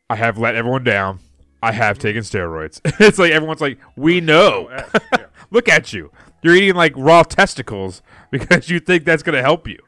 I 0.09 0.15
have 0.15 0.37
let 0.37 0.55
everyone 0.55 0.83
down. 0.83 1.19
I 1.61 1.71
have 1.71 1.99
taken 1.99 2.21
steroids. 2.21 2.79
it's 2.99 3.19
like 3.19 3.31
everyone's 3.31 3.61
like, 3.61 3.79
we 3.95 4.21
know. 4.21 4.69
Look 5.51 5.67
at 5.69 5.93
you. 5.93 6.11
You're 6.41 6.55
eating 6.55 6.75
like 6.75 6.93
raw 6.95 7.23
testicles 7.23 8.01
because 8.31 8.69
you 8.69 8.79
think 8.79 9.03
that's 9.03 9.23
going 9.23 9.35
to 9.35 9.41
help 9.41 9.67
you. 9.67 9.79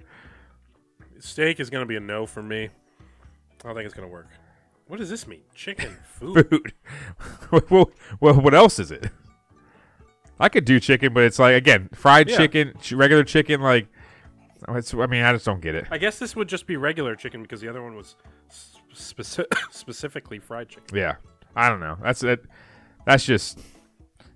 Steak 1.20 1.60
is 1.60 1.70
going 1.70 1.82
to 1.82 1.86
be 1.88 1.96
a 1.96 2.00
no 2.00 2.26
for 2.26 2.42
me. 2.44 2.66
I 2.66 3.68
don't 3.68 3.76
think 3.76 3.86
it's 3.86 3.94
going 3.94 4.08
to 4.08 4.12
work. 4.12 4.28
What 4.88 5.00
does 5.00 5.10
this 5.10 5.26
mean? 5.28 5.42
Chicken 5.56 5.96
food. 6.04 6.50
Food. 6.50 6.74
well, 7.70 7.92
well, 8.20 8.34
what 8.42 8.54
else 8.54 8.78
is 8.80 8.92
it? 8.92 9.10
I 10.40 10.50
could 10.50 10.66
do 10.66 10.80
chicken, 10.80 11.14
but 11.14 11.24
it's 11.24 11.40
like 11.40 11.56
again, 11.56 11.88
fried 11.94 12.28
Yeah. 12.30 12.38
chicken, 12.38 12.74
ch- 12.82 12.94
regular 12.94 13.24
chicken. 13.24 13.62
Like, 13.62 13.88
it's, 14.70 14.94
I 14.94 15.06
mean, 15.06 15.24
I 15.24 15.32
just 15.32 15.46
don't 15.46 15.62
get 15.62 15.76
it. 15.76 15.86
I 15.92 15.98
guess 15.98 16.20
this 16.20 16.36
would 16.36 16.50
just 16.50 16.66
be 16.68 16.76
regular 16.76 17.16
chicken 17.16 17.42
because 17.44 17.62
the 17.62 17.70
other 17.70 17.82
one 17.82 17.96
was 17.96 18.16
speci- 18.94 19.46
specifically 19.72 20.40
fried 20.40 20.70
chicken. 20.70 20.96
Yeah, 20.96 21.16
I 21.56 21.70
don't 21.70 21.80
know. 21.80 21.98
That's 22.02 22.24
it. 22.24 22.44
That's 23.06 23.26
just. 23.26 23.60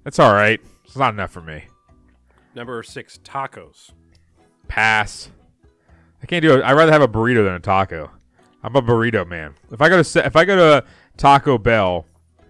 That's 0.04 0.20
all 0.20 0.34
right. 0.34 0.60
It's 0.84 0.96
not 0.96 1.14
enough 1.14 1.32
for 1.32 1.42
me. 1.42 1.64
Number 2.54 2.82
six, 2.84 3.20
tacos. 3.24 3.92
Pass. 4.68 5.30
I 6.22 6.26
can't 6.26 6.42
do 6.42 6.56
it. 6.56 6.64
I'd 6.64 6.74
rather 6.74 6.92
have 6.92 7.02
a 7.02 7.08
burrito 7.08 7.44
than 7.44 7.54
a 7.54 7.60
taco. 7.60 8.10
I'm 8.64 8.76
a 8.76 8.82
burrito 8.82 9.28
man. 9.28 9.54
If 9.72 9.82
I 9.82 9.90
go 9.90 10.02
to 10.02 10.26
if 10.26 10.36
I 10.36 10.46
go 10.46 10.56
to 10.56 10.88
Taco 11.18 11.58
Bell, 11.58 12.06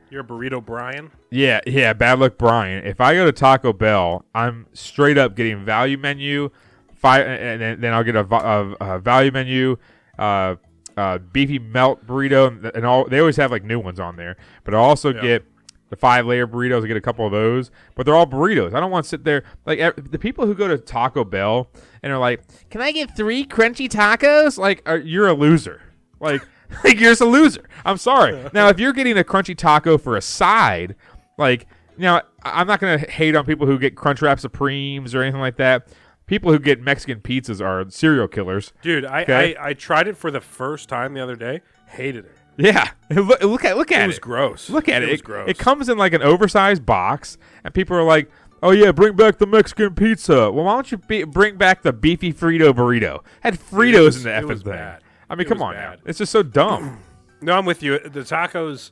You're 0.09 0.21
a 0.21 0.23
burrito 0.23 0.63
Brian. 0.63 1.11
yeah, 1.29 1.59
yeah, 1.67 1.91
bad 1.93 2.19
luck 2.19 2.37
Brian. 2.37 2.85
If 2.85 3.01
I 3.01 3.13
go 3.15 3.25
to 3.25 3.31
Taco 3.33 3.73
Bell, 3.73 4.23
I'm 4.33 4.67
straight 4.73 5.17
up 5.17 5.35
getting 5.35 5.65
value 5.65 5.97
menu, 5.97 6.51
five, 6.95 7.25
and 7.27 7.81
then, 7.83 7.93
I'll 7.93 8.03
get 8.03 8.15
a, 8.15 8.25
a, 8.33 8.95
a 8.95 8.99
value 8.99 9.31
menu, 9.31 9.75
uh, 10.17 10.55
uh, 10.97 11.17
beefy 11.17 11.59
melt 11.59 12.05
burrito, 12.05 12.47
and, 12.47 12.65
and 12.75 12.85
all. 12.85 13.05
They 13.05 13.19
always 13.19 13.37
have 13.37 13.51
like 13.51 13.63
new 13.63 13.79
ones 13.79 13.99
on 13.99 14.15
there, 14.15 14.37
but 14.63 14.73
I 14.73 14.77
also 14.77 15.13
Yeah. 15.13 15.21
get 15.21 15.45
the 15.89 15.95
five 15.95 16.25
layer 16.25 16.47
burritos. 16.47 16.83
I 16.83 16.87
get 16.87 16.97
a 16.97 17.01
couple 17.01 17.25
of 17.25 17.31
those, 17.31 17.69
but 17.95 18.05
they're 18.05 18.15
all 18.15 18.25
burritos. 18.27 18.73
I 18.73 18.79
don't 18.79 18.91
want 18.91 19.03
to 19.05 19.09
sit 19.09 19.23
there 19.23 19.43
like 19.65 19.79
the 20.09 20.17
people 20.19 20.45
who 20.45 20.55
go 20.55 20.67
to 20.67 20.77
Taco 20.77 21.23
Bell 21.23 21.69
and 22.01 22.11
are 22.11 22.17
like, 22.19 22.41
"Can 22.69 22.81
I 22.81 22.91
get 22.91 23.15
three 23.15 23.45
crunchy 23.45 23.87
tacos?" 23.89 24.57
Like, 24.57 24.81
are, 24.85 24.97
you're 24.97 25.27
a 25.27 25.33
loser. 25.33 25.81
Like, 26.19 26.41
like 26.83 26.99
you're 26.99 27.11
just 27.11 27.21
a 27.21 27.25
loser. 27.25 27.63
I'm 27.85 27.97
sorry. 27.97 28.49
Now, 28.53 28.69
if 28.69 28.79
you're 28.79 28.93
getting 28.93 29.17
a 29.17 29.23
crunchy 29.23 29.55
taco 29.55 29.97
for 29.97 30.15
a 30.17 30.21
side, 30.21 30.95
like, 31.37 31.67
now 31.97 32.21
I'm 32.43 32.67
not 32.67 32.79
gonna 32.79 32.97
hate 32.97 33.35
on 33.35 33.45
people 33.45 33.67
who 33.67 33.77
get 33.77 33.95
Crunchwrap 33.95 34.39
Supremes 34.39 35.13
or 35.13 35.21
anything 35.21 35.41
like 35.41 35.57
that. 35.57 35.87
People 36.28 36.51
who 36.51 36.59
get 36.59 36.82
Mexican 36.82 37.19
pizzas 37.21 37.63
are 37.63 37.89
serial 37.91 38.28
killers. 38.28 38.73
Dude, 38.82 39.05
I, 39.05 39.21
Okay. 39.23 39.55
I, 39.55 39.69
I 39.69 39.73
tried 39.73 40.07
it 40.07 40.17
for 40.17 40.32
the 40.32 40.41
first 40.41 40.89
time 40.89 41.13
the 41.13 41.21
other 41.21 41.36
day. 41.36 41.61
Hated 41.88 42.26
it. 42.26 42.38
Yeah, 42.57 42.89
look, 43.09 43.41
look 43.43 43.65
at 43.65 43.78
look 43.78 43.91
at 43.91 44.01
It 44.01 44.03
it. 44.05 44.07
was 44.07 44.19
gross. 44.19 44.69
Look 44.69 44.88
at 44.89 45.03
it. 45.03 45.09
It 45.09 45.11
was 45.11 45.19
It, 45.19 45.23
gross. 45.26 45.49
it 45.49 45.57
comes 45.57 45.89
in 45.89 45.97
like 45.97 46.13
an 46.13 46.21
oversized 46.23 46.86
box, 46.86 47.38
and 47.65 47.73
people 47.73 47.97
are 47.97 48.03
like, 48.03 48.32
"Oh 48.63 48.71
yeah, 48.71 48.91
bring 48.93 49.15
back 49.17 49.39
the 49.39 49.45
Mexican 49.45 49.93
pizza." 49.93 50.49
Well, 50.51 50.63
why 50.63 50.73
don't 50.76 50.89
you 50.91 50.97
be, 50.99 51.26
bring 51.26 51.57
back 51.57 51.82
the 51.82 51.91
beefy 51.91 52.32
Frito 52.32 52.71
burrito? 52.73 53.23
Had 53.41 53.59
Fritos 53.59 54.05
was- 54.05 54.17
in 54.17 54.23
the 54.23 54.30
effing 54.30 54.63
thing. 54.63 54.71
bad. 54.71 55.03
I 55.30 55.36
mean, 55.36 55.45
It 55.45 55.49
come 55.49 55.61
on 55.61 55.73
bad. 55.73 55.99
now. 55.99 56.03
It's 56.05 56.17
just 56.19 56.32
so 56.32 56.43
dumb. 56.43 56.99
No, 57.41 57.55
I'm 57.57 57.65
with 57.65 57.84
you. 57.84 57.99
The 57.99 58.21
tacos 58.21 58.91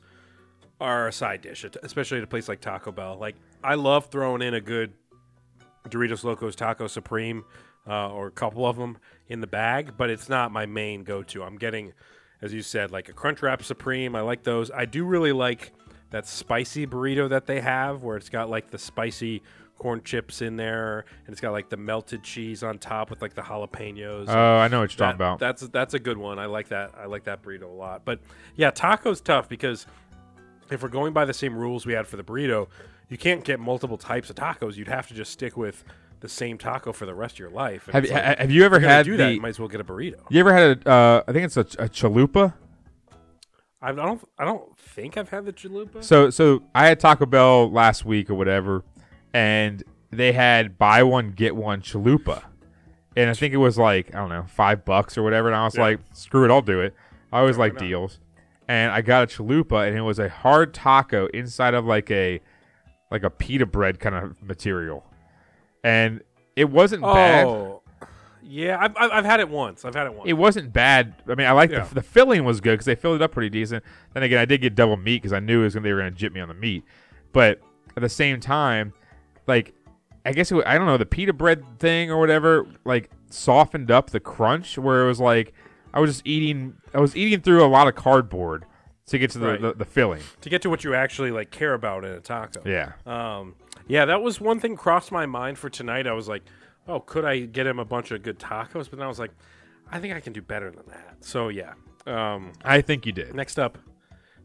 are 0.80 1.08
a 1.08 1.12
side 1.12 1.40
dish, 1.40 1.64
especially 1.82 2.18
at 2.18 2.24
a 2.24 2.26
place 2.26 2.48
like 2.48 2.60
Taco 2.60 2.92
Bell. 2.92 3.16
Like, 3.18 3.34
I 3.64 3.74
love 3.74 4.06
throwing 4.10 4.42
in 4.42 4.52
a 4.54 4.60
good 4.60 4.92
Doritos 5.88 6.24
Locos 6.24 6.54
Taco 6.56 6.86
Supreme 6.86 7.44
uh, 7.86 8.10
or 8.10 8.26
a 8.28 8.30
couple 8.30 8.66
of 8.66 8.76
them 8.76 8.96
in 9.28 9.40
the 9.40 9.46
bag, 9.46 9.92
but 9.96 10.10
it's 10.10 10.28
not 10.28 10.50
my 10.50 10.66
main 10.66 11.04
go 11.04 11.22
to. 11.22 11.42
I'm 11.42 11.56
getting, 11.56 11.92
as 12.40 12.52
you 12.54 12.62
said, 12.62 12.90
like 12.90 13.08
a 13.08 13.12
Crunchwrap 13.12 13.62
Supreme. 13.62 14.14
I 14.16 14.22
like 14.22 14.42
those. 14.42 14.70
I 14.70 14.86
do 14.86 15.04
really 15.04 15.32
like 15.32 15.72
that 16.10 16.26
spicy 16.26 16.86
burrito 16.86 17.28
that 17.28 17.46
they 17.46 17.60
have 17.60 18.02
where 18.02 18.16
it's 18.16 18.28
got 18.30 18.48
like 18.48 18.70
the 18.70 18.78
spicy 18.78 19.42
corn 19.76 20.00
chips 20.04 20.40
in 20.40 20.54
there 20.56 21.04
and 21.26 21.32
it's 21.32 21.40
got 21.40 21.50
like 21.50 21.68
the 21.68 21.76
melted 21.76 22.22
cheese 22.22 22.62
on 22.62 22.78
top 22.78 23.10
with 23.10 23.20
like 23.20 23.34
the 23.34 23.42
jalapenos. 23.42 24.26
Oh, 24.28 24.56
I 24.56 24.68
know 24.68 24.80
what 24.80 24.92
you're 24.92 24.98
That- 24.98 25.12
talking 25.12 25.16
about. 25.16 25.38
That's 25.40 25.62
that's 25.68 25.94
a 25.94 25.98
good 25.98 26.16
one. 26.16 26.38
I 26.38 26.46
like 26.46 26.68
that. 26.68 26.92
I 26.96 27.06
like 27.06 27.24
that 27.24 27.42
burrito 27.42 27.64
a 27.64 27.66
lot. 27.66 28.04
But 28.04 28.20
yeah, 28.56 28.70
taco's 28.70 29.20
tough 29.20 29.48
because 29.48 29.86
if 30.70 30.82
we're 30.82 30.88
going 30.88 31.12
by 31.12 31.24
the 31.24 31.34
same 31.34 31.54
rules 31.56 31.84
we 31.84 31.92
had 31.92 32.06
for 32.06 32.16
the 32.16 32.22
burrito, 32.24 32.68
you 33.08 33.18
can't 33.18 33.44
get 33.44 33.60
multiple 33.60 33.98
types 33.98 34.30
of 34.30 34.36
tacos. 34.36 34.76
You'd 34.76 34.88
have 34.88 35.06
to 35.08 35.14
just 35.14 35.32
stick 35.32 35.56
with 35.56 35.84
the 36.20 36.28
same 36.28 36.56
taco 36.58 36.92
for 36.92 37.04
the 37.06 37.14
rest 37.14 37.34
of 37.34 37.38
your 37.40 37.50
life. 37.50 37.86
And 37.88 37.94
have, 37.94 38.04
you- 38.06 38.12
like, 38.12 38.38
have 38.38 38.50
you 38.50 38.64
ever 38.64 38.80
had 38.80 39.04
do 39.04 39.12
the? 39.12 39.16
that? 39.18 39.34
You 39.34 39.40
might 39.40 39.50
as 39.50 39.58
well 39.58 39.68
get 39.68 39.80
a 39.80 39.84
burrito. 39.84 40.20
you 40.30 40.40
ever 40.40 40.52
had 40.52 40.86
a? 40.86 40.90
Uh, 40.90 41.22
I 41.28 41.32
think 41.32 41.44
it's 41.44 41.56
a, 41.56 41.60
a 41.60 41.88
chalupa. 41.88 42.54
I 43.82 43.92
don't. 43.92 44.26
I 44.38 44.44
don't 44.44 44.74
think 44.78 45.16
I've 45.18 45.28
had 45.28 45.44
the 45.44 45.52
chalupa. 45.52 46.02
So 46.02 46.30
so 46.30 46.62
I 46.74 46.86
had 46.86 46.98
Taco 47.00 47.26
Bell 47.26 47.70
last 47.70 48.04
week 48.04 48.30
or 48.30 48.34
whatever, 48.34 48.82
and 49.34 49.82
they 50.10 50.32
had 50.32 50.78
buy 50.78 51.02
one 51.02 51.32
get 51.32 51.54
one 51.54 51.82
chalupa, 51.82 52.42
and 53.16 53.28
I 53.28 53.34
think 53.34 53.52
it 53.52 53.58
was 53.58 53.76
like 53.76 54.14
I 54.14 54.18
don't 54.18 54.30
know 54.30 54.46
five 54.48 54.84
bucks 54.86 55.18
or 55.18 55.22
whatever, 55.22 55.48
and 55.48 55.56
I 55.56 55.64
was 55.64 55.76
Yeah. 55.76 55.82
like, 55.82 56.00
screw 56.14 56.44
it, 56.46 56.50
I'll 56.50 56.62
do 56.62 56.80
it. 56.80 56.94
I 57.30 57.40
always 57.40 57.58
like 57.58 57.76
deals, 57.76 58.20
and 58.68 58.90
I 58.90 59.02
got 59.02 59.24
a 59.24 59.26
chalupa, 59.26 59.86
and 59.86 59.94
it 59.98 60.02
was 60.02 60.18
a 60.18 60.30
hard 60.30 60.72
taco 60.72 61.26
inside 61.34 61.74
of 61.74 61.84
like 61.84 62.10
a 62.10 62.40
like 63.14 63.22
a 63.22 63.30
pita 63.30 63.64
bread 63.64 64.00
kind 64.00 64.16
of 64.16 64.42
material, 64.42 65.04
and 65.84 66.20
it 66.56 66.68
wasn't 66.68 67.04
oh, 67.04 67.14
bad. 67.14 67.46
oh, 67.46 67.82
yeah. 68.42 68.76
I've, 68.80 68.96
I've 68.96 69.10
I've 69.12 69.24
had 69.24 69.38
it 69.38 69.48
once. 69.48 69.84
I've 69.84 69.94
had 69.94 70.06
it 70.08 70.14
once. 70.14 70.28
It 70.28 70.32
wasn't 70.34 70.72
bad. 70.72 71.14
I 71.28 71.36
mean, 71.36 71.46
I 71.46 71.52
like 71.52 71.70
Yeah. 71.70 71.84
the, 71.84 71.94
the 71.94 72.02
filling 72.02 72.44
was 72.44 72.60
good 72.60 72.72
because 72.72 72.86
they 72.86 72.96
filled 72.96 73.16
it 73.16 73.22
up 73.22 73.30
pretty 73.30 73.50
decent. 73.50 73.84
Then 74.12 74.24
again, 74.24 74.38
I 74.38 74.44
did 74.44 74.60
get 74.60 74.74
double 74.74 74.96
meat 74.96 75.22
because 75.22 75.32
I 75.32 75.38
knew 75.38 75.60
it 75.60 75.64
was 75.64 75.74
gonna, 75.74 75.84
they 75.84 75.92
were 75.92 76.00
going 76.00 76.12
to 76.12 76.18
jip 76.18 76.32
me 76.32 76.40
on 76.40 76.48
the 76.48 76.54
meat. 76.54 76.84
But 77.32 77.60
at 77.96 78.02
the 78.02 78.08
same 78.08 78.40
time, 78.40 78.92
like 79.46 79.74
I 80.26 80.32
guess 80.32 80.50
it, 80.50 80.60
I 80.66 80.76
don't 80.76 80.86
know 80.86 80.96
the 80.96 81.06
pita 81.06 81.32
bread 81.32 81.78
thing 81.78 82.10
or 82.10 82.18
whatever, 82.18 82.66
like 82.84 83.10
softened 83.30 83.90
up 83.92 84.10
the 84.10 84.20
crunch 84.20 84.76
where 84.76 85.04
it 85.04 85.06
was 85.06 85.20
like 85.20 85.54
I 85.92 86.00
was 86.00 86.10
just 86.10 86.26
eating. 86.26 86.74
I 86.92 87.00
was 87.00 87.16
eating 87.16 87.40
through 87.40 87.64
a 87.64 87.68
lot 87.68 87.86
of 87.86 87.94
cardboard 87.94 88.66
to 89.06 89.18
get 89.18 89.30
to 89.32 89.38
the, 89.38 89.46
Right. 89.46 89.60
the, 89.60 89.72
the 89.74 89.84
filling. 89.84 90.22
to 90.40 90.48
get 90.50 90.62
to 90.62 90.70
what 90.70 90.84
you 90.84 90.94
actually 90.94 91.30
like 91.30 91.50
care 91.50 91.74
about 91.74 92.04
in 92.04 92.12
a 92.12 92.20
taco. 92.20 92.62
Yeah. 92.64 92.92
Um, 93.06 93.54
yeah, 93.86 94.04
that 94.06 94.22
was 94.22 94.40
one 94.40 94.60
thing 94.60 94.76
crossed 94.76 95.12
my 95.12 95.26
mind 95.26 95.58
for 95.58 95.68
tonight. 95.68 96.06
I 96.06 96.12
was 96.12 96.28
like, 96.28 96.42
oh, 96.88 97.00
could 97.00 97.24
I 97.24 97.40
get 97.40 97.66
him 97.66 97.78
a 97.78 97.84
bunch 97.84 98.10
of 98.10 98.22
good 98.22 98.38
tacos? 98.38 98.88
But 98.88 98.92
then 98.98 99.02
I 99.02 99.08
was 99.08 99.18
like, 99.18 99.32
I 99.90 99.98
think 100.00 100.14
I 100.14 100.20
can 100.20 100.32
do 100.32 100.40
better 100.42 100.70
than 100.70 100.84
that. 100.88 101.16
So 101.20 101.48
yeah. 101.48 101.74
Um, 102.06 102.52
I 102.64 102.80
think 102.80 103.06
you 103.06 103.12
did. 103.12 103.34
next 103.34 103.58
up, 103.58 103.78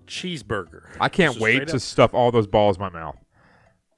cheeseburger. 0.07 0.83
I 0.99 1.09
can't 1.09 1.33
Just 1.33 1.41
wait 1.43 1.67
to 1.69 1.75
up- 1.75 1.81
stuff 1.81 2.13
all 2.13 2.31
those 2.31 2.47
balls 2.47 2.77
in 2.77 2.81
my 2.81 2.89
mouth. 2.89 3.17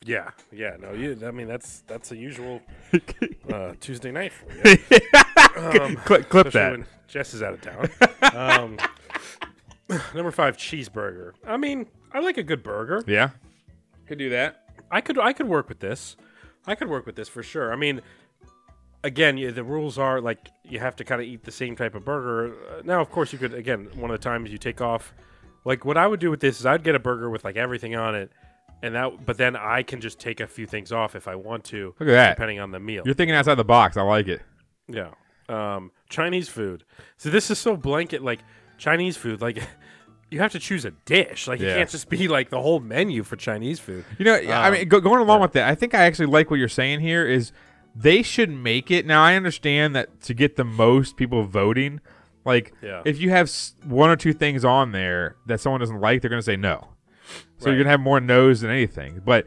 Yeah, 0.03 0.32
yeah. 0.51 0.78
No, 0.80 0.93
you. 0.93 1.16
I 1.24 1.30
mean, 1.30 1.47
that's 1.47 1.82
that's 1.82 2.12
a 2.12 2.18
usual 2.18 2.59
uh, 3.53 3.74
Tuesday 3.80 4.12
night 4.12 4.32
for 4.34 4.51
you. 4.70 4.78
Um, 5.57 5.97
clip 5.97 6.30
clip 6.30 6.49
that. 6.53 6.72
when 6.72 6.86
Jess 7.09 7.34
is 7.34 7.43
out 7.43 7.53
of 7.53 7.62
town. 7.62 7.89
um, 8.36 8.78
number 10.16 10.32
five, 10.32 10.58
cheeseburger. 10.58 11.34
I 11.46 11.58
mean, 11.58 11.88
I 12.14 12.20
like 12.20 12.38
a 12.38 12.44
good 12.44 12.64
burger. 12.64 13.04
Yeah. 13.08 13.32
Could 14.08 14.18
do 14.18 14.30
that. 14.30 14.70
I 14.90 15.02
could 15.02 15.18
I 15.18 15.34
could 15.34 15.48
work 15.48 15.70
with 15.70 15.80
this. 15.80 16.15
I 16.68 16.76
could 16.76 16.90
work 16.90 17.06
with 17.06 17.15
this 17.15 17.30
for 17.30 17.41
sure. 17.44 17.72
I 17.72 17.76
mean, 17.76 18.02
again, 19.03 19.38
yeah, 19.38 19.52
the 19.52 19.64
rules 19.64 19.98
are 19.98 20.22
like 20.22 20.49
you 20.64 20.80
have 20.80 20.95
to 20.98 21.03
kind 21.03 21.22
of 21.22 21.28
eat 21.28 21.44
the 21.44 21.52
same 21.52 21.76
type 21.76 21.95
of 21.95 22.06
burger. 22.06 22.53
Uh, 22.53 22.82
now, 22.84 23.02
of 23.02 23.10
course, 23.10 23.32
you 23.34 23.40
could 23.40 23.53
again 23.53 23.90
one 23.95 24.11
of 24.11 24.20
the 24.20 24.24
times 24.24 24.52
you 24.52 24.57
take 24.57 24.82
off. 24.82 25.14
Like 25.64 25.86
what 25.86 25.98
I 25.98 26.07
would 26.07 26.20
do 26.20 26.30
with 26.30 26.40
this 26.40 26.60
is 26.60 26.65
I'd 26.65 26.84
get 26.84 26.95
a 26.95 26.99
burger 26.99 27.30
with 27.30 27.44
like 27.44 27.56
everything 27.56 27.95
on 27.95 28.15
it, 28.15 28.32
and 28.82 28.95
that. 28.95 29.26
But 29.26 29.38
then 29.38 29.56
I 29.56 29.84
can 29.84 30.02
just 30.02 30.20
take 30.20 30.40
a 30.40 30.48
few 30.48 30.65
things 30.65 30.91
off 30.91 31.15
if 31.15 31.28
I 31.28 31.36
want 31.36 31.64
to. 31.65 31.95
Look 31.99 32.10
at 32.10 32.14
that. 32.14 32.36
depending 32.36 32.60
on 32.60 32.72
the 32.72 32.80
meal. 32.80 33.03
You're 33.06 33.15
thinking 33.15 33.36
outside 33.36 33.56
the 33.56 33.64
box. 33.64 33.98
I 33.98 34.02
like 34.02 34.28
it. 34.28 34.41
Yeah. 34.88 35.11
Um, 35.48 35.91
Chinese 36.10 36.49
food. 36.49 36.84
So 37.18 37.30
this 37.30 37.52
is 37.52 37.60
so 37.60 37.76
blanket 37.76 38.24
like 38.24 38.40
Chinese 38.82 39.16
food. 39.16 39.41
Like 39.41 39.62
you 40.32 40.40
have 40.40 40.52
to 40.53 40.60
choose 40.60 40.84
a 40.86 40.91
dish. 41.06 41.48
Like 41.48 41.60
Yeah. 41.60 41.70
you 41.70 41.76
can't 41.76 41.90
just 41.90 42.10
be 42.10 42.28
like 42.28 42.49
the 42.49 42.62
whole 42.62 42.80
menu 42.80 43.24
for 43.24 43.36
Chinese 43.36 43.80
food. 43.80 44.03
You 44.18 44.26
know, 44.26 44.34
I 44.36 44.68
Um, 44.68 44.74
mean, 44.74 44.88
go, 44.90 44.99
going 44.99 45.22
along 45.22 45.41
with 45.41 45.53
that, 45.53 45.70
I 45.70 45.76
think 45.76 45.94
I 45.94 46.03
actually 46.03 46.26
like 46.28 46.49
what 46.49 46.58
you're 46.60 46.68
saying 46.68 46.99
here. 47.02 47.26
Is 47.26 47.52
they 47.95 48.22
should 48.24 48.49
make 48.49 48.90
it 48.90 49.06
now? 49.06 49.22
I 49.24 49.36
understand 49.36 49.95
that 49.95 50.22
to 50.22 50.34
get 50.34 50.56
the 50.56 50.64
most 50.64 51.16
people 51.18 51.44
voting, 51.44 51.99
like 52.45 52.74
Yeah. 52.82 53.02
if 53.06 53.20
you 53.20 53.30
have 53.30 53.48
s- 53.48 53.76
one 53.84 54.10
or 54.10 54.16
two 54.16 54.34
things 54.34 54.66
on 54.66 54.91
there 54.94 55.36
that 55.45 55.60
someone 55.60 55.80
doesn't 55.82 55.99
like, 56.02 56.22
they're 56.22 56.30
going 56.30 56.40
to 56.41 56.45
say 56.45 56.56
no. 56.56 56.88
So 57.60 57.66
Right. 57.66 57.68
you're 57.68 57.76
going 57.76 57.86
to 57.86 57.91
have 57.91 57.99
more 57.99 58.20
no's 58.20 58.62
than 58.62 58.72
anything. 58.72 59.22
But 59.24 59.45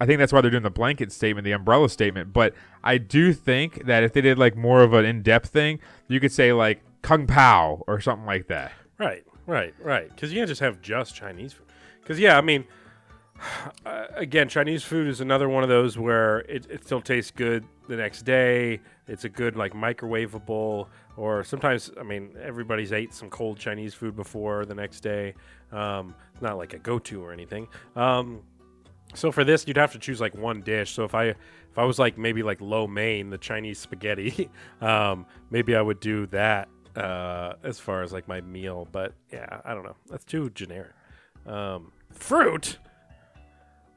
I 0.00 0.06
think 0.06 0.18
that's 0.18 0.32
why 0.32 0.40
they're 0.40 0.50
doing 0.50 0.64
the 0.64 0.70
blanket 0.70 1.12
statement, 1.12 1.44
the 1.44 1.52
umbrella 1.52 1.88
statement. 1.88 2.32
But 2.32 2.52
I 2.82 2.98
do 2.98 3.32
think 3.32 3.86
that 3.86 4.02
if 4.02 4.12
they 4.12 4.20
did 4.20 4.38
like 4.38 4.56
more 4.56 4.82
of 4.82 4.92
an 4.92 5.04
in-depth 5.04 5.48
thing, 5.50 5.78
you 6.08 6.18
could 6.20 6.32
say 6.32 6.52
like 6.52 6.82
kung 7.04 7.26
pao 7.26 7.84
or 7.86 8.00
something 8.00 8.26
like 8.26 8.48
that. 8.48 8.72
Right, 8.98 9.24
right, 9.46 9.74
right. 9.78 10.08
Because 10.08 10.32
you 10.32 10.40
can't 10.40 10.48
just 10.48 10.62
have 10.62 10.80
just 10.80 11.14
Chinese 11.14 11.52
food. 11.52 11.66
Because 12.00 12.18
yeah, 12.18 12.38
I 12.38 12.40
mean, 12.40 12.64
again, 14.16 14.48
Chinese 14.48 14.82
food 14.82 15.06
is 15.06 15.20
another 15.20 15.48
one 15.48 15.62
of 15.62 15.68
those 15.68 15.98
where 15.98 16.40
it, 16.40 16.66
it 16.70 16.84
still 16.84 17.02
tastes 17.02 17.30
good 17.30 17.64
the 17.88 17.96
next 17.96 18.22
day. 18.22 18.80
It's 19.06 19.24
a 19.24 19.28
good 19.28 19.54
like 19.54 19.74
microwavable, 19.74 20.88
or 21.18 21.44
sometimes 21.44 21.90
I 22.00 22.02
mean 22.04 22.34
everybody's 22.42 22.92
ate 22.92 23.12
some 23.12 23.28
cold 23.28 23.58
Chinese 23.58 23.92
food 23.92 24.16
before 24.16 24.64
the 24.64 24.74
next 24.74 25.00
day. 25.00 25.34
Um, 25.72 26.14
not 26.40 26.56
like 26.56 26.72
a 26.72 26.78
go-to 26.78 27.22
or 27.22 27.32
anything. 27.34 27.68
Um, 27.96 28.40
so 29.12 29.30
for 29.30 29.44
this, 29.44 29.68
you'd 29.68 29.76
have 29.76 29.92
to 29.92 29.98
choose 29.98 30.22
like 30.22 30.34
one 30.34 30.62
dish. 30.62 30.92
So 30.92 31.04
if 31.04 31.14
I 31.14 31.24
if 31.26 31.78
I 31.78 31.84
was 31.84 31.98
like 31.98 32.16
maybe 32.16 32.42
like 32.42 32.62
lo 32.62 32.86
mein, 32.86 33.28
the 33.28 33.36
Chinese 33.36 33.78
spaghetti, 33.78 34.48
um, 34.80 35.26
maybe 35.50 35.76
I 35.76 35.82
would 35.82 36.00
do 36.00 36.24
that 36.28 36.68
uh, 36.96 37.54
as 37.62 37.78
far 37.80 38.02
as 38.02 38.12
like 38.12 38.28
my 38.28 38.40
meal. 38.40 38.86
But 38.90 39.12
yeah, 39.32 39.60
I 39.64 39.74
don't 39.74 39.84
know. 39.84 39.96
That's 40.08 40.24
too 40.24 40.50
generic. 40.50 40.92
Um, 41.46 41.92
fruit. 42.10 42.78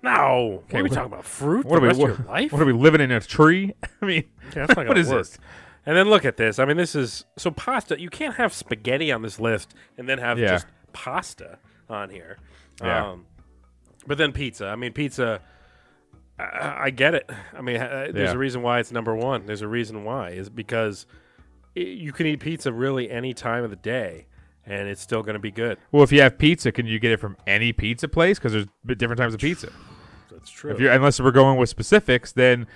No, 0.03 0.63
what 0.69 0.79
are 0.79 0.83
we 0.83 0.89
what- 0.89 0.95
talking 0.95 1.11
about? 1.13 1.25
Fruit? 1.25 1.65
What 1.65 1.83
are 1.83 1.87
we? 1.87 1.93
What, 1.93 2.27
life? 2.27 2.51
what 2.53 2.61
are 2.61 2.65
we 2.65 2.73
living 2.73 3.01
in 3.01 3.11
a 3.11 3.19
tree? 3.19 3.73
I 4.01 4.05
mean, 4.05 4.23
Yeah, 4.55 4.65
that's 4.67 4.77
not 4.77 4.87
what 4.87 4.97
is 4.97 5.09
work. 5.09 5.19
this? 5.19 5.37
And 5.85 5.95
then 5.97 6.09
look 6.09 6.25
at 6.25 6.37
this. 6.37 6.59
I 6.59 6.65
mean, 6.65 6.77
this 6.77 6.95
is 6.95 7.25
so 7.37 7.49
pasta. 7.49 7.99
You 7.99 8.09
can't 8.09 8.35
have 8.35 8.53
spaghetti 8.53 9.11
on 9.11 9.21
this 9.21 9.39
list 9.39 9.73
and 9.97 10.07
then 10.07 10.17
have 10.19 10.37
Yeah. 10.37 10.47
just 10.49 10.67
pasta 10.93 11.57
on 11.89 12.09
here. 12.09 12.37
Yeah. 12.81 13.11
Um, 13.11 13.25
but 14.05 14.17
then 14.17 14.33
pizza. 14.33 14.67
I 14.67 14.75
mean, 14.75 14.91
pizza. 14.93 15.41
I, 16.37 16.75
I 16.85 16.89
get 16.91 17.15
it. 17.15 17.29
I 17.57 17.61
mean, 17.61 17.77
uh, 17.77 18.09
there's 18.11 18.29
Yeah. 18.29 18.35
a 18.35 18.37
reason 18.37 18.61
why 18.61 18.79
it's 18.79 18.91
number 18.91 19.15
one. 19.15 19.45
There's 19.45 19.61
a 19.61 19.67
reason 19.67 20.03
why 20.03 20.31
is 20.31 20.49
because 20.49 21.07
you 21.77 22.11
can 22.11 22.27
eat 22.27 22.39
pizza 22.39 22.71
really 22.71 23.09
any 23.09 23.33
time 23.33 23.63
of 23.63 23.69
the 23.69 23.75
day, 23.75 24.27
and 24.65 24.87
it's 24.87 25.01
still 25.01 25.21
going 25.21 25.33
to 25.33 25.39
be 25.39 25.51
good. 25.51 25.77
Well, 25.91 26.03
if 26.03 26.11
you 26.11 26.21
have 26.21 26.37
pizza, 26.37 26.71
can 26.71 26.85
you 26.85 26.99
get 26.99 27.11
it 27.11 27.19
from 27.19 27.37
any 27.45 27.73
pizza 27.73 28.07
place? 28.07 28.39
Because 28.39 28.53
there's 28.53 28.97
different 28.97 29.19
types 29.19 29.33
of 29.33 29.39
pizza. 29.39 29.71
That's 30.31 30.49
true. 30.49 30.71
If 30.71 30.79
you're, 30.79 30.91
unless 30.91 31.19
we're 31.19 31.31
going 31.31 31.57
with 31.57 31.69
specifics, 31.69 32.31
then 32.31 32.67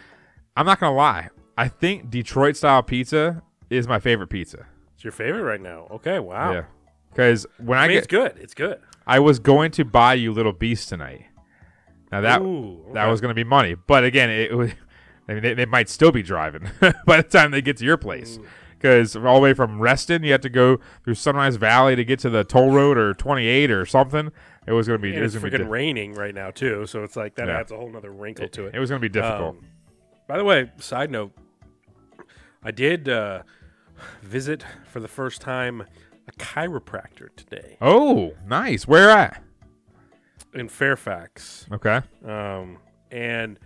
I'm 0.57 0.65
not 0.65 0.79
gonna 0.79 0.95
lie. 0.95 1.29
I 1.57 1.67
think 1.67 2.09
Detroit 2.09 2.55
style 2.57 2.83
pizza 2.83 3.43
is 3.69 3.87
my 3.87 3.99
favorite 3.99 4.29
pizza. 4.29 4.65
it's 4.95 5.03
your 5.03 5.11
favorite 5.11 5.43
right 5.43 5.61
now. 5.61 5.87
Okay, 5.91 6.19
wow. 6.19 6.53
Yeah, 6.53 6.63
because 7.09 7.45
when 7.57 7.77
I, 7.77 7.83
I 7.83 7.87
mean, 7.87 7.95
get, 7.95 8.03
it's 8.03 8.07
good. 8.07 8.37
It's 8.39 8.53
good. 8.53 8.79
I 9.05 9.19
was 9.19 9.39
going 9.39 9.71
to 9.71 9.85
buy 9.85 10.15
you 10.15 10.33
Little 10.33 10.53
Beast 10.53 10.89
tonight. 10.89 11.25
Now 12.11 12.21
that 12.21 12.41
Ooh, 12.41 12.85
that 12.93 13.05
was 13.05 13.21
going 13.21 13.29
to 13.29 13.35
be 13.35 13.43
money, 13.43 13.75
but 13.75 14.03
again, 14.03 14.29
it, 14.29 14.55
was. 14.55 14.71
I 15.29 15.33
mean, 15.35 15.43
they, 15.43 15.53
they 15.53 15.65
might 15.65 15.87
still 15.87 16.11
be 16.11 16.23
driving 16.23 16.69
by 17.05 17.21
the 17.21 17.23
time 17.23 17.51
they 17.51 17.61
get 17.61 17.77
to 17.77 17.85
your 17.85 17.95
place. 17.95 18.39
Because 18.81 19.15
all 19.15 19.35
the 19.35 19.41
way 19.41 19.53
from 19.53 19.79
Reston, 19.79 20.23
you 20.23 20.31
have 20.31 20.41
to 20.41 20.49
go 20.49 20.79
through 21.03 21.13
Sunrise 21.13 21.55
Valley 21.57 21.95
to 21.95 22.03
get 22.03 22.17
to 22.19 22.29
the 22.31 22.43
toll 22.43 22.71
road 22.71 22.97
or 22.97 23.13
28 23.13 23.69
or 23.69 23.85
something. 23.85 24.31
It 24.65 24.71
was 24.71 24.87
going 24.87 24.97
to 24.99 25.01
be. 25.01 25.09
And 25.09 25.19
it 25.19 25.21
was 25.21 25.35
it's 25.35 25.43
freaking 25.45 25.59
di- 25.59 25.63
raining 25.65 26.13
right 26.13 26.33
now 26.33 26.49
too, 26.49 26.85
so 26.87 27.03
it's 27.03 27.15
like 27.15 27.35
that 27.35 27.47
Yeah. 27.47 27.59
adds 27.59 27.71
a 27.71 27.77
whole 27.77 27.91
nother 27.91 28.11
wrinkle 28.11 28.47
to 28.49 28.65
it. 28.65 28.73
It 28.75 28.79
was 28.79 28.89
going 28.89 28.99
to 29.01 29.07
be 29.07 29.11
difficult. 29.11 29.57
Um, 29.57 29.65
by 30.27 30.37
the 30.37 30.43
way, 30.43 30.71
side 30.79 31.11
note, 31.11 31.31
I 32.63 32.71
did 32.71 33.07
uh, 33.09 33.43
visit 34.23 34.63
for 34.91 34.99
the 34.99 35.07
first 35.07 35.41
time 35.41 35.83
a 36.27 36.31
chiropractor 36.33 37.27
today 37.35 37.77
oh, 37.81 38.33
nice. 38.47 38.87
Where 38.87 39.09
at? 39.09 39.43
in 40.53 40.67
Fairfax, 40.69 41.65
Okay. 41.71 42.01
um, 42.25 42.77
and 43.09 43.57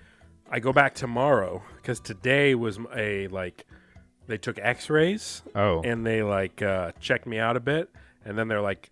I 0.51 0.59
go 0.59 0.71
back 0.71 0.93
tomorrow 0.93 1.63
because 1.77 1.99
today 1.99 2.53
was 2.55 2.79
a 2.95 3.27
like 3.29 3.65
they 4.27 4.37
took 4.37 4.57
X-rays 4.59 5.41
Oh. 5.55 5.81
and 5.83 6.05
they 6.05 6.23
like 6.23 6.61
uh, 6.61 6.91
checked 6.99 7.25
me 7.27 7.37
out 7.39 7.55
a 7.57 7.59
bit, 7.59 7.89
and 8.23 8.37
then 8.37 8.47
they're 8.47 8.61
like, 8.61 8.89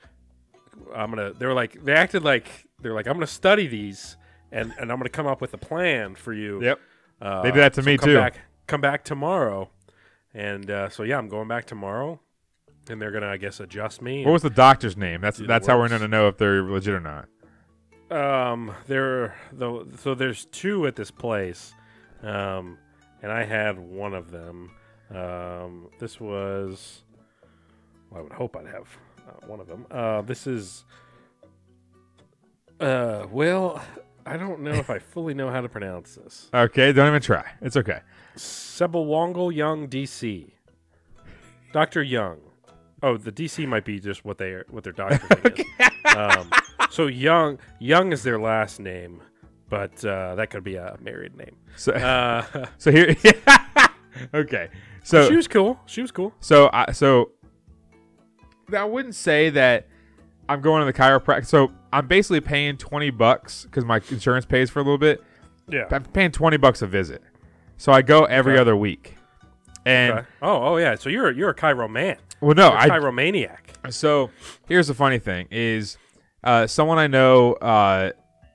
I'm 0.96 1.10
gonna. 1.10 1.34
They 1.34 1.46
were 1.46 1.54
like, 1.54 1.84
they 1.84 1.94
acted 1.94 2.24
like 2.24 2.48
they're 2.82 2.94
like, 2.94 3.08
I'm 3.08 3.14
gonna 3.14 3.28
study 3.28 3.68
these, 3.68 4.18
and 4.52 4.74
and 4.80 4.92
I'm 4.92 4.98
gonna 4.98 5.10
come 5.10 5.28
up 5.28 5.42
with 5.42 5.54
a 5.54 5.58
plan 5.58 6.16
for 6.16 6.34
you. 6.34 6.62
Yep. 6.64 6.80
Uh, 7.22 7.42
They 7.44 7.52
did 7.52 7.60
that 7.62 7.74
to 7.76 7.82
so 7.84 7.86
me, 7.86 7.98
come 7.98 8.10
too. 8.10 8.16
Back, 8.18 8.40
come 8.68 8.82
back 8.82 9.04
tomorrow, 9.04 9.70
and 10.34 10.70
uh, 10.70 10.90
so 10.90 11.04
yeah, 11.04 11.18
I'm 11.18 11.30
going 11.30 11.48
back 11.48 11.66
tomorrow, 11.66 12.20
and 12.90 13.02
they're 13.02 13.12
gonna, 13.12 13.30
I 13.30 13.38
guess, 13.38 13.60
adjust 13.60 14.02
me. 14.02 14.26
What 14.26 14.32
was 14.34 14.42
the 14.42 14.50
doctor's 14.50 14.98
name? 14.98 15.22
That's 15.22 15.38
that's 15.38 15.68
how 15.68 15.78
we're 15.80 15.90
going 15.90 16.02
to 16.02 16.08
know 16.08 16.28
if 16.28 16.38
they're 16.38 16.64
legit 16.64 16.94
or 16.96 17.00
not. 17.00 17.28
Um, 18.12 18.72
there, 18.88 19.36
though, 19.52 19.88
so 20.00 20.14
there's 20.14 20.46
two 20.46 20.86
at 20.86 20.96
this 20.96 21.10
place, 21.12 21.74
um, 22.22 22.78
and 23.22 23.32
I 23.32 23.44
had 23.46 23.80
one 23.80 24.14
of 24.14 24.30
them. 24.32 24.72
Um, 25.12 25.90
this 26.00 26.20
was, 26.20 27.04
well, 28.10 28.20
I 28.20 28.24
would 28.24 28.34
hope 28.34 28.56
I'd 28.58 28.68
have 28.68 28.88
uh, 29.28 29.46
one 29.48 29.60
of 29.60 29.68
them. 29.68 29.86
Uh, 29.92 30.22
this 30.22 30.48
is, 30.48 30.86
uh, 32.80 33.26
well, 33.32 33.82
I 34.26 34.38
don't 34.38 34.62
know 34.62 34.72
if 34.72 34.90
I 34.90 35.00
fully 35.14 35.34
know 35.34 35.50
how 35.50 35.62
to 35.62 35.70
pronounce 35.70 36.16
this. 36.16 36.50
Okay, 36.54 36.92
don't 36.94 37.08
even 37.08 37.22
try. 37.22 37.46
It's 37.62 37.78
okay. 37.78 38.00
Sebelwongle 38.38 39.54
Young 39.54 39.88
DC, 39.88 40.52
Doctor 41.72 42.02
Young. 42.02 42.40
Oh, 43.02 43.18
the 43.18 43.32
DC 43.32 43.68
might 43.68 43.84
be 43.84 44.00
just 44.00 44.24
what 44.24 44.38
they 44.38 44.52
are, 44.52 44.66
what 44.70 44.84
their 44.84 44.94
doctor 44.94 45.20
name 45.44 45.54
is. 45.58 45.66
Um, 46.16 46.52
so 46.92 47.08
Young, 47.08 47.58
Young 47.80 48.14
is 48.14 48.22
their 48.22 48.40
last 48.40 48.80
name, 48.80 49.20
but 49.68 50.06
uh, 50.06 50.36
that 50.36 50.52
could 50.52 50.64
be 50.64 50.76
a 50.76 50.96
married 51.02 51.36
name. 51.36 51.56
So 51.76 51.92
Uh, 51.94 52.68
so 52.78 52.92
here 52.92 53.16
Okay. 54.34 54.70
So 55.04 55.28
she 55.28 55.36
was 55.36 55.48
cool. 55.48 55.80
She 55.86 56.02
was 56.02 56.12
cool. 56.12 56.34
so 56.40 56.70
I 56.72 56.92
so 56.92 57.32
I 58.76 58.86
wouldn't 58.86 59.16
say 59.16 59.50
that 59.52 59.88
I'm 60.50 60.62
going 60.62 60.80
to 60.82 60.86
the 60.86 60.98
chiropractor. 60.98 61.46
So 61.46 61.72
I'm 61.92 62.08
basically 62.08 62.42
paying 62.42 62.78
20 62.78 63.10
bucks 63.12 63.68
cuz 63.72 63.86
my 63.86 64.02
insurance 64.10 64.46
pays 64.46 64.70
for 64.70 64.80
a 64.80 64.84
little 64.84 64.98
bit. 64.98 65.22
Yeah. 65.68 65.86
I'm 65.92 66.04
paying 66.04 66.32
20 66.32 66.58
bucks 66.58 66.82
a 66.82 66.88
visit. 66.88 67.22
So 67.78 67.92
I 67.92 68.02
go 68.02 68.26
every 68.26 68.54
Okay. 68.54 68.62
other 68.62 68.76
week. 68.76 69.16
And 69.86 70.20
Okay. 70.20 70.28
Oh, 70.42 70.64
oh 70.74 70.78
yeah. 70.78 70.96
So 70.96 71.10
you're 71.10 71.32
you're 71.32 71.50
a 71.50 71.56
chiro 71.56 71.90
man. 71.90 72.18
well 72.40 72.56
no, 72.56 72.72
I 72.72 72.88
Chiromaniac. 72.90 73.58
So 73.92 74.30
here's 74.70 74.88
the 74.88 74.94
funny 74.94 75.20
thing: 75.20 75.48
is 75.52 75.98
uh, 76.44 76.68
someone 76.68 76.98
I 77.00 77.08
know 77.08 77.54
uh, 77.54 78.12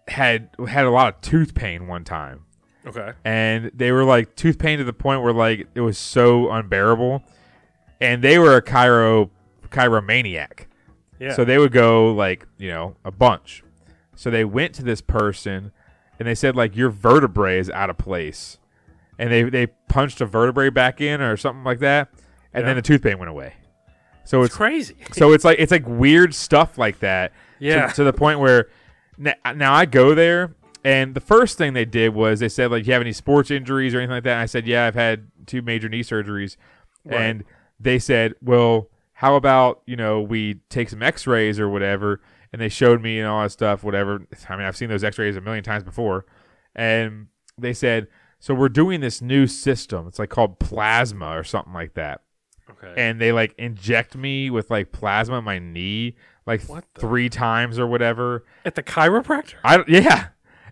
had 0.09 0.49
had 0.67 0.87
a 0.87 0.91
lot 0.91 1.15
of 1.15 1.21
tooth 1.21 1.55
pain 1.55 1.87
one 1.87 2.03
time, 2.05 2.47
Okay. 2.89 3.13
and 3.25 3.71
they 3.75 3.93
were 3.93 4.05
like 4.05 4.35
tooth 4.37 4.59
pain 4.59 4.79
to 4.79 4.85
the 4.85 4.93
point 4.93 5.23
where 5.23 5.33
like 5.33 5.69
it 5.75 5.81
was 5.81 5.99
so 5.99 6.51
unbearable, 6.51 7.23
and 8.01 8.23
they 8.23 8.39
were 8.39 8.57
a 8.57 8.63
chiro 8.63 9.31
chiromaniac. 9.71 10.67
Yeah. 11.21 11.35
So 11.35 11.45
they 11.45 11.59
would 11.59 11.73
go 11.73 12.13
like 12.13 12.47
you 12.59 12.69
know 12.71 12.97
a 13.05 13.11
bunch. 13.11 13.63
So 14.17 14.31
they 14.31 14.45
went 14.45 14.75
to 14.75 14.83
this 14.83 15.01
person, 15.01 15.73
and 16.19 16.27
they 16.29 16.35
said 16.35 16.57
like 16.57 16.77
your 16.77 16.91
vertebrae 16.91 17.59
is 17.59 17.71
out 17.71 17.91
of 17.91 17.99
place, 17.99 18.59
and 19.19 19.31
they 19.31 19.43
they 19.45 19.67
punched 19.89 20.21
a 20.21 20.27
vertebrae 20.27 20.71
back 20.71 21.01
in 21.01 21.21
or 21.21 21.37
something 21.37 21.65
like 21.65 21.79
that, 21.81 22.09
and 22.53 22.67
then 22.67 22.77
the 22.77 22.83
tooth 22.83 23.03
pain 23.03 23.19
went 23.19 23.31
away. 23.31 23.55
So 24.25 24.43
it's 24.43 24.49
it's 24.49 24.57
crazy. 24.57 24.97
so 25.13 25.33
it's 25.33 25.45
like 25.45 25.59
it's 25.59 25.73
like 25.73 25.85
weird 25.87 26.35
stuff 26.35 26.79
like 26.79 26.99
that. 27.01 27.33
to- 27.61 27.65
Yeah. 27.67 27.87
To, 27.89 28.05
the 28.05 28.13
point 28.13 28.41
where 28.41 28.69
now, 29.17 29.35
now 29.55 29.73
I 29.75 29.87
go 29.87 30.15
there 30.15 30.55
and 30.89 31.15
the 31.15 31.21
first 31.21 31.59
thing 31.59 31.73
they 31.75 31.85
did 31.85 32.15
was 32.15 32.41
they 32.41 32.49
said 32.49 32.71
like 32.71 32.87
you 32.87 32.93
have 32.93 33.03
any 33.03 33.13
sports 33.13 33.51
injuries 33.51 33.95
or 33.95 33.99
anything 33.99 34.15
like 34.15 34.25
that. 34.25 34.33
And 34.35 34.41
I 34.43 34.47
said 34.47 34.67
yeah 34.67 34.87
I've 34.87 34.95
had 34.95 35.29
two 35.47 35.63
major 35.63 35.89
knee 35.89 36.03
surgeries, 36.03 36.57
Right. 37.05 37.21
and 37.21 37.45
they 37.81 37.99
said 37.99 38.35
well 38.43 38.89
how 39.15 39.35
about 39.37 39.83
you 39.87 39.97
know 39.97 40.21
we 40.21 40.61
take 40.69 40.89
some 40.89 41.03
X-rays 41.03 41.59
or 41.61 41.69
whatever. 41.69 42.21
And 42.53 42.63
they 42.63 42.71
showed 42.71 43.03
me 43.03 43.19
and 43.19 43.29
all 43.29 43.43
that 43.43 43.51
stuff, 43.51 43.85
whatever. 43.85 44.27
I 44.49 44.57
mean, 44.57 44.65
I've 44.65 44.77
seen 44.77 44.89
those 44.89 45.05
X-rays 45.05 45.37
a 45.37 45.41
million 45.43 45.63
times 45.63 45.85
before, 45.85 46.25
and 46.75 47.27
they 47.59 47.75
said, 47.75 48.07
"So 48.39 48.55
we're 48.55 48.71
doing 48.71 49.01
this 49.03 49.21
new 49.21 49.47
system. 49.47 50.07
It's 50.09 50.19
like 50.19 50.31
called 50.31 50.59
plasma 50.59 51.37
or 51.39 51.45
something 51.45 51.75
like 51.75 51.93
that." 51.95 52.23
okay. 52.71 52.95
and 52.97 53.21
they 53.21 53.33
like 53.33 53.55
inject 53.59 54.17
me 54.17 54.49
with 54.51 54.71
like 54.71 54.93
plasma 54.93 55.39
in 55.39 55.45
my 55.45 55.59
knee 55.59 56.17
like 56.47 56.63
three 56.99 57.29
times 57.29 57.79
or 57.79 57.87
whatever. 57.87 58.45
At 58.65 58.75
the 58.77 58.83
chiropractor. 58.83 59.55
I 59.63 59.85
yeah. 59.87 60.29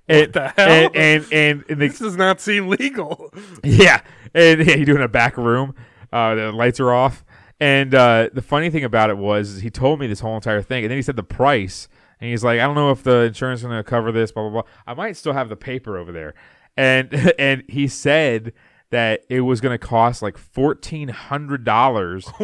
What 0.07 0.33
the 0.33 0.49
hell? 0.49 0.69
And 0.69 0.97
and 0.97 1.33
and, 1.33 1.65
and 1.69 1.81
This 1.81 1.99
does 1.99 2.16
not 2.16 2.41
seem 2.41 2.69
legal. 2.69 3.33
yeah, 3.65 4.03
and 4.35 4.65
yeah, 4.66 4.74
you 4.77 4.85
do 4.85 4.93
it 4.93 4.97
in 4.97 5.03
a 5.03 5.09
back 5.09 5.37
room. 5.37 5.74
Uh, 6.12 6.35
the 6.35 6.53
lights 6.53 6.81
are 6.81 6.93
off. 6.93 7.24
And 7.59 7.95
uh, 7.95 8.28
the 8.33 8.43
funny 8.43 8.69
thing 8.70 8.85
about 8.85 9.09
it 9.11 9.16
was 9.16 9.61
he 9.61 9.70
told 9.70 9.99
me 9.99 10.07
this 10.07 10.20
whole 10.20 10.35
entire 10.35 10.61
thing, 10.61 10.85
and 10.85 10.91
then 10.91 10.99
he 10.99 11.03
said 11.03 11.16
the 11.16 11.23
price, 11.23 11.89
and 12.20 12.31
he's 12.31 12.45
like, 12.45 12.61
I 12.61 12.65
don't 12.65 12.74
know 12.74 12.91
if 12.91 13.03
the 13.03 13.23
insurance 13.23 13.61
is 13.61 13.66
going 13.66 13.78
to 13.78 13.85
cover 13.85 14.12
this, 14.12 14.31
blah 14.31 14.43
blah 14.49 14.62
blah. 14.62 14.70
I 14.87 14.95
might 14.95 15.16
still 15.16 15.33
have 15.33 15.49
the 15.49 15.57
paper 15.57 15.97
over 15.97 16.12
there, 16.12 16.35
and 16.77 17.33
and 17.39 17.65
he 17.69 17.89
said 17.89 18.53
that 18.91 19.24
it 19.28 19.41
was 19.41 19.61
going 19.61 19.77
to 19.77 19.85
cost 19.85 20.23
like 20.23 20.37
fourteen 20.37 21.09
hundred 21.09 21.65
dollars 21.65 22.28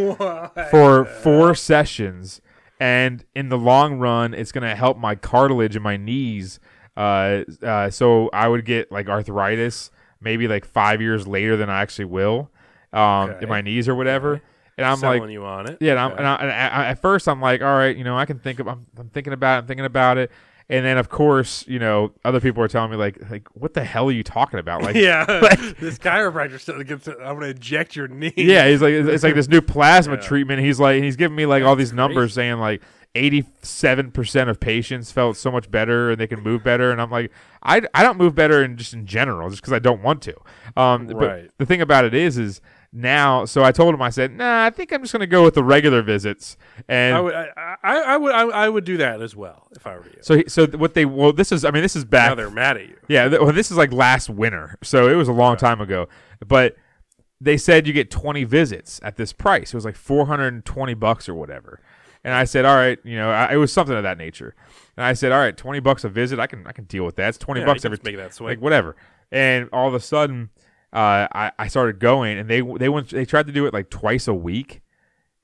for 0.70 1.04
four 1.04 1.54
sessions, 1.54 2.40
and 2.80 3.24
in 3.34 3.50
the 3.50 3.58
long 3.58 3.98
run, 3.98 4.32
it's 4.32 4.50
going 4.50 4.68
to 4.68 4.74
help 4.74 4.96
my 4.96 5.14
cartilage 5.14 5.76
in 5.76 5.82
my 5.82 5.98
knees. 5.98 6.58
Uh, 6.96 7.44
uh, 7.62 7.90
so 7.90 8.28
I 8.32 8.48
would 8.48 8.64
get 8.64 8.92
like 8.92 9.08
arthritis 9.08 9.90
maybe 10.20 10.46
like 10.46 10.64
five 10.64 11.00
years 11.00 11.26
later 11.26 11.56
than 11.56 11.68
I 11.70 11.80
actually 11.82 12.04
will, 12.06 12.50
um, 12.92 13.30
Okay. 13.30 13.42
in 13.42 13.48
my 13.48 13.60
knees 13.60 13.88
or 13.88 13.94
whatever. 13.94 14.40
And 14.78 14.86
I'm 14.86 14.96
Selling 14.98 15.22
like, 15.22 15.30
you 15.30 15.44
on 15.44 15.68
it. 15.68 15.78
yeah, 15.80 15.92
Okay. 16.06 16.14
and, 16.16 16.20
and 16.20 16.26
I, 16.50 16.86
at 16.90 17.02
first 17.02 17.28
I'm 17.28 17.40
like, 17.40 17.60
all 17.60 17.76
right, 17.76 17.96
you 17.96 18.04
know, 18.04 18.16
I 18.16 18.24
can 18.24 18.38
think 18.38 18.58
of, 18.60 18.68
I'm, 18.68 18.86
I'm 18.98 19.08
thinking 19.10 19.32
about 19.32 19.56
it, 19.56 19.58
I'm 19.58 19.66
thinking 19.66 19.84
about 19.84 20.18
it. 20.18 20.30
And 20.68 20.86
then 20.86 20.96
of 20.96 21.08
course, 21.10 21.66
you 21.66 21.78
know, 21.78 22.12
other 22.24 22.40
people 22.40 22.62
are 22.62 22.68
telling 22.68 22.90
me 22.90 22.96
like 22.96 23.18
like 23.30 23.46
what 23.52 23.74
the 23.74 23.84
hell 23.84 24.08
are 24.08 24.12
you 24.12 24.22
talking 24.22 24.58
about? 24.60 24.80
Like 24.82 24.94
yeah, 24.96 25.24
this 25.80 25.98
chiropractor 25.98 26.58
still 26.58 26.82
gets. 26.82 27.08
I'm 27.08 27.16
going 27.18 27.40
to 27.40 27.48
inject 27.50 27.94
your 27.96 28.08
knee. 28.08 28.32
Yeah, 28.36 28.68
he's 28.68 28.80
like 28.80 28.92
it's 28.92 29.08
it's 29.08 29.24
like 29.24 29.34
this 29.34 29.48
new 29.48 29.60
plasma 29.74 30.14
Yeah. 30.14 30.20
treatment. 30.20 30.60
He's 30.62 30.80
like 30.80 31.02
he's 31.02 31.16
giving 31.16 31.36
me 31.36 31.44
like 31.46 31.62
all 31.64 31.76
these 31.76 31.92
numbers 31.92 32.32
saying 32.32 32.58
like 32.58 32.80
87% 33.14 34.48
of 34.48 34.60
patients 34.60 35.12
felt 35.12 35.36
so 35.36 35.50
much 35.50 35.70
better 35.70 36.10
and 36.10 36.20
they 36.20 36.26
can 36.26 36.40
move 36.42 36.62
better 36.64 36.90
and 36.90 37.00
I'm 37.00 37.10
like 37.10 37.30
I, 37.62 37.82
I 37.94 38.02
don't 38.02 38.18
move 38.18 38.34
better 38.34 38.62
in 38.64 38.76
just 38.76 38.94
in 38.94 39.06
general 39.06 39.50
just 39.50 39.62
cuz 39.62 39.72
I 39.72 39.78
don't 39.78 40.02
want 40.02 40.22
to. 40.22 40.34
Um 40.76 41.08
Right. 41.08 41.46
but 41.46 41.58
the 41.58 41.66
thing 41.66 41.80
about 41.80 42.04
it 42.04 42.14
is 42.14 42.38
is 42.38 42.60
now 42.92 43.44
so 43.46 43.64
I 43.64 43.72
told 43.72 43.94
him 43.94 44.02
I 44.02 44.10
said, 44.10 44.32
"Nah, 44.36 44.64
I 44.66 44.70
think 44.70 44.92
I'm 44.92 45.00
just 45.00 45.12
going 45.14 45.20
to 45.20 45.26
go 45.26 45.42
with 45.44 45.54
the 45.54 45.64
regular 45.64 46.02
visits." 46.02 46.58
And 46.88 47.16
I 47.16 47.20
would. 47.20 47.34
I, 47.34 47.76
I, 47.82 47.96
I 48.00 48.16
would. 48.18 48.32
I, 48.34 48.42
I 48.42 48.68
would 48.68 48.84
do 48.84 48.98
that 48.98 49.22
as 49.22 49.34
well 49.34 49.68
if 49.74 49.86
I 49.86 49.94
were 49.96 50.04
you. 50.04 50.18
so 50.20 50.36
he, 50.36 50.44
so 50.46 50.66
what 50.66 50.92
they 50.92 51.06
well 51.06 51.32
this 51.32 51.52
is 51.52 51.64
I 51.64 51.70
mean 51.70 51.82
this 51.82 51.96
is 51.96 52.04
back 52.04 52.28
now 52.30 52.34
they're 52.34 52.50
mad 52.50 52.76
at 52.76 52.88
you. 52.88 52.96
yeah, 53.08 53.28
th- 53.30 53.40
well, 53.40 53.50
this 53.52 53.70
is 53.70 53.78
like 53.78 53.92
last 53.92 54.28
winter, 54.28 54.76
so 54.82 55.08
it 55.08 55.14
was 55.14 55.26
a 55.28 55.32
long 55.32 55.56
time 55.56 55.80
ago. 55.80 56.06
But 56.46 56.76
they 57.40 57.56
said 57.56 57.86
you 57.86 57.94
get 57.94 58.10
20 58.10 58.44
visits 58.44 59.00
at 59.02 59.16
this 59.16 59.32
price. 59.32 59.72
It 59.72 59.76
was 59.76 59.86
like 59.86 59.96
420 59.96 60.92
bucks 60.94 61.30
or 61.30 61.34
whatever. 61.34 61.80
And 62.24 62.32
I 62.34 62.44
said, 62.44 62.64
all 62.64 62.76
right, 62.76 62.98
you 63.04 63.16
know, 63.16 63.30
I, 63.30 63.52
it 63.54 63.56
was 63.56 63.72
something 63.72 63.96
of 63.96 64.04
that 64.04 64.16
nature. 64.18 64.54
And 64.96 65.04
I 65.04 65.12
said, 65.14 65.32
all 65.32 65.38
right, 65.40 65.56
20 65.56 65.80
bucks 65.80 66.04
a 66.04 66.08
visit, 66.08 66.38
I 66.38 66.46
can 66.46 66.66
I 66.66 66.72
can 66.72 66.84
deal 66.84 67.04
with 67.04 67.16
that. 67.16 67.30
It's 67.30 67.38
20 67.38 67.60
Yeah, 67.60 67.66
bucks 67.66 67.84
every 67.84 67.98
make 68.04 68.16
that 68.16 68.34
swing. 68.34 68.48
like 68.50 68.60
whatever. 68.60 68.94
And 69.32 69.68
all 69.72 69.88
of 69.88 69.94
a 69.94 70.00
sudden, 70.00 70.50
uh, 70.92 71.26
I 71.32 71.52
I 71.58 71.68
started 71.68 71.98
going, 71.98 72.38
and 72.38 72.48
they 72.48 72.60
they 72.60 72.88
went 72.88 73.08
they 73.10 73.24
tried 73.24 73.46
to 73.46 73.52
do 73.52 73.66
it 73.66 73.72
like 73.74 73.88
twice 73.90 74.28
a 74.28 74.34
week, 74.34 74.82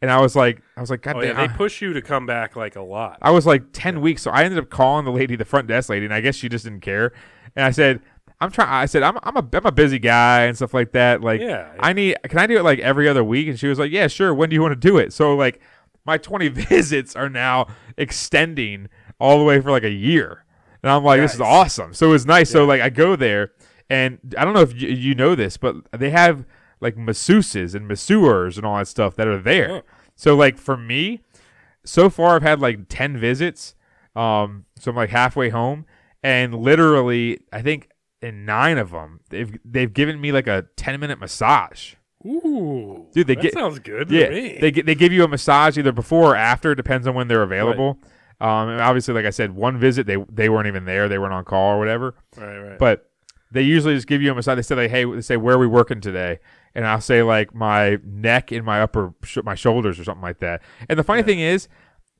and 0.02 0.10
I 0.10 0.20
was 0.20 0.36
like 0.36 0.60
I 0.76 0.80
was 0.80 0.90
like 0.90 1.00
God 1.02 1.16
Oh 1.16 1.20
damn, 1.22 1.30
yeah, 1.36 1.46
they 1.46 1.52
I- 1.52 1.56
push 1.56 1.80
you 1.82 1.92
to 1.94 2.02
come 2.02 2.26
back 2.26 2.54
like 2.54 2.76
a 2.76 2.82
lot. 2.82 3.18
I 3.22 3.30
was 3.30 3.46
like 3.46 3.64
10 3.72 4.00
weeks. 4.00 4.22
So 4.22 4.30
I 4.30 4.44
ended 4.44 4.58
up 4.58 4.68
calling 4.70 5.04
the 5.04 5.10
lady, 5.12 5.34
the 5.36 5.44
front 5.46 5.66
desk 5.68 5.88
lady, 5.88 6.04
and 6.04 6.12
I 6.14 6.20
guess 6.20 6.36
she 6.36 6.48
just 6.48 6.64
didn't 6.64 6.80
care. 6.82 7.12
And 7.56 7.64
I 7.64 7.70
said, 7.70 8.00
I'm 8.40 8.52
trying, 8.52 8.68
I 8.68 8.84
said, 8.86 9.02
I'm, 9.02 9.18
I'm, 9.24 9.36
a, 9.36 9.48
I'm 9.54 9.66
a 9.66 9.72
busy 9.72 9.98
guy 9.98 10.44
and 10.44 10.54
stuff 10.54 10.72
like 10.74 10.92
that. 10.92 11.22
Like, 11.22 11.40
Yeah. 11.40 11.72
I 11.80 11.92
need, 11.92 12.16
can 12.28 12.38
I 12.38 12.46
do 12.46 12.56
it 12.56 12.62
like 12.62 12.78
every 12.78 13.08
other 13.08 13.24
week? 13.24 13.48
And 13.48 13.58
she 13.58 13.66
was 13.66 13.80
like, 13.80 13.90
yeah, 13.90 14.06
sure. 14.06 14.32
When 14.32 14.48
do 14.48 14.54
you 14.54 14.62
want 14.62 14.72
to 14.72 14.88
do 14.88 14.96
it? 14.98 15.12
So, 15.12 15.34
like, 15.34 15.60
my 16.08 16.16
20 16.18 16.48
visits 16.70 17.14
are 17.14 17.28
now 17.28 17.66
extending 17.98 18.88
all 19.20 19.38
the 19.38 19.44
way 19.44 19.60
for 19.60 19.70
like 19.70 19.84
a 19.84 19.90
year. 19.90 20.44
And 20.82 20.90
I'm 20.90 21.04
like, 21.04 21.20
this 21.20 21.34
is 21.34 21.40
awesome. 21.40 21.92
So 21.92 22.08
it 22.08 22.12
was 22.12 22.24
nice. 22.24 22.50
So, 22.50 22.64
like, 22.64 22.80
I 22.80 22.88
go 22.88 23.14
there, 23.14 23.50
and 23.90 24.18
I 24.38 24.44
don't 24.44 24.54
know 24.54 24.62
if 24.62 24.80
you, 24.80 24.88
you 24.88 25.14
know 25.14 25.34
this, 25.34 25.56
but 25.56 25.76
they 25.92 26.10
have 26.10 26.46
like 26.80 26.96
masseuses 26.96 27.74
and 27.74 27.86
masseurs 27.86 28.56
and 28.56 28.64
all 28.66 28.78
that 28.78 28.88
stuff 28.88 29.16
that 29.16 29.26
are 29.26 29.38
there. 29.38 29.70
Oh. 29.70 29.82
So, 30.14 30.34
like, 30.34 30.56
for 30.56 30.76
me, 30.76 31.20
so 31.84 32.08
far 32.08 32.36
I've 32.36 32.42
had 32.42 32.60
like 32.60 32.88
10 32.88 33.18
visits. 33.18 33.74
Um, 34.16 34.64
so 34.78 34.90
I'm 34.90 34.96
like 34.96 35.10
halfway 35.10 35.50
home 35.50 35.86
and 36.22 36.54
literally 36.54 37.38
I 37.52 37.62
think 37.62 37.90
in 38.20 38.44
9 38.44 38.78
of 38.78 38.90
them 38.90 39.20
they've 39.30 39.56
they've 39.64 39.92
given 39.92 40.20
me 40.20 40.32
like 40.32 40.48
a 40.48 40.66
10 40.76 40.98
minute 40.98 41.20
massage. 41.20 41.94
Ooh, 42.26 43.06
Dude, 43.12 43.26
they 43.26 43.34
that 43.36 43.42
get- 43.42 43.54
sounds 43.54 43.78
good. 43.78 44.10
Yeah. 44.10 44.26
to 44.28 44.30
me. 44.34 44.58
They 44.60 44.70
they 44.70 44.94
give 44.94 45.12
you 45.12 45.24
a 45.24 45.28
massage 45.28 45.78
either 45.78 45.92
before 45.92 46.32
or 46.32 46.36
after 46.36 46.74
depends 46.74 47.06
on 47.06 47.14
when 47.14 47.28
they're 47.28 47.42
available. 47.42 47.98
Um, 48.40 48.68
obviously 48.80 49.14
like 49.14 49.24
I 49.24 49.30
said 49.30 49.54
one 49.54 49.78
visit 49.78 50.06
they 50.06 50.16
they 50.32 50.48
weren't 50.48 50.66
even 50.68 50.84
there, 50.84 51.08
they 51.08 51.18
weren't 51.18 51.32
on 51.34 51.44
call 51.44 51.74
or 51.74 51.78
whatever. 51.78 52.14
right, 52.36 52.58
right. 52.58 52.78
But 52.78 53.08
they 53.50 53.62
usually 53.62 53.94
just 53.94 54.06
give 54.06 54.20
you 54.20 54.30
a 54.30 54.34
massage. 54.34 54.56
They 54.56 54.62
say 54.62 54.74
like, 54.74 54.90
"Hey," 54.90 55.04
they 55.04 55.20
say, 55.22 55.36
"Where 55.38 55.54
are 55.54 55.58
we 55.58 55.66
working 55.66 56.00
today?" 56.00 56.38
And 56.74 56.86
I'll 56.86 57.00
say 57.00 57.22
like 57.22 57.54
my 57.54 57.98
neck 58.04 58.52
and 58.52 58.64
my 58.64 58.82
upper 58.82 59.14
sh- 59.24 59.38
my 59.42 59.54
shoulders 59.54 59.98
or 59.98 60.04
something 60.04 60.22
like 60.22 60.38
that. 60.40 60.60
And 60.88 60.98
the 60.98 61.02
funny 61.04 61.22
thing 61.22 61.40
is, 61.40 61.66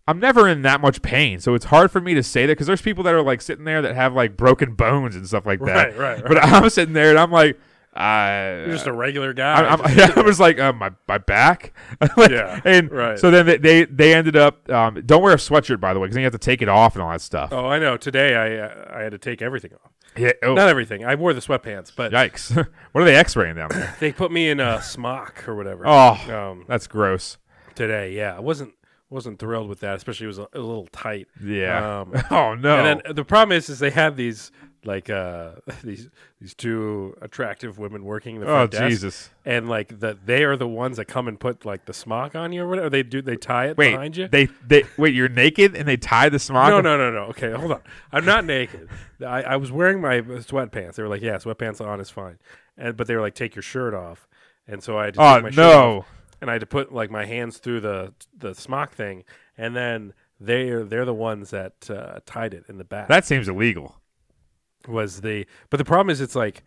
I'm 0.09 0.19
never 0.21 0.49
in 0.49 0.63
that 0.63 0.81
much 0.81 1.03
pain, 1.03 1.39
so 1.39 1.55
it's 1.55 1.67
hard 1.67 1.91
for 1.91 2.01
me 2.01 2.15
to 2.15 2.23
say 2.23 2.47
that 2.47 2.53
because 2.53 2.67
there's 2.67 2.81
people 2.81 3.05
that 3.05 3.13
are 3.15 3.23
like 3.23 3.43
sitting 3.43 3.65
there 3.67 3.83
that 3.83 3.95
have 3.95 4.15
like 4.15 4.37
broken 4.39 4.75
bones 4.75 5.15
and 5.17 5.27
stuff 5.27 5.45
like 5.45 5.61
that. 5.61 5.97
Right, 5.99 6.21
right, 6.21 6.25
But 6.27 6.43
I'm 6.43 6.71
sitting 6.71 6.95
there 6.95 7.11
and 7.11 7.19
I'm 7.19 7.31
like, 7.31 7.61
uh, 7.99 8.65
You're 8.67 8.75
just 8.77 8.87
a 8.87 8.93
regular 8.93 9.33
guy. 9.33 9.55
I'm, 9.67 9.81
I'm, 9.83 10.13
I'm 10.19 10.27
just 10.27 10.41
like 10.41 10.59
uh, 10.59 10.73
my 10.73 10.91
my 11.09 11.19
back. 11.19 11.73
Like, 12.17 12.31
Yeah, 12.31 12.61
and 12.65 12.91
right. 12.93 13.19
so 13.19 13.31
then 13.31 13.47
they 13.47 13.57
they, 13.59 13.85
they 13.85 14.15
ended 14.15 14.37
up. 14.37 14.69
Um, 14.71 15.03
don't 15.05 15.23
wear 15.23 15.33
a 15.35 15.37
sweatshirt 15.37 15.81
by 15.81 15.93
the 15.95 16.01
way, 16.01 16.07
because 16.07 16.15
then 16.15 16.23
you 16.23 16.27
have 16.27 16.33
to 16.33 16.39
take 16.39 16.63
it 16.63 16.69
off 16.69 16.95
and 16.95 17.03
all 17.03 17.11
that 17.11 17.21
stuff. 17.21 17.53
oh, 17.53 17.67
I 17.67 17.79
know. 17.79 17.97
Today 17.97 18.35
I 18.37 18.67
uh, 18.67 18.99
I 18.99 19.03
had 19.03 19.13
to 19.13 19.19
take 19.19 19.43
everything 19.43 19.73
off. 19.85 19.91
Yeah. 20.17 20.33
Oh, 20.43 20.55
Not 20.55 20.69
everything. 20.69 21.05
I 21.05 21.15
wore 21.17 21.33
the 21.33 21.41
sweatpants, 21.41 21.93
but 21.95 22.13
yikes! 22.13 22.55
what 22.93 23.03
are 23.03 23.05
they 23.05 23.15
X-raying 23.17 23.57
down 23.57 23.69
there? 23.71 23.95
they 24.01 24.13
put 24.13 24.31
me 24.33 24.49
in 24.49 24.59
a 24.61 24.81
smock 24.83 25.47
or 25.49 25.55
whatever. 25.55 25.85
Oh, 25.87 26.17
um, 26.35 26.65
that's 26.69 26.87
gross. 26.87 27.37
today, 27.75 28.13
yeah, 28.13 28.35
I 28.37 28.41
wasn't 28.41 28.75
wasn't 29.11 29.39
thrilled 29.39 29.69
with 29.69 29.81
that. 29.81 29.97
Especially 29.97 30.25
it 30.25 30.29
was 30.29 30.39
a, 30.39 30.49
a 30.53 30.59
little 30.61 30.87
tight. 30.93 31.29
Yeah. 31.43 32.01
Um, 32.01 32.13
oh 32.31 32.55
no. 32.55 32.77
And 32.85 33.03
then 33.05 33.15
the 33.15 33.25
problem 33.25 33.57
is, 33.57 33.69
is 33.69 33.79
they 33.79 33.91
have 33.91 34.17
these 34.17 34.51
like 34.85 35.11
uh 35.11 35.53
these 35.83 36.09
these 36.41 36.55
two 36.55 37.17
attractive 37.21 37.79
women 37.79 38.05
working 38.05 38.39
the 38.41 38.47
oh 38.47 38.51
front 38.51 38.71
desk, 38.71 38.89
Jesus. 38.89 39.31
and 39.45 39.69
like 39.69 39.99
the 40.01 40.17
they 40.25 40.45
are 40.45 40.57
the 40.57 40.69
ones 40.69 40.97
that 40.99 41.07
come 41.07 41.27
and 41.29 41.39
put 41.41 41.65
like 41.65 41.85
the 41.87 41.93
smock 41.93 42.35
on 42.37 42.53
you 42.53 42.63
or 42.63 42.69
whatever. 42.69 42.89
They 42.91 43.03
do 43.03 43.21
they 43.21 43.37
tie 43.37 43.67
it 43.69 43.77
Wait. 43.77 43.93
behind 43.93 44.17
you. 44.17 44.29
They 44.29 44.47
they 44.67 44.85
wait. 44.97 45.15
You're 45.15 45.29
naked 45.29 45.75
and 45.75 45.87
they 45.89 45.97
tie 45.97 46.29
the 46.29 46.39
smock. 46.39 46.69
no, 46.71 46.81
no, 46.81 46.97
no, 46.97 47.11
no. 47.11 47.23
Okay, 47.31 47.51
hold 47.53 47.73
on. 47.73 47.81
I'm 48.13 48.25
not 48.25 48.45
naked. 48.45 48.89
I, 49.21 49.43
I 49.43 49.57
was 49.57 49.73
wearing 49.73 50.01
my 50.01 50.21
sweatpants. 50.21 50.95
They 50.95 51.03
were 51.03 51.09
like, 51.09 51.23
"Yeah, 51.23 51.37
sweatpants 51.39 51.85
on 51.85 52.01
is 52.01 52.11
fine," 52.11 52.39
and 52.77 52.97
but 52.97 53.07
they 53.09 53.15
were 53.17 53.21
like, 53.23 53.35
"Take 53.35 53.57
your 53.57 53.63
shirt 53.65 53.95
off," 53.95 54.29
and 54.69 54.83
so 54.83 54.97
I 54.97 55.07
had 55.07 55.15
to 55.15 55.21
Oh 55.21 55.35
take 55.35 55.43
my 55.43 55.51
shirt 55.51 55.57
no. 55.57 55.99
off, 55.99 56.07
and 56.41 56.51
I 56.51 56.53
had 56.55 56.61
to 56.61 56.67
put 56.67 56.93
like 56.93 57.11
my 57.11 57.25
hands 57.25 57.59
through 57.59 57.81
the 57.81 58.15
the 58.37 58.55
smock 58.55 58.93
thing, 58.93 59.25
and 59.57 59.75
then 59.75 60.13
they're 60.39 60.85
they're 60.85 61.05
the 61.05 61.13
ones 61.15 61.51
that 61.51 61.91
uh, 61.91 62.21
tied 62.27 62.55
it 62.55 62.65
in 62.69 62.79
the 62.79 62.85
back. 62.85 63.09
That 63.09 63.25
seems 63.25 63.49
illegal. 63.49 63.97
Was 64.87 65.21
the 65.21 65.47
but 65.71 65.79
the 65.79 65.85
problem 65.85 66.11
is 66.11 66.21
it's 66.21 66.37
like 66.37 66.63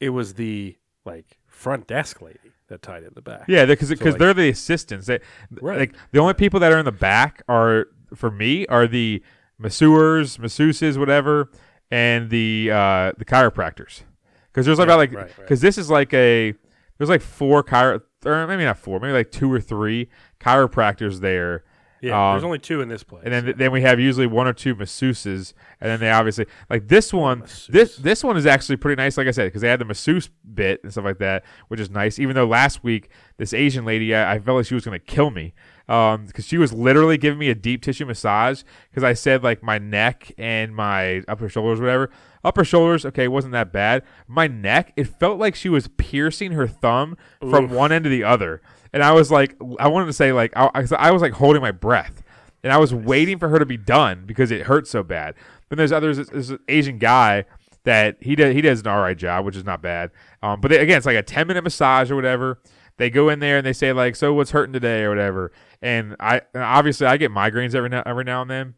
it 0.00 0.10
was 0.10 0.34
the 0.34 0.76
like 1.04 1.38
front 1.46 1.86
desk 1.86 2.22
lady 2.22 2.38
that 2.68 2.82
tied 2.82 3.02
in 3.02 3.10
the 3.14 3.20
back. 3.22 3.44
Yeah, 3.48 3.66
because 3.66 3.90
because 3.90 4.12
like- 4.12 4.18
they're 4.18 4.34
the 4.34 4.48
assistants. 4.48 5.06
They, 5.06 5.20
Right. 5.60 5.78
Like 5.78 5.94
the 6.12 6.20
only 6.20 6.34
people 6.34 6.60
that 6.60 6.72
are 6.72 6.78
in 6.78 6.84
the 6.84 6.92
back 6.92 7.42
are 7.48 7.88
for 8.14 8.30
me 8.30 8.66
are 8.66 8.86
the 8.86 9.22
masseurs, 9.58 10.38
masseuses, 10.38 10.96
whatever, 10.96 11.50
and 11.90 12.30
the 12.30 12.70
uh, 12.72 13.12
the 13.18 13.24
chiropractors. 13.24 14.02
Because 14.46 14.66
there's 14.66 14.78
about 14.78 14.98
like 14.98 15.12
right, 15.12 15.26
right. 15.26 15.36
because 15.36 15.60
this 15.60 15.78
is 15.78 15.90
like 15.90 16.12
a 16.14 16.54
there's 16.98 17.10
like 17.10 17.22
four 17.22 17.62
chiro 17.62 18.00
or 18.24 18.46
maybe 18.46 18.64
not 18.64 18.78
four, 18.78 18.98
maybe 19.00 19.12
like 19.12 19.30
two 19.30 19.52
or 19.52 19.60
three 19.60 20.08
chiropractors 20.40 21.20
there. 21.20 21.64
Yeah, 22.02 22.32
there's 22.32 22.42
Um, 22.42 22.46
only 22.46 22.58
two 22.58 22.80
in 22.80 22.88
this 22.88 23.02
place. 23.02 23.22
and 23.24 23.32
then 23.32 23.54
then 23.56 23.72
we 23.72 23.82
have 23.82 24.00
usually 24.00 24.26
one 24.26 24.46
or 24.46 24.52
two 24.52 24.74
masseuses, 24.74 25.52
and 25.80 25.90
then 25.90 26.00
they 26.00 26.10
obviously 26.10 26.46
like 26.70 26.88
this 26.88 27.12
one. 27.12 27.40
This 27.40 27.70
masseuse. 27.72 27.96
this 27.96 28.24
one 28.24 28.36
is 28.36 28.46
actually 28.46 28.76
pretty 28.76 29.00
nice, 29.00 29.16
like 29.16 29.26
I 29.26 29.32
said, 29.32 29.44
because 29.46 29.62
they 29.62 29.68
had 29.68 29.80
the 29.80 29.84
masseuse 29.84 30.28
bit 30.54 30.80
and 30.82 30.90
stuff 30.92 31.04
like 31.04 31.18
that, 31.18 31.44
which 31.68 31.78
is 31.80 31.90
nice. 31.90 32.18
Even 32.18 32.34
though 32.34 32.46
last 32.46 32.82
week 32.82 33.10
this 33.36 33.52
Asian 33.52 33.84
lady, 33.84 34.14
I, 34.14 34.34
I 34.34 34.38
felt 34.38 34.56
like 34.56 34.66
she 34.66 34.74
was 34.74 34.84
going 34.84 34.98
to 34.98 35.04
kill 35.04 35.30
me, 35.30 35.52
because 35.86 36.46
she 36.46 36.56
was 36.56 36.72
literally 36.72 37.18
giving 37.18 37.38
me 37.38 37.50
a 37.50 37.54
deep 37.54 37.82
tissue 37.82 38.06
massage 38.06 38.62
because 38.90 39.02
I 39.04 39.12
said 39.12 39.42
like 39.42 39.62
my 39.62 39.76
neck 39.78 40.32
and 40.38 40.74
my 40.74 41.22
upper 41.28 41.48
shoulders, 41.48 41.80
whatever. 41.80 42.10
Upper 42.42 42.64
shoulders, 42.64 43.04
okay, 43.04 43.28
wasn't 43.28 43.52
that 43.52 43.70
bad. 43.72 44.02
My 44.26 44.46
neck, 44.46 44.94
it 44.96 45.04
felt 45.06 45.38
like 45.38 45.54
she 45.54 45.68
was 45.68 45.88
piercing 45.88 46.52
her 46.52 46.66
thumb 46.66 47.18
from 47.40 47.68
one 47.68 47.92
end 47.92 48.04
to 48.04 48.08
the 48.10 48.24
other. 48.24 48.62
And 48.92 49.02
I 49.02 49.12
was 49.12 49.30
like, 49.30 49.56
I 49.78 49.88
wanted 49.88 50.06
to 50.06 50.12
say 50.12 50.32
like, 50.32 50.52
I, 50.56 50.70
I 50.98 51.10
was 51.10 51.22
like 51.22 51.32
holding 51.32 51.62
my 51.62 51.70
breath, 51.70 52.22
and 52.62 52.72
I 52.72 52.78
was 52.78 52.92
waiting 52.92 53.38
for 53.38 53.48
her 53.48 53.58
to 53.58 53.66
be 53.66 53.76
done 53.76 54.24
because 54.26 54.50
it 54.50 54.62
hurt 54.62 54.86
so 54.86 55.02
bad. 55.02 55.34
Then 55.68 55.76
there's 55.76 55.92
others. 55.92 56.18
There's 56.28 56.50
an 56.50 56.58
Asian 56.68 56.98
guy 56.98 57.44
that 57.84 58.16
he 58.20 58.34
does 58.34 58.54
he 58.54 58.60
does 58.60 58.80
an 58.80 58.88
all 58.88 59.00
right 59.00 59.16
job, 59.16 59.44
which 59.44 59.56
is 59.56 59.64
not 59.64 59.80
bad. 59.80 60.10
Um, 60.42 60.60
but 60.60 60.70
they, 60.70 60.78
again, 60.78 60.96
it's 60.96 61.06
like 61.06 61.16
a 61.16 61.22
ten 61.22 61.46
minute 61.46 61.62
massage 61.62 62.10
or 62.10 62.16
whatever. 62.16 62.60
They 62.96 63.08
go 63.08 63.30
in 63.30 63.38
there 63.38 63.56
and 63.56 63.66
they 63.66 63.72
say 63.72 63.92
like, 63.92 64.14
so 64.16 64.34
what's 64.34 64.50
hurting 64.50 64.74
today 64.74 65.02
or 65.04 65.08
whatever. 65.08 65.52
And 65.80 66.16
I 66.20 66.42
and 66.52 66.62
obviously 66.62 67.06
I 67.06 67.16
get 67.16 67.30
migraines 67.30 67.74
every 67.74 67.88
now 67.88 68.02
every 68.04 68.24
now 68.24 68.42
and 68.42 68.50
then. 68.50 68.74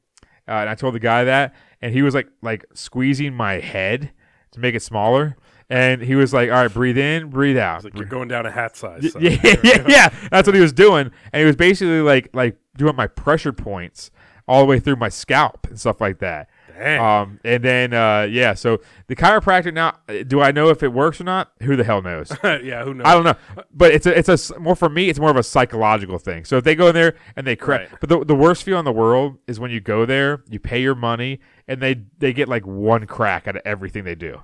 Uh, 0.47 0.53
and 0.53 0.71
I 0.71 0.75
told 0.75 0.95
the 0.95 1.01
guy 1.01 1.25
that, 1.25 1.55
and 1.81 1.93
he 1.93 2.03
was 2.03 2.15
like 2.15 2.29
like 2.43 2.65
squeezing 2.75 3.35
my 3.35 3.55
head 3.55 4.13
to 4.53 4.61
make 4.61 4.75
it 4.75 4.83
smaller. 4.83 5.37
And 5.71 6.03
he 6.03 6.15
was 6.15 6.33
like, 6.33 6.51
"All 6.51 6.57
right, 6.63 6.73
breathe 6.73 6.99
in, 6.99 7.31
breathe 7.31 7.57
out." 7.57 7.85
Like 7.85 7.97
you're 7.97 8.05
going 8.07 8.29
down 8.29 8.47
a 8.47 8.51
hat 8.51 8.77
size. 8.77 9.13
so- 9.13 9.19
yeah, 9.21 9.37
yeah, 9.63 9.85
yeah. 9.89 10.09
That's 10.31 10.47
what 10.47 10.55
he 10.55 10.61
was 10.61 10.73
doing, 10.73 11.11
and 11.33 11.41
he 11.41 11.45
was 11.47 11.57
basically 11.57 12.01
like 12.03 12.29
like 12.35 12.57
doing 12.77 12.97
my 12.97 13.07
pressure 13.07 13.53
points 13.53 14.11
all 14.49 14.61
the 14.61 14.67
way 14.67 14.81
through 14.81 14.97
my 14.97 15.09
scalp 15.09 15.67
and 15.69 15.79
stuff 15.79 16.01
like 16.01 16.19
that. 16.19 16.49
Dang. 16.77 17.01
Um, 17.01 17.41
and 17.45 17.63
then 17.63 17.93
uh, 17.95 18.23
yeah, 18.29 18.55
so 18.55 18.81
the 19.07 19.15
chiropractor 19.15 19.73
now, 19.73 19.99
do 20.27 20.41
I 20.41 20.51
know 20.53 20.69
if 20.71 20.83
it 20.83 20.89
works 20.93 21.21
or 21.21 21.25
not? 21.25 21.53
Who 21.63 21.77
the 21.77 21.85
hell 21.85 22.03
knows? 22.03 22.33
yeah, 22.43 22.83
who 22.83 22.95
knows? 22.95 23.07
I 23.07 23.15
don't 23.15 23.25
know, 23.25 23.35
but 23.73 23.93
it's 23.93 24.07
a 24.07 24.19
it's 24.19 24.51
a 24.51 24.59
more 24.59 24.75
for 24.75 24.89
me. 24.89 25.09
It's 25.09 25.21
more 25.21 25.31
of 25.31 25.37
a 25.37 25.43
psychological 25.43 26.19
thing. 26.19 26.45
So 26.45 26.57
if 26.57 26.65
they 26.65 26.75
go 26.75 26.89
in 26.89 26.95
there 26.95 27.15
and 27.37 27.47
they 27.47 27.55
crack, 27.57 27.91
Right. 27.93 28.01
but 28.01 28.09
the 28.09 28.25
the 28.25 28.35
worst 28.35 28.65
feel 28.65 28.79
in 28.79 28.85
the 28.85 28.93
world 28.93 29.39
is 29.47 29.61
when 29.61 29.71
you 29.71 29.81
go 29.81 30.05
there, 30.07 30.43
you 30.51 30.59
pay 30.59 30.83
your 30.83 30.95
money, 30.97 31.41
and 31.69 31.81
they 31.81 32.01
they 32.19 32.33
get 32.33 32.49
like 32.49 32.67
one 32.67 33.07
crack 33.07 33.47
out 33.47 33.55
of 33.57 33.63
everything 33.65 34.05
they 34.05 34.17
do. 34.17 34.41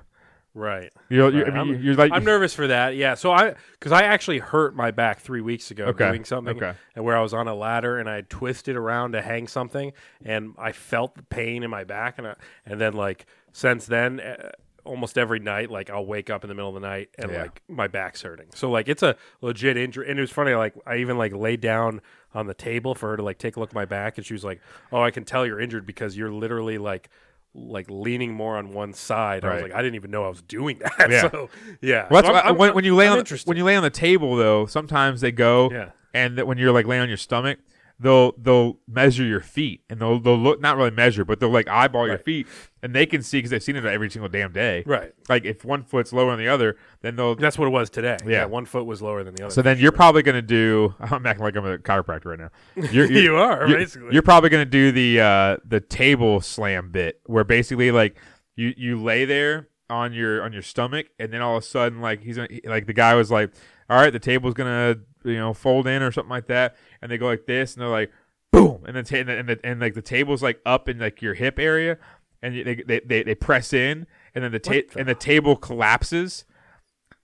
Right. 0.59 0.93
You're, 1.09 1.31
you're, 1.31 1.45
Right. 1.45 1.55
I 1.55 1.65
mean, 1.65 1.75
I'm, 1.77 1.83
you're 1.83 1.95
like 1.95 2.13
I'm 2.13 2.25
nervous 2.25 2.53
for 2.53 2.67
that. 2.67 2.97
Yeah. 2.97 3.15
So 3.15 3.31
I, 3.31 3.55
because 3.73 3.93
I 3.93 4.03
actually 4.03 4.39
hurt 4.41 4.75
my 4.75 4.91
back 4.91 5.21
three 5.21 5.41
weeks 5.41 5.71
ago 5.71 5.87
Okay. 5.87 6.09
doing 6.09 6.25
something, 6.25 6.57
Okay. 6.57 6.75
and 6.97 7.05
where 7.05 7.17
I 7.17 7.21
was 7.21 7.33
on 7.33 7.47
a 7.47 7.55
ladder 7.55 7.99
and 7.99 8.09
I 8.11 8.23
twisted 8.23 8.75
around 8.77 9.13
to 9.13 9.23
hang 9.23 9.47
something, 9.47 9.93
and 10.25 10.55
I 10.59 10.73
felt 10.73 11.15
the 11.15 11.23
pain 11.23 11.63
in 11.63 11.71
my 11.71 11.85
back, 11.85 12.19
and 12.19 12.27
I, 12.27 12.35
and 12.67 12.81
then 12.81 12.95
like 12.95 13.27
since 13.53 13.87
then. 13.87 14.21
Uh, 14.21 14.51
Almost 14.85 15.19
every 15.19 15.39
night, 15.39 15.71
like 15.71 15.91
I'll 15.91 16.07
wake 16.07 16.31
up 16.31 16.45
in 16.45 16.49
the 16.49 16.55
middle 16.55 16.75
of 16.75 16.81
the 16.81 16.89
night 16.89 17.11
and 17.19 17.31
Yeah. 17.31 17.43
like 17.43 17.61
my 17.69 17.89
back's 17.89 18.23
hurting. 18.23 18.47
So 18.55 18.71
like 18.71 18.89
it's 18.89 19.03
a 19.03 19.17
legit 19.43 19.77
injury. 19.77 20.09
And 20.09 20.19
it 20.19 20.23
was 20.23 20.31
funny. 20.31 20.55
Like 20.55 20.73
I 20.87 20.97
even 20.97 21.19
like 21.19 21.35
laid 21.35 21.61
down 21.61 22.01
on 22.33 22.47
the 22.47 22.55
table 22.55 22.95
for 22.95 23.11
her 23.11 23.17
to 23.19 23.23
like 23.23 23.37
take 23.37 23.57
a 23.57 23.61
look 23.61 23.69
at 23.69 23.75
my 23.75 23.85
back, 23.85 24.17
and 24.17 24.25
she 24.25 24.33
was 24.33 24.45
like, 24.45 24.63
"Oh, 24.91 25.03
I 25.03 25.11
can 25.11 25.25
tell 25.27 25.45
you're 25.45 25.61
injured 25.61 25.85
because 25.85 26.17
you're 26.17 26.33
literally 26.33 26.79
like." 26.79 27.11
Like 27.55 27.87
leaning 27.91 28.33
more 28.33 28.57
on 28.57 28.73
one 28.73 28.93
side. 28.93 29.45
I 29.45 29.49
was 29.49 29.55
Right. 29.63 29.71
like, 29.71 29.79
I 29.79 29.83
didn't 29.83 29.97
even 29.97 30.11
know 30.11 30.25
I 30.25 30.29
was 30.29 30.43
doing 30.43 30.79
that. 30.99 31.11
Yeah. 31.11 31.31
So 31.31 31.51
yeah. 31.81 32.07
Well, 32.11 32.23
that's 32.23 32.29
So 32.29 32.35
I'm- 32.35 32.47
I'm- 32.47 32.57
when, 32.59 32.75
when 32.75 32.85
you 32.85 32.95
lay 32.95 33.07
I'm 33.07 33.15
on 33.15 33.19
interested. 33.19 33.49
when 33.49 33.57
you 33.57 33.65
lay 33.65 33.77
on 33.77 33.83
the 33.83 33.91
table 33.91 34.37
though, 34.37 34.67
sometimes 34.67 35.21
they 35.21 35.33
go 35.33 35.71
Yeah. 35.73 35.91
and 36.15 36.37
that 36.39 36.47
when 36.47 36.59
you're 36.59 36.73
like 36.73 36.87
laying 36.87 37.03
on 37.03 37.09
your 37.09 37.17
stomach, 37.17 37.59
they'll 38.01 38.33
they'll 38.39 38.79
measure 38.87 39.25
your 39.25 39.41
feet 39.41 39.83
and 39.91 40.01
they'll 40.01 40.21
they'll 40.21 40.39
look 40.39 40.61
not 40.61 40.77
really 40.77 40.91
measure, 40.91 41.25
but 41.25 41.41
they'll 41.41 41.51
like 41.51 41.69
eyeball 41.69 42.07
your 42.07 42.19
feet 42.19 42.47
and 42.83 42.95
they 42.95 43.07
can 43.07 43.23
see 43.23 43.39
because 43.39 43.51
they've 43.51 43.63
seen 43.63 43.77
it 43.77 43.85
every 43.85 44.09
single 44.11 44.29
damn 44.29 44.53
day. 44.53 44.85
Right. 44.87 45.13
Like 45.29 45.45
if 45.45 45.65
one 45.65 45.83
foot's 45.83 46.13
lower 46.13 46.31
than 46.31 46.39
the 46.39 46.49
other, 46.49 46.77
then 47.01 47.17
they'll. 47.17 47.35
That's 47.35 47.59
what 47.59 47.67
it 47.67 47.71
was 47.73 47.91
today. 47.91 48.17
Yeah. 48.27 48.45
one 48.45 48.65
foot 48.67 48.87
was 48.87 49.03
lower 49.03 49.25
than 49.25 49.35
the 49.35 49.45
other. 49.45 49.53
So 49.53 49.63
then 49.63 49.79
you're 49.79 49.93
probably 49.93 50.23
gonna 50.23 50.43
do. 50.43 50.95
I'm 51.01 51.27
acting 51.27 51.45
like 51.45 51.57
I'm 51.57 51.67
a 51.67 51.79
chiropractor 51.79 52.27
right 52.27 52.39
now. 52.39 52.51
You're, 52.91 53.07
you're- 53.07 53.21
You 53.23 53.37
are, 53.37 53.67
you're- 53.69 53.81
basically. 53.83 54.13
You're 54.13 54.23
probably 54.23 54.51
gonna 54.51 54.65
do 54.65 54.93
the 54.93 55.21
uh, 55.21 55.57
the 55.67 55.81
table 55.81 56.41
slam 56.41 56.91
bit, 56.91 57.21
where 57.27 57.45
basically 57.45 57.91
like 57.91 58.17
you 58.57 58.75
you 58.77 59.03
lay 59.03 59.25
there 59.25 59.69
on 59.91 60.13
your 60.13 60.43
on 60.43 60.53
your 60.53 60.63
stomach, 60.63 61.07
and 61.19 61.33
then 61.33 61.41
all 61.43 61.57
of 61.57 61.63
a 61.63 61.67
sudden 61.67 62.01
like 62.01 62.23
he's 62.23 62.39
like 62.65 62.87
the 62.87 62.93
guy 62.93 63.15
was 63.15 63.31
like, 63.31 63.51
all 63.89 63.99
right, 64.01 64.13
the 64.13 64.19
table's 64.19 64.55
gonna 64.55 64.97
you 65.25 65.37
know 65.37 65.55
fold 65.55 65.87
in 65.87 66.03
or 66.03 66.13
something 66.13 66.31
like 66.31 66.47
that, 66.47 66.77
and 67.01 67.11
they 67.11 67.19
go 67.19 67.27
like 67.27 67.47
this, 67.47 67.75
and 67.75 67.83
they're 67.83 67.89
like, 67.89 68.11
boom, 68.51 68.85
and 68.87 68.97
then 68.97 69.05
ta- 69.05 69.17
and, 69.17 69.29
the, 69.29 69.39
and, 69.39 69.49
the, 69.49 69.61
and 69.65 69.81
like 69.81 69.95
the 69.95 70.03
table's 70.03 70.43
like 70.43 70.61
up 70.67 70.89
in 70.89 70.99
like 70.99 71.23
your 71.23 71.35
hip 71.35 71.59
area, 71.59 71.99
and 72.43 72.55
they 72.55 72.83
they, 72.83 73.01
they, 73.01 73.23
they 73.23 73.35
press 73.35 73.73
in, 73.73 74.07
and 74.35 74.45
then 74.45 74.53
the, 74.53 74.59
ta- 74.59 74.73
the- 74.93 74.99
and 74.99 75.09
the 75.09 75.15
table 75.15 75.57
collapses. 75.57 76.45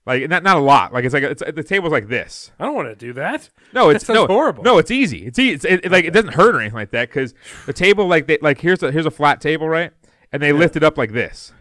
Like 0.07 0.29
not 0.29 0.43
not 0.43 0.57
a 0.57 0.59
lot. 0.59 0.93
Like 0.93 1.03
it's 1.03 1.15
like 1.15 1.23
it's 1.23 1.41
the 1.41 1.63
table's 1.63 1.91
like 1.91 2.09
this. 2.09 2.51
I 2.59 2.65
don't 2.65 2.75
want 2.75 2.89
to 2.89 2.95
do 2.95 3.11
that. 3.13 3.49
No, 3.73 3.89
it's 3.89 4.03
That 4.07 4.13
no, 4.13 4.27
horrible. 4.27 4.63
No, 4.63 4.77
it's 4.77 4.91
easy. 4.91 5.25
It's 5.25 5.39
easy. 5.39 5.55
It's, 5.55 5.65
it, 5.65 5.85
it, 5.85 5.91
like 5.91 6.05
it 6.05 6.11
doesn't 6.11 6.35
hurt 6.35 6.53
or 6.53 6.59
anything 6.59 6.77
like 6.77 6.91
that 6.91 7.09
because 7.09 7.33
the 7.65 7.73
table, 7.73 8.07
like 8.07 8.27
they, 8.27 8.37
like 8.39 8.61
here's 8.61 8.83
a 8.83 8.91
here's 8.91 9.07
a 9.07 9.11
flat 9.11 9.41
table, 9.41 9.67
right? 9.67 9.91
And 10.31 10.43
they 10.43 10.51
lift 10.51 10.75
it 10.75 10.83
up 10.83 10.95
like 10.99 11.13
this, 11.13 11.53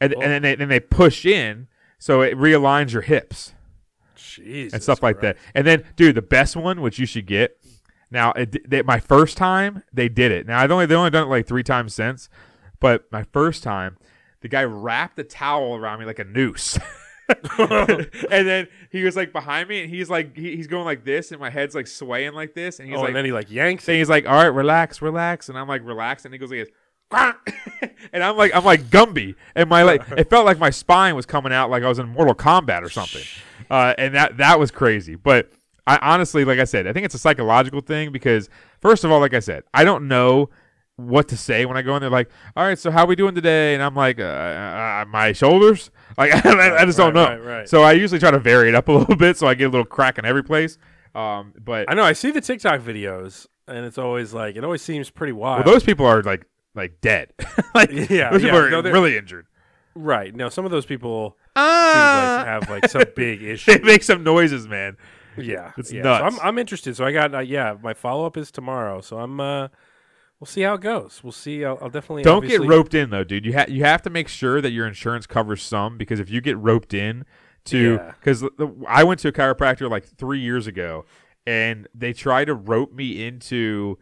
and 0.00 0.12
and 0.12 0.22
then 0.22 0.42
they 0.42 0.54
then 0.54 0.68
they 0.68 0.78
push 0.78 1.26
in 1.26 1.66
so 1.98 2.20
it 2.20 2.36
realigns 2.38 2.92
your 2.92 3.02
hips 3.02 3.54
Jesus 4.18 4.74
and 4.74 4.82
stuff 4.82 5.02
like 5.02 5.18
Christ. 5.18 5.36
that. 5.36 5.52
And 5.54 5.66
then, 5.66 5.84
dude, 5.96 6.14
the 6.14 6.22
best 6.22 6.56
one, 6.56 6.80
which 6.80 6.98
you 6.98 7.06
should 7.06 7.26
get. 7.26 7.58
Now, 8.10 8.32
it, 8.32 8.68
they, 8.68 8.82
my 8.82 9.00
first 9.00 9.36
time 9.36 9.82
they 9.92 10.08
did 10.08 10.32
it. 10.32 10.46
Now 10.46 10.60
I've 10.60 10.70
only 10.70 10.86
they 10.86 10.94
only 10.94 11.10
done 11.10 11.26
it 11.26 11.30
like 11.30 11.46
three 11.46 11.62
times 11.62 11.94
since, 11.94 12.28
but 12.80 13.10
my 13.12 13.24
first 13.24 13.62
time, 13.62 13.98
the 14.40 14.48
guy 14.48 14.64
wrapped 14.64 15.16
the 15.16 15.24
towel 15.24 15.76
around 15.76 16.00
me 16.00 16.06
like 16.06 16.18
a 16.18 16.24
noose. 16.24 16.78
and 17.58 18.48
then 18.48 18.68
he 18.90 19.02
was 19.02 19.14
like 19.14 19.32
behind 19.32 19.68
me, 19.68 19.82
and 19.82 19.90
he's 19.90 20.08
like 20.08 20.34
he, 20.34 20.56
he's 20.56 20.66
going 20.66 20.86
like 20.86 21.04
this, 21.04 21.30
and 21.30 21.40
my 21.40 21.50
head's 21.50 21.74
like 21.74 21.86
swaying 21.86 22.32
like 22.32 22.54
this, 22.54 22.78
and 22.78 22.88
he's 22.88 22.96
oh, 22.96 23.00
like, 23.00 23.08
and 23.08 23.16
then 23.16 23.26
he 23.26 23.32
like 23.32 23.50
yanks 23.50 23.86
and 23.88 23.96
it. 23.96 23.98
he's 23.98 24.08
like, 24.08 24.26
all 24.26 24.34
right, 24.34 24.46
relax, 24.46 25.02
relax, 25.02 25.50
and 25.50 25.58
I'm 25.58 25.68
like, 25.68 25.84
relax, 25.84 26.24
and 26.24 26.32
he 26.32 26.38
goes 26.38 26.50
like 26.50 26.60
this. 26.60 26.74
and 28.12 28.22
I'm 28.22 28.36
like, 28.36 28.54
I'm 28.54 28.64
like 28.64 28.82
Gumby, 28.84 29.34
and 29.54 29.68
my 29.68 29.82
like, 29.82 30.02
it 30.16 30.28
felt 30.28 30.44
like 30.44 30.58
my 30.58 30.70
spine 30.70 31.16
was 31.16 31.26
coming 31.26 31.52
out 31.52 31.70
like 31.70 31.82
I 31.82 31.88
was 31.88 31.98
in 31.98 32.08
Mortal 32.08 32.34
Kombat 32.34 32.82
or 32.82 32.90
something, 32.90 33.22
uh, 33.70 33.94
and 33.96 34.14
that 34.14 34.36
that 34.36 34.58
was 34.58 34.70
crazy. 34.70 35.14
But 35.14 35.50
I 35.86 35.98
honestly, 36.02 36.44
like 36.44 36.58
I 36.58 36.64
said, 36.64 36.86
I 36.86 36.92
think 36.92 37.06
it's 37.06 37.14
a 37.14 37.18
psychological 37.18 37.80
thing 37.80 38.12
because 38.12 38.50
first 38.80 39.04
of 39.04 39.10
all, 39.10 39.20
like 39.20 39.34
I 39.34 39.40
said, 39.40 39.64
I 39.72 39.84
don't 39.84 40.06
know 40.06 40.50
what 40.96 41.28
to 41.28 41.36
say 41.36 41.64
when 41.64 41.76
I 41.76 41.82
go 41.82 41.94
in 41.96 42.00
there. 42.02 42.10
Like, 42.10 42.28
all 42.56 42.64
right, 42.64 42.78
so 42.78 42.90
how 42.90 43.04
are 43.04 43.06
we 43.06 43.16
doing 43.16 43.34
today? 43.34 43.72
And 43.74 43.82
I'm 43.82 43.94
like, 43.94 44.20
uh, 44.20 44.24
uh, 44.24 45.04
my 45.08 45.32
shoulders, 45.32 45.90
like 46.18 46.32
I, 46.44 46.82
I 46.82 46.84
just 46.84 46.98
don't 46.98 47.14
know. 47.14 47.24
Right, 47.24 47.38
right, 47.38 47.56
right. 47.58 47.68
So 47.68 47.82
I 47.82 47.92
usually 47.92 48.18
try 48.18 48.30
to 48.30 48.38
vary 48.38 48.68
it 48.68 48.74
up 48.74 48.88
a 48.88 48.92
little 48.92 49.16
bit 49.16 49.38
so 49.38 49.46
I 49.46 49.54
get 49.54 49.64
a 49.64 49.70
little 49.70 49.86
crack 49.86 50.18
in 50.18 50.26
every 50.26 50.44
place. 50.44 50.76
Um, 51.14 51.54
but 51.58 51.90
I 51.90 51.94
know. 51.94 52.02
I 52.02 52.12
see 52.12 52.30
the 52.30 52.40
TikTok 52.40 52.80
videos, 52.82 53.46
and 53.66 53.86
it's 53.86 53.96
always 53.96 54.34
like 54.34 54.56
it 54.56 54.64
always 54.64 54.82
seems 54.82 55.08
pretty 55.08 55.32
wild. 55.32 55.64
Well, 55.64 55.74
those 55.74 55.82
people 55.82 56.04
are 56.04 56.22
like 56.22 56.44
like 56.74 57.00
dead. 57.00 57.32
like 57.74 57.90
Yeah, 57.92 58.30
those 58.30 58.42
people 58.42 58.58
are 58.58 58.70
No, 58.70 58.80
really 58.82 59.16
injured. 59.16 59.46
right 59.94 60.34
now, 60.34 60.48
some 60.48 60.64
of 60.64 60.70
those 60.70 60.86
people 60.86 61.36
Ah, 61.56 61.92
seems 61.92 62.28
like 62.28 62.46
have 62.46 62.70
like 62.70 62.88
some 62.90 63.04
big 63.16 63.42
issue. 63.52 63.72
they 63.72 63.78
make 63.84 64.02
some 64.02 64.22
noises, 64.22 64.68
man. 64.68 64.96
Yeah, 65.36 65.72
It's 65.76 65.92
yeah. 65.92 66.02
nuts. 66.02 66.34
So 66.36 66.40
I'm 66.42 66.48
I'm 66.48 66.58
interested. 66.58 66.96
So 66.96 67.04
I 67.04 67.12
got 67.12 67.34
uh, 67.34 67.38
yeah. 67.40 67.76
My 67.82 67.94
follow 67.94 68.26
up 68.26 68.36
is 68.36 68.50
tomorrow. 68.50 69.00
So 69.00 69.18
I'm 69.18 69.38
uh, 69.40 69.68
we'll 70.40 70.46
see 70.46 70.62
how 70.62 70.74
it 70.74 70.80
goes. 70.80 71.20
We'll 71.22 71.32
see. 71.32 71.64
I'll, 71.64 71.78
I'll 71.80 71.90
definitely 71.90 72.22
Don't 72.24 72.46
get 72.46 72.60
roped 72.60 72.94
in 72.94 73.10
though, 73.10 73.24
dude. 73.24 73.44
You 73.46 73.52
have 73.54 73.68
you 73.70 73.84
have 73.84 74.02
to 74.02 74.10
make 74.10 74.28
sure 74.28 74.60
that 74.60 74.70
your 74.72 74.86
insurance 74.86 75.26
covers 75.26 75.62
some 75.62 75.96
because 75.96 76.18
if 76.20 76.28
you 76.30 76.40
get 76.40 76.56
roped 76.58 76.92
in 76.94 77.24
to 77.66 77.94
Yeah. 77.94 78.12
because 78.18 78.44
I 78.88 79.04
went 79.04 79.20
to 79.20 79.28
a 79.28 79.32
chiropractor 79.32 79.88
like 79.90 80.04
three 80.04 80.40
years 80.40 80.66
ago 80.66 81.04
and 81.46 81.86
they 81.94 82.12
tried 82.12 82.46
to 82.46 82.54
rope 82.54 82.92
me 82.92 83.24
into 83.24 83.98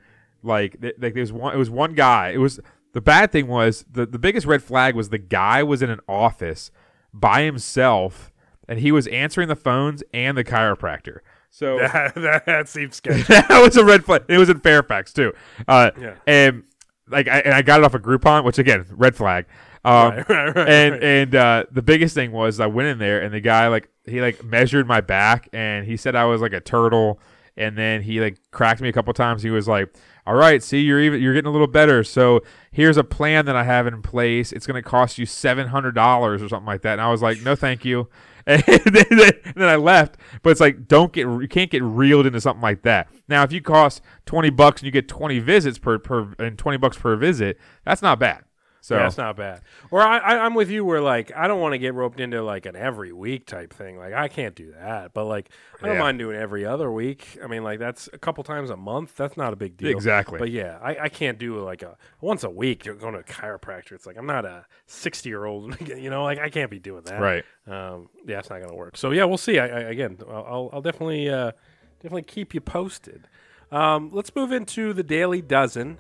like 0.47 0.81
th- 0.81 0.94
like 0.98 1.14
there's 1.14 1.32
one 1.32 1.55
it 1.55 1.59
was 1.59 1.68
one 1.70 1.94
guy 1.94 2.31
it 2.31 2.39
was 2.39 2.60
the 2.93 3.01
bad 3.01 3.32
thing 3.32 3.47
was 3.47 3.85
the 3.90 4.06
the 4.06 4.18
biggest 4.18 4.47
red 4.47 4.62
flag 4.62 4.94
was 4.94 5.10
the 5.10 5.18
guy 5.18 5.62
was 5.62 5.82
in 5.82 5.90
an 5.90 6.01
office 6.09 6.70
by 7.12 7.43
himself 7.43 8.32
and 8.68 8.78
he 8.81 8.90
was 8.93 9.06
answering 9.09 9.48
the 9.48 9.56
phones 9.56 10.02
and 10.14 10.36
the 10.36 10.44
chiropractor 10.44 11.18
so 11.51 11.78
that, 11.78 12.14
that, 12.16 12.47
that 12.47 12.68
seems 12.68 12.97
sketchy. 13.01 13.23
that 13.23 13.48
was 13.62 13.77
a 13.78 13.85
red 13.85 14.05
flag. 14.05 14.24
It 14.28 14.36
was 14.36 14.51
in 14.51 14.60
Fairfax 14.60 15.12
too. 15.14 15.32
Uh, 15.66 15.90
Yeah. 15.98 16.14
And 16.27 16.64
like, 17.09 17.28
I, 17.28 17.39
and 17.39 17.55
I 17.55 17.62
got 17.62 17.81
it 17.81 17.85
off 17.85 17.94
of 17.94 18.02
Groupon, 18.02 18.44
which 18.44 18.59
again, 18.59 18.85
red 18.90 19.16
flag. 19.16 19.47
Um, 19.85 20.16
Right, 20.16 20.28
right, 20.28 20.56
right, 20.56 20.68
and 20.68 21.02
and 21.02 21.35
uh, 21.35 21.64
the 21.70 21.81
biggest 21.81 22.14
thing 22.14 22.32
was 22.32 22.60
I 22.60 22.66
went 22.66 22.89
in 22.89 22.98
there 22.98 23.23
and 23.23 23.32
the 23.32 23.40
guy 23.40 23.68
like 23.68 23.89
he 24.05 24.20
like 24.20 24.44
measured 24.44 24.86
my 24.86 25.01
back 25.01 25.48
and 25.52 25.86
he 25.86 25.97
said 25.97 26.14
I 26.14 26.24
was 26.27 26.40
like 26.43 26.52
a 26.52 26.60
turtle. 26.60 27.20
And 27.57 27.77
then 27.77 28.03
he 28.03 28.20
like 28.20 28.39
cracked 28.51 28.81
me 28.81 28.89
a 28.89 28.93
couple 28.93 29.12
times. 29.15 29.43
He 29.43 29.51
was 29.51 29.66
like, 29.66 29.95
"All 30.27 30.35
right, 30.35 30.62
see, 30.62 30.81
you're 30.81 31.01
even 31.01 31.23
you're 31.23 31.33
getting 31.33 31.49
a 31.49 31.53
little 31.53 31.66
better. 31.66 32.05
So 32.05 32.43
here's 32.70 32.97
a 32.97 33.05
plan 33.05 33.47
that 33.47 33.57
I 33.57 33.65
have 33.65 33.87
in 33.87 34.03
place. 34.03 34.53
It's 34.53 34.66
going 34.66 34.83
to 34.83 34.89
cost 34.89 35.16
you 35.16 35.24
seven 35.24 35.69
hundred 35.69 35.95
dollars 35.95 36.43
or 36.43 36.49
something 36.49 36.66
like 36.66 36.83
that." 36.83 36.93
And 36.93 37.01
I 37.01 37.11
was 37.11 37.23
like, 37.23 37.41
"No, 37.43 37.55
thank 37.57 37.85
you." 37.85 38.09
And 38.49 38.62
then, 38.62 39.33
then 39.57 39.69
I 39.69 39.74
left. 39.74 40.19
But 40.45 40.51
it's 40.51 40.61
like, 40.61 40.87
don't 40.87 41.12
get 41.12 41.23
you 41.23 41.49
can't 41.49 41.69
get 41.69 41.83
reeled 41.83 42.27
into 42.27 42.41
something 42.41 42.62
like 42.62 42.83
that. 42.83 43.09
Now, 43.27 43.43
if 43.43 43.51
you 43.51 43.61
cost 43.61 44.03
twenty 44.24 44.51
bucks 44.51 44.83
and 44.83 44.87
you 44.87 44.93
get 44.93 45.09
twenty 45.09 45.41
visits 45.41 45.78
per 45.78 45.99
per 45.99 46.33
and 46.39 46.57
twenty 46.57 46.78
bucks 46.78 46.97
per 46.97 47.16
visit, 47.16 47.59
that's 47.85 48.03
not 48.03 48.20
bad. 48.20 48.45
So 48.87 48.95
that's 48.95 49.17
not 49.19 49.37
bad. 49.37 49.63
Or 49.91 50.01
I, 50.01 50.19
I, 50.19 50.39
I'm 50.45 50.55
with 50.55 50.71
you 50.71 50.85
where 50.85 51.01
like 51.01 51.33
I 51.35 51.49
don't 51.49 51.61
want 51.61 51.73
to 51.73 51.79
get 51.79 51.93
roped 51.95 52.21
into 52.21 52.41
like 52.45 52.67
an 52.67 52.77
every 52.77 53.13
week 53.13 53.45
type 53.47 53.73
thing. 53.75 53.99
Like 53.99 54.13
I 54.13 54.29
can't 54.29 54.55
do 54.55 54.71
that. 54.79 55.13
But 55.13 55.25
like 55.25 55.51
I 55.83 55.87
don't 55.87 55.97
Yeah. 55.97 56.03
mind 56.03 56.21
doing 56.21 56.37
every 56.37 56.65
other 56.65 56.93
week. 56.93 57.37
I 57.43 57.49
mean 57.49 57.65
like 57.65 57.81
that's 57.81 58.09
a 58.13 58.19
couple 58.19 58.45
times 58.45 58.71
a 58.71 58.77
month. 58.77 59.17
That's 59.17 59.37
not 59.37 59.53
a 59.53 59.57
big 59.57 59.77
deal. 59.77 59.89
Exactly. 59.91 60.39
But 60.39 60.53
yeah, 60.53 60.79
I, 60.81 60.97
I 61.01 61.09
can't 61.09 61.37
do 61.37 61.59
like 61.65 61.83
a 61.83 61.97
once 62.21 62.45
a 62.45 62.51
week. 62.51 62.85
You're 62.85 62.95
going 62.95 63.15
to 63.15 63.19
a 63.21 63.25
chiropractor. 63.25 63.91
It's 63.93 64.07
like 64.07 64.17
I'm 64.17 64.27
not 64.27 64.45
a 64.45 64.65
60 64.87 65.29
year 65.29 65.45
old. 65.47 65.77
You 65.97 66.11
know, 66.11 66.23
like 66.23 66.39
I 66.39 66.49
can't 66.49 66.71
be 66.71 66.79
doing 66.79 67.03
that. 67.07 67.21
Right. 67.21 67.45
Um. 67.67 68.09
Yeah, 68.25 68.39
it's 68.39 68.51
not 68.51 68.59
going 68.59 68.71
to 68.71 68.77
work. 68.77 68.97
So 68.97 69.11
yeah, 69.11 69.25
we'll 69.25 69.37
see. 69.39 69.59
I, 69.59 69.67
I 69.67 69.81
again, 69.81 70.19
I'll, 70.29 70.47
I'll, 70.49 70.71
I'll 70.75 70.83
definitely 70.83 71.29
uh, 71.29 71.51
definitely 72.01 72.23
keep 72.23 72.55
you 72.55 72.61
posted. 72.61 73.27
Um, 73.73 74.11
let's 74.13 74.33
move 74.37 74.53
into 74.53 74.93
the 74.93 75.03
daily 75.03 75.43
dozen. 75.43 75.99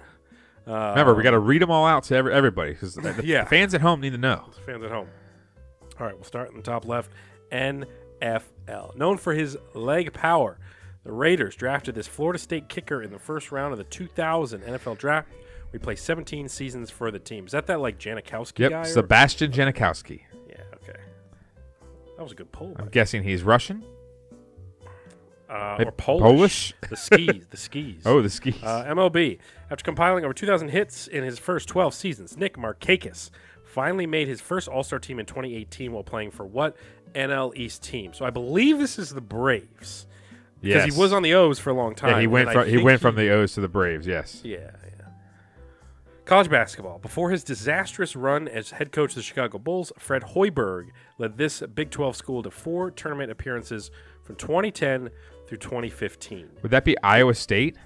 Uh, 0.66 0.90
remember, 0.90 1.14
we 1.14 1.22
got 1.22 1.30
to 1.30 1.38
read 1.38 1.62
them 1.62 1.70
all 1.70 1.86
out 1.86 2.02
to 2.04 2.16
every, 2.16 2.32
everybody 2.34 2.72
because 2.72 2.94
the, 2.96 3.20
Yeah. 3.24 3.44
the 3.44 3.50
fans 3.50 3.72
at 3.74 3.80
home 3.80 4.00
need 4.00 4.10
to 4.10 4.18
know. 4.18 4.50
fans 4.66 4.82
at 4.82 4.90
home. 4.90 5.08
All 6.00 6.06
right, 6.06 6.14
we'll 6.14 6.24
start 6.24 6.50
in 6.50 6.56
the 6.56 6.62
top 6.62 6.86
left. 6.86 7.10
NFL. 7.52 8.96
Known 8.96 9.16
for 9.18 9.32
his 9.34 9.56
leg 9.74 10.12
power, 10.12 10.58
the 11.04 11.12
Raiders 11.12 11.54
drafted 11.54 11.94
this 11.94 12.06
Florida 12.08 12.38
State 12.38 12.68
kicker 12.68 13.02
in 13.02 13.10
the 13.10 13.18
first 13.18 13.52
round 13.52 13.72
of 13.72 13.78
the 13.78 13.84
2000 13.84 14.62
NFL 14.62 14.98
draft. 14.98 15.28
We 15.72 15.78
played 15.78 15.98
17 15.98 16.48
seasons 16.48 16.90
for 16.90 17.10
the 17.10 17.18
team. 17.18 17.46
Is 17.46 17.52
that 17.52 17.66
that 17.66 17.80
like 17.80 17.98
Janikowski 17.98 18.60
Yep, 18.60 18.70
guy? 18.70 18.80
or- 18.80 18.84
Sebastian 18.84 19.52
Janikowski. 19.52 20.22
yeah, 20.48 20.56
okay. 20.74 20.98
That 22.16 22.22
was 22.22 22.32
a 22.32 22.36
good 22.36 22.50
pull. 22.52 22.74
I'm 22.78 22.88
guessing 22.88 23.22
he's 23.22 23.42
Russian. 23.42 23.84
Uh, 25.48 25.76
or 25.78 25.92
Polish. 25.92 26.22
Polish? 26.22 26.74
The 26.90 26.96
skis. 26.96 27.46
The 27.50 27.56
skis. 27.56 28.02
Oh, 28.06 28.20
the 28.20 28.30
skis. 28.30 28.62
Uh, 28.62 28.84
MLB. 28.88 29.38
After 29.70 29.84
compiling 29.84 30.24
over 30.24 30.34
2,000 30.34 30.68
hits 30.68 31.06
in 31.06 31.22
his 31.24 31.38
first 31.38 31.68
12 31.68 31.94
seasons, 31.94 32.36
Nick 32.36 32.56
Markakis 32.56 33.30
finally 33.64 34.06
made 34.06 34.26
his 34.26 34.40
first 34.40 34.68
All 34.68 34.82
Star 34.82 34.98
team 34.98 35.18
in 35.20 35.26
2018 35.26 35.92
while 35.92 36.02
playing 36.02 36.30
for 36.30 36.44
what 36.44 36.76
NL 37.14 37.56
East 37.56 37.82
team? 37.82 38.12
So 38.12 38.24
I 38.24 38.30
believe 38.30 38.78
this 38.78 38.98
is 38.98 39.10
the 39.10 39.20
Braves 39.20 40.06
because 40.60 40.86
yes. 40.86 40.94
he 40.94 41.00
was 41.00 41.12
on 41.12 41.22
the 41.22 41.34
O's 41.34 41.58
for 41.58 41.70
a 41.70 41.74
long 41.74 41.94
time. 41.94 42.10
Yeah, 42.10 42.20
he 42.20 42.26
went 42.26 42.50
from 42.50 42.68
he 42.68 42.78
went 42.78 43.00
from 43.00 43.14
the 43.14 43.30
O's 43.30 43.52
to 43.54 43.60
the 43.60 43.68
Braves. 43.68 44.06
Yes. 44.06 44.40
yeah, 44.44 44.56
yeah. 44.56 45.06
College 46.24 46.50
basketball. 46.50 46.98
Before 46.98 47.30
his 47.30 47.44
disastrous 47.44 48.16
run 48.16 48.48
as 48.48 48.72
head 48.72 48.90
coach 48.90 49.10
of 49.10 49.16
the 49.16 49.22
Chicago 49.22 49.58
Bulls, 49.58 49.92
Fred 49.96 50.22
Hoiberg 50.22 50.88
led 51.18 51.38
this 51.38 51.60
Big 51.60 51.90
12 51.90 52.16
school 52.16 52.42
to 52.42 52.50
four 52.50 52.90
tournament 52.90 53.30
appearances 53.30 53.92
from 54.24 54.34
2010 54.34 55.10
through 55.46 55.58
2015. 55.58 56.48
Would 56.62 56.70
that 56.70 56.84
be 56.84 56.96
Iowa 57.02 57.34
State? 57.34 57.76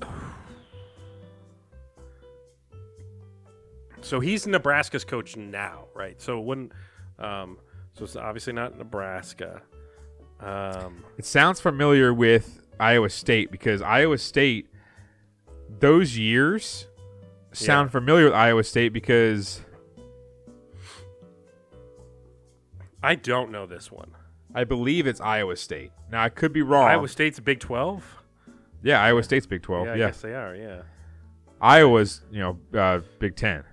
So 4.00 4.18
he's 4.20 4.46
Nebraska's 4.46 5.04
coach 5.04 5.36
now, 5.36 5.84
right? 5.94 6.20
So 6.20 6.38
it 6.40 6.44
wouldn't. 6.44 6.72
Um, 7.18 7.58
so 7.94 8.04
it's 8.04 8.16
obviously 8.16 8.52
not 8.52 8.76
Nebraska. 8.76 9.62
Um, 10.40 11.04
It 11.18 11.24
sounds 11.24 11.60
familiar 11.60 12.12
with 12.12 12.62
Iowa 12.80 13.08
State 13.10 13.52
because 13.52 13.80
Iowa 13.80 14.18
State, 14.18 14.66
those 15.78 16.18
years 16.18 16.88
sound 17.52 17.88
Yeah. 17.88 17.92
familiar 17.92 18.24
with 18.24 18.34
Iowa 18.34 18.64
State 18.64 18.92
because 18.92 19.62
I 23.04 23.14
don't 23.14 23.52
know 23.52 23.66
this 23.66 23.92
one. 23.92 24.16
I 24.54 24.64
believe 24.64 25.06
it's 25.06 25.20
Iowa 25.20 25.56
State. 25.56 25.92
Now 26.10 26.22
I 26.22 26.28
could 26.28 26.52
be 26.52 26.62
wrong. 26.62 26.88
Iowa 26.88 27.08
State's 27.08 27.38
a 27.38 27.42
Big 27.42 27.60
12. 27.60 28.04
yeah, 28.82 29.02
Iowa 29.02 29.22
State's 29.22 29.46
Big 29.46 29.62
Twelve. 29.62 29.86
Yeah, 29.86 29.94
Yeah, 29.94 30.06
guess 30.08 30.20
they 30.20 30.34
are. 30.34 30.54
Yeah. 30.54 30.82
Iowa's 31.60 32.22
you 32.30 32.40
know 32.40 32.58
uh, 32.78 33.00
Big 33.18 33.36
Ten. 33.36 33.64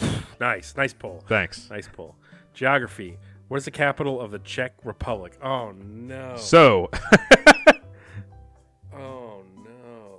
Nice, 0.40 0.74
nice 0.76 0.92
pull. 0.92 1.22
Thanks. 1.28 1.70
Nice 1.70 1.86
pull. 1.86 2.16
Geography. 2.52 3.16
What 3.46 3.58
is 3.58 3.64
the 3.64 3.70
capital 3.70 4.20
of 4.20 4.32
the 4.32 4.40
Czech 4.40 4.72
Republic? 4.82 5.38
Oh 5.40 5.70
no. 5.72 6.34
So 6.36 6.90
oh 8.92 9.42
no. 9.64 10.18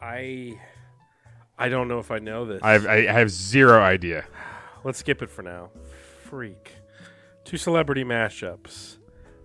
I 0.00 0.56
I 1.58 1.68
don't 1.68 1.88
know 1.88 1.98
if 1.98 2.12
I 2.12 2.18
know 2.18 2.44
this. 2.44 2.60
I 2.62 2.72
have, 2.72 2.86
I 2.86 3.02
have 3.10 3.30
zero 3.30 3.80
idea. 3.80 4.26
Let's 4.84 4.98
skip 4.98 5.22
it 5.22 5.30
for 5.30 5.42
now. 5.42 5.70
Freak. 6.22 6.74
Two 7.50 7.56
celebrity 7.56 8.04
mashups. 8.04 8.98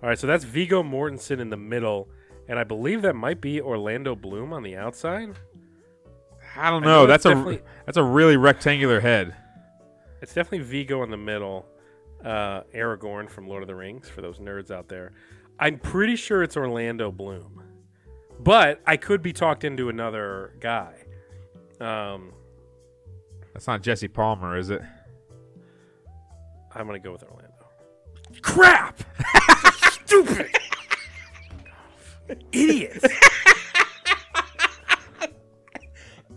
All 0.03 0.09
right, 0.09 0.19
so 0.19 0.27
that's 0.27 0.43
Viggo 0.43 0.83
Mortensen 0.83 1.39
in 1.39 1.49
the 1.49 1.57
middle, 1.57 2.07
and 2.47 2.59
I 2.59 2.63
believe 2.63 3.01
that 3.01 3.15
might 3.15 3.41
be 3.41 3.59
Orlando 3.59 4.15
Bloom 4.15 4.53
on 4.53 4.61
the 4.61 4.75
outside. 4.75 5.33
I 6.55 6.69
don't 6.69 6.83
I 6.83 6.85
know. 6.85 7.01
know 7.01 7.07
that's 7.07 7.25
a 7.25 7.59
that's 7.87 7.97
a 7.97 8.03
really 8.03 8.37
rectangular 8.37 8.99
head. 8.99 9.35
It's 10.21 10.35
definitely 10.35 10.67
Vigo 10.67 11.01
in 11.01 11.09
the 11.09 11.17
middle. 11.17 11.65
Uh, 12.23 12.61
Aragorn 12.75 13.27
from 13.27 13.47
Lord 13.47 13.63
of 13.63 13.67
the 13.67 13.73
Rings 13.73 14.07
for 14.07 14.21
those 14.21 14.37
nerds 14.37 14.69
out 14.69 14.87
there. 14.87 15.13
I'm 15.59 15.79
pretty 15.79 16.15
sure 16.15 16.43
it's 16.43 16.55
Orlando 16.55 17.11
Bloom, 17.11 17.63
but 18.39 18.81
I 18.85 18.97
could 18.97 19.23
be 19.23 19.33
talked 19.33 19.63
into 19.63 19.89
another 19.89 20.53
guy. 20.59 20.93
Um, 21.81 22.33
That's 23.51 23.65
not 23.65 23.81
Jesse 23.81 24.09
Palmer, 24.09 24.59
is 24.59 24.69
it? 24.69 24.83
I'm 26.71 26.85
gonna 26.85 26.99
go 26.99 27.11
with 27.11 27.23
Orlando. 27.23 27.44
Crap! 28.41 29.03
Stupid 30.05 30.51
idiots. 32.51 33.05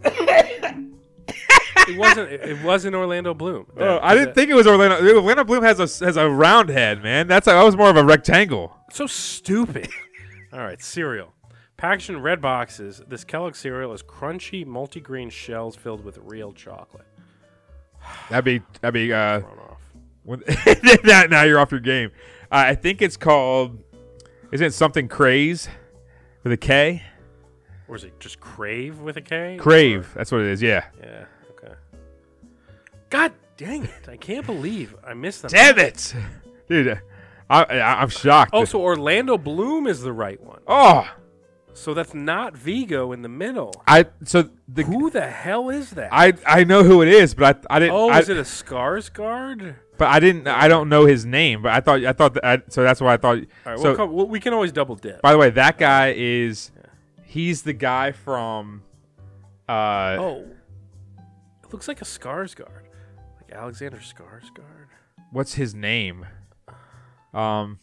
it 0.04 1.98
wasn't. 1.98 2.30
It 2.30 2.62
wasn't 2.62 2.94
Orlando 2.94 3.34
Bloom. 3.34 3.66
Oh, 3.76 3.98
I 4.02 4.14
didn't 4.14 4.34
think 4.34 4.50
it 4.50 4.54
was 4.54 4.66
Orlando. 4.66 4.96
Orlando 5.16 5.44
Bloom 5.44 5.62
has 5.62 5.78
a 5.78 6.04
has 6.04 6.16
a 6.16 6.28
round 6.28 6.68
head, 6.68 7.02
man. 7.02 7.26
That's 7.26 7.46
a, 7.46 7.50
that 7.50 7.62
was 7.62 7.76
more 7.76 7.90
of 7.90 7.96
a 7.96 8.04
rectangle. 8.04 8.76
So 8.92 9.06
stupid. 9.06 9.88
All 10.52 10.60
right, 10.60 10.82
cereal. 10.82 11.34
Packaged 11.76 12.10
in 12.10 12.22
red 12.22 12.40
boxes, 12.40 13.00
this 13.06 13.22
Kellogg 13.22 13.54
cereal 13.54 13.92
is 13.92 14.02
crunchy, 14.02 14.66
multigrain 14.66 15.30
shells 15.30 15.76
filled 15.76 16.04
with 16.04 16.18
real 16.18 16.52
chocolate. 16.52 17.06
That'd 18.30 18.44
be 18.44 18.62
that'd 18.80 18.94
be 18.94 19.12
uh. 19.12 19.42
When, 20.28 20.42
now, 21.04 21.24
now 21.24 21.42
you're 21.44 21.58
off 21.58 21.70
your 21.70 21.80
game. 21.80 22.10
Uh, 22.52 22.64
I 22.68 22.74
think 22.74 23.00
it's 23.00 23.16
called. 23.16 23.82
Isn't 24.52 24.66
it 24.66 24.74
something 24.74 25.08
craze 25.08 25.70
with 26.42 26.52
a 26.52 26.58
K? 26.58 27.02
Or 27.88 27.96
is 27.96 28.04
it 28.04 28.20
just 28.20 28.38
crave 28.38 28.98
with 28.98 29.16
a 29.16 29.22
K? 29.22 29.56
Crave. 29.58 30.12
That's 30.14 30.30
what 30.30 30.42
it 30.42 30.48
is. 30.48 30.60
Yeah. 30.60 30.84
Yeah. 31.00 31.24
Okay. 31.52 31.72
God 33.08 33.32
dang 33.56 33.84
it! 33.84 34.06
I 34.06 34.18
can't 34.18 34.44
believe 34.44 34.94
I 35.02 35.14
missed 35.14 35.40
them. 35.40 35.50
Damn 35.50 35.78
it, 35.78 36.14
dude. 36.68 37.00
I, 37.48 37.62
I 37.62 38.02
I'm 38.02 38.10
shocked. 38.10 38.50
Oh, 38.52 38.66
so 38.66 38.82
Orlando 38.82 39.38
Bloom 39.38 39.86
is 39.86 40.02
the 40.02 40.12
right 40.12 40.38
one. 40.42 40.60
oh, 40.66 41.10
So 41.72 41.94
that's 41.94 42.12
not 42.12 42.54
Viggo 42.54 43.12
in 43.12 43.22
the 43.22 43.30
middle. 43.30 43.72
I 43.86 44.04
so 44.24 44.50
the 44.68 44.82
Who 44.82 45.08
the 45.08 45.26
hell 45.26 45.70
is 45.70 45.92
that? 45.92 46.10
I 46.12 46.34
I 46.46 46.64
know 46.64 46.84
who 46.84 47.00
it 47.00 47.08
is, 47.08 47.32
but 47.32 47.64
I 47.70 47.76
I 47.76 47.78
didn't. 47.78 47.94
oh, 47.94 48.10
I, 48.10 48.18
is 48.18 48.28
it 48.28 48.36
a 48.36 48.42
Skarsgård? 48.42 49.76
But 49.98 50.08
I 50.08 50.20
didn't. 50.20 50.46
I 50.46 50.68
don't 50.68 50.88
know 50.88 51.04
his 51.06 51.26
name. 51.26 51.62
But 51.62 51.72
I 51.72 51.80
thought. 51.80 52.04
I 52.04 52.12
thought 52.12 52.34
that. 52.34 52.44
I, 52.44 52.62
so 52.68 52.82
that's 52.82 53.00
why 53.00 53.14
I 53.14 53.16
thought. 53.16 53.38
All 53.38 53.44
right, 53.72 53.78
so 53.78 53.82
we'll 53.84 53.96
come, 53.96 54.12
we'll, 54.12 54.28
we 54.28 54.40
can 54.40 54.52
always 54.54 54.72
double 54.72 54.94
dip. 54.94 55.20
by 55.22 55.32
the 55.32 55.38
way, 55.38 55.50
that 55.50 55.76
guy 55.78 56.14
is. 56.16 56.70
He's 57.24 57.62
the 57.62 57.72
guy 57.74 58.12
from. 58.12 58.82
Uh, 59.68 60.16
Oh, 60.18 60.46
it 61.64 61.72
looks 61.72 61.88
like 61.88 62.00
a 62.00 62.04
Skarsgård, 62.04 62.84
like 63.40 63.52
Alexander 63.52 63.98
Skarsgård. 63.98 64.86
what's 65.30 65.54
his 65.54 65.74
name? 65.74 66.24
Um, 67.34 67.78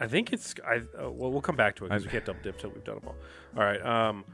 I 0.00 0.06
think 0.06 0.32
it's. 0.32 0.54
I 0.64 0.76
uh, 0.76 1.10
well, 1.10 1.32
we'll 1.32 1.40
come 1.40 1.56
back 1.56 1.74
to 1.76 1.84
it 1.84 1.88
because 1.88 2.04
we 2.04 2.10
can't 2.10 2.24
double 2.24 2.38
dip 2.42 2.58
till 2.58 2.70
we've 2.70 2.84
done 2.84 2.96
them 2.96 3.08
all. 3.08 3.16
All 3.56 3.64
right. 3.64 3.84
Um, 3.84 4.24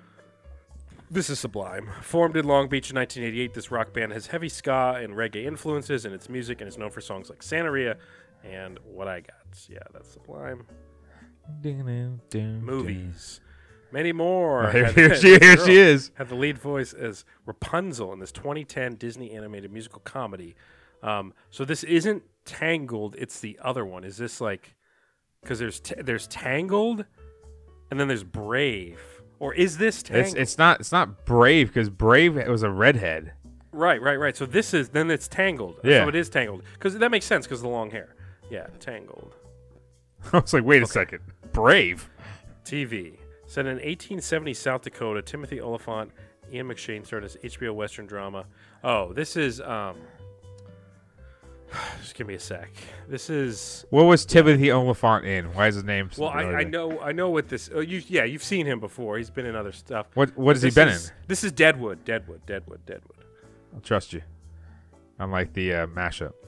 this 1.10 1.31
is 1.31 1.39
Sublime. 1.39 1.90
Formed 2.02 2.36
in 2.36 2.47
Long 2.47 2.68
Beach 2.68 2.90
in 2.90 2.97
1988, 2.97 3.55
this 3.55 3.70
rock 3.70 3.93
band 3.93 4.12
has 4.12 4.28
heavy 4.28 4.48
ska 4.48 4.98
and 5.01 5.14
reggae 5.14 5.44
influences 5.44 6.05
in 6.05 6.12
its 6.12 6.28
music 6.28 6.60
and 6.60 6.68
is 6.68 6.78
known 6.78 6.90
for 6.90 7.01
songs 7.01 7.31
like 7.31 7.40
Santeria 7.40 7.97
and 8.43 8.78
What 8.85 9.09
I 9.09 9.20
Got. 9.20 9.66
Yeah, 9.68 9.78
that's 9.93 10.12
Sublime. 10.12 10.66
Movies. 12.64 13.40
Many 13.93 14.12
more. 14.12 14.70
here, 14.72 15.14
she, 15.14 15.39
here 15.39 15.56
she 15.64 15.76
is. 15.76 16.10
Had 16.14 16.28
the 16.28 16.35
lead 16.35 16.59
voice 16.59 16.93
as 16.93 17.24
Rapunzel 17.47 18.12
in 18.12 18.18
this 18.18 18.32
2010 18.32 18.97
Disney 18.97 19.31
animated 19.32 19.72
musical 19.72 20.01
comedy. 20.01 20.56
Um, 21.02 21.32
so 21.51 21.64
this 21.64 21.85
isn't 21.85 22.22
Tangled; 22.44 23.14
it's 23.18 23.40
the 23.40 23.59
other 23.62 23.86
one. 23.86 24.05
Is 24.05 24.18
this 24.18 24.39
like 24.39 24.74
because 25.40 25.59
there's 25.59 25.81
t- 25.81 25.94
there's 25.97 26.26
Tangled, 26.26 27.06
and 27.90 27.98
then 27.98 28.09
there's 28.09 28.24
Brave, 28.24 29.14
or 29.39 29.55
is 29.55 29.78
this 29.78 30.02
Tangled? 30.02 30.27
It's 30.27 30.35
it's 30.35 30.59
not 30.59 30.81
it's 30.81 30.93
not 30.93 31.24
Brave 31.24 31.69
because 31.69 31.90
Brave 31.90 32.36
was 32.48 32.62
a 32.62 32.70
redhead. 32.70 33.32
right, 33.73 34.01
right, 34.01 34.16
right. 34.19 34.36
So 34.36 34.47
this 34.47 34.74
is 34.74 34.90
then 34.90 35.11
it's 35.11 35.28
Tangled. 35.28 35.81
Yeah. 35.85 36.05
So 36.05 36.09
it 36.09 36.15
is 36.15 36.28
Tangled 36.28 36.62
because 36.74 36.97
that 36.98 37.11
makes 37.11 37.27
sense 37.27 37.47
because 37.47 37.62
the 37.62 37.69
long 37.69 37.90
hair. 37.90 38.15
Yeah, 38.51 38.66
Tangled. 38.81 39.35
I 40.32 40.39
was 40.39 40.52
like, 40.52 40.65
wait 40.65 40.82
a 40.82 40.86
second, 40.86 41.20
Brave. 41.52 42.09
TV. 42.65 43.19
Set 43.47 43.66
in 43.66 43.74
1870 43.74 44.55
South 44.55 44.82
Dakota, 44.82 45.20
Timothy 45.20 45.61
Olyphant, 45.61 46.11
Ian 46.51 46.69
McShane 46.69 47.05
starred 47.05 47.24
as 47.24 47.36
HBO 47.36 47.74
Western 47.74 48.06
drama. 48.06 48.47
Oh, 48.82 49.12
this 49.12 49.36
is 49.36 49.61
um. 49.61 49.97
Just 52.01 52.15
give 52.15 52.27
me 52.27 52.35
a 52.35 52.41
sec. 52.41 52.70
This 53.09 53.28
is 53.31 53.85
What 53.91 54.05
was 54.05 54.24
Timothy 54.24 54.70
Olyphant 54.70 55.24
in? 55.24 55.47
Why 55.55 55.66
is 55.69 55.74
his 55.74 55.85
name? 55.85 56.11
so 56.12 56.23
well, 56.23 56.31
I, 56.31 56.39
I 56.39 56.43
familiar? 56.43 56.69
know 56.69 57.01
I 57.01 57.12
know 57.12 57.31
what 57.31 57.49
this. 57.49 57.70
Oh, 57.74 57.81
you 57.81 58.03
yeah, 58.07 58.24
you've 58.24 58.43
seen 58.45 58.66
him 58.66 58.81
before. 58.81 59.19
He's 59.19 59.31
been 59.31 59.47
in 59.47 59.57
other 59.57 59.73
stuff. 59.73 60.07
What 60.15 60.36
what 60.36 60.57
has 60.57 60.62
he 60.62 60.69
This 60.69 60.74
been 60.74 60.89
is- 60.89 61.09
in? 61.09 61.15
This 61.28 61.45
is 61.45 61.53
Deadwood, 61.53 62.05
Deadwood, 62.05 62.45
Deadwood, 62.47 62.85
Deadwood. 62.86 63.19
I'll 63.74 63.81
trust 63.81 64.12
you. 64.12 64.23
Unlike 65.19 65.53
the 65.55 65.74
uh, 65.74 65.86
mashup. 65.89 66.32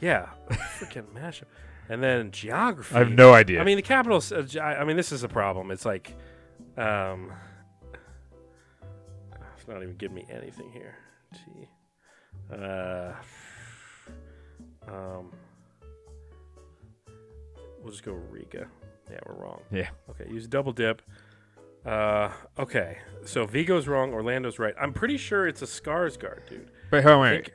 Yeah, 0.00 0.28
freaking 0.48 1.06
mashup. 1.12 1.46
And 1.88 2.00
then 2.00 2.30
geography. 2.30 2.94
I 2.94 3.00
have 3.00 3.10
no 3.10 3.34
idea. 3.34 3.60
I 3.60 3.64
mean, 3.64 3.74
the 3.74 3.82
capital. 3.82 4.18
Uh, 4.18 4.42
ge- 4.42 4.56
I 4.58 4.84
mean, 4.84 4.96
this 4.96 5.10
is 5.10 5.24
a 5.24 5.28
problem. 5.28 5.72
It's 5.72 5.84
like, 5.84 6.14
um, 6.76 7.32
it's 9.56 9.66
not 9.66 9.82
even 9.82 9.96
giving 9.96 10.14
me 10.14 10.24
anything 10.30 10.70
here. 10.70 10.94
T. 11.34 11.68
Uh, 12.52 13.12
um, 14.92 15.30
we'll 17.82 17.90
just 17.92 18.04
go 18.04 18.12
Riga. 18.12 18.66
Yeah, 19.10 19.18
we're 19.26 19.34
wrong. 19.42 19.60
yeah. 19.72 19.88
Okay, 20.10 20.30
use 20.30 20.46
double 20.46 20.72
dip. 20.72 21.00
Uh, 21.86 22.30
okay, 22.58 22.98
so 23.24 23.46
Viggo's 23.46 23.88
wrong. 23.88 24.12
Orlando's 24.12 24.58
right. 24.58 24.74
I'm 24.78 24.92
pretty 24.92 25.16
sure 25.16 25.46
it's 25.46 25.62
a 25.62 25.66
Skarsgård, 25.66 26.46
dude. 26.48 26.70
But 26.90 27.02
hold 27.02 27.14
on, 27.16 27.20
wait. 27.22 27.44
think- 27.46 27.52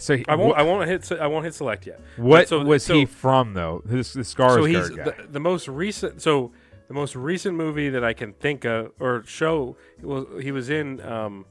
So 0.00 0.16
he, 0.16 0.24
I 0.28 0.34
won't. 0.34 0.56
wh- 0.56 0.58
I 0.58 0.62
won't 0.62 0.88
hit. 0.88 1.12
I 1.20 1.26
won't 1.26 1.44
hit 1.44 1.54
select 1.54 1.86
yet. 1.86 2.00
what 2.16 2.40
But 2.42 2.48
so- 2.48 2.64
was 2.64 2.84
so- 2.84 2.94
he 2.94 3.04
from 3.04 3.54
though? 3.54 3.82
This 3.84 4.12
the 4.14 4.20
Skarsgård 4.22 4.54
so 4.54 4.64
he's 4.64 4.90
guy. 4.90 5.04
the, 5.04 5.14
the 5.30 5.40
most 5.40 5.68
recent. 5.68 6.22
So 6.22 6.52
the 6.88 6.94
most 6.94 7.14
recent 7.14 7.56
movie 7.56 7.90
that 7.90 8.02
I 8.02 8.14
can 8.14 8.32
think 8.32 8.64
of 8.64 8.92
or 8.98 9.22
show 9.26 9.76
was 10.02 10.26
he 10.42 10.50
was 10.50 10.70
in 10.70 11.00
um, 11.02 11.44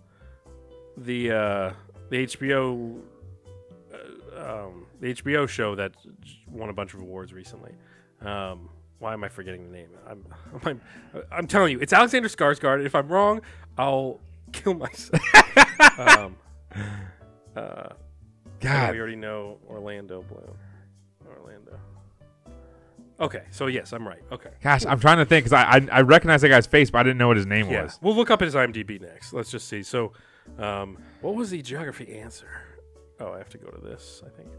the 0.98 1.32
uh, 1.32 1.74
the 2.10 2.26
HBO 2.26 2.99
uh, 3.94 4.66
um, 4.66 4.86
the 4.99 5.14
HBO 5.14 5.48
show 5.48 5.76
that 5.76 5.94
won 6.48 6.69
a 6.69 6.74
bunch 6.74 6.94
of 6.94 7.02
awards 7.02 7.34
recently. 7.34 7.72
Um, 8.22 8.69
why 8.99 9.14
am 9.14 9.24
I 9.24 9.30
forgetting 9.30 9.64
the 9.65 9.72
name? 9.78 9.90
I'm, 10.10 10.26
I'm, 10.65 10.82
I'm 11.32 11.48
telling 11.48 11.72
you, 11.74 11.80
it's 11.80 11.94
Alexander 11.94 12.30
Skarsgård. 12.30 12.86
If 12.86 12.95
I'm 12.95 13.07
wrong, 13.07 13.41
I'll 13.78 14.19
kill 14.52 14.74
myself. 14.74 15.22
um, 15.99 16.36
uh, 17.56 17.90
God. 18.60 18.94
we 18.94 18.99
already 18.99 19.15
know 19.15 19.60
Orlando 19.69 20.24
Bloom. 20.24 20.57
Orlando. 21.28 21.80
Okay, 23.19 23.44
so 23.49 23.65
yes, 23.68 23.94
I'm 23.94 24.07
right. 24.07 24.22
Okay. 24.32 24.52
Gosh, 24.61 24.86
I'm 24.86 24.99
trying 24.99 25.18
to 25.18 25.26
think 25.26 25.45
because 25.45 25.53
I, 25.53 25.78
I 25.78 25.88
I 25.91 26.02
recognize 26.02 26.41
that 26.44 26.49
guy's 26.49 26.68
face, 26.68 26.91
but 26.91 26.99
I 26.99 27.03
didn't 27.03 27.18
know 27.18 27.28
what 27.28 27.38
his 27.38 27.48
name 27.48 27.68
Yeah, 27.69 27.84
was. 27.84 27.98
we'll 28.02 28.15
look 28.15 28.30
up 28.30 28.41
his 28.41 28.53
IMDb 28.53 29.02
next. 29.02 29.34
Let's 29.34 29.49
just 29.49 29.68
see. 29.68 29.82
So, 29.82 30.14
um, 30.60 30.99
what 31.22 31.34
was 31.34 31.49
the 31.49 31.61
geography 31.64 32.15
answer? 32.19 32.48
Oh, 33.19 33.32
I 33.34 33.40
have 33.40 33.49
to 33.49 33.57
go 33.57 33.69
to 33.72 33.82
this. 33.82 34.22
I 34.26 34.30
think 34.38 34.49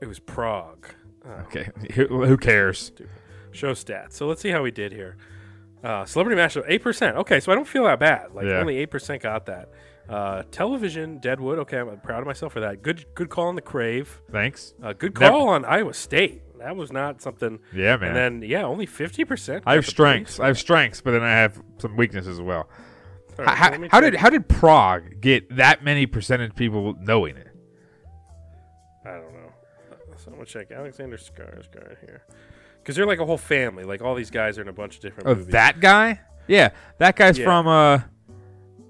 it 0.00 0.06
was 0.06 0.18
Prague. 0.18 0.86
Oh, 1.26 1.30
Okay, 1.46 1.68
who, 1.94 2.24
who 2.24 2.36
cares? 2.36 2.92
Show 3.52 3.72
stats. 3.72 4.12
So 4.12 4.26
let's 4.26 4.40
see 4.40 4.50
how 4.50 4.62
we 4.62 4.70
did 4.70 4.92
here. 4.92 5.16
Uh, 5.82 6.04
celebrity 6.04 6.40
mashup, 6.40 6.64
eight 6.68 6.82
percent. 6.82 7.16
Okay, 7.16 7.40
so 7.40 7.50
I 7.52 7.54
don't 7.54 7.66
feel 7.68 7.84
that 7.84 7.98
bad. 7.98 8.32
Like 8.34 8.46
Yeah. 8.46 8.60
only 8.60 8.76
eight 8.76 8.90
percent 8.90 9.22
got 9.22 9.46
that. 9.46 9.70
Uh, 10.08 10.42
television, 10.50 11.18
Deadwood. 11.18 11.58
Okay, 11.60 11.78
I'm 11.78 12.00
proud 12.00 12.20
of 12.20 12.26
myself 12.26 12.52
for 12.52 12.60
that. 12.60 12.82
Good, 12.82 13.04
good 13.14 13.28
call 13.30 13.46
on 13.46 13.54
the 13.54 13.62
Crave. 13.62 14.20
Thanks. 14.30 14.74
Uh, 14.82 14.92
good 14.92 15.18
Never- 15.18 15.32
call 15.32 15.48
on 15.48 15.64
Iowa 15.64 15.94
State. 15.94 16.42
That 16.58 16.76
was 16.76 16.92
not 16.92 17.22
something. 17.22 17.58
Yeah, 17.72 17.96
man. 17.96 18.08
And 18.08 18.16
then 18.42 18.48
yeah, 18.48 18.64
only 18.64 18.84
fifty 18.86 19.24
percent. 19.24 19.62
I 19.66 19.74
have 19.74 19.86
strengths. 19.86 20.38
I 20.38 20.46
have 20.48 20.58
strengths, 20.58 21.00
but 21.00 21.12
then 21.12 21.22
I 21.22 21.30
have 21.30 21.62
some 21.78 21.96
weaknesses 21.96 22.38
as 22.38 22.42
well. 22.42 22.68
Right, 23.38 23.48
how, 23.56 23.88
how 23.90 24.00
did 24.00 24.14
how 24.16 24.28
did 24.28 24.46
Prague 24.48 25.20
get 25.22 25.56
that 25.56 25.82
many 25.82 26.04
percentage 26.06 26.54
people 26.54 26.94
knowing 27.00 27.36
it? 27.36 27.48
Gonna 30.40 30.46
check 30.66 30.70
Alexander 30.72 31.16
Skarsgård 31.16 31.98
here, 32.00 32.22
because 32.82 32.96
they're 32.96 33.06
like 33.06 33.18
a 33.20 33.26
whole 33.26 33.38
family. 33.38 33.84
Like 33.84 34.02
all 34.02 34.14
these 34.14 34.30
guys 34.30 34.58
are 34.58 34.62
in 34.62 34.68
a 34.68 34.72
bunch 34.72 34.96
of 34.96 35.02
different 35.02 35.28
Oh, 35.28 35.34
movies. 35.34 35.52
that 35.52 35.80
guy? 35.80 36.20
Yeah, 36.48 36.70
that 36.98 37.16
guy's 37.16 37.38
Yeah. 37.38 37.44
from 37.44 37.68
uh, 37.68 38.00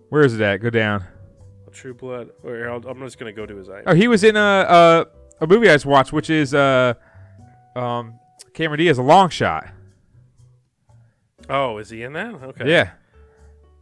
where 0.09 0.22
is 0.22 0.35
it 0.35 0.40
at? 0.40 0.59
Go 0.59 0.70
down. 0.70 1.05
True 1.72 1.94
Blood. 1.94 2.31
Or 2.43 2.68
I'll, 2.68 2.85
I'm 2.89 2.98
just 3.01 3.18
gonna 3.18 3.32
go 3.32 3.47
to 3.47 3.56
his 3.56 3.68
eye. 3.68 3.82
Oh, 3.86 3.94
he 3.94 4.09
was 4.09 4.24
in 4.24 4.36
a 4.36 4.40
a, 4.40 5.06
a 5.40 5.47
movie 5.47 5.68
I 5.68 5.74
just 5.74 5.86
watched, 5.86 6.12
which 6.12 6.28
is 6.31 6.52
uh, 6.55 6.94
um, 7.77 8.18
Cameron 8.55 8.78
Diaz, 8.78 8.98
a 8.98 9.02
long 9.02 9.28
shot. 9.28 9.68
Oh, 11.48 11.78
is 11.78 11.90
he 11.90 12.02
in 12.02 12.12
that? 12.14 12.35
Okay. 12.35 12.70
Yeah. 12.70 12.90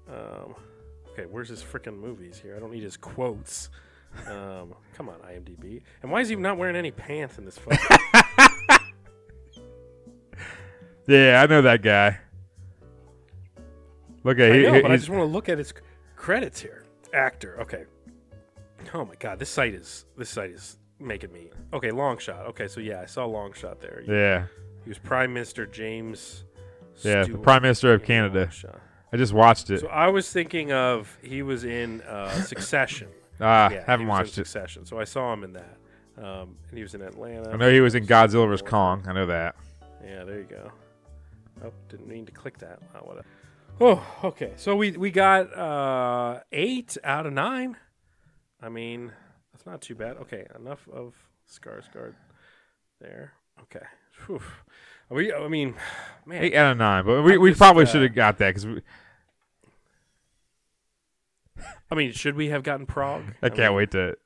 Um, 0.09 0.55
okay, 1.11 1.27
where's 1.27 1.49
his 1.51 1.63
freaking 1.63 1.99
movies 1.99 2.39
here? 2.43 2.57
I 2.57 2.61
don't 2.61 2.73
need 2.73 2.83
his 2.83 2.97
quotes. 2.97 3.69
Um, 4.27 4.75
come 4.95 5.09
on, 5.09 5.17
IMDb. 5.21 5.83
And 6.03 6.11
why 6.11 6.21
is 6.21 6.29
he 6.29 6.37
not 6.37 6.59
wearing 6.59 6.77
any 6.77 6.91
pants 6.91 7.39
in 7.39 7.45
this 7.45 7.57
photo? 7.59 7.77
Yeah, 11.07 11.43
I 11.43 11.47
know 11.47 11.63
that 11.63 11.83
guy. 11.83 12.19
Look 14.25 14.39
at 14.39 14.53
I 14.53 14.57
he, 14.57 14.63
know, 14.65 14.75
he- 14.75 14.83
but 14.83 14.91
I 14.91 14.97
just 14.97 15.09
want 15.09 15.23
to 15.23 15.27
look 15.27 15.49
at 15.49 15.57
his 15.59 15.73
credits 16.17 16.61
here. 16.61 16.85
Actor. 17.15 17.61
Okay. 17.63 17.85
Oh 18.95 19.05
my 19.05 19.15
god, 19.19 19.39
this 19.39 19.49
site 19.49 19.75
is 19.75 20.05
this 20.17 20.29
site 20.29 20.51
is 20.51 20.79
making 21.01 21.33
me. 21.33 21.49
Okay, 21.73 21.91
long 21.91 22.19
shot. 22.19 22.47
Okay, 22.49 22.69
so 22.69 22.81
yeah, 22.81 23.01
I 23.01 23.07
saw 23.07 23.25
long 23.25 23.53
shot 23.55 23.81
there. 23.81 24.03
yeah, 24.07 24.47
He 24.85 24.91
was 24.91 24.99
Prime 24.99 25.33
Minister 25.33 25.65
James. 25.67 26.45
yeah, 27.03 27.25
the 27.25 27.39
Prime 27.39 27.63
Minister 27.63 27.95
of 27.95 28.03
Canada. 28.05 28.51
I 29.13 29.17
just 29.17 29.33
watched 29.33 29.71
it. 29.71 29.81
So 29.81 29.87
I 29.89 30.09
was 30.09 30.31
thinking 30.31 30.73
of 30.73 31.17
he 31.23 31.43
was 31.43 31.65
in 31.65 32.03
uh, 32.03 32.31
Succession. 32.43 33.09
Ah, 33.41 33.71
yeah, 33.71 33.85
haven't 33.87 33.87
he 33.87 33.93
was 33.93 34.01
in 34.01 34.09
watched 34.09 34.31
it. 34.31 34.35
Succession. 34.35 34.85
So 34.87 34.99
I 34.99 35.05
saw 35.05 35.33
him 35.33 35.45
in 35.45 35.53
that. 35.55 35.77
Um, 36.17 36.57
and 36.69 36.77
he 36.77 36.83
was 36.83 36.95
in 36.95 37.03
Atlanta. 37.03 37.51
I 37.51 37.57
know 37.57 37.71
he 37.71 37.81
was 37.81 37.95
in 37.95 38.07
Godzilla 38.07 38.49
vs 38.49 38.63
Kong. 38.69 39.05
I 39.07 39.13
know 39.13 39.27
that. 39.27 39.55
Yeah, 40.05 40.25
there 40.25 40.39
you 40.39 40.45
go. 40.45 40.73
Oh, 41.65 41.73
didn't 41.89 42.09
mean 42.09 42.27
to 42.27 42.33
click 42.33 42.59
that. 42.59 42.81
Oh, 42.95 42.99
what 43.01 43.19
a- 43.19 43.25
oh 43.81 44.05
okay. 44.25 44.53
So 44.57 44.75
we 44.77 44.93
we 44.93 45.11
got 45.11 45.57
uh, 45.57 46.41
eight 46.53 46.97
out 47.05 47.27
of 47.27 47.33
nine. 47.33 47.77
I 48.61 48.69
mean, 48.69 49.13
that's 49.53 49.67
not 49.67 49.81
too 49.81 49.95
bad. 49.95 50.17
Okay, 50.19 50.47
enough 50.59 50.89
of 50.93 51.15
Skarsgård 51.49 52.15
there. 53.01 53.33
Okay. 53.63 53.87
Whew. 54.27 54.41
We, 55.11 55.33
I 55.33 55.49
mean, 55.49 55.75
man, 56.27 56.43
Eight 56.43 56.55
out 56.55 56.73
of 56.73 56.79
nine, 56.79 57.05
but 57.05 57.23
we, 57.23 57.39
we 57.39 57.51
just, 57.51 57.59
probably 57.59 57.85
uh, 57.85 57.87
should 57.87 58.03
have 58.03 58.15
got 58.15 58.39
that 58.39 58.55
because 58.55 58.83
I 61.91 61.95
mean, 61.95 62.13
should 62.13 62.37
we 62.37 62.49
have 62.49 62.63
gotten 62.63 62.87
Prague? 62.87 63.23
I 63.43 63.49
can't 63.49 63.73
mean, 63.73 63.77
wait 63.77 63.91
to. 63.93 64.17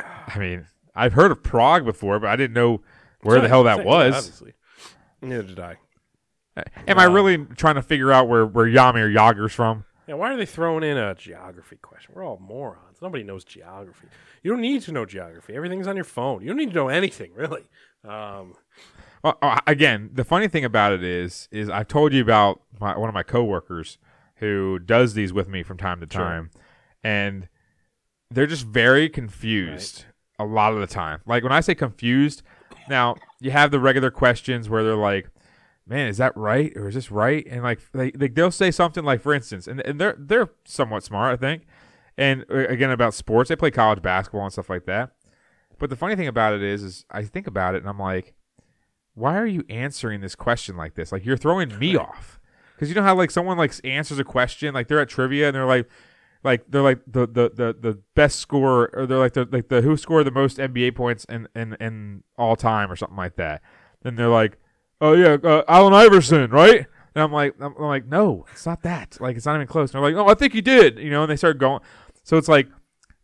I 0.00 0.38
mean, 0.38 0.66
I've 0.94 1.12
heard 1.14 1.30
of 1.32 1.42
Prague 1.42 1.84
before, 1.84 2.20
but 2.20 2.28
I 2.28 2.36
didn't 2.36 2.54
know 2.54 2.82
where 3.22 3.40
the 3.40 3.48
hell 3.48 3.64
that 3.64 3.84
was. 3.84 4.14
Obviously, 4.14 4.52
neither 5.22 5.42
did 5.42 5.58
I. 5.58 5.76
Am 6.86 6.98
I 6.98 7.04
really 7.04 7.38
trying 7.56 7.76
to 7.76 7.82
figure 7.82 8.12
out 8.12 8.28
where 8.28 8.44
where 8.46 8.66
Jaromír 8.66 9.14
Jágr's 9.14 9.54
from? 9.54 9.84
Yeah, 10.06 10.14
why 10.14 10.32
are 10.32 10.36
they 10.36 10.46
throwing 10.46 10.84
in 10.84 10.96
a 10.96 11.14
geography 11.14 11.76
question? 11.76 12.14
We're 12.14 12.24
all 12.24 12.38
morons. 12.40 12.98
Nobody 13.02 13.24
knows 13.24 13.44
geography. 13.44 14.08
You 14.42 14.52
don't 14.52 14.60
need 14.62 14.82
to 14.82 14.92
know 14.92 15.04
geography. 15.04 15.54
Everything's 15.54 15.86
on 15.86 15.96
your 15.96 16.04
phone. 16.04 16.40
You 16.40 16.48
don't 16.48 16.56
need 16.56 16.70
to 16.70 16.74
know 16.74 16.88
anything, 16.88 17.32
really. 17.34 17.68
Um, 18.04 18.54
Uh, 19.24 19.32
uh, 19.42 19.58
again, 19.66 20.10
the 20.12 20.24
funny 20.24 20.48
thing 20.48 20.64
about 20.64 20.92
it 20.92 21.02
is, 21.02 21.48
is 21.50 21.68
I've 21.68 21.88
told 21.88 22.12
you 22.12 22.22
about 22.22 22.60
my, 22.80 22.96
one 22.96 23.08
of 23.08 23.14
my 23.14 23.22
coworkers 23.24 23.98
who 24.40 24.78
does 24.78 25.14
these 25.14 25.32
with 25.32 25.48
me 25.48 25.62
from 25.62 25.76
time 25.76 26.00
to 26.00 26.06
Sure. 26.10 26.22
time, 26.22 26.50
and 27.02 27.48
they're 28.30 28.46
just 28.46 28.66
very 28.66 29.08
confused 29.08 30.04
a 30.38 30.44
lot 30.44 30.72
of 30.72 30.80
the 30.80 30.86
time. 30.86 31.20
Like 31.26 31.42
when 31.42 31.52
I 31.52 31.60
say 31.60 31.74
confused, 31.74 32.42
now 32.88 33.16
you 33.40 33.50
have 33.50 33.70
the 33.70 33.80
regular 33.80 34.10
questions 34.10 34.68
where 34.68 34.84
they're 34.84 34.94
like, 34.96 35.28
"Man, 35.86 36.08
is 36.08 36.18
that 36.18 36.36
right 36.36 36.72
or 36.76 36.88
is 36.88 36.94
this 36.94 37.10
right?" 37.10 37.46
And 37.48 37.62
like 37.62 37.80
they, 37.92 38.10
they 38.12 38.28
they'll 38.28 38.50
say 38.50 38.70
something 38.70 39.04
like, 39.04 39.20
for 39.20 39.34
instance, 39.34 39.66
and, 39.66 39.80
and 39.80 40.00
they're 40.00 40.14
they're 40.18 40.50
somewhat 40.64 41.02
smart, 41.02 41.32
I 41.32 41.36
think. 41.36 41.66
And 42.16 42.44
uh, 42.50 42.66
again 42.68 42.90
about 42.90 43.14
sports, 43.14 43.48
they 43.48 43.56
play 43.56 43.70
college 43.70 44.02
basketball 44.02 44.42
and 44.44 44.52
stuff 44.52 44.68
like 44.70 44.86
that. 44.86 45.12
But 45.78 45.90
the 45.90 45.96
funny 45.96 46.16
thing 46.16 46.26
about 46.26 46.54
it 46.54 46.62
is, 46.62 46.82
is 46.82 47.04
I 47.10 47.22
think 47.22 47.46
about 47.46 47.74
it 47.76 47.78
and 47.78 47.88
I'm 47.88 47.98
like, 48.00 48.34
why 49.14 49.36
are 49.36 49.46
you 49.46 49.64
answering 49.68 50.20
this 50.20 50.34
question 50.34 50.76
like 50.76 50.94
this? 50.94 51.12
Like 51.12 51.24
you're 51.24 51.36
throwing 51.36 51.78
me 51.78 51.96
off. 51.96 52.40
Because 52.78 52.88
you 52.88 52.94
know 52.94 53.02
how 53.02 53.16
like 53.16 53.32
someone 53.32 53.58
like 53.58 53.74
answers 53.82 54.20
a 54.20 54.24
question, 54.24 54.72
like 54.72 54.86
they're 54.86 55.00
at 55.00 55.08
trivia 55.08 55.48
and 55.48 55.56
they're 55.56 55.66
like, 55.66 55.88
like 56.44 56.64
they're 56.70 56.82
like 56.82 57.00
the 57.08 57.26
the 57.26 57.50
the, 57.50 57.76
the 57.80 57.98
best 58.14 58.38
scorer, 58.38 58.88
or 58.92 59.04
they're 59.04 59.18
like 59.18 59.32
the 59.32 59.48
like 59.50 59.68
the 59.68 59.82
who 59.82 59.96
scored 59.96 60.26
the 60.26 60.30
most 60.30 60.58
NBA 60.58 60.94
points 60.94 61.24
in 61.24 61.48
in 61.56 61.74
in 61.80 62.22
all 62.36 62.54
time 62.54 62.92
or 62.92 62.94
something 62.94 63.16
like 63.16 63.34
that. 63.34 63.62
Then 64.02 64.14
they're 64.14 64.28
like, 64.28 64.58
oh 65.00 65.14
yeah, 65.14 65.36
uh, 65.42 65.64
Allen 65.66 65.92
Iverson, 65.92 66.50
right? 66.50 66.86
And 67.14 67.24
I'm 67.24 67.32
like, 67.32 67.56
I'm, 67.58 67.74
like, 67.78 68.06
no, 68.06 68.46
it's 68.52 68.64
not 68.64 68.82
that. 68.82 69.18
Like 69.20 69.36
it's 69.36 69.46
not 69.46 69.56
even 69.56 69.66
close. 69.66 69.92
And 69.92 70.00
they're 70.00 70.12
like, 70.12 70.24
oh, 70.24 70.30
I 70.30 70.34
think 70.34 70.52
he 70.52 70.60
did. 70.60 70.98
You 70.98 71.10
know, 71.10 71.22
and 71.22 71.30
they 71.30 71.36
start 71.36 71.58
going. 71.58 71.80
So 72.22 72.36
it's 72.36 72.46
like 72.46 72.68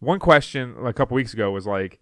one 0.01 0.19
question 0.19 0.75
a 0.85 0.93
couple 0.93 1.15
weeks 1.15 1.33
ago 1.33 1.53
was 1.53 1.67
like, 1.67 2.01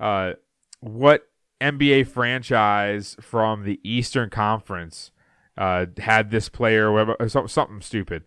uh, 0.00 0.32
what 0.80 1.28
NBA 1.60 2.08
franchise 2.08 3.16
from 3.20 3.64
the 3.64 3.78
Eastern 3.84 4.30
Conference 4.30 5.12
uh, 5.58 5.86
had 5.98 6.30
this 6.30 6.48
player, 6.48 6.88
or 6.88 6.92
whatever, 6.92 7.16
or 7.20 7.48
something 7.48 7.82
stupid, 7.82 8.24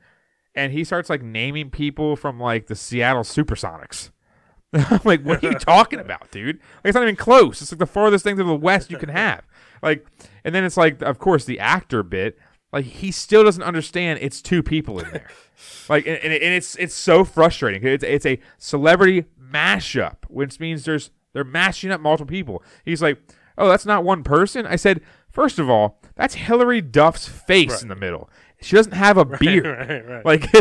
and 0.54 0.74
he 0.74 0.84
starts 0.84 1.10
like 1.10 1.24
naming 1.24 1.70
people 1.70 2.16
from 2.16 2.40
like 2.40 2.68
the 2.68 2.76
Seattle 2.76 3.24
SuperSonics. 3.24 4.12
I'm 4.74 5.02
like, 5.04 5.24
what 5.24 5.44
are 5.44 5.52
you 5.52 5.56
talking 5.60 6.00
about, 6.00 6.30
dude? 6.32 6.58
Like, 6.58 6.86
it's 6.86 6.96
not 6.96 7.04
even 7.04 7.16
close. 7.16 7.62
It's 7.62 7.72
like 7.72 7.80
the 7.80 7.86
farthest 7.86 8.24
thing 8.24 8.38
to 8.38 8.44
the 8.44 8.56
west 8.56 8.92
you 8.92 8.98
can 8.98 9.10
have. 9.10 9.42
Like, 9.82 10.06
and 10.44 10.54
then 10.54 10.64
it's 10.64 10.78
like, 10.78 11.02
of 11.02 11.20
course, 11.20 11.46
the 11.46 11.60
actor 11.60 12.04
bit. 12.04 12.38
Like, 12.72 12.86
he 12.86 13.12
still 13.12 13.44
doesn't 13.44 13.64
understand 13.64 14.20
it's 14.22 14.42
two 14.42 14.64
people 14.64 15.00
in 15.00 15.12
there. 15.12 15.30
like, 15.90 16.06
and, 16.06 16.18
and, 16.18 16.34
and 16.34 16.54
it's 16.54 16.76
it's 16.76 16.96
so 16.96 17.26
frustrating. 17.26 17.86
It's 17.86 18.04
it's 18.04 18.26
a 18.26 18.40
celebrity 18.58 19.26
mashup, 19.42 20.18
which 20.30 20.60
means 20.60 20.86
there's 20.86 21.12
they're 21.34 21.44
mashing 21.44 21.92
up 21.92 22.00
multiple 22.00 22.30
people. 22.30 22.64
He's 22.86 23.02
like, 23.02 23.22
oh, 23.58 23.68
that's 23.70 23.86
not 23.86 24.04
one 24.04 24.24
person. 24.24 24.66
I 24.66 24.76
said, 24.76 25.02
first 25.30 25.60
of 25.60 25.70
all, 25.70 26.01
that's 26.16 26.36
Hilary 26.36 26.82
Duff's 26.82 27.28
face 27.28 27.82
in 27.82 27.88
the 27.90 27.96
middle. 27.96 28.30
She 28.62 28.76
doesn't 28.76 28.92
have 28.94 29.18
a 29.18 29.26
beard. 29.40 29.66
right, 29.66 30.08
right. 30.08 30.26
Like 30.26 30.46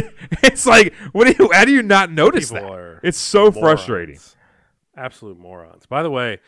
it's 0.42 0.66
like, 0.66 0.94
what 1.12 1.26
do 1.26 1.34
you? 1.44 1.50
How 1.52 1.64
do 1.64 1.72
you 1.72 1.82
not 1.82 2.10
notice 2.10 2.50
People 2.50 2.68
that? 2.68 3.00
It's 3.02 3.18
so 3.18 3.50
morons. 3.50 3.58
frustrating. 3.58 4.18
Absolute 4.96 5.38
morons. 5.38 5.86
By 5.86 6.02
the 6.02 6.10
way, 6.10 6.38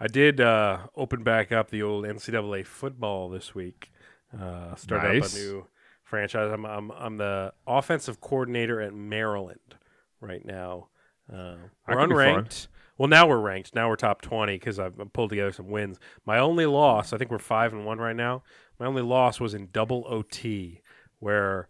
I 0.00 0.06
did 0.06 0.40
uh, 0.40 0.78
open 0.96 1.22
back 1.22 1.52
up 1.52 1.70
the 1.70 1.82
old 1.82 2.04
NCAA 2.04 2.66
football 2.66 3.28
this 3.28 3.54
week. 3.54 3.90
Uh, 4.38 4.74
started 4.74 5.20
Nice. 5.20 5.34
up 5.34 5.38
a 5.40 5.42
new 5.42 5.66
franchise. 6.02 6.50
I'm, 6.52 6.64
I'm 6.64 6.90
I'm 6.92 7.16
the 7.18 7.52
offensive 7.66 8.20
coordinator 8.20 8.80
at 8.80 8.94
Maryland 8.94 9.76
right 10.20 10.44
now. 10.44 10.88
Uh, 11.32 11.56
we're 11.86 11.94
could 11.96 12.08
be 12.08 12.14
fun. 12.14 12.44
unranked. 12.44 12.66
Well, 13.02 13.08
now 13.08 13.26
we're 13.26 13.40
ranked. 13.40 13.74
Now 13.74 13.88
we're 13.88 13.96
top 13.96 14.22
twenty 14.22 14.54
because 14.54 14.78
I've 14.78 14.94
pulled 15.12 15.30
together 15.30 15.50
some 15.50 15.66
wins. 15.66 15.98
My 16.24 16.38
only 16.38 16.66
loss, 16.66 17.12
I 17.12 17.18
think 17.18 17.32
we're 17.32 17.40
five 17.40 17.72
and 17.72 17.84
one 17.84 17.98
right 17.98 18.14
now. 18.14 18.44
My 18.78 18.86
only 18.86 19.02
loss 19.02 19.40
was 19.40 19.54
in 19.54 19.70
double 19.72 20.04
OT, 20.06 20.82
where 21.18 21.66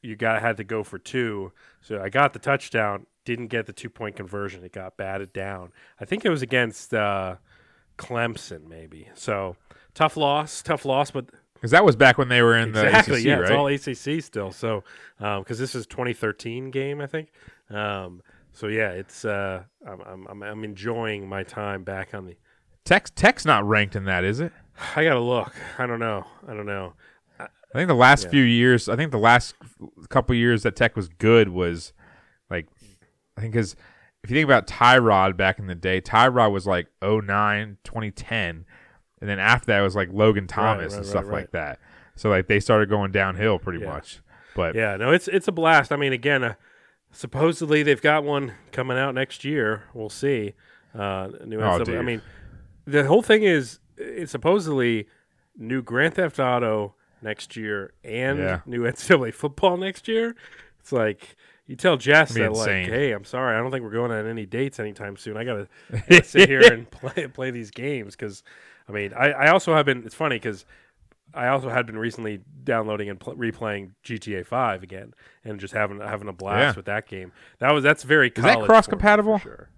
you 0.00 0.16
got 0.16 0.40
had 0.40 0.56
to 0.56 0.64
go 0.64 0.82
for 0.82 0.98
two. 0.98 1.52
So 1.82 2.00
I 2.00 2.08
got 2.08 2.32
the 2.32 2.38
touchdown, 2.38 3.04
didn't 3.26 3.48
get 3.48 3.66
the 3.66 3.74
two 3.74 3.90
point 3.90 4.16
conversion. 4.16 4.64
It 4.64 4.72
got 4.72 4.96
batted 4.96 5.34
down. 5.34 5.72
I 6.00 6.06
think 6.06 6.24
it 6.24 6.30
was 6.30 6.40
against 6.40 6.94
uh, 6.94 7.36
Clemson, 7.98 8.66
maybe. 8.66 9.10
So 9.12 9.56
tough 9.92 10.16
loss, 10.16 10.62
tough 10.62 10.86
loss, 10.86 11.10
but 11.10 11.26
Because 11.52 11.72
that 11.72 11.84
was 11.84 11.96
back 11.96 12.16
when 12.16 12.28
they 12.28 12.40
were 12.40 12.56
in 12.56 12.70
exactly, 12.70 13.16
the 13.16 13.20
ACC, 13.20 13.26
yeah, 13.26 13.34
right? 13.66 13.82
it's 13.82 14.06
all 14.08 14.14
ACC 14.14 14.24
still. 14.24 14.52
So 14.52 14.84
because 15.18 15.58
this 15.58 15.74
is 15.74 15.86
2013 15.86 16.70
game, 16.70 17.02
I 17.02 17.06
think. 17.06 17.28
Um, 17.68 18.22
so 18.52 18.66
yeah, 18.68 18.90
it's 18.90 19.24
uh, 19.24 19.62
I'm, 19.86 20.26
I'm 20.26 20.42
I'm 20.42 20.64
enjoying 20.64 21.28
my 21.28 21.42
time 21.42 21.84
back 21.84 22.14
on 22.14 22.26
the. 22.26 22.36
Tech's, 22.84 23.10
Tech's 23.10 23.44
not 23.44 23.66
ranked 23.66 23.94
in 23.94 24.04
that, 24.06 24.24
is 24.24 24.40
it? 24.40 24.52
I 24.96 25.04
gotta 25.04 25.20
look. 25.20 25.54
I 25.78 25.86
don't 25.86 26.00
know. 26.00 26.24
I 26.48 26.54
don't 26.54 26.66
know. 26.66 26.94
I 27.38 27.46
think 27.78 27.88
the 27.88 27.94
last 27.94 28.24
Yeah. 28.24 28.30
few 28.30 28.42
years, 28.42 28.88
I 28.88 28.96
think 28.96 29.12
the 29.12 29.18
last 29.18 29.54
couple 30.10 30.34
years 30.34 30.62
that 30.64 30.76
Tech 30.76 30.94
was 30.96 31.08
good 31.08 31.48
was 31.48 31.92
like, 32.50 32.66
I 33.36 33.40
think 33.40 33.52
because 33.54 33.76
if 34.22 34.30
you 34.30 34.36
think 34.36 34.44
about 34.44 34.66
Tyrod 34.66 35.36
back 35.36 35.58
in 35.58 35.66
the 35.68 35.74
day, 35.74 36.00
Tyrod 36.00 36.52
was 36.52 36.66
like 36.66 36.88
09, 37.02 37.78
2010. 37.84 38.64
And 39.20 39.30
then 39.30 39.38
after 39.38 39.66
that, 39.66 39.78
it 39.80 39.82
was 39.82 39.96
like 39.96 40.08
Logan 40.12 40.46
Thomas 40.46 40.92
right, 40.92 40.98
and 40.98 41.06
right, 41.06 41.10
stuff 41.10 41.24
right. 41.26 41.32
like 41.32 41.52
that. 41.52 41.78
So 42.16 42.28
like 42.28 42.46
they 42.48 42.60
started 42.60 42.88
going 42.90 43.10
downhill 43.12 43.58
pretty 43.58 43.78
Yeah. 43.80 43.92
much. 43.92 44.20
But 44.54 44.74
Yeah, 44.74 44.96
no, 44.96 45.12
it's 45.12 45.28
it's 45.28 45.48
a 45.48 45.52
blast. 45.52 45.92
I 45.92 45.96
mean, 45.96 46.12
again, 46.12 46.44
uh, 46.44 46.54
supposedly 47.12 47.82
they've 47.82 48.02
got 48.02 48.24
one 48.24 48.54
coming 48.72 48.98
out 48.98 49.14
next 49.14 49.44
year. 49.44 49.84
We'll 49.94 50.08
see. 50.10 50.54
Uh, 50.94 51.28
new 51.46 51.60
Oh. 51.60 51.82
I 51.98 52.02
mean, 52.02 52.20
the 52.84 53.04
whole 53.04 53.22
thing 53.22 53.42
is 53.44 53.78
it's 53.96 54.32
supposedly 54.32 55.06
new 55.56 55.82
Grand 55.82 56.14
Theft 56.14 56.38
Auto 56.38 56.94
next 57.20 57.56
year 57.56 57.92
and 58.04 58.38
Yeah. 58.38 58.60
new 58.66 58.82
NCAA 58.86 59.32
football 59.32 59.76
next 59.76 60.08
year. 60.08 60.34
It's 60.80 60.92
like 60.92 61.36
you 61.66 61.76
tell 61.76 61.96
Jess 61.96 62.34
that 62.34 62.40
be 62.40 62.48
like, 62.48 62.68
hey, 62.86 63.12
I'm 63.12 63.24
sorry, 63.24 63.56
I 63.56 63.60
don't 63.60 63.70
think 63.70 63.84
we're 63.84 63.90
going 63.92 64.10
on 64.10 64.26
any 64.26 64.44
dates 64.46 64.80
anytime 64.80 65.16
soon. 65.16 65.36
I 65.36 65.44
gotta, 65.44 65.68
gotta 65.90 66.24
sit 66.24 66.48
here 66.48 66.60
and 66.72 66.90
play 66.90 67.28
play 67.28 67.50
these 67.52 67.70
games 67.70 68.16
because, 68.16 68.42
I 68.88 68.92
mean, 68.92 69.12
I, 69.14 69.30
I 69.30 69.50
also 69.50 69.74
have 69.74 69.86
been. 69.86 70.02
It's 70.04 70.14
funny 70.14 70.36
because 70.36 70.64
I 71.34 71.48
also 71.48 71.68
had 71.68 71.86
been 71.86 71.98
recently 71.98 72.40
downloading 72.64 73.08
and 73.08 73.18
pl- 73.18 73.36
replaying 73.36 73.92
GTA 74.04 74.46
Five 74.46 74.82
again, 74.82 75.14
and 75.44 75.58
just 75.58 75.74
having 75.74 76.00
having 76.00 76.28
a 76.28 76.32
blast 76.32 76.74
Yeah. 76.74 76.76
with 76.76 76.84
that 76.86 77.06
game. 77.08 77.32
That 77.58 77.72
was 77.72 77.82
that's 77.84 78.02
very 78.02 78.28
is 78.34 78.42
that 78.42 78.60
cross-compatible? 78.60 79.38
Sure. 79.38 79.68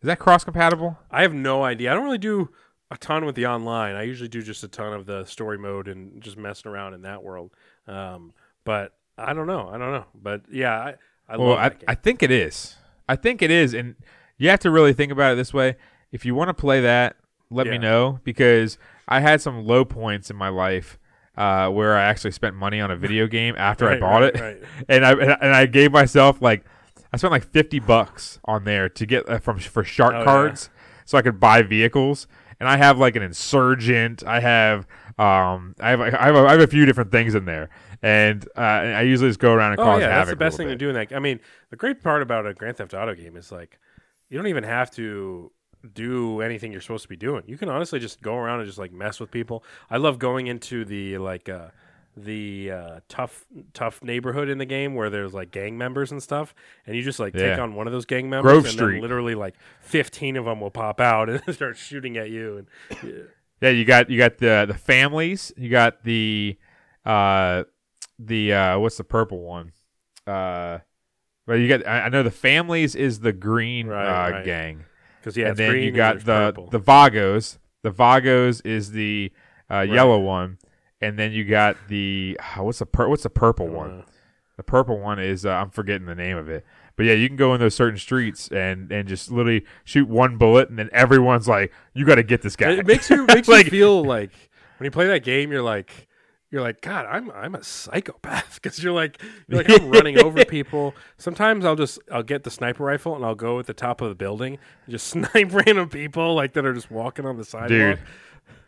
is 0.00 0.06
that 0.06 0.18
cross 0.18 0.44
compatible? 0.44 0.98
I 1.10 1.22
have 1.22 1.32
no 1.34 1.62
idea. 1.62 1.90
I 1.92 1.94
don't 1.94 2.04
really 2.04 2.18
do 2.18 2.50
a 2.90 2.96
ton 2.96 3.24
with 3.24 3.36
the 3.36 3.46
online. 3.46 3.94
I 3.94 4.02
usually 4.02 4.28
do 4.28 4.42
just 4.42 4.62
a 4.64 4.68
ton 4.68 4.92
of 4.92 5.06
the 5.06 5.24
story 5.24 5.58
mode 5.58 5.88
and 5.88 6.20
just 6.20 6.36
messing 6.36 6.70
around 6.70 6.94
in 6.94 7.02
that 7.02 7.22
world. 7.22 7.52
Um, 7.86 8.32
but 8.64 8.92
I 9.16 9.32
don't 9.32 9.46
know. 9.46 9.68
I 9.68 9.78
don't 9.78 9.92
know. 9.92 10.04
But 10.14 10.42
yeah, 10.50 10.76
I, 10.76 10.94
I 11.28 11.36
Well, 11.36 11.50
love 11.50 11.58
I. 11.86 11.92
I 11.92 11.94
think 11.94 12.22
it 12.22 12.30
is. 12.30 12.76
I 13.08 13.16
think 13.16 13.42
it 13.42 13.50
is, 13.50 13.74
and 13.74 13.94
you 14.38 14.48
have 14.50 14.60
to 14.60 14.70
really 14.70 14.92
think 14.92 15.12
about 15.12 15.32
it 15.32 15.36
this 15.36 15.54
way. 15.54 15.76
If 16.10 16.24
you 16.26 16.34
want 16.34 16.48
to 16.48 16.54
play 16.54 16.80
that, 16.82 17.16
let 17.50 17.66
me 17.66 17.78
know 17.78 18.18
because 18.24 18.78
I 19.08 19.20
had 19.20 19.40
some 19.40 19.64
low 19.66 19.84
points 19.84 20.30
in 20.30 20.36
my 20.36 20.48
life 20.48 20.98
uh, 21.36 21.68
where 21.70 21.96
I 21.96 22.02
actually 22.04 22.32
spent 22.32 22.54
money 22.56 22.80
on 22.80 22.90
a 22.90 22.96
video 22.96 23.26
game 23.26 23.54
after 23.58 23.88
I 23.88 23.98
bought 23.98 24.22
right, 24.22 24.34
it, 24.34 24.40
right. 24.40 24.62
and 24.88 25.04
I 25.04 25.12
and 25.12 25.54
I 25.54 25.66
gave 25.66 25.92
myself 25.92 26.40
like 26.42 26.64
I 27.12 27.16
spent 27.16 27.32
like 27.32 27.44
fifty 27.44 27.78
bucks 27.78 28.38
on 28.44 28.64
there 28.64 28.88
to 28.88 29.06
get 29.06 29.28
uh, 29.28 29.38
from 29.38 29.58
for 29.58 29.84
shark 29.84 30.14
Oh, 30.14 30.18
yeah. 30.18 30.24
cards 30.24 30.70
so 31.04 31.18
I 31.18 31.22
could 31.22 31.40
buy 31.40 31.62
vehicles. 31.62 32.26
And 32.60 32.68
I 32.68 32.76
have 32.76 32.96
like 32.98 33.16
an 33.16 33.22
insurgent. 33.22 34.22
I 34.24 34.38
have 34.40 34.86
um 35.18 35.74
I 35.80 35.90
have 35.90 36.00
I 36.00 36.10
have 36.10 36.34
a, 36.36 36.38
I 36.46 36.52
have 36.52 36.60
a 36.60 36.66
few 36.68 36.86
different 36.86 37.10
things 37.10 37.34
in 37.34 37.44
there, 37.44 37.70
and 38.02 38.48
uh, 38.56 38.60
I 38.60 39.02
usually 39.02 39.30
just 39.30 39.40
go 39.40 39.52
around 39.52 39.72
and 39.72 39.80
Oh 39.80 39.84
cause 39.84 40.00
yeah, 40.00 40.08
havoc. 40.10 40.18
that's 40.26 40.30
the 40.30 40.36
best 40.36 40.56
thing 40.58 40.68
to 40.68 40.76
do 40.76 40.88
in 40.88 40.94
that. 40.94 41.12
I 41.12 41.18
mean, 41.18 41.40
the 41.70 41.76
great 41.76 42.02
part 42.02 42.22
about 42.22 42.46
a 42.46 42.54
Grand 42.54 42.76
Theft 42.76 42.94
Auto 42.94 43.14
game 43.14 43.36
is 43.36 43.50
like 43.50 43.80
you 44.30 44.38
don't 44.38 44.46
even 44.46 44.62
have 44.64 44.90
to 44.92 45.50
do 45.94 46.40
anything 46.40 46.72
you're 46.72 46.80
supposed 46.80 47.02
to 47.02 47.08
be 47.08 47.16
doing. 47.16 47.42
You 47.46 47.56
can 47.58 47.68
honestly 47.68 47.98
just 47.98 48.22
go 48.22 48.36
around 48.36 48.60
and 48.60 48.66
just 48.68 48.78
like 48.78 48.92
mess 48.92 49.18
with 49.20 49.30
people. 49.30 49.64
I 49.90 49.96
love 49.96 50.18
going 50.18 50.46
into 50.46 50.84
the 50.84 51.18
like 51.18 51.48
uh 51.48 51.68
the 52.14 52.70
uh, 52.70 53.00
tough 53.08 53.46
tough 53.72 54.02
neighborhood 54.02 54.50
in 54.50 54.58
the 54.58 54.66
game 54.66 54.94
where 54.94 55.08
there's 55.08 55.32
like 55.32 55.50
gang 55.50 55.78
members 55.78 56.12
and 56.12 56.22
stuff, 56.22 56.54
and 56.86 56.94
you 56.94 57.02
just 57.02 57.18
like 57.18 57.32
take 57.32 57.58
on 57.58 57.74
one 57.74 57.86
of 57.86 57.92
those 57.94 58.04
gang 58.04 58.28
members, 58.28 58.52
Grove 58.52 58.64
and 58.66 58.74
Street. 58.74 58.92
then 58.96 59.00
literally 59.02 59.34
like 59.34 59.54
15 59.80 60.36
of 60.36 60.44
them 60.44 60.60
will 60.60 60.70
pop 60.70 61.00
out 61.00 61.30
and 61.30 61.42
start 61.54 61.76
shooting 61.78 62.18
at 62.18 62.28
you. 62.30 62.58
And 62.58 63.02
yeah. 63.02 63.22
Yeah, 63.62 63.70
you 63.70 63.84
got 63.86 64.10
you 64.10 64.18
got 64.18 64.38
the 64.38 64.66
the 64.68 64.74
families. 64.76 65.52
You 65.56 65.70
got 65.70 66.04
the 66.04 66.58
uh 67.06 67.64
the 68.18 68.52
uh 68.52 68.78
what's 68.78 68.98
the 68.98 69.04
purple 69.04 69.40
one? 69.40 69.72
Uh 70.26 70.80
but 71.46 71.54
you 71.54 71.68
got 71.68 71.86
I, 71.86 72.02
I 72.02 72.08
know 72.10 72.22
the 72.22 72.30
families 72.30 72.94
is 72.94 73.20
the 73.20 73.32
green 73.32 73.86
Right, 73.86 74.26
uh 74.28 74.30
right. 74.32 74.44
gang. 74.44 74.84
Because 75.22 75.36
yeah, 75.36 75.48
and 75.48 75.56
then 75.56 75.76
you 75.76 75.90
got 75.92 76.18
the 76.20 76.52
purple. 76.52 76.66
the 76.70 76.78
Vagos. 76.78 77.58
The 77.82 77.90
Vagos 77.90 78.60
is 78.62 78.90
the 78.92 79.32
uh 79.70 79.80
yellow 79.80 80.18
one. 80.18 80.58
And 81.00 81.18
then 81.18 81.32
you 81.32 81.44
got 81.44 81.76
the 81.88 82.38
ah, 82.40 82.62
what's 82.62 82.78
the 82.78 82.86
pur- 82.86 83.08
what's 83.08 83.24
the 83.24 83.30
purple 83.30 83.66
one? 83.68 84.00
Uh, 84.00 84.02
The 84.58 84.62
purple 84.62 85.00
one 85.00 85.18
is 85.18 85.44
uh, 85.44 85.50
I'm 85.50 85.70
forgetting 85.70 86.06
the 86.06 86.14
name 86.14 86.36
of 86.36 86.48
it. 86.48 86.64
But 86.94 87.06
yeah, 87.06 87.14
you 87.14 87.26
can 87.26 87.36
go 87.36 87.54
in 87.54 87.60
those 87.60 87.74
certain 87.74 87.98
streets 87.98 88.48
and 88.52 88.92
and 88.92 89.08
just 89.08 89.30
literally 89.30 89.64
shoot 89.84 90.08
one 90.08 90.36
bullet, 90.36 90.68
and 90.68 90.78
then 90.78 90.90
everyone's 90.92 91.48
like, 91.48 91.72
"You 91.94 92.04
got 92.04 92.16
to 92.16 92.22
get 92.22 92.42
this 92.42 92.54
guy." 92.54 92.70
It 92.72 92.86
makes 92.86 93.10
you 93.10 93.24
makes 93.26 93.48
Like- 93.48 93.64
you 93.64 93.70
feel 93.70 94.04
like 94.04 94.30
when 94.78 94.84
you 94.84 94.90
play 94.92 95.06
that 95.08 95.24
game, 95.24 95.50
you're 95.50 95.62
like 95.62 96.06
you're 96.52 96.60
like 96.62 96.80
God, 96.82 97.06
I'm 97.06 97.30
I'm 97.32 97.56
a 97.56 97.64
psychopath 97.64 98.54
because 98.62 98.80
you're 98.82 98.92
like 98.92 99.20
you're 99.48 99.62
like 99.64 99.70
I'm 99.70 99.90
running 99.90 100.18
over 100.22 100.44
people. 100.44 100.94
Sometimes 101.18 101.64
I'll 101.64 101.74
just 101.74 101.98
I'll 102.12 102.22
get 102.22 102.44
the 102.44 102.50
sniper 102.50 102.84
rifle 102.84 103.16
and 103.16 103.24
I'll 103.24 103.34
go 103.34 103.58
at 103.58 103.66
the 103.66 103.74
top 103.74 104.00
of 104.00 104.08
the 104.10 104.14
building 104.14 104.58
and 104.86 104.92
just 104.92 105.06
snipe 105.08 105.52
random 105.52 105.88
people 105.88 106.34
like 106.34 106.52
that 106.52 106.64
are 106.64 106.74
just 106.74 106.90
walking 106.90 107.26
on 107.26 107.36
the 107.38 107.44
sidewalk. 107.44 107.68
Dude, 107.70 107.98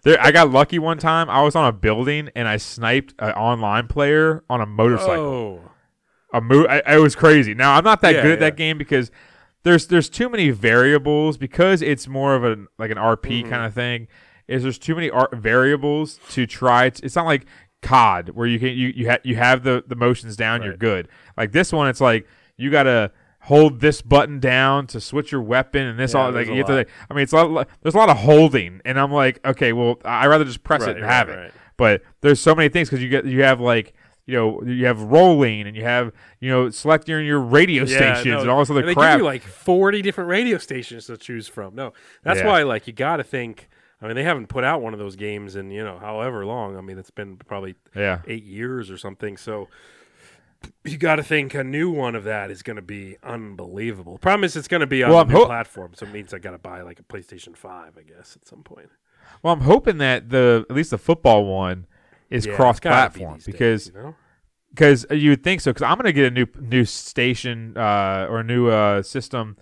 there, 0.02 0.20
I 0.20 0.32
got 0.32 0.50
lucky 0.50 0.78
one 0.78 0.98
time. 0.98 1.30
I 1.30 1.42
was 1.42 1.54
on 1.54 1.66
a 1.68 1.72
building 1.72 2.30
and 2.34 2.48
I 2.48 2.56
sniped 2.56 3.14
an 3.20 3.32
online 3.32 3.86
player 3.86 4.42
on 4.50 4.60
a 4.60 4.66
motorcycle. 4.66 5.62
Oh, 5.62 5.70
A 6.32 6.40
mo- 6.40 6.66
I, 6.68 6.82
I 6.86 6.98
was 6.98 7.14
crazy. 7.14 7.54
Now 7.54 7.74
I'm 7.74 7.84
not 7.84 8.00
that 8.00 8.14
Yeah, 8.14 8.22
good 8.22 8.32
at 8.32 8.38
yeah. 8.40 8.50
that 8.50 8.56
game 8.56 8.76
because 8.78 9.10
there's 9.62 9.86
there's 9.86 10.08
too 10.10 10.28
many 10.28 10.50
variables 10.50 11.36
because 11.38 11.80
it's 11.82 12.06
more 12.08 12.34
of 12.34 12.44
a 12.44 12.56
like 12.78 12.90
an 12.90 12.98
RP 12.98 13.40
Mm-hmm. 13.42 13.50
kind 13.50 13.64
of 13.66 13.74
thing. 13.74 14.08
Is 14.46 14.62
there's 14.62 14.78
too 14.78 14.94
many 14.94 15.08
ar- 15.08 15.30
variables 15.32 16.20
to 16.32 16.46
try? 16.46 16.90
To, 16.90 17.02
it's 17.02 17.16
not 17.16 17.24
like 17.24 17.46
COD 17.84 18.30
where 18.30 18.46
you 18.46 18.58
can 18.58 18.68
you 18.70 18.88
you, 18.94 19.10
ha- 19.10 19.18
you 19.22 19.36
have 19.36 19.62
the 19.62 19.84
the 19.86 19.96
motions 19.96 20.36
down, 20.36 20.62
you're 20.62 20.76
good. 20.76 21.08
Like 21.36 21.52
this 21.52 21.72
one, 21.72 21.88
it's 21.88 22.00
like 22.00 22.26
you 22.56 22.70
gotta 22.70 23.12
hold 23.40 23.80
this 23.80 24.00
button 24.00 24.40
down 24.40 24.86
to 24.86 24.98
switch 25.00 25.30
your 25.30 25.42
weapon 25.42 25.86
and 25.86 25.98
this 25.98 26.14
Yeah, 26.14 26.20
all 26.20 26.30
like 26.32 26.46
you 26.46 26.54
have 26.56 26.66
to 26.66 26.74
like, 26.76 26.88
I 27.10 27.14
mean 27.14 27.24
it's 27.24 27.32
a 27.34 27.44
lot, 27.44 27.68
there's 27.82 27.94
a 27.94 27.98
lot 27.98 28.08
of 28.08 28.16
holding 28.16 28.80
and 28.86 28.98
I'm 28.98 29.12
like 29.12 29.44
okay 29.46 29.74
well 29.74 30.00
I 30.04 30.26
rather 30.28 30.44
just 30.46 30.64
press 30.64 30.80
Right, 30.80 30.90
it 30.92 30.96
and 30.96 31.04
right, 31.04 31.12
have 31.12 31.28
right. 31.28 31.38
it 31.48 31.54
but 31.76 32.02
there's 32.22 32.40
so 32.40 32.54
many 32.54 32.70
things 32.70 32.88
because 32.88 33.02
you 33.02 33.10
get 33.10 33.26
you 33.26 33.42
have 33.42 33.60
like 33.60 33.92
you 34.24 34.34
know 34.34 34.62
you 34.62 34.86
have 34.86 34.98
rolling 35.02 35.66
and 35.66 35.76
you 35.76 35.82
have 35.82 36.10
you 36.40 36.48
know 36.48 36.70
selecting 36.70 37.22
your 37.26 37.38
radio 37.38 37.84
Yeah, 37.84 38.14
stations 38.14 38.32
no, 38.36 38.40
and 38.40 38.48
all 38.50 38.60
this 38.60 38.70
other 38.70 38.82
crap 38.94 39.12
give 39.12 39.18
you 39.18 39.24
like 39.26 39.42
40 39.42 40.00
different 40.00 40.30
radio 40.30 40.56
stations 40.56 41.04
to 41.08 41.18
choose 41.18 41.46
from. 41.46 41.74
No, 41.74 41.92
that's 42.22 42.38
Yeah. 42.40 42.46
why 42.46 42.62
like 42.62 42.86
you 42.86 42.94
got 42.94 43.18
to 43.18 43.24
think. 43.24 43.68
I 44.02 44.06
mean, 44.06 44.16
they 44.16 44.24
haven't 44.24 44.48
put 44.48 44.64
out 44.64 44.82
one 44.82 44.92
of 44.92 44.98
those 44.98 45.16
games 45.16 45.56
in 45.56 45.70
you 45.70 45.82
know 45.84 45.98
however 45.98 46.44
long. 46.44 46.76
I 46.76 46.80
mean, 46.80 46.98
it's 46.98 47.10
been 47.10 47.36
probably 47.36 47.74
yeah 47.94 48.20
eight 48.26 48.44
years 48.44 48.90
or 48.90 48.98
something. 48.98 49.36
So 49.36 49.68
you 50.84 50.96
got 50.96 51.16
to 51.16 51.22
think 51.22 51.54
a 51.54 51.64
new 51.64 51.90
one 51.90 52.14
of 52.14 52.24
that 52.24 52.50
is 52.50 52.62
going 52.62 52.76
to 52.76 52.82
be 52.82 53.16
unbelievable. 53.22 54.18
Problem 54.18 54.44
is, 54.44 54.56
it's 54.56 54.68
going 54.68 54.80
to 54.80 54.86
be 54.86 55.02
on 55.02 55.12
Well, 55.12 55.22
a 55.22 55.26
ho- 55.26 55.46
platform, 55.46 55.92
so 55.94 56.06
it 56.06 56.12
means 56.12 56.32
I 56.32 56.38
got 56.38 56.52
to 56.52 56.58
buy 56.58 56.80
like 56.82 57.00
a 57.00 57.02
PlayStation 57.02 57.56
Five, 57.56 57.98
I 57.98 58.02
guess, 58.02 58.36
at 58.40 58.46
some 58.46 58.62
point. 58.62 58.88
well 59.42 59.52
I'm 59.54 59.60
hoping 59.60 59.98
that 59.98 60.30
the 60.30 60.64
at 60.68 60.74
least 60.74 60.90
the 60.90 60.98
football 60.98 61.44
one 61.44 61.86
is 62.30 62.46
Yeah, 62.46 62.52
cross 62.56 62.80
gotta 62.80 63.10
be 63.10 63.20
platform 63.20 63.34
days, 63.38 63.44
because 63.46 63.92
you 63.94 64.00
know? 64.00 64.14
because 64.70 65.06
you 65.10 65.30
would 65.30 65.44
think 65.44 65.60
so. 65.60 65.70
Because 65.72 65.82
I'm 65.82 65.96
going 65.96 66.06
to 66.06 66.12
get 66.12 66.26
a 66.26 66.30
new 66.30 66.46
new 66.60 66.84
station 66.84 67.76
uh, 67.76 68.26
or 68.28 68.40
a 68.40 68.44
new 68.44 68.68
uh, 68.68 69.02
system 69.02 69.56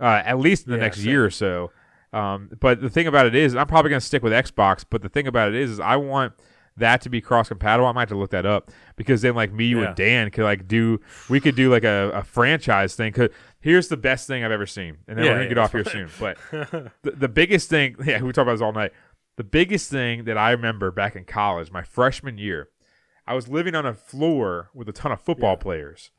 uh, 0.00 0.22
at 0.24 0.38
least 0.38 0.66
in 0.66 0.72
the 0.72 0.76
Yeah, 0.78 0.84
next 0.84 0.98
year 1.04 1.24
or 1.24 1.30
so. 1.30 1.70
Um, 2.12 2.50
but 2.60 2.80
the 2.80 2.88
thing 2.90 3.06
about 3.06 3.26
it 3.26 3.34
is, 3.34 3.54
I'm 3.54 3.66
probably 3.66 3.90
going 3.90 4.00
to 4.00 4.06
stick 4.06 4.22
with 4.22 4.32
Xbox. 4.32 4.84
But 4.88 5.02
the 5.02 5.08
thing 5.08 5.26
about 5.26 5.48
it 5.48 5.54
is, 5.56 5.72
is 5.72 5.80
I 5.80 5.96
want 5.96 6.32
that 6.76 7.00
to 7.02 7.10
be 7.10 7.20
cross 7.20 7.48
compatible. 7.48 7.86
I 7.86 7.92
might 7.92 8.02
have 8.02 8.08
to 8.10 8.16
look 8.16 8.30
that 8.30 8.46
up 8.46 8.70
because 8.96 9.20
then 9.22 9.34
like 9.34 9.52
me, 9.52 9.66
you, 9.66 9.80
Yeah. 9.80 9.88
and 9.88 9.96
Dan 9.96 10.30
could 10.30 10.44
like 10.44 10.68
do 10.68 11.00
we 11.28 11.40
could 11.40 11.56
do 11.56 11.70
like 11.70 11.84
a, 11.84 12.10
a 12.14 12.22
franchise 12.22 12.94
thing. 12.94 13.12
Cause 13.12 13.30
here's 13.60 13.88
the 13.88 13.96
best 13.96 14.26
thing 14.28 14.44
I've 14.44 14.52
ever 14.52 14.66
seen, 14.66 14.98
and 15.08 15.18
then 15.18 15.24
Yeah, 15.24 15.30
we're 15.32 15.34
gonna 15.36 15.42
yeah, 15.44 15.48
get 15.48 15.58
off 15.58 15.72
here 15.72 15.84
soon. 15.84 16.08
But 16.20 16.38
the, 17.02 17.10
the 17.10 17.28
biggest 17.28 17.68
thing, 17.68 17.96
yeah, 18.04 18.22
we 18.22 18.32
talk 18.32 18.42
about 18.42 18.52
this 18.52 18.62
all 18.62 18.72
night. 18.72 18.92
The 19.36 19.44
biggest 19.44 19.90
thing 19.90 20.24
that 20.24 20.38
I 20.38 20.52
remember 20.52 20.90
back 20.92 21.14
in 21.16 21.24
college, 21.24 21.70
my 21.72 21.82
freshman 21.82 22.38
year, 22.38 22.68
I 23.26 23.34
was 23.34 23.48
living 23.48 23.74
on 23.74 23.84
a 23.84 23.94
floor 23.94 24.70
with 24.72 24.88
a 24.88 24.92
ton 24.92 25.10
of 25.12 25.20
football 25.20 25.56
players, 25.56 26.10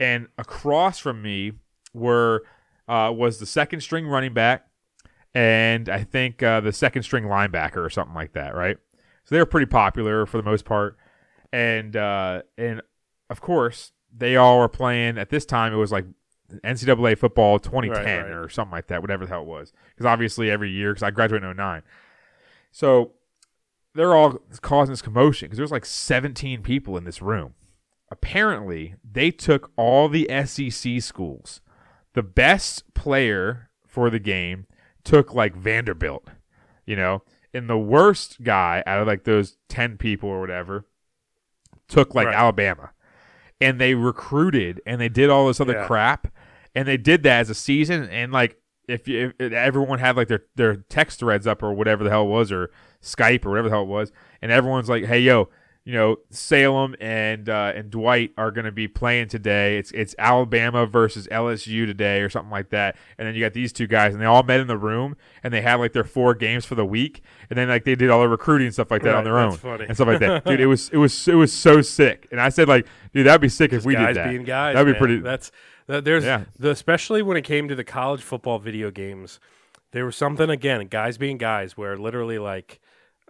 and 0.00 0.28
across 0.38 0.98
from 0.98 1.20
me 1.22 1.52
were 1.92 2.44
uh, 2.88 3.12
was 3.14 3.38
the 3.40 3.46
second 3.46 3.80
string 3.82 4.06
running 4.06 4.32
back, 4.32 4.67
and 5.38 5.88
I 5.88 6.02
think 6.02 6.42
uh, 6.42 6.60
the 6.60 6.72
second 6.72 7.04
string 7.04 7.22
linebacker 7.22 7.76
or 7.76 7.90
something 7.90 8.14
like 8.14 8.32
that, 8.32 8.56
right? 8.56 8.76
So 9.24 9.34
they 9.34 9.38
were 9.38 9.46
pretty 9.46 9.66
popular 9.66 10.26
for 10.26 10.36
the 10.36 10.42
most 10.42 10.64
part, 10.64 10.96
and 11.52 11.94
uh, 11.94 12.42
and 12.56 12.82
of 13.30 13.40
course 13.40 13.92
they 14.12 14.34
all 14.34 14.58
were 14.58 14.68
playing 14.68 15.16
at 15.16 15.30
this 15.30 15.46
time. 15.46 15.72
It 15.72 15.76
was 15.76 15.92
like 15.92 16.06
NCAA 16.64 17.16
football 17.18 17.60
2010 17.60 18.04
Right, 18.04 18.22
right. 18.22 18.32
or 18.32 18.48
something 18.48 18.72
like 18.72 18.88
that, 18.88 19.00
whatever 19.00 19.26
the 19.26 19.30
hell 19.30 19.42
it 19.42 19.46
was. 19.46 19.72
Because 19.90 20.06
obviously 20.06 20.50
every 20.50 20.70
year, 20.72 20.90
because 20.92 21.04
I 21.04 21.12
graduated 21.12 21.48
in 21.48 21.56
09. 21.56 21.82
So 22.72 23.12
they're 23.94 24.16
all 24.16 24.40
causing 24.60 24.92
this 24.92 25.02
commotion 25.02 25.46
because 25.46 25.58
there's 25.58 25.70
like 25.70 25.84
17 25.86 26.62
people 26.62 26.96
in 26.96 27.04
this 27.04 27.22
room. 27.22 27.54
Apparently, 28.10 28.96
they 29.08 29.30
took 29.30 29.70
all 29.76 30.08
the 30.08 30.26
SEC 30.46 31.00
schools. 31.00 31.60
The 32.14 32.24
best 32.24 32.92
player 32.94 33.68
for 33.86 34.10
the 34.10 34.18
game 34.18 34.66
took 35.08 35.34
like 35.34 35.54
Vanderbilt, 35.56 36.28
you 36.86 36.94
know, 36.96 37.22
and 37.54 37.68
the 37.68 37.78
worst 37.78 38.42
guy 38.42 38.82
out 38.86 39.00
of 39.00 39.06
like 39.06 39.24
those 39.24 39.56
10 39.68 39.96
people 39.96 40.28
or 40.28 40.38
whatever 40.40 40.84
took 41.88 42.14
like 42.14 42.26
Right. 42.26 42.34
Alabama. 42.36 42.90
And 43.60 43.80
they 43.80 43.94
recruited 43.94 44.80
and 44.86 45.00
they 45.00 45.08
did 45.08 45.30
all 45.30 45.46
this 45.48 45.60
other 45.60 45.72
Yeah. 45.72 45.86
crap 45.86 46.28
and 46.74 46.86
they 46.86 46.96
did 46.98 47.22
that 47.22 47.40
as 47.40 47.50
a 47.50 47.54
season 47.54 48.08
and 48.10 48.32
like 48.32 48.56
if, 48.86 49.08
you, 49.08 49.32
if 49.38 49.52
everyone 49.52 49.98
had 49.98 50.16
like 50.16 50.28
their 50.28 50.44
their 50.56 50.76
text 50.76 51.20
threads 51.20 51.46
up 51.46 51.62
or 51.62 51.72
whatever 51.72 52.04
the 52.04 52.10
hell 52.10 52.22
it 52.24 52.28
was 52.28 52.52
or 52.52 52.70
Skype 53.02 53.44
or 53.44 53.50
whatever 53.50 53.68
the 53.68 53.74
hell 53.74 53.82
it 53.84 53.88
was 53.88 54.12
and 54.42 54.52
everyone's 54.52 54.88
like 54.88 55.04
hey 55.06 55.20
yo 55.20 55.48
you 55.88 55.94
know 55.94 56.18
Salem 56.30 56.94
and 57.00 57.48
uh, 57.48 57.72
and 57.74 57.90
Dwight 57.90 58.32
are 58.36 58.50
going 58.50 58.66
to 58.66 58.70
be 58.72 58.86
playing 58.88 59.28
today 59.28 59.78
it's 59.78 59.90
it's 59.92 60.14
Alabama 60.18 60.84
versus 60.84 61.26
LSU 61.28 61.86
today 61.86 62.20
or 62.20 62.28
something 62.28 62.50
like 62.50 62.68
that 62.68 62.94
and 63.16 63.26
then 63.26 63.34
you 63.34 63.40
got 63.40 63.54
these 63.54 63.72
two 63.72 63.86
guys 63.86 64.12
and 64.12 64.20
they 64.20 64.26
all 64.26 64.42
met 64.42 64.60
in 64.60 64.66
the 64.66 64.76
room 64.76 65.16
and 65.42 65.54
they 65.54 65.62
had 65.62 65.76
like 65.76 65.94
their 65.94 66.04
four 66.04 66.34
games 66.34 66.66
for 66.66 66.74
the 66.74 66.84
week 66.84 67.22
and 67.48 67.56
then 67.58 67.68
like 67.68 67.84
they 67.84 67.94
did 67.94 68.10
all 68.10 68.20
the 68.20 68.28
recruiting 68.28 68.66
and 68.66 68.74
stuff 68.74 68.90
like 68.90 69.00
that 69.02 69.12
Right, 69.12 69.18
on 69.18 69.24
their 69.24 69.38
own 69.38 69.52
that's 69.52 69.62
funny. 69.62 69.84
and 69.86 69.94
stuff 69.96 70.08
like 70.08 70.20
that 70.20 70.44
dude 70.46 70.60
it 70.60 70.66
was 70.66 70.90
it 70.90 70.98
was 70.98 71.26
it 71.26 71.34
was 71.36 71.54
so 71.54 71.80
sick 71.80 72.28
and 72.30 72.38
I 72.38 72.50
said 72.50 72.68
like 72.68 72.86
dude 73.14 73.26
that'd 73.26 73.40
be 73.40 73.48
sick 73.48 73.72
if 73.72 73.86
we 73.86 73.96
did 73.96 74.14
that 74.14 74.28
being 74.28 74.44
guys. 74.44 74.74
that'd 74.74 74.84
be 74.86 74.92
man. 74.92 74.98
pretty 75.00 75.18
That's 75.20 75.50
that, 75.86 76.04
there's 76.04 76.24
Yeah. 76.24 76.44
the 76.58 76.68
especially 76.70 77.22
when 77.22 77.38
it 77.38 77.42
came 77.44 77.66
to 77.68 77.74
the 77.74 77.82
college 77.84 78.20
football 78.20 78.58
video 78.58 78.90
games. 78.90 79.40
There 79.92 80.04
was 80.04 80.16
something 80.16 80.50
again, 80.50 80.86
guys 80.88 81.16
being 81.16 81.38
guys, 81.38 81.78
where 81.78 81.96
literally 81.96 82.38
like, 82.38 82.78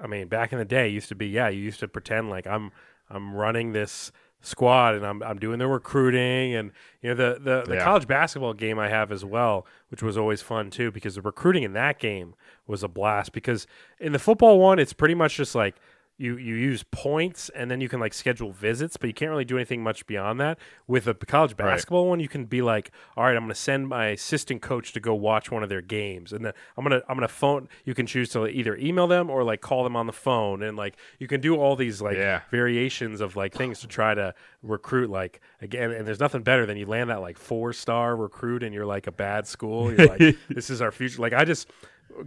I 0.00 0.06
mean, 0.06 0.28
back 0.28 0.52
in 0.52 0.58
the 0.58 0.64
day, 0.64 0.88
it 0.88 0.92
used 0.92 1.08
to 1.08 1.14
be 1.14 1.26
yeah, 1.28 1.48
you 1.48 1.60
used 1.60 1.80
to 1.80 1.88
pretend 1.88 2.30
like 2.30 2.46
I'm 2.46 2.70
I'm 3.10 3.34
running 3.34 3.72
this 3.72 4.12
squad 4.40 4.94
and 4.94 5.04
I'm 5.04 5.20
I'm 5.24 5.38
doing 5.38 5.58
the 5.58 5.66
recruiting 5.66 6.54
and 6.54 6.70
you 7.02 7.08
know 7.10 7.14
the 7.16 7.40
the, 7.40 7.64
the 7.66 7.74
Yeah. 7.74 7.84
college 7.84 8.06
basketball 8.06 8.54
game 8.54 8.78
I 8.78 8.88
have 8.88 9.10
as 9.10 9.24
well, 9.24 9.66
which 9.88 10.02
was 10.02 10.16
always 10.16 10.42
fun 10.42 10.70
too 10.70 10.92
because 10.92 11.16
the 11.16 11.22
recruiting 11.22 11.64
in 11.64 11.72
that 11.72 11.98
game 11.98 12.34
was 12.66 12.82
a 12.84 12.88
blast 12.88 13.32
because 13.32 13.66
in 13.98 14.12
the 14.12 14.18
football 14.18 14.60
one 14.60 14.78
it's 14.78 14.92
pretty 14.92 15.14
much 15.14 15.36
just 15.36 15.54
like 15.56 15.74
you 16.18 16.36
you 16.36 16.56
use 16.56 16.82
points 16.90 17.48
and 17.50 17.70
then 17.70 17.80
you 17.80 17.88
can 17.88 18.00
like 18.00 18.12
schedule 18.12 18.50
visits, 18.52 18.96
but 18.96 19.06
you 19.06 19.14
can't 19.14 19.30
really 19.30 19.44
do 19.44 19.56
anything 19.56 19.82
much 19.82 20.04
beyond 20.06 20.40
that. 20.40 20.58
With 20.88 21.06
a 21.06 21.14
college 21.14 21.56
basketball 21.56 22.08
one, 22.08 22.18
you 22.18 22.28
can 22.28 22.44
be 22.44 22.60
like, 22.60 22.90
all 23.16 23.24
right, 23.24 23.36
I'm 23.36 23.42
going 23.44 23.50
to 23.50 23.54
send 23.54 23.86
my 23.88 24.06
assistant 24.08 24.60
coach 24.60 24.92
to 24.94 25.00
go 25.00 25.14
watch 25.14 25.50
one 25.52 25.62
of 25.62 25.68
their 25.68 25.80
games, 25.80 26.32
and 26.32 26.44
then 26.44 26.52
I'm 26.76 26.84
gonna 26.84 27.02
I'm 27.08 27.16
gonna 27.16 27.28
phone. 27.28 27.68
You 27.84 27.94
can 27.94 28.06
choose 28.06 28.30
to 28.30 28.46
either 28.48 28.76
email 28.76 29.06
them 29.06 29.30
or 29.30 29.44
like 29.44 29.60
call 29.60 29.84
them 29.84 29.94
on 29.94 30.06
the 30.06 30.12
phone, 30.12 30.62
and 30.62 30.76
like 30.76 30.96
you 31.20 31.28
can 31.28 31.40
do 31.40 31.56
all 31.56 31.76
these 31.76 32.02
like 32.02 32.16
Yeah. 32.16 32.40
variations 32.50 33.20
of 33.20 33.36
like 33.36 33.54
things 33.54 33.80
to 33.80 33.86
try 33.86 34.14
to 34.14 34.34
recruit. 34.62 35.10
Like 35.10 35.40
again, 35.62 35.92
and 35.92 36.06
there's 36.06 36.20
nothing 36.20 36.42
better 36.42 36.66
than 36.66 36.76
you 36.76 36.86
land 36.86 37.10
that 37.10 37.20
like 37.20 37.38
four 37.38 37.72
star 37.72 38.16
recruit, 38.16 38.62
and 38.64 38.74
you're 38.74 38.86
like 38.86 39.06
a 39.06 39.12
bad 39.12 39.46
school. 39.46 39.92
You're 39.92 40.08
like, 40.08 40.36
this 40.48 40.68
is 40.68 40.82
our 40.82 40.90
future. 40.90 41.22
Like 41.22 41.32
I 41.32 41.44
just 41.44 41.68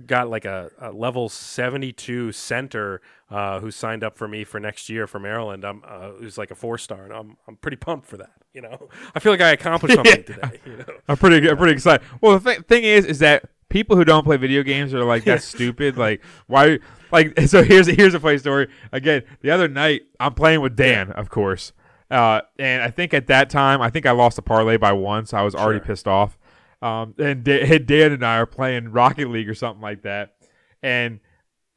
got 0.05 0.29
like 0.29 0.45
a, 0.45 0.71
a 0.79 0.91
level 0.91 1.27
72 1.29 2.31
center 2.31 3.01
uh, 3.29 3.59
who 3.59 3.71
signed 3.71 4.03
up 4.03 4.17
for 4.17 4.27
me 4.27 4.43
for 4.43 4.59
next 4.59 4.89
year 4.89 5.07
for 5.07 5.19
Maryland. 5.19 5.63
I'm 5.63 5.83
uh, 5.87 6.11
who's 6.11 6.37
like 6.37 6.51
a 6.51 6.55
four 6.55 6.77
star, 6.77 7.03
and 7.03 7.13
I'm 7.13 7.37
I'm 7.47 7.55
pretty 7.57 7.77
pumped 7.77 8.07
for 8.07 8.17
that. 8.17 8.31
You 8.53 8.61
know, 8.61 8.89
I 9.15 9.19
feel 9.19 9.31
like 9.31 9.41
I 9.41 9.51
accomplished 9.51 9.95
something 9.97 10.23
today. 10.23 10.59
You 10.65 10.77
know, 10.77 10.85
I'm 11.07 11.17
pretty 11.17 11.49
I'm 11.49 11.57
pretty 11.57 11.73
excited. 11.73 12.05
Well, 12.21 12.39
the 12.39 12.51
th- 12.55 12.65
thing 12.67 12.83
is, 12.83 13.05
is 13.05 13.19
that 13.19 13.45
people 13.69 13.95
who 13.95 14.03
don't 14.03 14.23
play 14.25 14.35
video 14.37 14.63
games 14.63 14.93
are 14.93 15.03
like 15.03 15.23
that's 15.23 15.45
stupid. 15.55 15.97
Like 15.97 16.21
why? 16.47 16.79
Like 17.11 17.39
so 17.47 17.63
here's 17.63 17.87
here's 17.87 18.13
a 18.13 18.19
funny 18.19 18.37
story. 18.37 18.67
Again, 18.91 19.23
the 19.41 19.51
other 19.51 19.67
night 19.67 20.01
I'm 20.19 20.33
playing 20.33 20.61
with 20.61 20.75
Dan, 20.75 21.11
of 21.11 21.29
course, 21.29 21.73
uh, 22.09 22.41
and 22.59 22.81
I 22.83 22.89
think 22.89 23.13
at 23.13 23.27
that 23.27 23.49
time 23.49 23.81
I 23.81 23.89
think 23.89 24.05
I 24.05 24.11
lost 24.11 24.37
a 24.37 24.41
parlay 24.41 24.77
by 24.77 24.91
one, 24.93 25.25
so 25.25 25.37
I 25.37 25.41
was 25.41 25.55
already 25.55 25.79
Sure. 25.79 25.87
pissed 25.87 26.07
off. 26.07 26.37
Um, 26.81 27.13
and 27.17 27.43
Da- 27.43 27.79
Dan 27.79 28.11
and 28.11 28.25
I 28.25 28.37
are 28.37 28.45
playing 28.45 28.91
Rocket 28.91 29.29
League 29.29 29.49
or 29.49 29.55
something 29.55 29.81
like 29.81 30.01
that, 30.03 30.35
and 30.81 31.19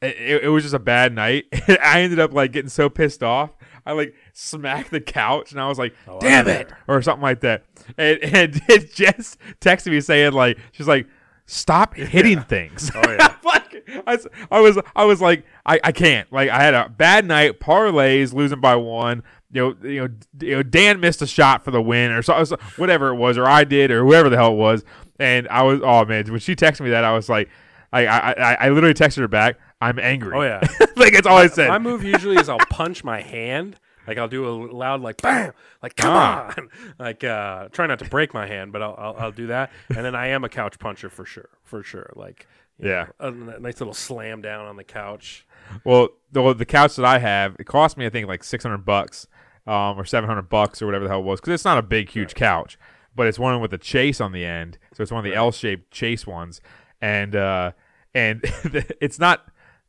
it, 0.05 0.44
it 0.44 0.48
was 0.48 0.62
just 0.62 0.74
a 0.74 0.78
bad 0.78 1.14
night. 1.14 1.47
I 1.68 2.02
ended 2.02 2.18
up 2.18 2.32
like 2.32 2.52
getting 2.52 2.68
so 2.68 2.89
pissed 2.89 3.22
off. 3.22 3.51
I 3.86 3.93
like 3.93 4.14
smacked 4.32 4.90
the 4.90 5.01
couch 5.01 5.52
and 5.52 5.60
I 5.60 5.68
was 5.68 5.78
like, 5.78 5.94
"Damn 6.20 6.48
it!" 6.48 6.70
or 6.89 7.02
something 7.02 7.22
like 7.22 7.40
that. 7.40 7.64
And 7.98 8.18
and 8.22 8.62
it 8.68 8.94
just 8.94 9.39
texted 9.60 9.90
me 9.90 10.01
saying 10.01 10.32
like, 10.32 10.59
she's 10.72 10.89
like, 10.89 11.06
"Stop 11.47 11.94
hitting 11.94 12.43
things." 12.43 12.90
Oh, 12.94 13.02
yeah. 13.10 13.36
like 13.44 13.89
I, 14.06 14.18
I 14.51 14.60
was 14.60 14.78
I 14.97 15.05
was 15.05 15.20
like, 15.20 15.44
I, 15.66 15.81
I 15.85 15.93
can't. 15.93 16.31
Like 16.32 16.48
I 16.51 16.62
had 16.62 16.74
a 16.74 16.89
bad 16.89 17.26
night. 17.26 17.60
Parlays 17.60 18.32
losing 18.32 18.60
by 18.60 18.76
one. 18.76 19.22
You 19.55 19.60
know, 19.82 19.89
you 19.89 20.01
know, 20.02 20.09
you 20.40 20.56
know, 20.56 20.62
Dan 20.62 21.01
missed 21.01 21.22
a 21.22 21.26
shot 21.26 21.64
for 21.64 21.70
the 21.70 21.81
win, 21.81 22.10
or 22.10 22.22
so, 22.22 22.43
so- 22.44 22.56
whatever 22.76 23.09
it 23.09 23.14
was, 23.14 23.39
or 23.39 23.47
I 23.47 23.64
did, 23.64 23.90
or 23.90 24.05
whoever 24.05 24.28
the 24.28 24.36
hell 24.36 24.52
it 24.52 24.56
was. 24.56 24.85
And 25.18 25.47
I 25.48 25.62
was, 25.62 25.81
oh 25.82 26.05
man, 26.05 26.26
when 26.31 26.40
she 26.40 26.56
texted 26.56 26.81
me 26.82 26.90
that, 26.90 27.05
I 27.05 27.12
was 27.12 27.28
like, 27.28 27.48
I, 27.93 28.05
I, 28.06 28.32
I, 28.32 28.55
I 28.55 28.68
literally 28.70 28.94
texted 28.94 29.18
her 29.18 29.28
back. 29.28 29.56
I'm 29.81 29.98
angry. 30.01 30.36
Oh, 30.36 30.43
yeah. 30.43 30.60
like 30.97 31.12
that's 31.12 31.26
all 31.26 31.36
I 31.39 31.47
said. 31.47 31.68
my 31.68 31.78
move 31.78 32.02
usually 32.02 32.36
is 32.36 32.48
I'll 32.48 32.59
punch 32.68 33.05
my 33.05 33.20
hand. 33.22 33.78
Like 34.09 34.18
I'll 34.18 34.28
do 34.28 34.47
a 34.47 34.52
loud 34.72 35.01
like 35.01 35.22
bam, 35.22 35.52
like 35.82 35.97
come 35.97 36.12
Ah. 36.12 36.52
on, 36.59 36.68
like 36.98 37.22
uh, 37.24 37.68
try 37.68 37.86
not 37.86 38.01
to 38.01 38.05
break 38.06 38.35
my 38.35 38.47
hand, 38.47 38.70
but 38.72 38.82
I'll, 38.82 38.94
I'll 38.98 39.16
I'll 39.18 39.32
do 39.32 39.47
that. 39.47 39.70
And 39.89 40.05
then 40.05 40.14
I 40.14 40.26
am 40.28 40.44
a 40.44 40.48
couch 40.51 40.78
puncher 40.78 41.09
for 41.09 41.24
sure, 41.24 41.48
for 41.62 41.82
sure. 41.82 42.12
Like 42.16 42.47
Yeah. 42.78 43.06
know, 43.20 43.28
a 43.56 43.60
nice 43.60 43.81
little 43.81 43.94
slam 43.94 44.43
down 44.43 44.66
on 44.66 44.76
the 44.76 44.85
couch. 44.85 45.47
Well, 45.85 46.09
the 46.32 46.43
well, 46.43 46.55
the 46.55 46.66
couch 46.66 46.97
that 46.97 47.06
I 47.06 47.18
have, 47.18 47.56
it 47.59 47.64
cost 47.64 47.97
me 47.97 48.05
I 48.05 48.10
think 48.10 48.26
like 48.28 48.44
six 48.44 48.62
hundred 48.64 48.85
bucks, 48.85 49.26
um, 49.66 49.99
or 49.99 50.05
seven 50.05 50.28
hundred 50.28 50.49
bucks 50.49 50.82
or 50.82 50.86
whatever 50.86 51.05
the 51.05 51.11
hell 51.11 51.20
it 51.20 51.24
was, 51.24 51.41
because 51.41 51.55
it's 51.55 51.65
not 51.65 51.78
a 51.78 51.82
big, 51.82 52.11
huge 52.11 52.35
couch, 52.35 52.78
but 53.15 53.27
it's 53.27 53.39
one 53.39 53.61
with 53.61 53.73
a 53.73 53.78
chase 53.78 54.20
on 54.20 54.32
the 54.32 54.45
end, 54.45 54.78
so 54.93 55.03
it's 55.03 55.12
one 55.12 55.24
of 55.24 55.31
the 55.31 55.36
L-shaped 55.36 55.91
chase 55.91 56.27
ones, 56.27 56.61
and 57.01 57.35
uh, 57.35 57.73
and 58.15 58.41
it's 59.01 59.19
not 59.19 59.47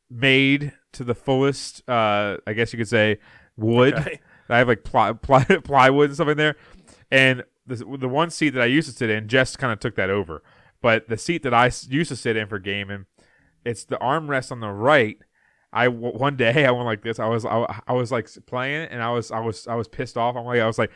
made 0.09 0.73
to 0.93 1.03
the 1.03 1.15
fullest, 1.15 1.87
uh, 1.89 2.37
I 2.45 2.53
guess 2.53 2.71
you 2.73 2.77
could 2.77 2.87
say, 2.87 3.19
wood. 3.57 3.93
Okay. 3.95 4.19
I 4.49 4.59
have 4.59 4.67
like 4.67 4.83
ply, 4.83 5.11
ply, 5.13 5.43
plywood 5.63 6.09
and 6.09 6.15
stuff 6.15 6.27
in 6.27 6.37
there, 6.37 6.55
and 7.09 7.43
the 7.65 7.77
the 7.77 8.07
one 8.07 8.29
seat 8.29 8.51
that 8.51 8.61
I 8.61 8.65
used 8.65 8.87
to 8.87 8.95
sit 8.95 9.09
in, 9.09 9.27
Jess 9.27 9.55
kind 9.55 9.73
of 9.73 9.79
took 9.79 9.95
that 9.95 10.11
over, 10.11 10.43
but 10.81 11.09
the 11.09 11.17
seat 11.17 11.41
that 11.43 11.53
I 11.53 11.65
used 11.65 12.09
to 12.09 12.15
sit 12.15 12.37
in 12.37 12.47
for 12.47 12.59
gaming, 12.59 13.07
it's 13.65 13.83
the 13.85 13.97
armrest 13.97 14.51
on 14.51 14.59
the 14.59 14.69
right. 14.69 15.17
I 15.75 15.89
one 15.89 16.35
day 16.37 16.65
I 16.65 16.71
went 16.71 16.85
like 16.85 17.01
this. 17.03 17.19
I 17.19 17.27
was 17.27 17.45
I, 17.45 17.81
I 17.87 17.93
was 17.93 18.11
like 18.11 18.29
playing 18.45 18.83
it, 18.83 18.91
and 18.91 19.03
I 19.03 19.11
was 19.11 19.29
I 19.31 19.39
was 19.41 19.67
I 19.67 19.75
was 19.75 19.87
pissed 19.87 20.17
off. 20.17 20.35
I'm 20.35 20.45
like 20.45 20.59
I 20.61 20.65
was 20.67 20.79
like 20.79 20.91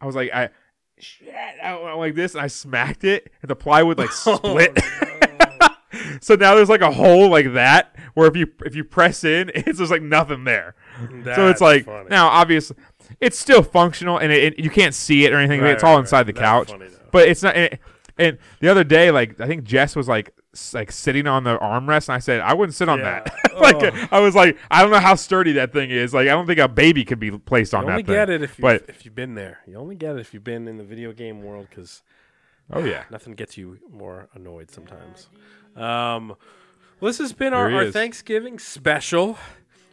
I 0.00 0.06
was 0.06 0.14
like 0.14 0.30
I 0.32 0.50
shit. 0.98 1.34
I 1.62 1.78
went 1.78 1.98
like 1.98 2.14
this, 2.14 2.34
and 2.34 2.42
I 2.42 2.46
smacked 2.46 3.04
it, 3.04 3.32
and 3.42 3.50
the 3.50 3.56
plywood 3.56 3.98
like 3.98 4.10
split. 4.12 4.78
Oh, 4.80 5.68
so 6.20 6.34
now 6.36 6.54
there's 6.54 6.68
like 6.68 6.80
a 6.80 6.92
hole 6.92 7.28
like 7.28 7.52
that 7.54 7.96
where 8.14 8.26
if 8.28 8.36
you 8.36 8.46
if 8.64 8.74
you 8.74 8.84
press 8.84 9.24
in, 9.24 9.50
it's 9.54 9.78
just 9.78 9.90
like 9.90 10.02
nothing 10.02 10.44
there. 10.44 10.74
so 11.34 11.48
it's 11.48 11.60
like 11.60 11.84
funny. 11.84 12.08
now 12.08 12.28
obviously 12.28 12.76
it's 13.20 13.38
still 13.38 13.62
functional, 13.62 14.18
and 14.18 14.32
it, 14.32 14.54
it- 14.54 14.58
you 14.64 14.70
can't 14.70 14.94
see 14.94 15.24
it 15.24 15.32
or 15.32 15.38
anything. 15.38 15.60
Right, 15.60 15.72
it's 15.72 15.82
all 15.84 15.94
right, 15.94 16.00
inside 16.00 16.24
the. 16.28 16.32
That's 16.32 16.44
couch, 16.44 16.70
funny, 16.70 16.86
but 17.10 17.28
it's 17.28 17.42
not. 17.42 17.56
And, 17.56 17.78
and 18.18 18.38
the 18.60 18.68
other 18.68 18.84
day, 18.84 19.10
like 19.10 19.40
I 19.40 19.46
think 19.46 19.64
Jess 19.64 19.96
was 19.96 20.06
like 20.08 20.32
like 20.74 20.92
sitting 20.92 21.26
on 21.26 21.44
the 21.44 21.58
armrest, 21.58 22.08
and 22.08 22.16
I 22.16 22.18
said 22.18 22.40
I 22.40 22.52
wouldn't 22.54 22.74
sit 22.74 22.88
on 22.88 22.98
Yeah. 22.98 23.22
that. 23.24 23.34
like 23.60 23.76
Oh. 23.76 24.06
I 24.10 24.20
was 24.20 24.34
like, 24.34 24.58
I 24.70 24.82
don't 24.82 24.90
know 24.90 24.98
how 25.00 25.14
sturdy 25.14 25.52
that 25.52 25.72
thing 25.72 25.90
is. 25.90 26.12
Like 26.14 26.28
I 26.28 26.30
don't 26.32 26.46
think 26.46 26.58
a 26.58 26.68
baby 26.68 27.04
could 27.04 27.18
be 27.20 27.30
placed 27.30 27.74
on 27.74 27.82
You 27.82 27.86
that 27.86 27.92
only 27.92 28.02
thing. 28.04 28.14
get 28.14 28.30
it 28.30 28.42
if 28.42 28.58
you 28.58 28.62
but 28.62 28.84
if 28.88 29.04
you've 29.04 29.14
been 29.14 29.34
there. 29.34 29.60
You 29.66 29.76
only 29.76 29.94
get 29.94 30.16
it 30.16 30.20
if 30.20 30.34
you've 30.34 30.44
been 30.44 30.68
in 30.68 30.76
the 30.78 30.84
video 30.84 31.12
game 31.12 31.42
world 31.42 31.66
because 31.70 32.02
oh 32.72 32.84
yeah, 32.84 33.04
nothing 33.10 33.34
gets 33.34 33.56
you 33.56 33.78
more 33.90 34.28
annoyed 34.34 34.70
sometimes. 34.70 35.28
Um, 35.76 36.28
well, 37.00 37.08
this 37.08 37.18
has 37.18 37.32
been 37.32 37.52
our, 37.54 37.70
our. 37.72 37.90
Thanksgiving 37.90 38.58
special. 38.58 39.38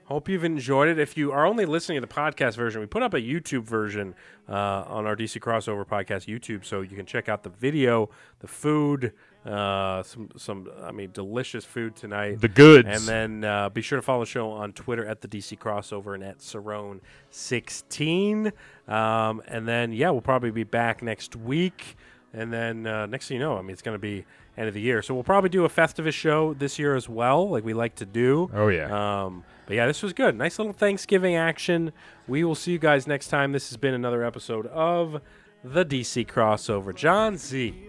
Hope 0.06 0.27
you've 0.27 0.44
enjoyed 0.44 0.88
it. 0.90 0.98
If 0.98 1.15
you 1.18 1.31
are 1.31 1.45
only 1.45 1.65
listening 1.65 2.02
to 2.02 2.07
the 2.07 2.11
podcast 2.14 2.56
version, 2.56 2.81
we 2.81 2.88
put 2.88 3.03
up 3.03 3.14
a 3.14 3.22
YouTube 3.22 3.64
version 3.64 4.15
uh, 4.49 4.84
on 4.88 5.06
our 5.06 5.15
DC 5.15 5.40
Crossover 5.40 5.86
podcast 5.86 6.27
YouTube, 6.27 6.65
so 6.65 6.81
you 6.81 6.95
can 6.95 7.06
check 7.06 7.30
out 7.30 7.44
the 7.44 7.49
video, 7.49 8.10
the 8.40 8.48
food, 8.48 9.14
uh, 9.45 10.03
some 10.03 10.30
some 10.36 10.70
I 10.84 10.91
mean 10.91 11.11
delicious 11.14 11.64
food 11.66 11.95
tonight. 11.95 12.41
the 12.41 12.49
goods. 12.49 12.88
And 12.90 13.02
then 13.02 13.44
uh, 13.49 13.70
be 13.70 13.82
sure 13.82 13.98
to 13.98 14.02
follow 14.02 14.22
the 14.22 14.26
show 14.26 14.52
on 14.52 14.74
Twitter 14.74 15.06
at 15.06 15.22
the 15.22 15.28
DC 15.28 15.57
Crossover 15.57 16.14
and 16.14 16.24
at 16.24 16.40
Cerrone16. 16.40 18.52
Um, 18.88 19.41
and 19.48 19.68
then, 19.68 19.94
yeah, 19.94 20.10
we'll 20.10 20.22
probably 20.22 20.52
be 20.52 20.64
back 20.64 21.02
next 21.02 21.36
week. 21.36 21.95
And 22.34 22.53
then 22.53 22.86
uh, 22.86 23.06
next 23.07 23.28
thing 23.28 23.38
you 23.38 23.44
know, 23.44 23.57
I 23.57 23.61
mean, 23.61 23.72
it's 23.72 23.82
going 23.82 23.95
to 23.95 23.99
be 23.99 24.26
end 24.57 24.68
of 24.68 24.74
the 24.74 24.82
year. 24.82 25.02
So 25.02 25.14
we'll 25.14 25.24
probably 25.24 25.49
do 25.49 25.66
a 25.66 25.70
Festivus 25.70 26.14
show 26.14 26.53
this 26.53 26.78
year 26.78 26.95
as 26.95 27.10
well, 27.10 27.49
like 27.49 27.64
we 27.64 27.74
like 27.74 27.95
to 27.95 28.06
do. 28.06 28.49
Oh, 28.53 28.68
yeah. 28.68 29.24
Um, 29.24 29.44
but 29.66 29.76
yeah, 29.76 29.88
this 29.88 30.03
was 30.03 30.14
good. 30.14 30.36
Nice 30.36 30.60
little 30.60 30.74
Thanksgiving 30.74 31.36
action. 31.36 31.91
We 32.28 32.44
will 32.44 32.56
see 32.56 32.72
you 32.72 32.80
guys 32.80 33.07
next 33.07 33.30
time. 33.30 33.52
This 33.52 33.70
has 33.70 33.78
been 33.78 33.94
another 33.94 34.24
episode 34.24 34.68
of 34.68 35.22
the 35.64 35.86
DC 35.86 36.28
crossover. 36.28 36.94
John 36.94 37.38
Z, 37.38 37.89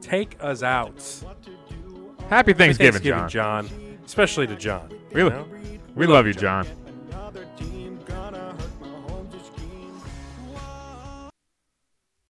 take 0.00 0.36
us 0.40 0.62
out. 0.62 0.94
Happy 2.28 2.52
Thanksgiving, 2.52 2.92
Thanksgiving, 2.92 3.28
John. 3.28 3.68
John. 3.68 3.98
Especially 4.04 4.46
to 4.46 4.56
John. 4.56 4.88
We, 5.12 5.22
you 5.22 5.30
know? 5.30 5.46
we 5.94 6.06
love 6.06 6.26
you, 6.26 6.34
John. 6.34 6.66